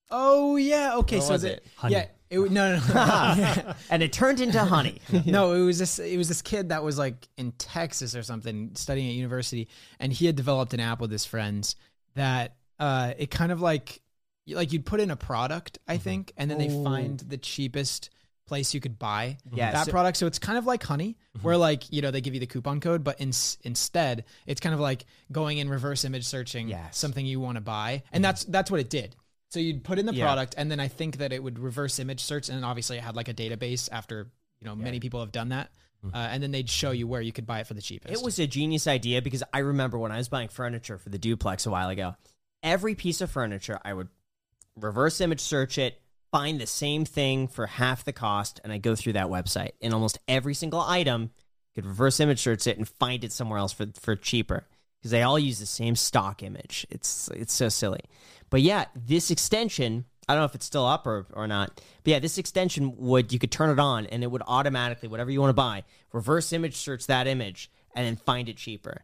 Oh 0.09 0.55
yeah. 0.55 0.95
Okay, 0.97 1.17
What 1.17 1.25
so 1.25 1.33
was 1.33 1.41
the- 1.43 1.53
it? 1.57 1.65
Honey. 1.75 1.95
yeah, 1.95 2.05
it, 2.29 2.39
no, 2.39 2.75
no, 2.75 2.77
no. 2.77 2.93
Yeah. 2.93 3.73
and 3.89 4.03
it 4.03 4.11
turned 4.13 4.39
into 4.39 4.59
honey. 4.59 4.99
no, 5.25 5.53
it 5.53 5.63
was 5.63 5.79
this. 5.79 5.99
It 5.99 6.17
was 6.17 6.27
this 6.27 6.41
kid 6.41 6.69
that 6.69 6.83
was 6.83 6.97
like 6.97 7.27
in 7.37 7.51
Texas 7.53 8.15
or 8.15 8.23
something, 8.23 8.71
studying 8.75 9.09
at 9.09 9.15
university, 9.15 9.67
and 9.99 10.11
he 10.11 10.25
had 10.25 10.35
developed 10.35 10.73
an 10.73 10.79
app 10.79 10.99
with 10.99 11.11
his 11.11 11.25
friends 11.25 11.75
that 12.15 12.55
uh, 12.79 13.13
it 13.17 13.31
kind 13.31 13.51
of 13.51 13.61
like 13.61 14.01
like 14.47 14.71
you'd 14.71 14.85
put 14.85 14.99
in 14.99 15.11
a 15.11 15.15
product, 15.15 15.77
I 15.87 15.95
mm-hmm. 15.95 16.03
think, 16.03 16.33
and 16.37 16.49
then 16.49 16.57
they 16.57 16.69
find 16.69 17.19
the 17.19 17.37
cheapest 17.37 18.09
place 18.45 18.73
you 18.73 18.79
could 18.79 18.97
buy 18.97 19.37
Yeah, 19.51 19.71
that 19.71 19.89
product. 19.89 20.17
So 20.17 20.25
it's 20.25 20.39
kind 20.39 20.57
of 20.57 20.65
like 20.65 20.81
Honey, 20.83 21.17
mm-hmm. 21.35 21.45
where 21.45 21.57
like 21.57 21.91
you 21.91 22.01
know 22.01 22.11
they 22.11 22.21
give 22.21 22.33
you 22.33 22.39
the 22.39 22.47
coupon 22.47 22.79
code, 22.79 23.03
but 23.03 23.19
in, 23.19 23.31
instead 23.63 24.25
it's 24.45 24.59
kind 24.61 24.73
of 24.73 24.79
like 24.79 25.05
going 25.31 25.59
in 25.59 25.69
reverse 25.69 26.05
image 26.05 26.25
searching 26.25 26.69
Yes. 26.69 26.97
something 26.97 27.25
you 27.25 27.39
want 27.39 27.55
to 27.55 27.61
buy, 27.61 28.03
and 28.11 28.23
that's 28.23 28.43
that's 28.45 28.71
what 28.71 28.79
it 28.79 28.89
did. 28.89 29.15
So 29.49 29.59
you'd 29.59 29.83
put 29.83 29.97
in 29.99 30.05
the 30.05 30.13
Yeah. 30.13 30.25
product, 30.25 30.55
and 30.57 30.69
then 30.69 30.79
I 30.79 30.87
think 30.87 31.17
that 31.17 31.31
it 31.31 31.41
would 31.41 31.57
reverse 31.59 31.99
image 31.99 32.19
search, 32.21 32.49
and 32.49 32.63
obviously 32.65 32.97
it 32.97 33.03
had 33.03 33.15
like 33.15 33.27
a 33.29 33.33
database 33.33 33.87
after 33.91 34.29
you 34.59 34.65
know 34.65 34.75
many 34.75 34.99
people 34.99 35.19
have 35.21 35.31
done 35.31 35.49
that, 35.49 35.71
uh, 36.03 36.17
and 36.17 36.43
then 36.43 36.51
they'd 36.51 36.69
show 36.69 36.91
you 36.91 37.07
where 37.07 37.21
you 37.21 37.31
could 37.31 37.45
buy 37.45 37.59
it 37.61 37.67
for 37.67 37.73
the 37.73 37.81
cheapest. 37.81 38.13
It 38.13 38.23
was 38.23 38.39
a 38.39 38.47
genius 38.47 38.87
idea 38.87 39.21
because 39.21 39.43
I 39.53 39.59
remember 39.59 39.97
when 39.97 40.11
I 40.11 40.17
was 40.17 40.27
buying 40.29 40.49
furniture 40.49 40.97
for 40.97 41.09
the 41.09 41.17
duplex 41.17 41.65
a 41.65 41.71
while 41.71 41.89
ago, 41.89 42.15
every 42.61 42.95
piece 42.95 43.21
of 43.21 43.31
furniture 43.31 43.79
I 43.85 43.93
would 43.93 44.09
reverse 44.75 45.21
image 45.21 45.39
search 45.39 45.77
it, 45.77 46.01
find 46.31 46.59
the 46.59 46.67
same 46.67 47.05
thing 47.05 47.47
for 47.47 47.67
half 47.67 48.03
the 48.03 48.13
cost, 48.13 48.59
and 48.63 48.73
I 48.73 48.79
go 48.79 48.95
through 48.95 49.13
that 49.13 49.27
website. 49.27 49.71
And 49.81 49.93
almost 49.93 50.19
every 50.27 50.53
single 50.55 50.81
item 50.81 51.31
could 51.73 51.85
reverse 51.85 52.19
image 52.19 52.39
search 52.39 52.67
it 52.67 52.77
and 52.77 52.87
find 52.87 53.23
it 53.23 53.31
somewhere 53.31 53.59
else 53.59 53.71
for 53.71 53.87
for 53.99 54.15
cheaper 54.17 54.67
because 54.99 55.11
they 55.11 55.23
all 55.23 55.39
use 55.39 55.59
the 55.59 55.65
same 55.65 55.95
stock 55.95 56.43
image. 56.43 56.85
It's 56.89 57.29
it's 57.33 57.53
so 57.53 57.69
silly. 57.69 58.01
But 58.49 58.61
yeah, 58.61 58.85
this 58.95 59.31
extension, 59.31 60.05
I 60.27 60.33
don't 60.33 60.41
know 60.41 60.45
if 60.45 60.55
it's 60.55 60.65
still 60.65 60.85
up 60.85 61.05
or, 61.05 61.25
or 61.33 61.47
not. 61.47 61.81
But 62.03 62.11
yeah, 62.11 62.19
this 62.19 62.37
extension 62.37 62.95
would 62.97 63.33
you 63.33 63.39
could 63.39 63.51
turn 63.51 63.69
it 63.69 63.79
on 63.79 64.05
and 64.07 64.23
it 64.23 64.27
would 64.31 64.43
automatically 64.47 65.09
whatever 65.09 65.31
you 65.31 65.41
want 65.41 65.49
to 65.49 65.53
buy, 65.55 65.83
reverse 66.13 66.53
image 66.53 66.75
search 66.75 67.07
that 67.07 67.27
image 67.27 67.69
and 67.95 68.05
then 68.05 68.15
find 68.15 68.49
it 68.49 68.57
cheaper. 68.57 69.03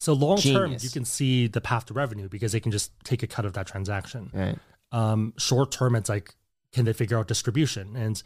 So 0.00 0.12
long 0.12 0.38
term, 0.38 0.76
you 0.78 0.90
can 0.90 1.04
see 1.04 1.46
the 1.46 1.60
path 1.60 1.86
to 1.86 1.94
revenue 1.94 2.28
because 2.28 2.52
they 2.52 2.60
can 2.60 2.72
just 2.72 2.92
take 3.04 3.22
a 3.22 3.26
cut 3.26 3.46
of 3.46 3.54
that 3.54 3.66
transaction. 3.66 4.30
Right. 4.34 4.58
Um, 4.92 5.32
short 5.38 5.72
term, 5.72 5.94
it's 5.94 6.08
like 6.08 6.34
can 6.72 6.84
they 6.84 6.92
figure 6.92 7.18
out 7.18 7.28
distribution? 7.28 7.96
And 7.96 8.22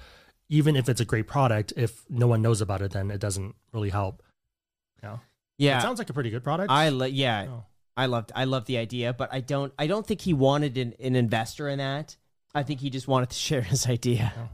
even 0.49 0.75
if 0.75 0.89
it's 0.89 1.01
a 1.01 1.05
great 1.05 1.29
product, 1.29 1.73
if 1.77 2.05
no 2.09 2.27
one 2.27 2.43
knows 2.43 2.61
about 2.61 2.83
it, 2.83 2.93
then 2.93 3.11
it 3.11 3.21
doesn't 3.21 3.55
really 3.73 3.91
help. 3.91 4.23
Yeah, 5.03 5.19
it 5.59 5.65
Yeah. 5.65 5.79
sounds 5.81 5.99
like 5.99 6.11
a 6.11 6.13
pretty 6.13 6.31
good 6.31 6.45
product. 6.45 6.71
I 6.71 6.89
lo- 6.91 7.07
yeah, 7.07 7.47
Oh. 7.51 7.65
I 7.97 8.07
loved 8.07 8.31
I 8.35 8.45
loved 8.45 8.67
the 8.67 8.79
idea, 8.79 9.13
but 9.13 9.29
I 9.33 9.41
don't 9.41 9.73
I 9.79 9.87
don't 9.87 10.07
think 10.07 10.21
he 10.21 10.33
wanted 10.35 10.79
an, 10.79 10.95
an 11.01 11.17
investor 11.17 11.69
in 11.69 11.79
that. 11.79 12.17
I 12.55 12.63
think 12.63 12.81
he 12.81 12.91
just 12.91 13.09
wanted 13.09 13.31
to 13.31 13.37
share 13.49 13.63
his 13.63 13.87
idea. 13.87 14.33
Oh. 14.39 14.49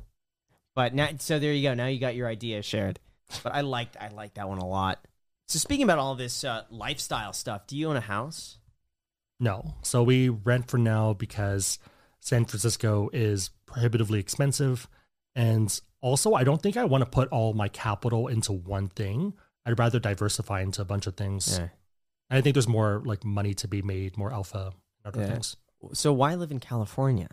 But 0.75 0.95
now 0.95 1.09
so 1.19 1.39
there 1.39 1.53
you 1.53 1.63
go. 1.69 1.75
Now 1.75 1.87
you 1.87 1.99
got 2.01 2.15
your 2.15 2.27
idea 2.29 2.63
shared. 2.63 3.01
But 3.43 3.55
I 3.55 3.61
liked 3.63 3.97
I 4.01 4.09
liked 4.09 4.35
that 4.37 4.49
one 4.49 4.59
a 4.59 4.67
lot. 4.67 5.07
So 5.47 5.59
speaking 5.59 5.85
about 5.85 5.99
all 5.99 6.15
this 6.15 6.43
uh, 6.43 6.63
lifestyle 6.71 7.33
stuff, 7.35 7.67
do 7.67 7.77
you 7.77 7.89
own 7.91 7.97
a 7.97 8.01
house? 8.01 8.59
No. 9.39 9.75
So 9.83 10.03
we 10.03 10.31
rent 10.31 10.71
for 10.71 10.79
now 10.79 11.13
because 11.13 11.79
San 12.21 12.47
Francisco 12.47 13.11
is 13.13 13.51
prohibitively 13.67 14.19
expensive. 14.21 14.89
And 15.35 15.79
also, 16.01 16.33
I 16.35 16.45
don't 16.45 16.63
think 16.63 16.77
I 16.79 16.85
want 16.85 17.03
to 17.05 17.11
put 17.11 17.29
all 17.31 17.53
my 17.53 17.69
capital 17.69 18.29
into 18.29 18.53
one 18.53 18.89
thing. 18.89 19.35
I'd 19.67 19.79
rather 19.79 19.99
diversify 19.99 20.61
into 20.61 20.83
a 20.83 20.85
bunch 20.85 21.07
of 21.07 21.17
things. 21.17 21.59
And 21.59 21.71
I 22.31 22.41
think 22.41 22.55
there's 22.55 22.69
more 22.69 23.03
like 23.05 23.25
money 23.25 23.55
to 23.55 23.69
be 23.69 23.83
made, 23.83 24.17
more 24.17 24.33
alpha 24.33 24.73
and 25.05 25.07
other 25.15 25.21
Yeah. 25.21 25.33
things. 25.33 25.57
So 25.93 26.13
why 26.13 26.35
live 26.35 26.51
in 26.51 26.61
California? 26.61 27.29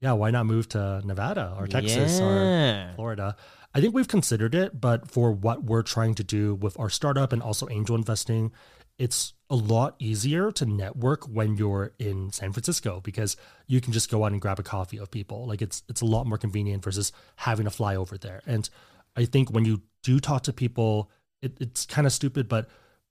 Yeah, 0.00 0.12
why 0.12 0.30
not 0.30 0.46
move 0.46 0.68
to 0.70 1.02
Nevada 1.04 1.54
or 1.58 1.66
Texas 1.66 2.20
or 2.20 2.92
Florida? 2.96 3.36
I 3.74 3.80
think 3.80 3.94
we've 3.94 4.08
considered 4.08 4.54
it, 4.54 4.80
but 4.80 5.08
for 5.10 5.30
what 5.30 5.62
we're 5.64 5.82
trying 5.82 6.14
to 6.16 6.24
do 6.24 6.54
with 6.54 6.78
our 6.80 6.88
startup 6.90 7.32
and 7.32 7.42
also 7.42 7.68
angel 7.68 7.94
investing, 7.94 8.50
it's 8.98 9.34
a 9.48 9.54
lot 9.56 9.94
easier 9.98 10.50
to 10.52 10.66
network 10.66 11.24
when 11.26 11.56
you're 11.56 11.92
in 11.98 12.32
San 12.32 12.52
Francisco 12.52 13.00
because 13.02 13.36
you 13.66 13.80
can 13.80 13.92
just 13.92 14.10
go 14.10 14.24
out 14.24 14.32
and 14.32 14.40
grab 14.40 14.58
a 14.58 14.62
coffee 14.62 14.98
of 14.98 15.10
people. 15.10 15.46
Like 15.46 15.62
it's 15.62 15.82
it's 15.88 16.00
a 16.00 16.06
lot 16.06 16.26
more 16.26 16.38
convenient 16.38 16.82
versus 16.82 17.12
having 17.36 17.64
to 17.64 17.70
fly 17.70 17.94
over 17.94 18.18
there. 18.18 18.42
And 18.46 18.68
I 19.16 19.24
think 19.26 19.50
when 19.50 19.64
you 19.64 19.82
do 20.02 20.18
talk 20.18 20.42
to 20.44 20.52
people, 20.52 21.10
it, 21.42 21.56
it's 21.60 21.86
kind 21.86 22.06
of 22.06 22.12
stupid, 22.12 22.48
but 22.48 22.68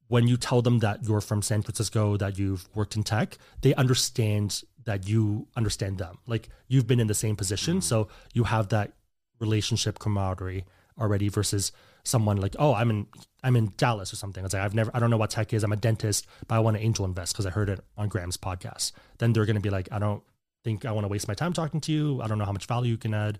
when 0.08 0.28
you 0.28 0.38
tell 0.38 0.62
them 0.62 0.80
that 0.80 1.04
you're 1.08 1.22
from 1.22 1.42
San 1.42 1.62
Francisco, 1.62 2.18
that 2.18 2.38
you've 2.38 2.68
worked 2.76 2.96
in 2.96 3.04
tech, 3.04 3.38
they 3.62 3.76
understand 3.76 4.64
that 4.86 5.08
you 5.08 5.48
understand 5.56 6.00
them. 6.00 6.18
Like 6.26 6.50
you've 6.68 6.88
been 6.88 7.00
in 7.00 7.08
the 7.08 7.14
same 7.14 7.36
position, 7.36 7.76
mm-hmm. 7.76 7.82
so 7.82 8.08
you 8.34 8.46
have 8.46 8.70
that 8.70 8.94
relationship 9.40 10.00
camaraderie 10.00 10.66
already 11.00 11.30
versus 11.30 11.72
someone 12.04 12.38
like, 12.38 12.56
oh, 12.60 12.74
I'm 12.74 12.90
in 12.90 13.08
I'm 13.44 13.56
in 13.56 13.72
Dallas 13.78 14.12
or 14.12 14.16
something. 14.16 14.44
It's 14.44 14.54
like 14.54 14.64
I've 14.64 14.74
never 14.74 14.92
I 14.94 15.00
don't 15.00 15.12
know 15.12 15.18
what 15.18 15.30
tech 15.30 15.54
is. 15.54 15.64
I'm 15.64 15.72
a 15.72 15.78
dentist, 15.78 16.28
but 16.48 16.56
I 16.56 16.60
want 16.60 16.76
to 16.78 16.84
angel 16.84 17.06
invest 17.06 17.34
because 17.34 17.46
I 17.46 17.52
heard 17.52 17.70
it 17.70 17.80
on 17.98 18.10
Graham's 18.10 18.38
podcast. 18.38 18.92
Then 19.20 19.32
they're 19.32 19.46
gonna 19.46 19.60
be 19.60 19.70
like, 19.70 19.90
I 19.92 20.00
don't 20.00 20.24
think 20.64 20.86
I 20.86 20.92
want 20.92 21.06
to 21.06 21.08
waste 21.08 21.28
my 21.28 21.36
time 21.36 21.54
talking 21.54 21.82
to 21.82 21.92
you. 21.92 22.22
I 22.22 22.28
don't 22.28 22.38
know 22.38 22.46
how 22.46 22.52
much 22.52 22.66
value 22.66 22.92
you 22.92 22.98
can 22.98 23.14
add. 23.14 23.40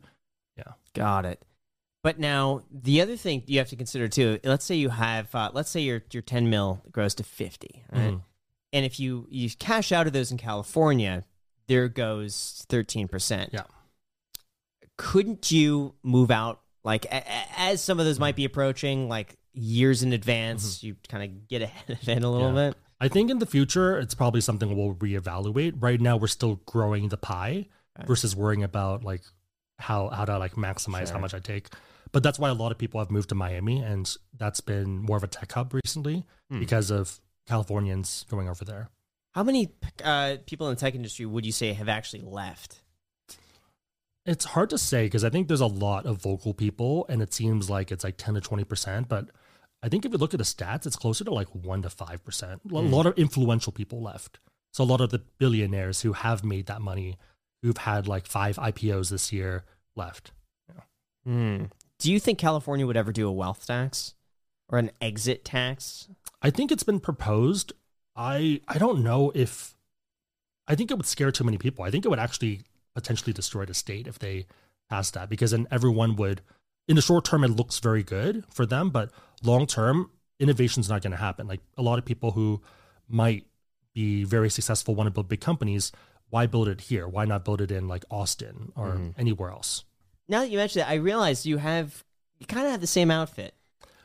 Yeah. 0.56 0.74
Got 0.94 1.26
it. 1.26 1.44
But 2.02 2.18
now 2.20 2.64
the 2.72 3.02
other 3.02 3.18
thing 3.18 3.44
you 3.48 3.58
have 3.60 3.70
to 3.70 3.76
consider 3.76 4.08
too. 4.08 4.40
Let's 4.44 4.64
say 4.66 4.76
you 4.76 4.90
have, 4.90 5.34
uh, 5.36 5.52
let's 5.54 5.70
say 5.70 5.82
your 5.82 6.02
your 6.12 6.22
ten 6.24 6.50
mil 6.50 6.82
grows 6.92 7.14
to 7.16 7.24
fifty, 7.24 7.84
right? 7.92 8.14
Mhm. 8.14 8.22
And 8.72 8.86
if 8.86 9.00
you 9.00 9.28
you 9.30 9.50
cash 9.60 9.92
out 9.92 10.08
of 10.08 10.14
those 10.14 10.32
in 10.32 10.38
California, 10.38 11.26
there 11.68 11.90
goes 11.90 12.64
thirteen 12.70 13.08
percent. 13.08 13.50
Yeah. 13.52 13.64
Couldn't 14.98 15.52
you 15.52 15.96
move 16.04 16.30
out 16.32 16.62
like 16.84 17.06
a, 17.06 17.18
a- 17.18 17.48
as 17.58 17.82
some 17.82 18.00
of 18.00 18.06
those 18.06 18.20
might 18.20 18.36
be 18.36 18.46
approaching, 18.46 19.08
like 19.10 19.36
years 19.54 20.04
in 20.04 20.14
advance? 20.14 20.84
You 20.84 20.96
kind 21.08 21.24
of 21.24 21.48
get 21.48 21.62
ahead 21.62 21.90
of 21.90 22.08
it 22.08 22.24
a 22.24 22.30
little 22.30 22.48
Mm-hmm. 22.50 22.58
Yeah. 22.58 22.70
bit. 22.70 22.78
I 23.02 23.08
think 23.08 23.32
in 23.32 23.40
the 23.40 23.46
future, 23.46 23.98
it's 23.98 24.14
probably 24.14 24.42
something 24.42 24.76
we'll 24.76 24.94
reevaluate. 24.96 25.74
Right 25.82 26.02
now, 26.02 26.18
we're 26.18 26.28
still 26.28 26.56
growing 26.66 27.08
the 27.08 27.18
pie 27.18 27.68
versus 28.06 28.36
worrying 28.36 28.64
about 28.64 29.04
like 29.06 29.22
how 29.78 30.10
how 30.10 30.26
to 30.26 30.38
like 30.38 30.54
maximize 30.56 31.10
how 31.10 31.20
much 31.20 31.34
I 31.34 31.40
take. 31.40 31.68
But 32.12 32.24
that's 32.24 32.40
why 32.40 32.50
a 32.50 32.54
lot 32.54 32.72
of 32.72 32.78
people 32.78 33.00
have 33.00 33.12
moved 33.12 33.30
to 33.30 33.36
Miami, 33.36 33.82
and 33.82 34.10
that's 34.38 34.62
been 34.62 34.98
more 35.00 35.18
of 35.18 35.24
a 35.24 35.28
tech 35.28 35.52
hub 35.52 35.74
recently 35.74 36.26
Hmm. 36.50 36.60
because 36.60 36.90
of 36.92 37.20
Californians 37.48 38.26
going 38.30 38.50
over 38.50 38.66
there. 38.66 38.90
How 39.34 39.44
many 39.44 39.70
uh, 40.04 40.38
people 40.48 40.68
in 40.70 40.76
the 40.76 40.80
tech 40.80 40.96
industry 40.96 41.26
would 41.26 41.46
you 41.46 41.52
say 41.52 41.74
have 41.74 41.88
actually 41.90 42.22
left? 42.24 42.82
It's 44.26 44.46
hard 44.46 44.70
to 44.72 44.78
say 44.78 45.06
because 45.06 45.24
I 45.24 45.30
think 45.30 45.48
there's 45.48 45.62
a 45.62 45.66
lot 45.68 46.06
of 46.06 46.22
vocal 46.22 46.54
people, 46.54 47.06
and 47.10 47.22
it 47.22 47.34
seems 47.34 47.70
like 47.70 47.92
it's 47.92 48.04
like 48.04 48.18
ten 48.18 48.34
to 48.36 48.42
twenty 48.42 48.64
percent. 48.64 49.08
But 49.08 49.30
I 49.82 49.90
think 49.90 50.06
if 50.06 50.12
you 50.12 50.18
look 50.18 50.34
at 50.34 50.40
the 50.40 50.44
stats, 50.44 50.86
it's 50.86 50.96
closer 50.96 51.24
to 51.24 51.32
like 51.34 51.48
one 51.54 51.82
to 51.84 51.90
five 51.90 52.24
percent. 52.26 52.62
A 52.66 52.70
Hmm. 52.82 52.92
lot 52.92 53.06
of 53.06 53.18
influential 53.18 53.72
people 53.72 54.02
left. 54.02 54.40
So 54.74 54.84
a 54.84 54.86
lot 54.86 55.02
of 55.02 55.10
the 55.10 55.20
billionaires 55.40 56.02
who 56.02 56.14
have 56.14 56.44
made 56.44 56.66
that 56.68 56.82
money, 56.82 57.18
who've 57.64 57.78
had 57.78 58.08
like 58.08 58.26
five 58.28 58.58
IPOs 58.58 59.10
this 59.10 59.32
year 59.34 59.64
left. 59.96 60.32
Hmm. 61.24 61.66
Do 62.00 62.12
you 62.12 62.20
think 62.20 62.40
California 62.40 62.88
would 62.88 62.98
ever 62.98 63.12
do 63.12 63.28
a 63.28 63.32
wealth 63.32 63.68
tax 63.68 64.16
or 64.70 64.78
an 64.80 64.92
exit 65.02 65.44
tax? 65.44 66.08
I 66.42 66.50
think 66.50 66.72
it's 66.72 66.84
been 66.84 67.00
proposed. 67.00 67.74
I 68.16 68.62
I 68.68 68.78
don't 68.78 69.04
know 69.04 69.32
if 69.36 69.76
I 70.68 70.76
think 70.76 70.92
it 70.92 70.98
would 70.98 71.06
scare 71.06 71.32
too 71.32 71.44
many 71.44 71.58
people. 71.58 71.84
I 71.84 71.92
think 71.92 72.06
it 72.06 72.10
would 72.10 72.20
actually 72.20 72.62
potentially 72.96 73.34
destroy 73.34 73.66
the 73.66 73.74
state 73.74 74.08
if 74.08 74.18
they 74.20 74.46
passed 74.90 75.14
that 75.14 75.30
because 75.30 75.52
then 75.52 75.68
everyone 75.70 76.16
would 76.16 76.42
in 76.88 76.96
the 76.96 77.02
short 77.02 77.26
term 77.26 77.44
it 77.44 77.50
looks 77.50 77.80
very 77.80 78.02
good 78.04 78.44
for 78.50 78.66
them, 78.66 78.90
but 78.90 79.12
long 79.44 79.68
term 79.68 80.10
innovation's 80.40 80.90
not 80.90 81.02
going 81.02 81.12
to 81.12 81.18
happen. 81.18 81.48
Like 81.48 81.60
a 81.78 81.82
lot 81.82 82.00
of 82.00 82.06
people 82.06 82.32
who 82.32 82.62
might 83.08 83.46
be 83.94 84.24
very 84.24 84.50
successful 84.50 84.96
want 84.96 85.08
to 85.08 85.12
build 85.12 85.28
big 85.28 85.42
companies, 85.42 85.92
why 86.30 86.46
build 86.46 86.70
it 86.70 86.82
here? 86.82 87.08
Why 87.08 87.26
not 87.26 87.44
build 87.44 87.60
it 87.60 87.72
in 87.72 87.88
like 87.88 88.06
Austin 88.10 88.72
or 88.76 88.88
Mhm. 88.94 89.14
anywhere 89.18 89.50
else? 89.50 89.84
Now 90.30 90.40
that 90.42 90.50
you 90.50 90.58
mentioned 90.58 90.84
it, 90.84 90.90
I 90.90 90.96
realize 90.96 91.46
you 91.46 91.58
have 91.58 92.04
you 92.40 92.46
kind 92.46 92.66
of 92.66 92.72
have 92.72 92.80
the 92.82 92.88
same 92.88 93.12
outfit 93.12 93.54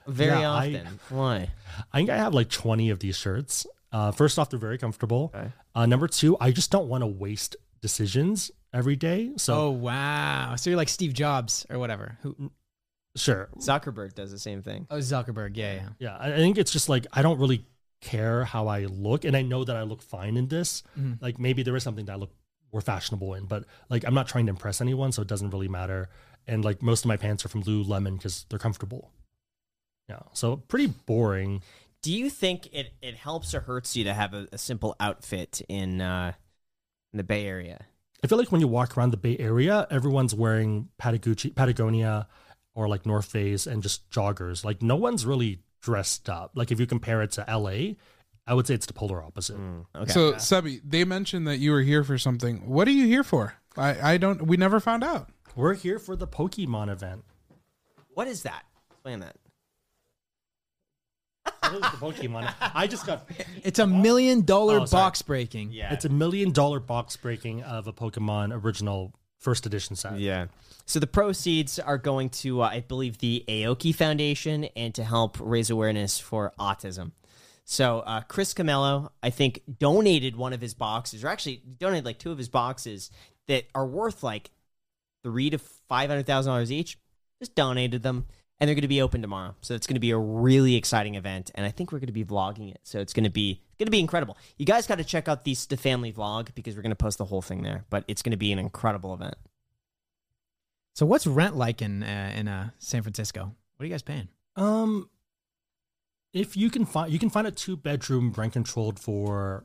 very 0.08 0.40
Yeah, 0.40 0.50
I- 0.50 0.66
often. 0.74 0.98
Why? 1.10 1.50
I 1.92 1.98
think 1.98 2.10
I 2.10 2.16
have 2.16 2.34
like 2.34 2.48
20 2.50 2.90
of 2.90 2.98
these 2.98 3.16
shirts. 3.16 3.66
Uh, 3.92 4.10
first 4.10 4.38
off, 4.38 4.50
they're 4.50 4.58
very 4.58 4.78
comfortable. 4.78 5.30
Okay. 5.34 5.52
Uh, 5.74 5.86
number 5.86 6.08
two, 6.08 6.36
I 6.40 6.50
just 6.50 6.70
don't 6.72 6.88
want 6.88 7.02
to 7.02 7.06
waste 7.06 7.54
decisions 7.80 8.50
every 8.72 8.96
day. 8.96 9.32
So 9.36 9.54
oh 9.54 9.70
wow! 9.70 10.54
So 10.56 10.70
you're 10.70 10.76
like 10.76 10.88
Steve 10.88 11.12
Jobs 11.12 11.64
or 11.70 11.78
whatever. 11.78 12.18
Who? 12.22 12.50
sure, 13.16 13.48
Zuckerberg 13.58 14.14
does 14.14 14.32
the 14.32 14.38
same 14.38 14.62
thing. 14.62 14.86
Oh, 14.90 14.98
Zuckerberg. 14.98 15.56
Yeah, 15.56 15.74
yeah. 15.74 15.88
yeah, 16.00 16.16
I 16.18 16.32
I 16.32 16.36
think 16.36 16.58
it's 16.58 16.72
just 16.72 16.88
like 16.88 17.06
I 17.12 17.22
don't 17.22 17.38
really 17.38 17.64
care 18.00 18.44
how 18.44 18.66
I 18.68 18.86
look, 18.86 19.24
and 19.24 19.36
I 19.36 19.42
know 19.42 19.62
that 19.64 19.76
I 19.76 19.82
look 19.82 20.02
fine 20.02 20.36
in 20.36 20.48
this. 20.48 20.82
Mhm. 20.98 21.20
Like 21.22 21.38
maybe 21.38 21.62
there 21.62 21.76
is 21.76 21.82
something 21.84 22.04
that 22.06 22.12
I 22.12 22.16
look 22.16 22.32
more 22.74 22.82
fashionable 22.82 23.34
in, 23.34 23.46
but 23.46 23.64
like 23.88 24.04
I'm 24.06 24.12
not 24.12 24.28
trying 24.28 24.46
to 24.46 24.50
impress 24.50 24.82
anyone, 24.82 25.12
so 25.12 25.22
it 25.22 25.28
doesn't 25.28 25.50
really 25.50 25.68
matter. 25.68 26.10
And 26.46 26.62
like 26.62 26.82
most 26.82 27.04
of 27.04 27.08
my 27.08 27.16
pants 27.16 27.44
are 27.46 27.48
from 27.48 27.62
Lululemon 27.62 28.18
because 28.18 28.44
they're 28.50 28.58
comfortable. 28.58 29.10
Yeah, 30.10 30.20
so 30.34 30.56
pretty 30.56 30.88
boring. 30.88 31.62
Do 32.02 32.12
you 32.12 32.28
think 32.28 32.68
it, 32.72 32.92
it 33.00 33.14
helps 33.14 33.54
or 33.54 33.60
hurts 33.60 33.96
you 33.96 34.04
to 34.04 34.12
have 34.12 34.34
a, 34.34 34.46
a 34.52 34.58
simple 34.58 34.94
outfit 35.00 35.62
in 35.68 36.02
uh, 36.02 36.32
in 37.12 37.16
the 37.16 37.24
Bay 37.24 37.46
Area? 37.46 37.86
I 38.22 38.26
feel 38.26 38.36
like 38.36 38.52
when 38.52 38.60
you 38.60 38.68
walk 38.68 38.98
around 38.98 39.10
the 39.10 39.16
Bay 39.16 39.36
Area, 39.38 39.86
everyone's 39.90 40.34
wearing 40.34 40.88
Patagucci, 41.00 41.54
Patagonia 41.54 42.26
or 42.74 42.88
like 42.88 43.06
North 43.06 43.26
Face 43.26 43.66
and 43.66 43.82
just 43.82 44.10
joggers. 44.10 44.64
Like 44.64 44.82
no 44.82 44.96
one's 44.96 45.24
really 45.24 45.60
dressed 45.80 46.28
up. 46.28 46.52
Like 46.54 46.72
if 46.72 46.80
you 46.80 46.86
compare 46.86 47.22
it 47.22 47.30
to 47.32 47.44
LA, 47.48 47.94
I 48.46 48.54
would 48.54 48.66
say 48.66 48.74
it's 48.74 48.86
the 48.86 48.92
polar 48.92 49.22
opposite. 49.22 49.56
Okay. 49.96 50.12
So, 50.12 50.34
Sebby, 50.34 50.80
they 50.84 51.04
mentioned 51.04 51.46
that 51.46 51.58
you 51.58 51.70
were 51.72 51.80
here 51.80 52.04
for 52.04 52.18
something. 52.18 52.66
What 52.68 52.86
are 52.88 52.92
you 52.92 53.06
here 53.06 53.24
for? 53.24 53.54
I, 53.76 54.12
I 54.12 54.16
don't. 54.18 54.46
We 54.46 54.56
never 54.56 54.80
found 54.80 55.02
out. 55.02 55.30
We're 55.56 55.74
here 55.74 55.98
for 55.98 56.14
the 56.16 56.26
Pokemon 56.26 56.90
event. 56.92 57.24
what 58.12 58.26
is 58.28 58.42
that? 58.42 58.64
Explain 58.90 59.20
that. 59.20 59.36
What 61.60 61.72
is 61.74 61.80
the 61.80 61.86
Pokemon? 61.96 62.52
I 62.74 62.86
just 62.86 63.06
got 63.06 63.28
It's 63.62 63.78
a 63.78 63.86
million 63.86 64.42
dollar 64.42 64.80
Oh, 64.80 64.86
box 64.86 65.22
breaking. 65.22 65.72
Yeah. 65.72 65.92
it's 65.92 66.04
a 66.04 66.08
million 66.10 66.52
dollar 66.52 66.80
box 66.80 67.16
breaking 67.16 67.62
of 67.62 67.86
a 67.86 67.92
Pokemon 67.92 68.62
original 68.64 69.12
first 69.40 69.64
edition 69.66 69.96
set. 69.96 70.18
Yeah. 70.18 70.46
So 70.86 71.00
the 71.00 71.06
proceeds 71.06 71.78
are 71.78 71.96
going 71.98 72.28
to, 72.30 72.62
uh, 72.62 72.68
I 72.68 72.80
believe, 72.80 73.18
the 73.18 73.44
Aoki 73.48 73.94
Foundation 73.94 74.64
and 74.76 74.94
to 74.94 75.04
help 75.04 75.38
raise 75.40 75.70
awareness 75.70 76.18
for 76.18 76.52
autism. 76.58 77.12
So 77.64 78.00
uh, 78.00 78.20
Chris 78.22 78.52
Camillo, 78.52 79.10
I 79.22 79.30
think, 79.30 79.62
donated 79.78 80.36
one 80.36 80.52
of 80.52 80.60
his 80.60 80.74
boxes, 80.74 81.24
or 81.24 81.28
actually 81.28 81.62
donated 81.78 82.04
like 82.04 82.18
two 82.18 82.30
of 82.30 82.38
his 82.38 82.48
boxes 82.48 83.10
that 83.48 83.64
are 83.74 83.86
worth 83.86 84.22
like 84.22 84.50
three 85.22 85.50
to 85.50 85.58
five 85.58 86.10
hundred 86.10 86.26
thousand 86.26 86.50
dollars 86.50 86.70
each. 86.70 86.98
Just 87.40 87.54
donated 87.54 88.02
them, 88.02 88.26
and 88.60 88.68
they're 88.68 88.74
going 88.74 88.82
to 88.82 88.88
be 88.88 89.00
open 89.00 89.22
tomorrow. 89.22 89.54
So 89.62 89.74
it's 89.74 89.86
going 89.86 89.96
to 89.96 90.00
be 90.00 90.10
a 90.10 90.18
really 90.18 90.76
exciting 90.76 91.14
event, 91.14 91.50
and 91.54 91.64
I 91.66 91.70
think 91.70 91.90
we're 91.90 91.98
going 91.98 92.06
to 92.08 92.12
be 92.12 92.24
vlogging 92.24 92.70
it. 92.70 92.80
So 92.84 93.00
it's 93.00 93.12
going 93.12 93.24
to 93.24 93.30
be 93.30 93.62
going 93.78 93.86
to 93.86 93.90
be 93.90 94.00
incredible. 94.00 94.36
You 94.58 94.66
guys 94.66 94.86
got 94.86 94.98
to 94.98 95.04
check 95.04 95.26
out 95.26 95.44
the 95.44 95.56
the 95.68 95.76
family 95.76 96.12
vlog 96.12 96.54
because 96.54 96.76
we're 96.76 96.82
going 96.82 96.90
to 96.90 96.96
post 96.96 97.18
the 97.18 97.24
whole 97.24 97.42
thing 97.42 97.62
there. 97.62 97.86
But 97.88 98.04
it's 98.08 98.22
going 98.22 98.32
to 98.32 98.36
be 98.36 98.52
an 98.52 98.58
incredible 98.58 99.14
event. 99.14 99.36
So 100.94 101.06
what's 101.06 101.26
rent 101.26 101.56
like 101.56 101.82
in 101.82 102.02
uh, 102.02 102.32
in 102.36 102.46
uh, 102.46 102.70
San 102.78 103.02
Francisco? 103.02 103.54
What 103.76 103.84
are 103.84 103.86
you 103.86 103.92
guys 103.92 104.02
paying? 104.02 104.28
Um, 104.56 105.08
if 106.34 106.56
you 106.56 106.68
can 106.68 106.84
find, 106.84 107.10
you 107.10 107.18
can 107.18 107.30
find 107.30 107.46
a 107.46 107.50
two 107.50 107.76
bedroom 107.76 108.32
rent 108.36 108.52
controlled 108.52 108.98
for 108.98 109.64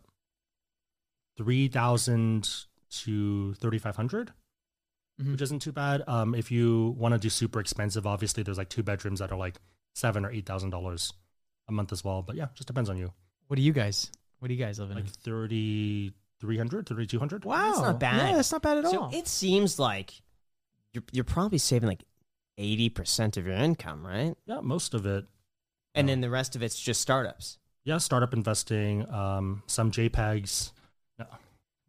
three 1.38 1.68
thousand 1.68 2.50
to 2.92 3.54
thirty 3.56 3.78
five 3.78 3.96
hundred, 3.96 4.32
Mhm. 5.22 5.32
which 5.34 5.42
isn't 5.42 5.62
too 5.62 5.72
bad. 5.72 6.04
Um, 6.08 6.34
if 6.36 6.52
you 6.52 6.96
want 6.98 7.14
to 7.14 7.20
do 7.20 7.30
super 7.30 7.60
expensive, 7.60 8.06
obviously 8.08 8.44
there's 8.44 8.58
like 8.58 8.70
two 8.70 8.84
bedrooms 8.84 9.20
that 9.20 9.32
are 9.32 9.38
like 9.38 9.60
seven 9.96 10.26
or 10.26 10.32
eight 10.32 10.46
thousand 10.46 10.70
dollars 10.70 11.12
a 11.68 11.72
month 11.72 11.92
as 11.92 12.04
well. 12.04 12.22
But 12.22 12.36
yeah, 12.36 12.48
just 12.56 12.68
depends 12.68 12.90
on 12.90 12.98
you. 12.98 13.12
What 13.48 13.56
do 13.58 13.62
you 13.62 13.74
guys? 13.74 14.12
What 14.40 14.48
do 14.48 14.54
you 14.54 14.64
guys 14.64 14.80
live 14.80 14.92
in? 14.92 14.96
Like 14.98 15.08
thirty 15.08 16.14
three 16.40 16.58
hundred, 16.58 16.88
thirty 16.88 17.06
two 17.06 17.20
hundred. 17.20 17.46
wow, 17.46 17.66
That's 17.70 17.82
not 17.82 18.00
bad. 18.00 18.30
Yeah, 18.30 18.36
that's 18.38 18.52
not 18.52 18.62
bad 18.62 18.78
at 18.78 18.86
So 18.92 19.02
all. 19.04 19.14
it 19.14 19.28
seems 19.28 19.78
like 19.80 20.22
you're 20.94 21.04
you're 21.12 21.24
probably 21.24 21.58
saving 21.58 21.90
like 21.90 22.04
eighty 22.58 22.90
percent 22.90 23.38
of 23.38 23.46
your 23.46 23.56
income, 23.56 24.06
right? 24.06 24.36
Yeah, 24.46 24.62
most 24.62 24.94
of 24.94 25.06
it. 25.06 25.26
And 25.96 26.08
then 26.08 26.22
the 26.22 26.30
rest 26.30 26.56
of 26.56 26.62
it's 26.64 26.80
just 26.80 27.02
startups, 27.02 27.58
Yeah, 27.84 27.98
startup 27.98 28.34
investing, 28.34 29.10
um, 29.12 29.64
some 29.68 29.92
JPEGs. 29.92 30.72
No, 31.18 31.26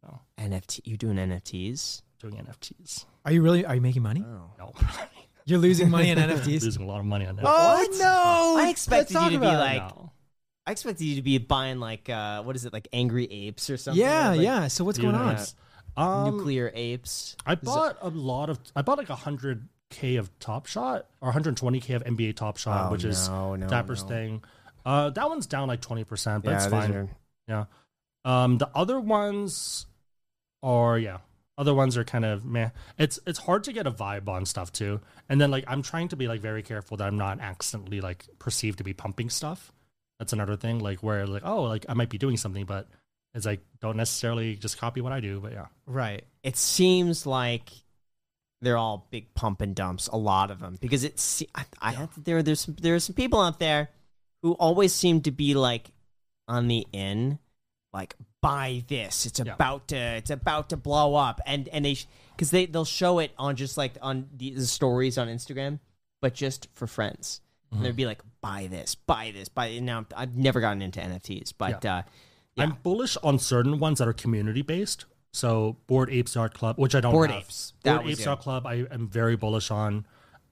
no, 0.03 0.19
NFT. 0.39 0.81
You 0.85 0.97
doing 0.97 1.17
NFTs? 1.17 2.01
doing 2.19 2.35
NFTs. 2.35 3.05
are 3.25 3.31
you 3.31 3.41
really? 3.41 3.65
Are 3.65 3.73
you 3.75 3.81
making 3.81 4.03
money? 4.03 4.23
Oh. 4.25 4.51
No, 4.59 4.73
You're 5.45 5.57
losing 5.59 5.89
money 5.89 6.09
in 6.11 6.17
NFTs. 6.19 6.61
losing 6.63 6.83
a 6.83 6.85
lot 6.85 6.99
of 6.99 7.05
money 7.05 7.25
on 7.25 7.35
that. 7.35 7.45
Oh 7.47 7.73
What? 7.75 7.91
no! 7.97 8.63
I 8.63 8.69
expected 8.69 9.13
you 9.13 9.19
talk 9.19 9.31
to 9.31 9.39
be 9.39 9.45
about 9.45 9.53
it. 9.55 9.57
like- 9.79 9.95
No. 9.95 10.11
I 10.67 10.71
expected 10.73 11.05
you 11.05 11.15
to 11.15 11.23
be 11.23 11.39
buying 11.39 11.79
like 11.79 12.07
uh, 12.09 12.43
what 12.43 12.55
is 12.55 12.65
it 12.65 12.73
like 12.73 12.87
Angry 12.93 13.25
Apes 13.25 13.69
or 13.71 13.77
something? 13.77 13.99
yeah, 13.99 14.29
Like 14.29 14.41
yeah. 14.41 14.67
So 14.67 14.83
what's 14.83 14.99
going 14.99 15.15
on? 15.15 15.29
Units. 15.29 15.55
Um, 15.97 16.37
Nuclear 16.37 16.71
apes. 16.75 17.35
I 17.45 17.55
bought 17.55 17.97
a 18.01 18.09
lot 18.09 18.49
of. 18.51 18.59
I 18.75 18.81
bought 18.83 18.97
like 18.99 19.09
a 19.09 19.15
hundred 19.15 19.67
k 19.91 20.15
of 20.15 20.31
Top 20.39 20.65
Shot 20.65 21.05
or 21.21 21.27
120 21.27 21.79
k 21.79 21.93
of 21.93 22.03
NBA 22.03 22.35
Top 22.35 22.57
Shot, 22.57 22.87
Oh, 22.87 22.91
which 22.91 23.03
is 23.03 23.29
no, 23.29 23.55
no, 23.55 23.67
Dapper's 23.67 24.01
no. 24.03 24.09
thing. 24.09 24.43
Uh, 24.85 25.11
that 25.11 25.29
one's 25.29 25.45
down 25.45 25.67
like 25.67 25.81
20 25.81 26.03
percent, 26.05 26.43
but 26.43 26.51
Yeah, 26.51 26.57
it's 26.57 26.65
fine. 26.65 26.91
are- 26.93 27.09
Yeah. 27.47 27.65
Um, 28.25 28.57
the 28.57 28.69
other 28.75 28.99
ones 28.99 29.85
are 30.63 30.97
yeah. 30.97 31.17
Other 31.57 31.73
ones 31.75 31.97
are 31.97 32.03
kind 32.03 32.25
of 32.25 32.43
meh. 32.45 32.69
It's 32.97 33.19
it's 33.27 33.37
hard 33.37 33.65
to 33.65 33.73
get 33.73 33.85
a 33.85 33.91
vibe 33.91 34.27
on 34.27 34.45
stuff 34.45 34.71
too. 34.71 34.99
And 35.29 35.39
then 35.39 35.51
like 35.51 35.65
I'm 35.67 35.81
trying 35.83 36.07
to 36.09 36.15
be 36.15 36.27
like 36.27 36.41
very 36.41 36.63
careful 36.63 36.97
that 36.97 37.07
I'm 37.07 37.17
not 37.17 37.39
accidentally 37.39 38.01
like 38.01 38.25
perceived 38.39 38.79
to 38.79 38.83
be 38.83 38.93
pumping 38.93 39.29
stuff. 39.29 39.71
That's 40.17 40.33
another 40.33 40.55
thing. 40.55 40.79
Like 40.79 41.03
where 41.03 41.27
like 41.27 41.43
oh 41.45 41.63
like 41.63 41.85
I 41.89 41.93
might 41.93 42.09
be 42.09 42.17
doing 42.17 42.37
something, 42.37 42.65
but 42.65 42.87
it's 43.35 43.45
like 43.45 43.61
don't 43.79 43.97
necessarily 43.97 44.55
just 44.55 44.77
copy 44.79 45.01
what 45.01 45.11
I 45.13 45.19
do. 45.19 45.39
But 45.39 45.51
yeah. 45.53 45.67
Right. 45.85 46.23
It 46.41 46.57
seems 46.57 47.25
like 47.25 47.69
they're 48.61 48.77
all 48.77 49.07
big 49.11 49.33
pump 49.33 49.61
and 49.61 49.75
dumps. 49.75 50.07
A 50.07 50.17
lot 50.17 50.51
of 50.51 50.59
them 50.59 50.77
because 50.79 51.03
it's. 51.03 51.43
I, 51.55 51.65
I 51.81 51.93
to, 51.93 52.09
there. 52.17 52.43
There's 52.43 52.61
some, 52.61 52.75
there 52.79 52.95
are 52.95 52.99
some 52.99 53.15
people 53.15 53.41
out 53.41 53.59
there 53.59 53.89
who 54.41 54.53
always 54.53 54.93
seem 54.93 55.21
to 55.21 55.31
be 55.31 55.53
like 55.53 55.91
on 56.47 56.67
the 56.67 56.85
in, 56.93 57.39
like 57.93 58.15
buy 58.41 58.83
this. 58.87 59.25
It's 59.25 59.39
Yeah. 59.39 59.53
about 59.53 59.87
to. 59.89 59.95
It's 59.97 60.29
about 60.31 60.69
to 60.69 60.77
blow 60.77 61.15
up, 61.15 61.41
and 61.45 61.67
and 61.69 61.85
they 61.85 61.97
because 62.35 62.51
they 62.51 62.65
they'll 62.65 62.85
show 62.85 63.19
it 63.19 63.31
on 63.37 63.55
just 63.55 63.77
like 63.77 63.93
on 64.01 64.29
the, 64.35 64.51
the 64.51 64.65
stories 64.65 65.17
on 65.17 65.27
Instagram, 65.27 65.79
but 66.21 66.33
just 66.33 66.67
for 66.73 66.87
friends. 66.87 67.41
And 67.73 67.85
they'd 67.85 67.95
be 67.95 68.05
like, 68.05 68.21
buy 68.41 68.67
this, 68.69 68.95
buy 68.95 69.31
this, 69.33 69.47
buy. 69.47 69.67
And 69.67 69.85
now 69.85 70.05
I've 70.13 70.35
never 70.35 70.59
gotten 70.59 70.81
into 70.81 70.99
NFTs, 70.99 71.53
but 71.57 71.85
uh, 71.85 72.01
Yeah. 72.55 72.63
I'm 72.65 72.77
bullish 72.83 73.15
on 73.23 73.39
certain 73.39 73.79
ones 73.79 73.99
that 73.99 74.09
are 74.09 74.13
community 74.13 74.61
based. 74.61 75.05
So 75.33 75.77
Bored 75.87 76.09
Apes 76.09 76.35
Yacht 76.35 76.53
Club, 76.53 76.77
which 76.77 76.95
I 76.95 76.99
don't 77.01 77.13
Bored 77.13 77.31
have. 77.31 77.43
Apes. 77.43 77.73
That 77.83 77.97
Bored 77.97 78.05
was 78.05 78.13
Apes 78.13 78.21
it. 78.21 78.29
Art 78.29 78.39
Club, 78.41 78.65
I 78.65 78.85
am 78.91 79.07
very 79.07 79.35
bullish 79.35 79.71
on. 79.71 80.05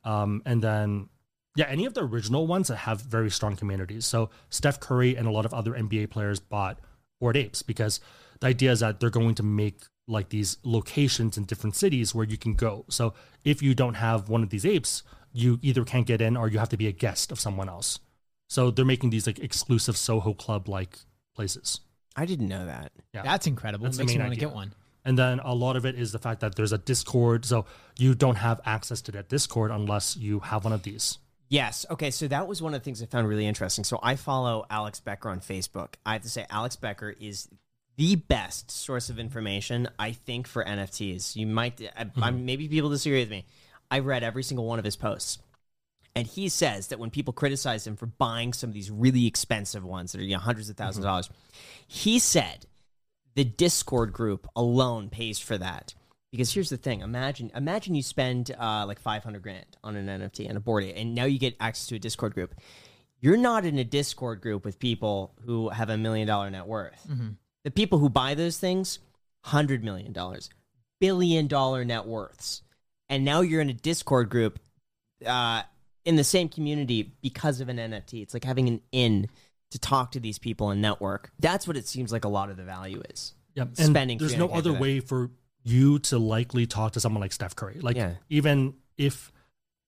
Um, 0.04 0.42
and 0.46 0.62
then 0.62 1.10
yeah, 1.56 1.66
any 1.68 1.86
of 1.86 1.94
the 1.94 2.04
original 2.04 2.48
ones 2.48 2.70
that 2.70 2.78
have 2.78 3.02
very 3.02 3.30
strong 3.30 3.56
communities. 3.56 4.06
So 4.06 4.30
Steph 4.50 4.80
Curry 4.80 5.16
and 5.16 5.28
a 5.28 5.32
lot 5.32 5.46
of 5.46 5.54
other 5.54 5.74
NBA 5.74 6.10
players 6.10 6.40
bought 6.40 6.80
Bored 7.20 7.36
Apes 7.36 7.62
because 7.62 8.00
the 8.40 8.48
idea 8.48 8.72
is 8.72 8.80
that 8.80 9.00
they're 9.00 9.10
going 9.10 9.36
to 9.36 9.44
make 9.44 9.84
like 10.08 10.30
these 10.30 10.58
locations 10.64 11.38
in 11.38 11.44
different 11.44 11.76
cities 11.76 12.16
where 12.16 12.26
you 12.26 12.38
can 12.38 12.54
go. 12.54 12.86
So 12.90 13.14
if 13.44 13.62
you 13.62 13.76
don't 13.76 13.96
have 13.96 14.30
one 14.30 14.42
of 14.42 14.50
these 14.50 14.66
apes, 14.66 15.04
you 15.32 15.60
either 15.62 15.84
can't 15.84 16.08
get 16.08 16.22
in 16.22 16.36
or 16.36 16.48
you 16.48 16.58
have 16.60 16.70
to 16.70 16.78
be 16.78 16.88
a 16.88 16.92
guest 16.92 17.32
of 17.32 17.40
someone 17.40 17.70
else. 17.70 18.00
So 18.50 18.72
they're 18.72 18.86
making 18.86 19.12
these 19.12 19.28
like 19.28 19.40
exclusive 19.40 19.96
Soho 19.96 20.34
Club 20.34 20.68
like 20.68 21.00
places. 21.36 21.82
I 22.20 22.26
didn't 22.26 22.50
know 22.50 22.66
that. 22.66 22.92
Yeah. 23.14 23.22
That's 23.24 23.48
incredible. 23.48 23.86
That's 23.86 23.96
the 23.96 24.04
Makes 24.04 24.14
me 24.14 24.18
main 24.18 24.28
want 24.28 24.34
to 24.34 24.40
get 24.46 24.54
one. 24.54 24.74
And 25.06 25.18
then 25.18 25.40
a 25.40 25.56
lot 25.56 25.78
of 25.78 25.86
it 25.86 25.96
is 25.96 26.12
the 26.12 26.20
fact 26.20 26.42
that 26.42 26.56
there's 26.56 26.74
a 26.74 26.78
Discord. 26.78 27.46
So 27.46 27.66
you 27.98 28.14
don't 28.14 28.36
have 28.36 28.60
access 28.66 29.00
to 29.04 29.14
that 29.14 29.30
Discord 29.30 29.72
unless 29.72 30.18
you 30.18 30.42
have 30.42 30.66
one 30.66 30.74
of 30.74 30.84
these. 30.84 31.18
Yes. 31.48 31.86
Okay. 31.90 32.12
So 32.12 32.28
that 32.28 32.46
was 32.46 32.62
one 32.62 32.74
of 32.74 32.82
the 32.82 32.84
things 32.84 33.02
I 33.02 33.06
found 33.06 33.30
really 33.30 33.48
interesting. 33.48 33.86
So 33.86 34.00
I 34.04 34.18
follow 34.18 34.66
Alex 34.70 35.00
Becker 35.00 35.30
on 35.30 35.40
Facebook. 35.40 35.94
I 36.06 36.14
have 36.14 36.24
to 36.24 36.30
say, 36.30 36.46
Alex 36.50 36.76
Becker 36.76 37.16
is 37.18 37.48
the 37.96 38.16
best 38.16 38.70
source 38.70 39.10
of 39.10 39.18
information, 39.18 39.88
I 39.98 40.12
think, 40.12 40.46
for 40.46 40.64
NFTs. 40.64 41.38
You 41.38 41.48
might, 41.48 41.82
I, 41.82 42.02
I'm, 42.02 42.12
mm-hmm. 42.12 42.46
maybe 42.46 42.68
people 42.68 42.90
disagree 42.90 43.22
with 43.22 43.30
me. 43.30 43.46
I 43.90 44.00
read 44.00 44.24
every 44.24 44.44
single 44.44 44.66
one 44.66 44.78
of 44.78 44.86
his 44.86 44.98
posts. 44.98 45.40
And 46.20 46.28
he 46.28 46.50
says 46.50 46.88
that 46.88 47.00
when 47.00 47.12
people 47.12 47.32
criticize 47.32 47.88
him 47.88 47.96
for 47.96 48.06
buying 48.06 48.52
some 48.52 48.70
of 48.70 48.74
these 48.74 48.92
really 48.92 49.26
expensive 49.26 49.86
ones 49.86 50.12
that 50.12 50.20
are 50.20 50.24
you 50.26 50.34
know, 50.34 50.40
hundreds 50.40 50.70
of 50.70 50.76
1000s 50.76 50.98
of 50.98 51.04
dollars, 51.04 51.30
he 51.88 52.20
said 52.20 52.66
the 53.36 53.46
Discord 53.46 54.12
group 54.12 54.46
alone 54.54 55.08
pays 55.08 55.40
for 55.40 55.58
that. 55.58 55.94
Because 56.30 56.54
here's 56.54 56.70
the 56.70 56.76
thing: 56.76 57.00
imagine, 57.00 57.52
imagine 57.56 57.96
you 57.96 58.04
spend 58.04 58.52
uh, 58.60 58.84
like 58.86 59.00
500 59.00 59.42
grand 59.42 59.78
on 59.82 59.96
an 59.96 60.08
NFT 60.08 60.46
and 60.50 60.58
a 60.58 60.60
board, 60.60 60.84
and 60.84 61.16
now 61.16 61.24
you 61.24 61.40
get 61.40 61.56
access 61.58 61.88
to 61.88 61.96
a 61.96 62.00
Discord 62.00 62.34
group. 62.34 62.54
You're 63.22 63.38
not 63.38 63.64
in 63.64 63.80
a 63.80 63.86
Discord 63.86 64.42
group 64.42 64.66
with 64.66 64.78
people 64.78 65.34
who 65.46 65.70
have 65.70 65.90
a 65.90 65.98
million 65.98 66.28
dollar 66.28 66.50
net 66.50 66.68
worth. 66.68 67.08
The 67.64 67.72
people 67.72 67.98
who 68.00 68.10
buy 68.10 68.34
those 68.34 68.58
things, 68.58 69.00
hundred 69.46 69.86
million 69.86 70.12
dollars, 70.12 70.50
billion 71.00 71.48
dollar 71.48 71.86
net 71.86 72.06
worths, 72.06 72.62
and 73.08 73.24
now 73.24 73.40
you're 73.40 73.62
in 73.62 73.70
a 73.70 73.74
Discord 73.74 74.30
group 74.30 74.60
uh, 75.26 75.64
in 76.06 76.16
the 76.16 76.24
same 76.24 76.50
community 76.50 77.14
because 77.22 77.62
of 77.62 77.70
an 77.70 77.78
NFT. 77.78 78.22
It's 78.22 78.34
like 78.34 78.44
having 78.44 78.68
an 78.68 78.82
in 78.92 79.28
to 79.72 79.80
talk 79.80 80.12
to 80.12 80.20
these 80.20 80.40
people 80.40 80.72
and 80.72 80.82
network. 80.82 81.32
That's 81.40 81.68
what 81.68 81.78
it 81.78 81.88
seems 81.88 82.12
like 82.12 82.26
a 82.26 82.30
lot 82.30 82.50
of 82.50 82.58
the 82.58 82.64
value 82.64 83.02
is. 83.10 83.34
Yep. 83.56 83.76
spending 83.76 84.18
There's 84.18 84.38
no 84.38 84.50
other 84.50 84.74
for 84.74 84.80
way 84.80 85.00
for 85.00 85.32
you 85.64 86.00
to 86.00 86.18
likely 86.18 86.66
talk 86.66 86.94
to 86.94 87.00
someone 87.00 87.22
like 87.22 87.34
Steph 87.34 87.56
Curry. 87.56 87.80
Like 87.82 87.98
Yeah. 87.98 88.14
even 88.30 88.76
if 88.98 89.32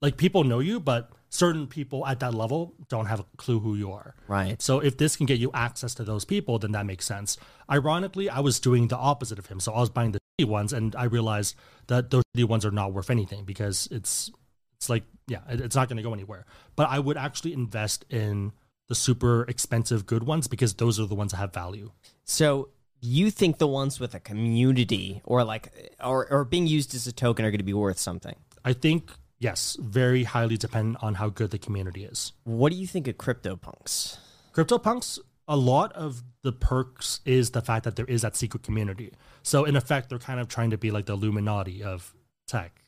like 0.01 0.17
people 0.17 0.43
know 0.43 0.59
you, 0.59 0.79
but 0.79 1.11
certain 1.29 1.65
people 1.67 2.05
at 2.05 2.19
that 2.19 2.33
level 2.33 2.73
don't 2.89 3.05
have 3.05 3.21
a 3.21 3.25
clue 3.37 3.59
who 3.59 3.75
you 3.75 3.91
are. 3.91 4.13
Right. 4.27 4.61
So 4.61 4.79
if 4.79 4.97
this 4.97 5.15
can 5.15 5.25
get 5.25 5.39
you 5.39 5.49
access 5.53 5.93
to 5.95 6.03
those 6.03 6.25
people, 6.25 6.59
then 6.59 6.73
that 6.73 6.85
makes 6.85 7.05
sense. 7.05 7.37
Ironically, 7.71 8.29
I 8.29 8.41
was 8.41 8.59
doing 8.59 8.89
the 8.89 8.97
opposite 8.97 9.39
of 9.39 9.45
him. 9.45 9.59
So 9.59 9.71
I 9.71 9.79
was 9.79 9.89
buying 9.89 10.11
the 10.11 10.19
shitty 10.39 10.47
ones, 10.47 10.73
and 10.73 10.95
I 10.95 11.05
realized 11.05 11.55
that 11.87 12.09
those 12.09 12.23
shitty 12.35 12.45
ones 12.45 12.65
are 12.65 12.71
not 12.71 12.91
worth 12.93 13.09
anything 13.09 13.45
because 13.45 13.87
it's 13.91 14.29
it's 14.75 14.89
like 14.89 15.03
yeah, 15.33 15.41
it- 15.53 15.61
it's 15.65 15.75
not 15.79 15.85
going 15.89 15.97
to 15.97 16.07
go 16.09 16.13
anywhere. 16.13 16.43
But 16.75 16.85
I 16.95 16.99
would 17.05 17.17
actually 17.27 17.53
invest 17.53 17.99
in 18.09 18.51
the 18.89 18.95
super 18.95 19.35
expensive 19.53 20.05
good 20.05 20.23
ones 20.33 20.47
because 20.53 20.73
those 20.75 20.99
are 20.99 21.07
the 21.13 21.15
ones 21.15 21.31
that 21.31 21.37
have 21.37 21.53
value. 21.53 21.87
So 22.25 22.69
you 22.99 23.31
think 23.31 23.57
the 23.57 23.67
ones 23.81 23.99
with 24.01 24.13
a 24.13 24.19
community 24.19 25.21
or 25.23 25.43
like 25.53 25.65
or, 26.03 26.19
or 26.33 26.43
being 26.45 26.67
used 26.67 26.93
as 26.93 27.07
a 27.07 27.13
token 27.25 27.45
are 27.45 27.51
going 27.51 27.65
to 27.67 27.71
be 27.75 27.79
worth 27.85 27.97
something? 28.09 28.35
I 28.65 28.73
think 28.73 29.11
yes, 29.39 29.77
very 29.79 30.23
highly 30.35 30.57
dependent 30.57 30.97
on 31.01 31.15
how 31.15 31.29
good 31.29 31.49
the 31.51 31.57
community 31.57 32.03
is. 32.03 32.33
What 32.43 32.71
do 32.71 32.77
you 32.77 32.85
think 32.93 33.07
of 33.07 33.17
CryptoPunks? 33.17 34.17
CryptoPunks, 34.53 35.19
a 35.47 35.55
lot 35.57 35.91
of 35.93 36.21
the 36.43 36.51
perks 36.51 37.21
is 37.25 37.51
the 37.51 37.61
fact 37.61 37.85
that 37.85 37.95
there 37.95 38.05
is 38.05 38.21
that 38.21 38.35
secret 38.35 38.63
community. 38.63 39.13
So 39.43 39.63
in 39.65 39.75
effect, 39.75 40.09
they're 40.09 40.19
kind 40.19 40.39
of 40.39 40.47
trying 40.47 40.71
to 40.71 40.77
be 40.77 40.91
like 40.91 41.05
the 41.05 41.13
Illuminati 41.13 41.81
of 41.83 42.13
tech. 42.47 42.80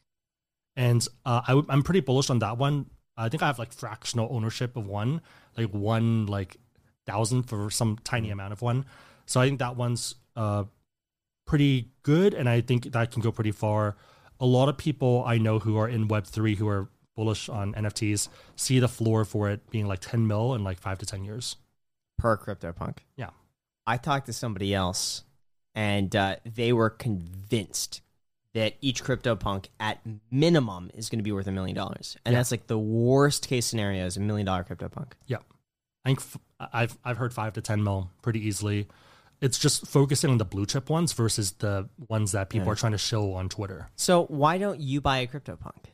And 0.75 1.05
uh, 1.25 1.41
I, 1.47 1.51
w- 1.51 1.67
I'm 1.69 1.83
pretty 1.83 1.99
bullish 1.99 2.29
on 2.29 2.39
that 2.39 2.57
one. 2.57 2.87
I 3.15 3.29
think 3.29 3.43
I 3.43 3.47
have 3.47 3.59
like 3.59 3.73
fractional 3.73 4.27
ownership 4.31 4.75
of 4.75 4.87
one, 4.87 5.21
like 5.57 5.69
one 5.69 6.25
like 6.25 6.57
thousand 7.05 7.43
for 7.43 7.69
some 7.69 7.97
tiny 8.03 8.31
amount 8.31 8.53
of 8.53 8.61
one. 8.61 8.85
So 9.25 9.39
I 9.39 9.45
think 9.45 9.59
that 9.59 9.75
one's 9.75 10.15
uh, 10.35 10.63
pretty 11.45 11.91
good, 12.01 12.33
and 12.33 12.49
I 12.49 12.61
think 12.61 12.91
that 12.91 13.11
can 13.11 13.21
go 13.21 13.31
pretty 13.31 13.51
far. 13.51 13.95
A 14.39 14.45
lot 14.45 14.67
of 14.67 14.77
people 14.77 15.23
I 15.25 15.37
know 15.37 15.59
who 15.59 15.77
are 15.77 15.87
in 15.87 16.07
Web 16.07 16.25
three 16.25 16.55
who 16.55 16.67
are 16.67 16.89
bullish 17.15 17.49
on 17.49 17.73
NFTs 17.73 18.27
see 18.55 18.79
the 18.79 18.87
floor 18.87 19.25
for 19.25 19.49
it 19.49 19.69
being 19.69 19.87
like 19.87 19.99
10 19.99 20.27
mil 20.27 20.53
in 20.53 20.63
like 20.63 20.79
five 20.79 20.97
to 20.99 21.05
10 21.05 21.23
years. 21.23 21.57
Per 22.17 22.37
CryptoPunk. 22.37 22.99
Yeah. 23.15 23.29
I 23.85 23.97
talked 23.97 24.27
to 24.27 24.33
somebody 24.33 24.73
else 24.73 25.23
and 25.75 26.15
uh, 26.15 26.37
they 26.45 26.73
were 26.73 26.89
convinced 26.89 28.01
that 28.53 28.75
each 28.81 29.03
CryptoPunk 29.03 29.65
at 29.79 29.99
minimum 30.29 30.91
is 30.93 31.09
going 31.09 31.19
to 31.19 31.23
be 31.23 31.31
worth 31.31 31.47
a 31.47 31.51
million 31.51 31.75
dollars. 31.75 32.17
And 32.25 32.33
Yeah. 32.33 32.39
that's 32.39 32.51
like 32.51 32.67
the 32.67 32.77
worst 32.77 33.47
case 33.47 33.65
scenario 33.65 34.05
is 34.05 34.15
a 34.17 34.19
million 34.19 34.45
dollar 34.45 34.63
CryptoPunk. 34.63 35.13
Yeah. 35.25 35.37
I 36.05 36.09
think 36.09 36.19
f- 36.19 36.37
I've, 36.59 36.97
I've 37.03 37.17
heard 37.17 37.33
five 37.33 37.53
to 37.53 37.61
10 37.61 37.83
mil 37.83 38.11
pretty 38.21 38.45
easily. 38.45 38.87
It's 39.41 39.57
just 39.57 39.87
focusing 39.87 40.29
on 40.29 40.37
the 40.37 40.45
blue 40.45 40.65
chip 40.65 40.89
ones 40.89 41.13
versus 41.13 41.51
the 41.53 41.89
ones 42.09 42.31
that 42.33 42.49
people 42.49 42.67
Yeah. 42.67 42.73
are 42.73 42.75
trying 42.75 42.91
to 42.91 42.97
show 42.97 43.33
on 43.33 43.49
Twitter. 43.49 43.89
So 43.95 44.25
why 44.25 44.57
don't 44.57 44.79
you 44.79 45.01
buy 45.01 45.17
a 45.19 45.27
CryptoPunk? 45.27 45.85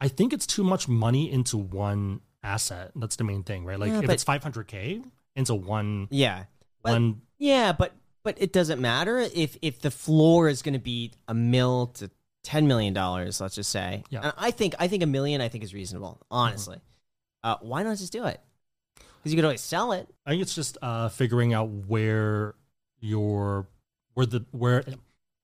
I 0.00 0.08
think 0.08 0.32
it's 0.32 0.46
too 0.46 0.62
much 0.64 0.88
money 0.88 1.30
into 1.30 1.56
one 1.56 2.20
asset. 2.42 2.92
That's 2.94 3.16
the 3.16 3.24
main 3.24 3.42
thing, 3.42 3.64
right? 3.64 3.78
Like 3.80 3.90
Yeah, 3.90 4.00
if 4.02 4.10
it's 4.10 4.24
500K 4.24 5.02
into 5.34 5.54
one, 5.54 6.06
Yeah. 6.10 6.44
But- 6.82 6.92
one, 6.92 7.22
Yeah, 7.38 7.72
but 7.72 7.92
but 8.26 8.42
it 8.42 8.52
doesn't 8.52 8.80
matter 8.80 9.18
if 9.18 9.56
if 9.62 9.80
the 9.80 9.90
floor 9.92 10.48
is 10.48 10.60
going 10.60 10.72
to 10.72 10.80
be 10.80 11.12
a 11.28 11.32
mil 11.32 11.86
to 11.86 12.10
ten 12.42 12.66
million 12.66 12.92
dollars. 12.92 13.40
Let's 13.40 13.54
just 13.54 13.70
say. 13.70 14.02
Yeah. 14.10 14.20
And 14.24 14.32
I 14.36 14.50
think 14.50 14.74
I 14.80 14.88
think 14.88 15.04
a 15.04 15.06
million. 15.06 15.40
I 15.40 15.48
think 15.48 15.62
is 15.62 15.72
reasonable. 15.72 16.20
Honestly, 16.28 16.78
uh, 17.44 17.54
why 17.60 17.84
not 17.84 17.98
just 17.98 18.12
do 18.12 18.24
it? 18.24 18.40
Because 18.96 19.32
you 19.32 19.36
could 19.36 19.44
always 19.44 19.60
sell 19.60 19.92
it. 19.92 20.12
I 20.26 20.30
think 20.30 20.42
it's 20.42 20.56
just 20.56 20.76
uh, 20.82 21.08
figuring 21.08 21.54
out 21.54 21.68
where 21.68 22.56
your 22.98 23.68
where 24.14 24.26
the 24.26 24.44
where 24.50 24.82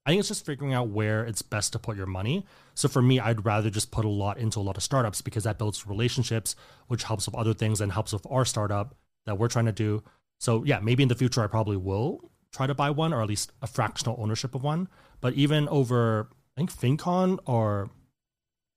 I 0.04 0.10
think 0.10 0.18
it's 0.18 0.26
just 0.26 0.44
figuring 0.44 0.74
out 0.74 0.88
where 0.88 1.24
it's 1.24 1.40
best 1.40 1.74
to 1.74 1.78
put 1.78 1.96
your 1.96 2.06
money. 2.06 2.44
So 2.74 2.88
for 2.88 3.00
me, 3.00 3.20
I'd 3.20 3.46
rather 3.46 3.70
just 3.70 3.92
put 3.92 4.04
a 4.04 4.08
lot 4.08 4.38
into 4.38 4.58
a 4.58 4.62
lot 4.62 4.76
of 4.76 4.82
startups 4.82 5.22
because 5.22 5.44
that 5.44 5.56
builds 5.56 5.86
relationships, 5.86 6.56
which 6.88 7.04
helps 7.04 7.26
with 7.26 7.36
other 7.36 7.54
things 7.54 7.80
and 7.80 7.92
helps 7.92 8.12
with 8.12 8.26
our 8.28 8.44
startup 8.44 8.96
that 9.26 9.38
we're 9.38 9.46
trying 9.46 9.66
to 9.66 9.72
do. 9.72 10.02
So 10.40 10.64
yeah, 10.64 10.80
maybe 10.80 11.04
in 11.04 11.08
the 11.08 11.14
future 11.14 11.44
I 11.44 11.46
probably 11.46 11.76
will 11.76 12.31
try 12.52 12.66
to 12.66 12.74
buy 12.74 12.90
one 12.90 13.12
or 13.12 13.22
at 13.22 13.28
least 13.28 13.52
a 13.62 13.66
fractional 13.66 14.16
ownership 14.18 14.54
of 14.54 14.62
one. 14.62 14.88
But 15.20 15.34
even 15.34 15.68
over 15.68 16.28
I 16.56 16.60
think 16.60 16.72
FinCon 16.72 17.38
or 17.46 17.90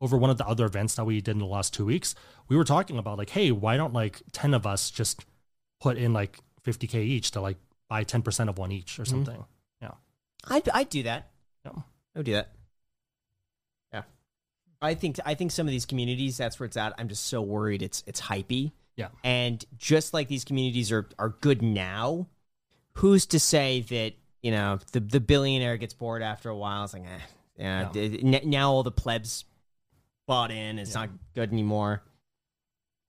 over 0.02 0.18
one 0.18 0.30
of 0.30 0.38
the 0.38 0.48
other 0.48 0.66
events 0.66 0.96
that 0.96 1.06
we 1.06 1.22
did 1.22 1.32
in 1.32 1.40
the 1.40 1.46
last 1.46 1.74
two 1.74 1.86
weeks, 1.86 2.16
we 2.48 2.56
were 2.56 2.64
talking 2.64 2.98
about 2.98 3.18
like, 3.18 3.30
hey, 3.30 3.52
why 3.52 3.78
don't 3.78 3.94
like 3.94 4.22
ten 4.32 4.54
of 4.54 4.66
us 4.66 4.92
just 4.92 5.26
put 5.80 5.98
in 5.98 6.14
like 6.14 6.40
50k 6.66 6.96
each 6.96 7.32
to 7.32 7.42
like 7.42 7.58
buy 7.90 8.04
10% 8.04 8.50
of 8.50 8.58
one 8.58 8.72
each 8.72 9.00
or 9.00 9.04
mm-hmm. 9.04 9.12
something. 9.12 9.46
Yeah. 9.82 9.92
I'd 10.48 10.68
I'd 10.70 10.90
do 10.90 11.04
that. 11.04 11.30
Yeah. 11.64 11.72
I 11.76 12.20
would 12.20 12.26
do 12.26 12.34
that. 12.34 12.52
Yeah. 13.94 14.04
I 14.82 14.94
think 14.94 15.20
I 15.26 15.36
think 15.36 15.52
some 15.52 15.68
of 15.68 15.72
these 15.72 15.86
communities 15.86 16.38
that's 16.38 16.60
where 16.60 16.66
it's 16.66 16.78
at. 16.78 16.94
I'm 16.98 17.08
just 17.08 17.26
so 17.26 17.42
worried 17.42 17.82
it's 17.82 18.04
it's 18.08 18.22
hypey. 18.22 18.72
Yeah. 18.96 19.10
And 19.24 19.64
just 19.78 20.14
like 20.14 20.28
these 20.28 20.46
communities 20.46 20.92
are 20.92 21.08
are 21.20 21.30
good 21.30 21.62
now, 21.62 22.28
who's 22.96 23.26
to 23.28 23.40
say 23.40 23.82
that, 23.82 24.14
you 24.42 24.52
know, 24.52 24.80
the 24.92 25.00
the 25.00 25.20
billionaire 25.20 25.78
gets 25.78 25.94
bored 25.94 26.22
after 26.22 26.50
a 26.50 26.56
while. 26.56 26.84
It's 26.86 26.94
like, 26.94 27.04
eh, 27.04 27.20
yeah, 27.58 27.82
Yeah. 27.82 27.90
d- 27.92 28.36
n- 28.36 28.50
now 28.50 28.72
all 28.72 28.84
the 28.84 28.92
plebs 28.92 29.46
bought 30.28 30.52
in, 30.52 30.80
it's 30.80 30.92
Yeah. 30.94 31.02
not 31.02 31.10
good 31.34 31.52
anymore. 31.52 32.04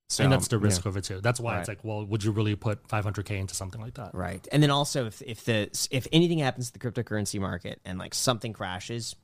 So 0.08 0.22
and 0.22 0.32
that's 0.32 0.46
the 0.48 0.56
yeah. 0.58 0.62
risk 0.64 0.86
of 0.86 0.96
it 0.96 1.02
too. 1.04 1.20
That's 1.20 1.40
why 1.40 1.58
it's 1.58 1.68
like, 1.68 1.82
well, 1.82 2.04
would 2.04 2.22
you 2.22 2.30
really 2.30 2.54
put 2.54 2.86
500k 2.86 3.38
into 3.38 3.54
something 3.56 3.80
like 3.80 3.94
that? 3.94 4.14
Right. 4.14 4.46
And 4.52 4.62
then 4.62 4.70
also 4.70 5.06
if 5.06 5.20
if 5.22 5.44
the 5.44 5.68
if 5.90 6.06
anything 6.12 6.38
happens 6.38 6.70
to 6.70 6.78
the 6.78 6.78
cryptocurrency 6.78 7.40
market 7.40 7.80
and 7.84 7.98
like 7.98 8.14
something 8.14 8.52
crashes, 8.52 9.16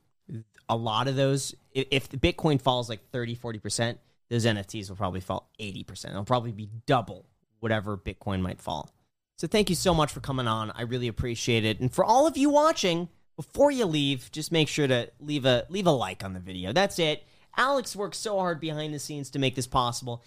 a 0.67 0.75
lot 0.75 1.07
of 1.07 1.15
those 1.15 1.55
if, 1.71 2.09
the 2.09 2.17
Bitcoin 2.17 2.61
falls 2.61 2.89
like 2.89 3.09
30 3.11 3.35
40%, 3.35 3.97
those 4.29 4.45
NFTs 4.45 4.89
will 4.89 4.95
probably 4.97 5.21
fall 5.21 5.49
80%. 5.59 6.09
It'll 6.09 6.23
probably 6.25 6.51
be 6.51 6.69
double 6.85 7.25
whatever 7.59 7.97
Bitcoin 7.97 8.41
might 8.41 8.59
fall. 8.59 8.91
So 9.37 9.47
thank 9.47 9.69
you 9.69 9.75
so 9.75 9.93
much 9.93 10.11
for 10.11 10.19
coming 10.19 10.47
on. 10.47 10.71
I 10.71 10.83
really 10.83 11.07
appreciate 11.07 11.65
it. 11.65 11.79
And 11.79 11.91
for 11.91 12.05
all 12.05 12.27
of 12.27 12.37
you 12.37 12.49
watching, 12.49 13.09
before 13.35 13.71
you 13.71 13.85
leave, 13.85 14.31
just 14.31 14.51
make 14.51 14.67
sure 14.67 14.87
to 14.87 15.09
leave 15.19 15.45
a 15.45 15.65
leave 15.69 15.87
a 15.87 15.91
like 15.91 16.23
on 16.23 16.33
the 16.33 16.39
video. 16.39 16.71
That's 16.71 16.99
it. 16.99 17.23
Alex 17.57 17.95
worked 17.95 18.15
so 18.15 18.37
hard 18.39 18.59
behind 18.59 18.93
the 18.93 18.99
scenes 18.99 19.29
to 19.31 19.39
make 19.39 19.55
this 19.55 19.67
possible. 19.67 20.23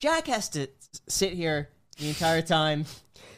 Jack 0.00 0.26
has 0.26 0.48
to 0.50 0.68
sit 1.08 1.32
here 1.32 1.70
the 1.98 2.08
entire 2.08 2.42
time. 2.42 2.84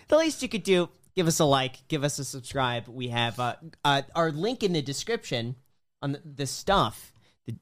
The 0.08 0.16
least 0.16 0.42
you 0.42 0.48
could 0.48 0.62
do, 0.62 0.88
give 1.14 1.26
us 1.26 1.38
a 1.38 1.44
like, 1.44 1.86
give 1.88 2.04
us 2.04 2.18
a 2.18 2.24
subscribe. 2.24 2.88
We 2.88 3.08
have 3.08 3.38
uh, 3.38 3.56
uh, 3.84 4.02
our 4.14 4.30
link 4.32 4.62
in 4.62 4.72
the 4.72 4.82
description 4.82 5.56
on 6.02 6.12
the, 6.12 6.22
the 6.24 6.46
stuff 6.46 7.12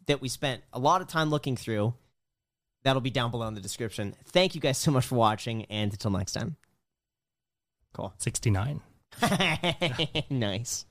that 0.06 0.20
we 0.20 0.28
spent 0.28 0.62
a 0.72 0.78
lot 0.78 1.00
of 1.00 1.08
time 1.08 1.30
looking 1.30 1.56
through. 1.56 1.94
That'll 2.84 3.02
be 3.02 3.10
down 3.10 3.30
below 3.30 3.48
in 3.48 3.54
the 3.54 3.60
description. 3.60 4.14
Thank 4.26 4.54
you 4.54 4.60
guys 4.60 4.78
so 4.78 4.90
much 4.90 5.06
for 5.06 5.16
watching, 5.16 5.64
and 5.66 5.92
until 5.92 6.10
next 6.10 6.32
time. 6.32 6.56
Cool. 7.96 8.12
69. 8.18 8.82
nice. 10.30 10.84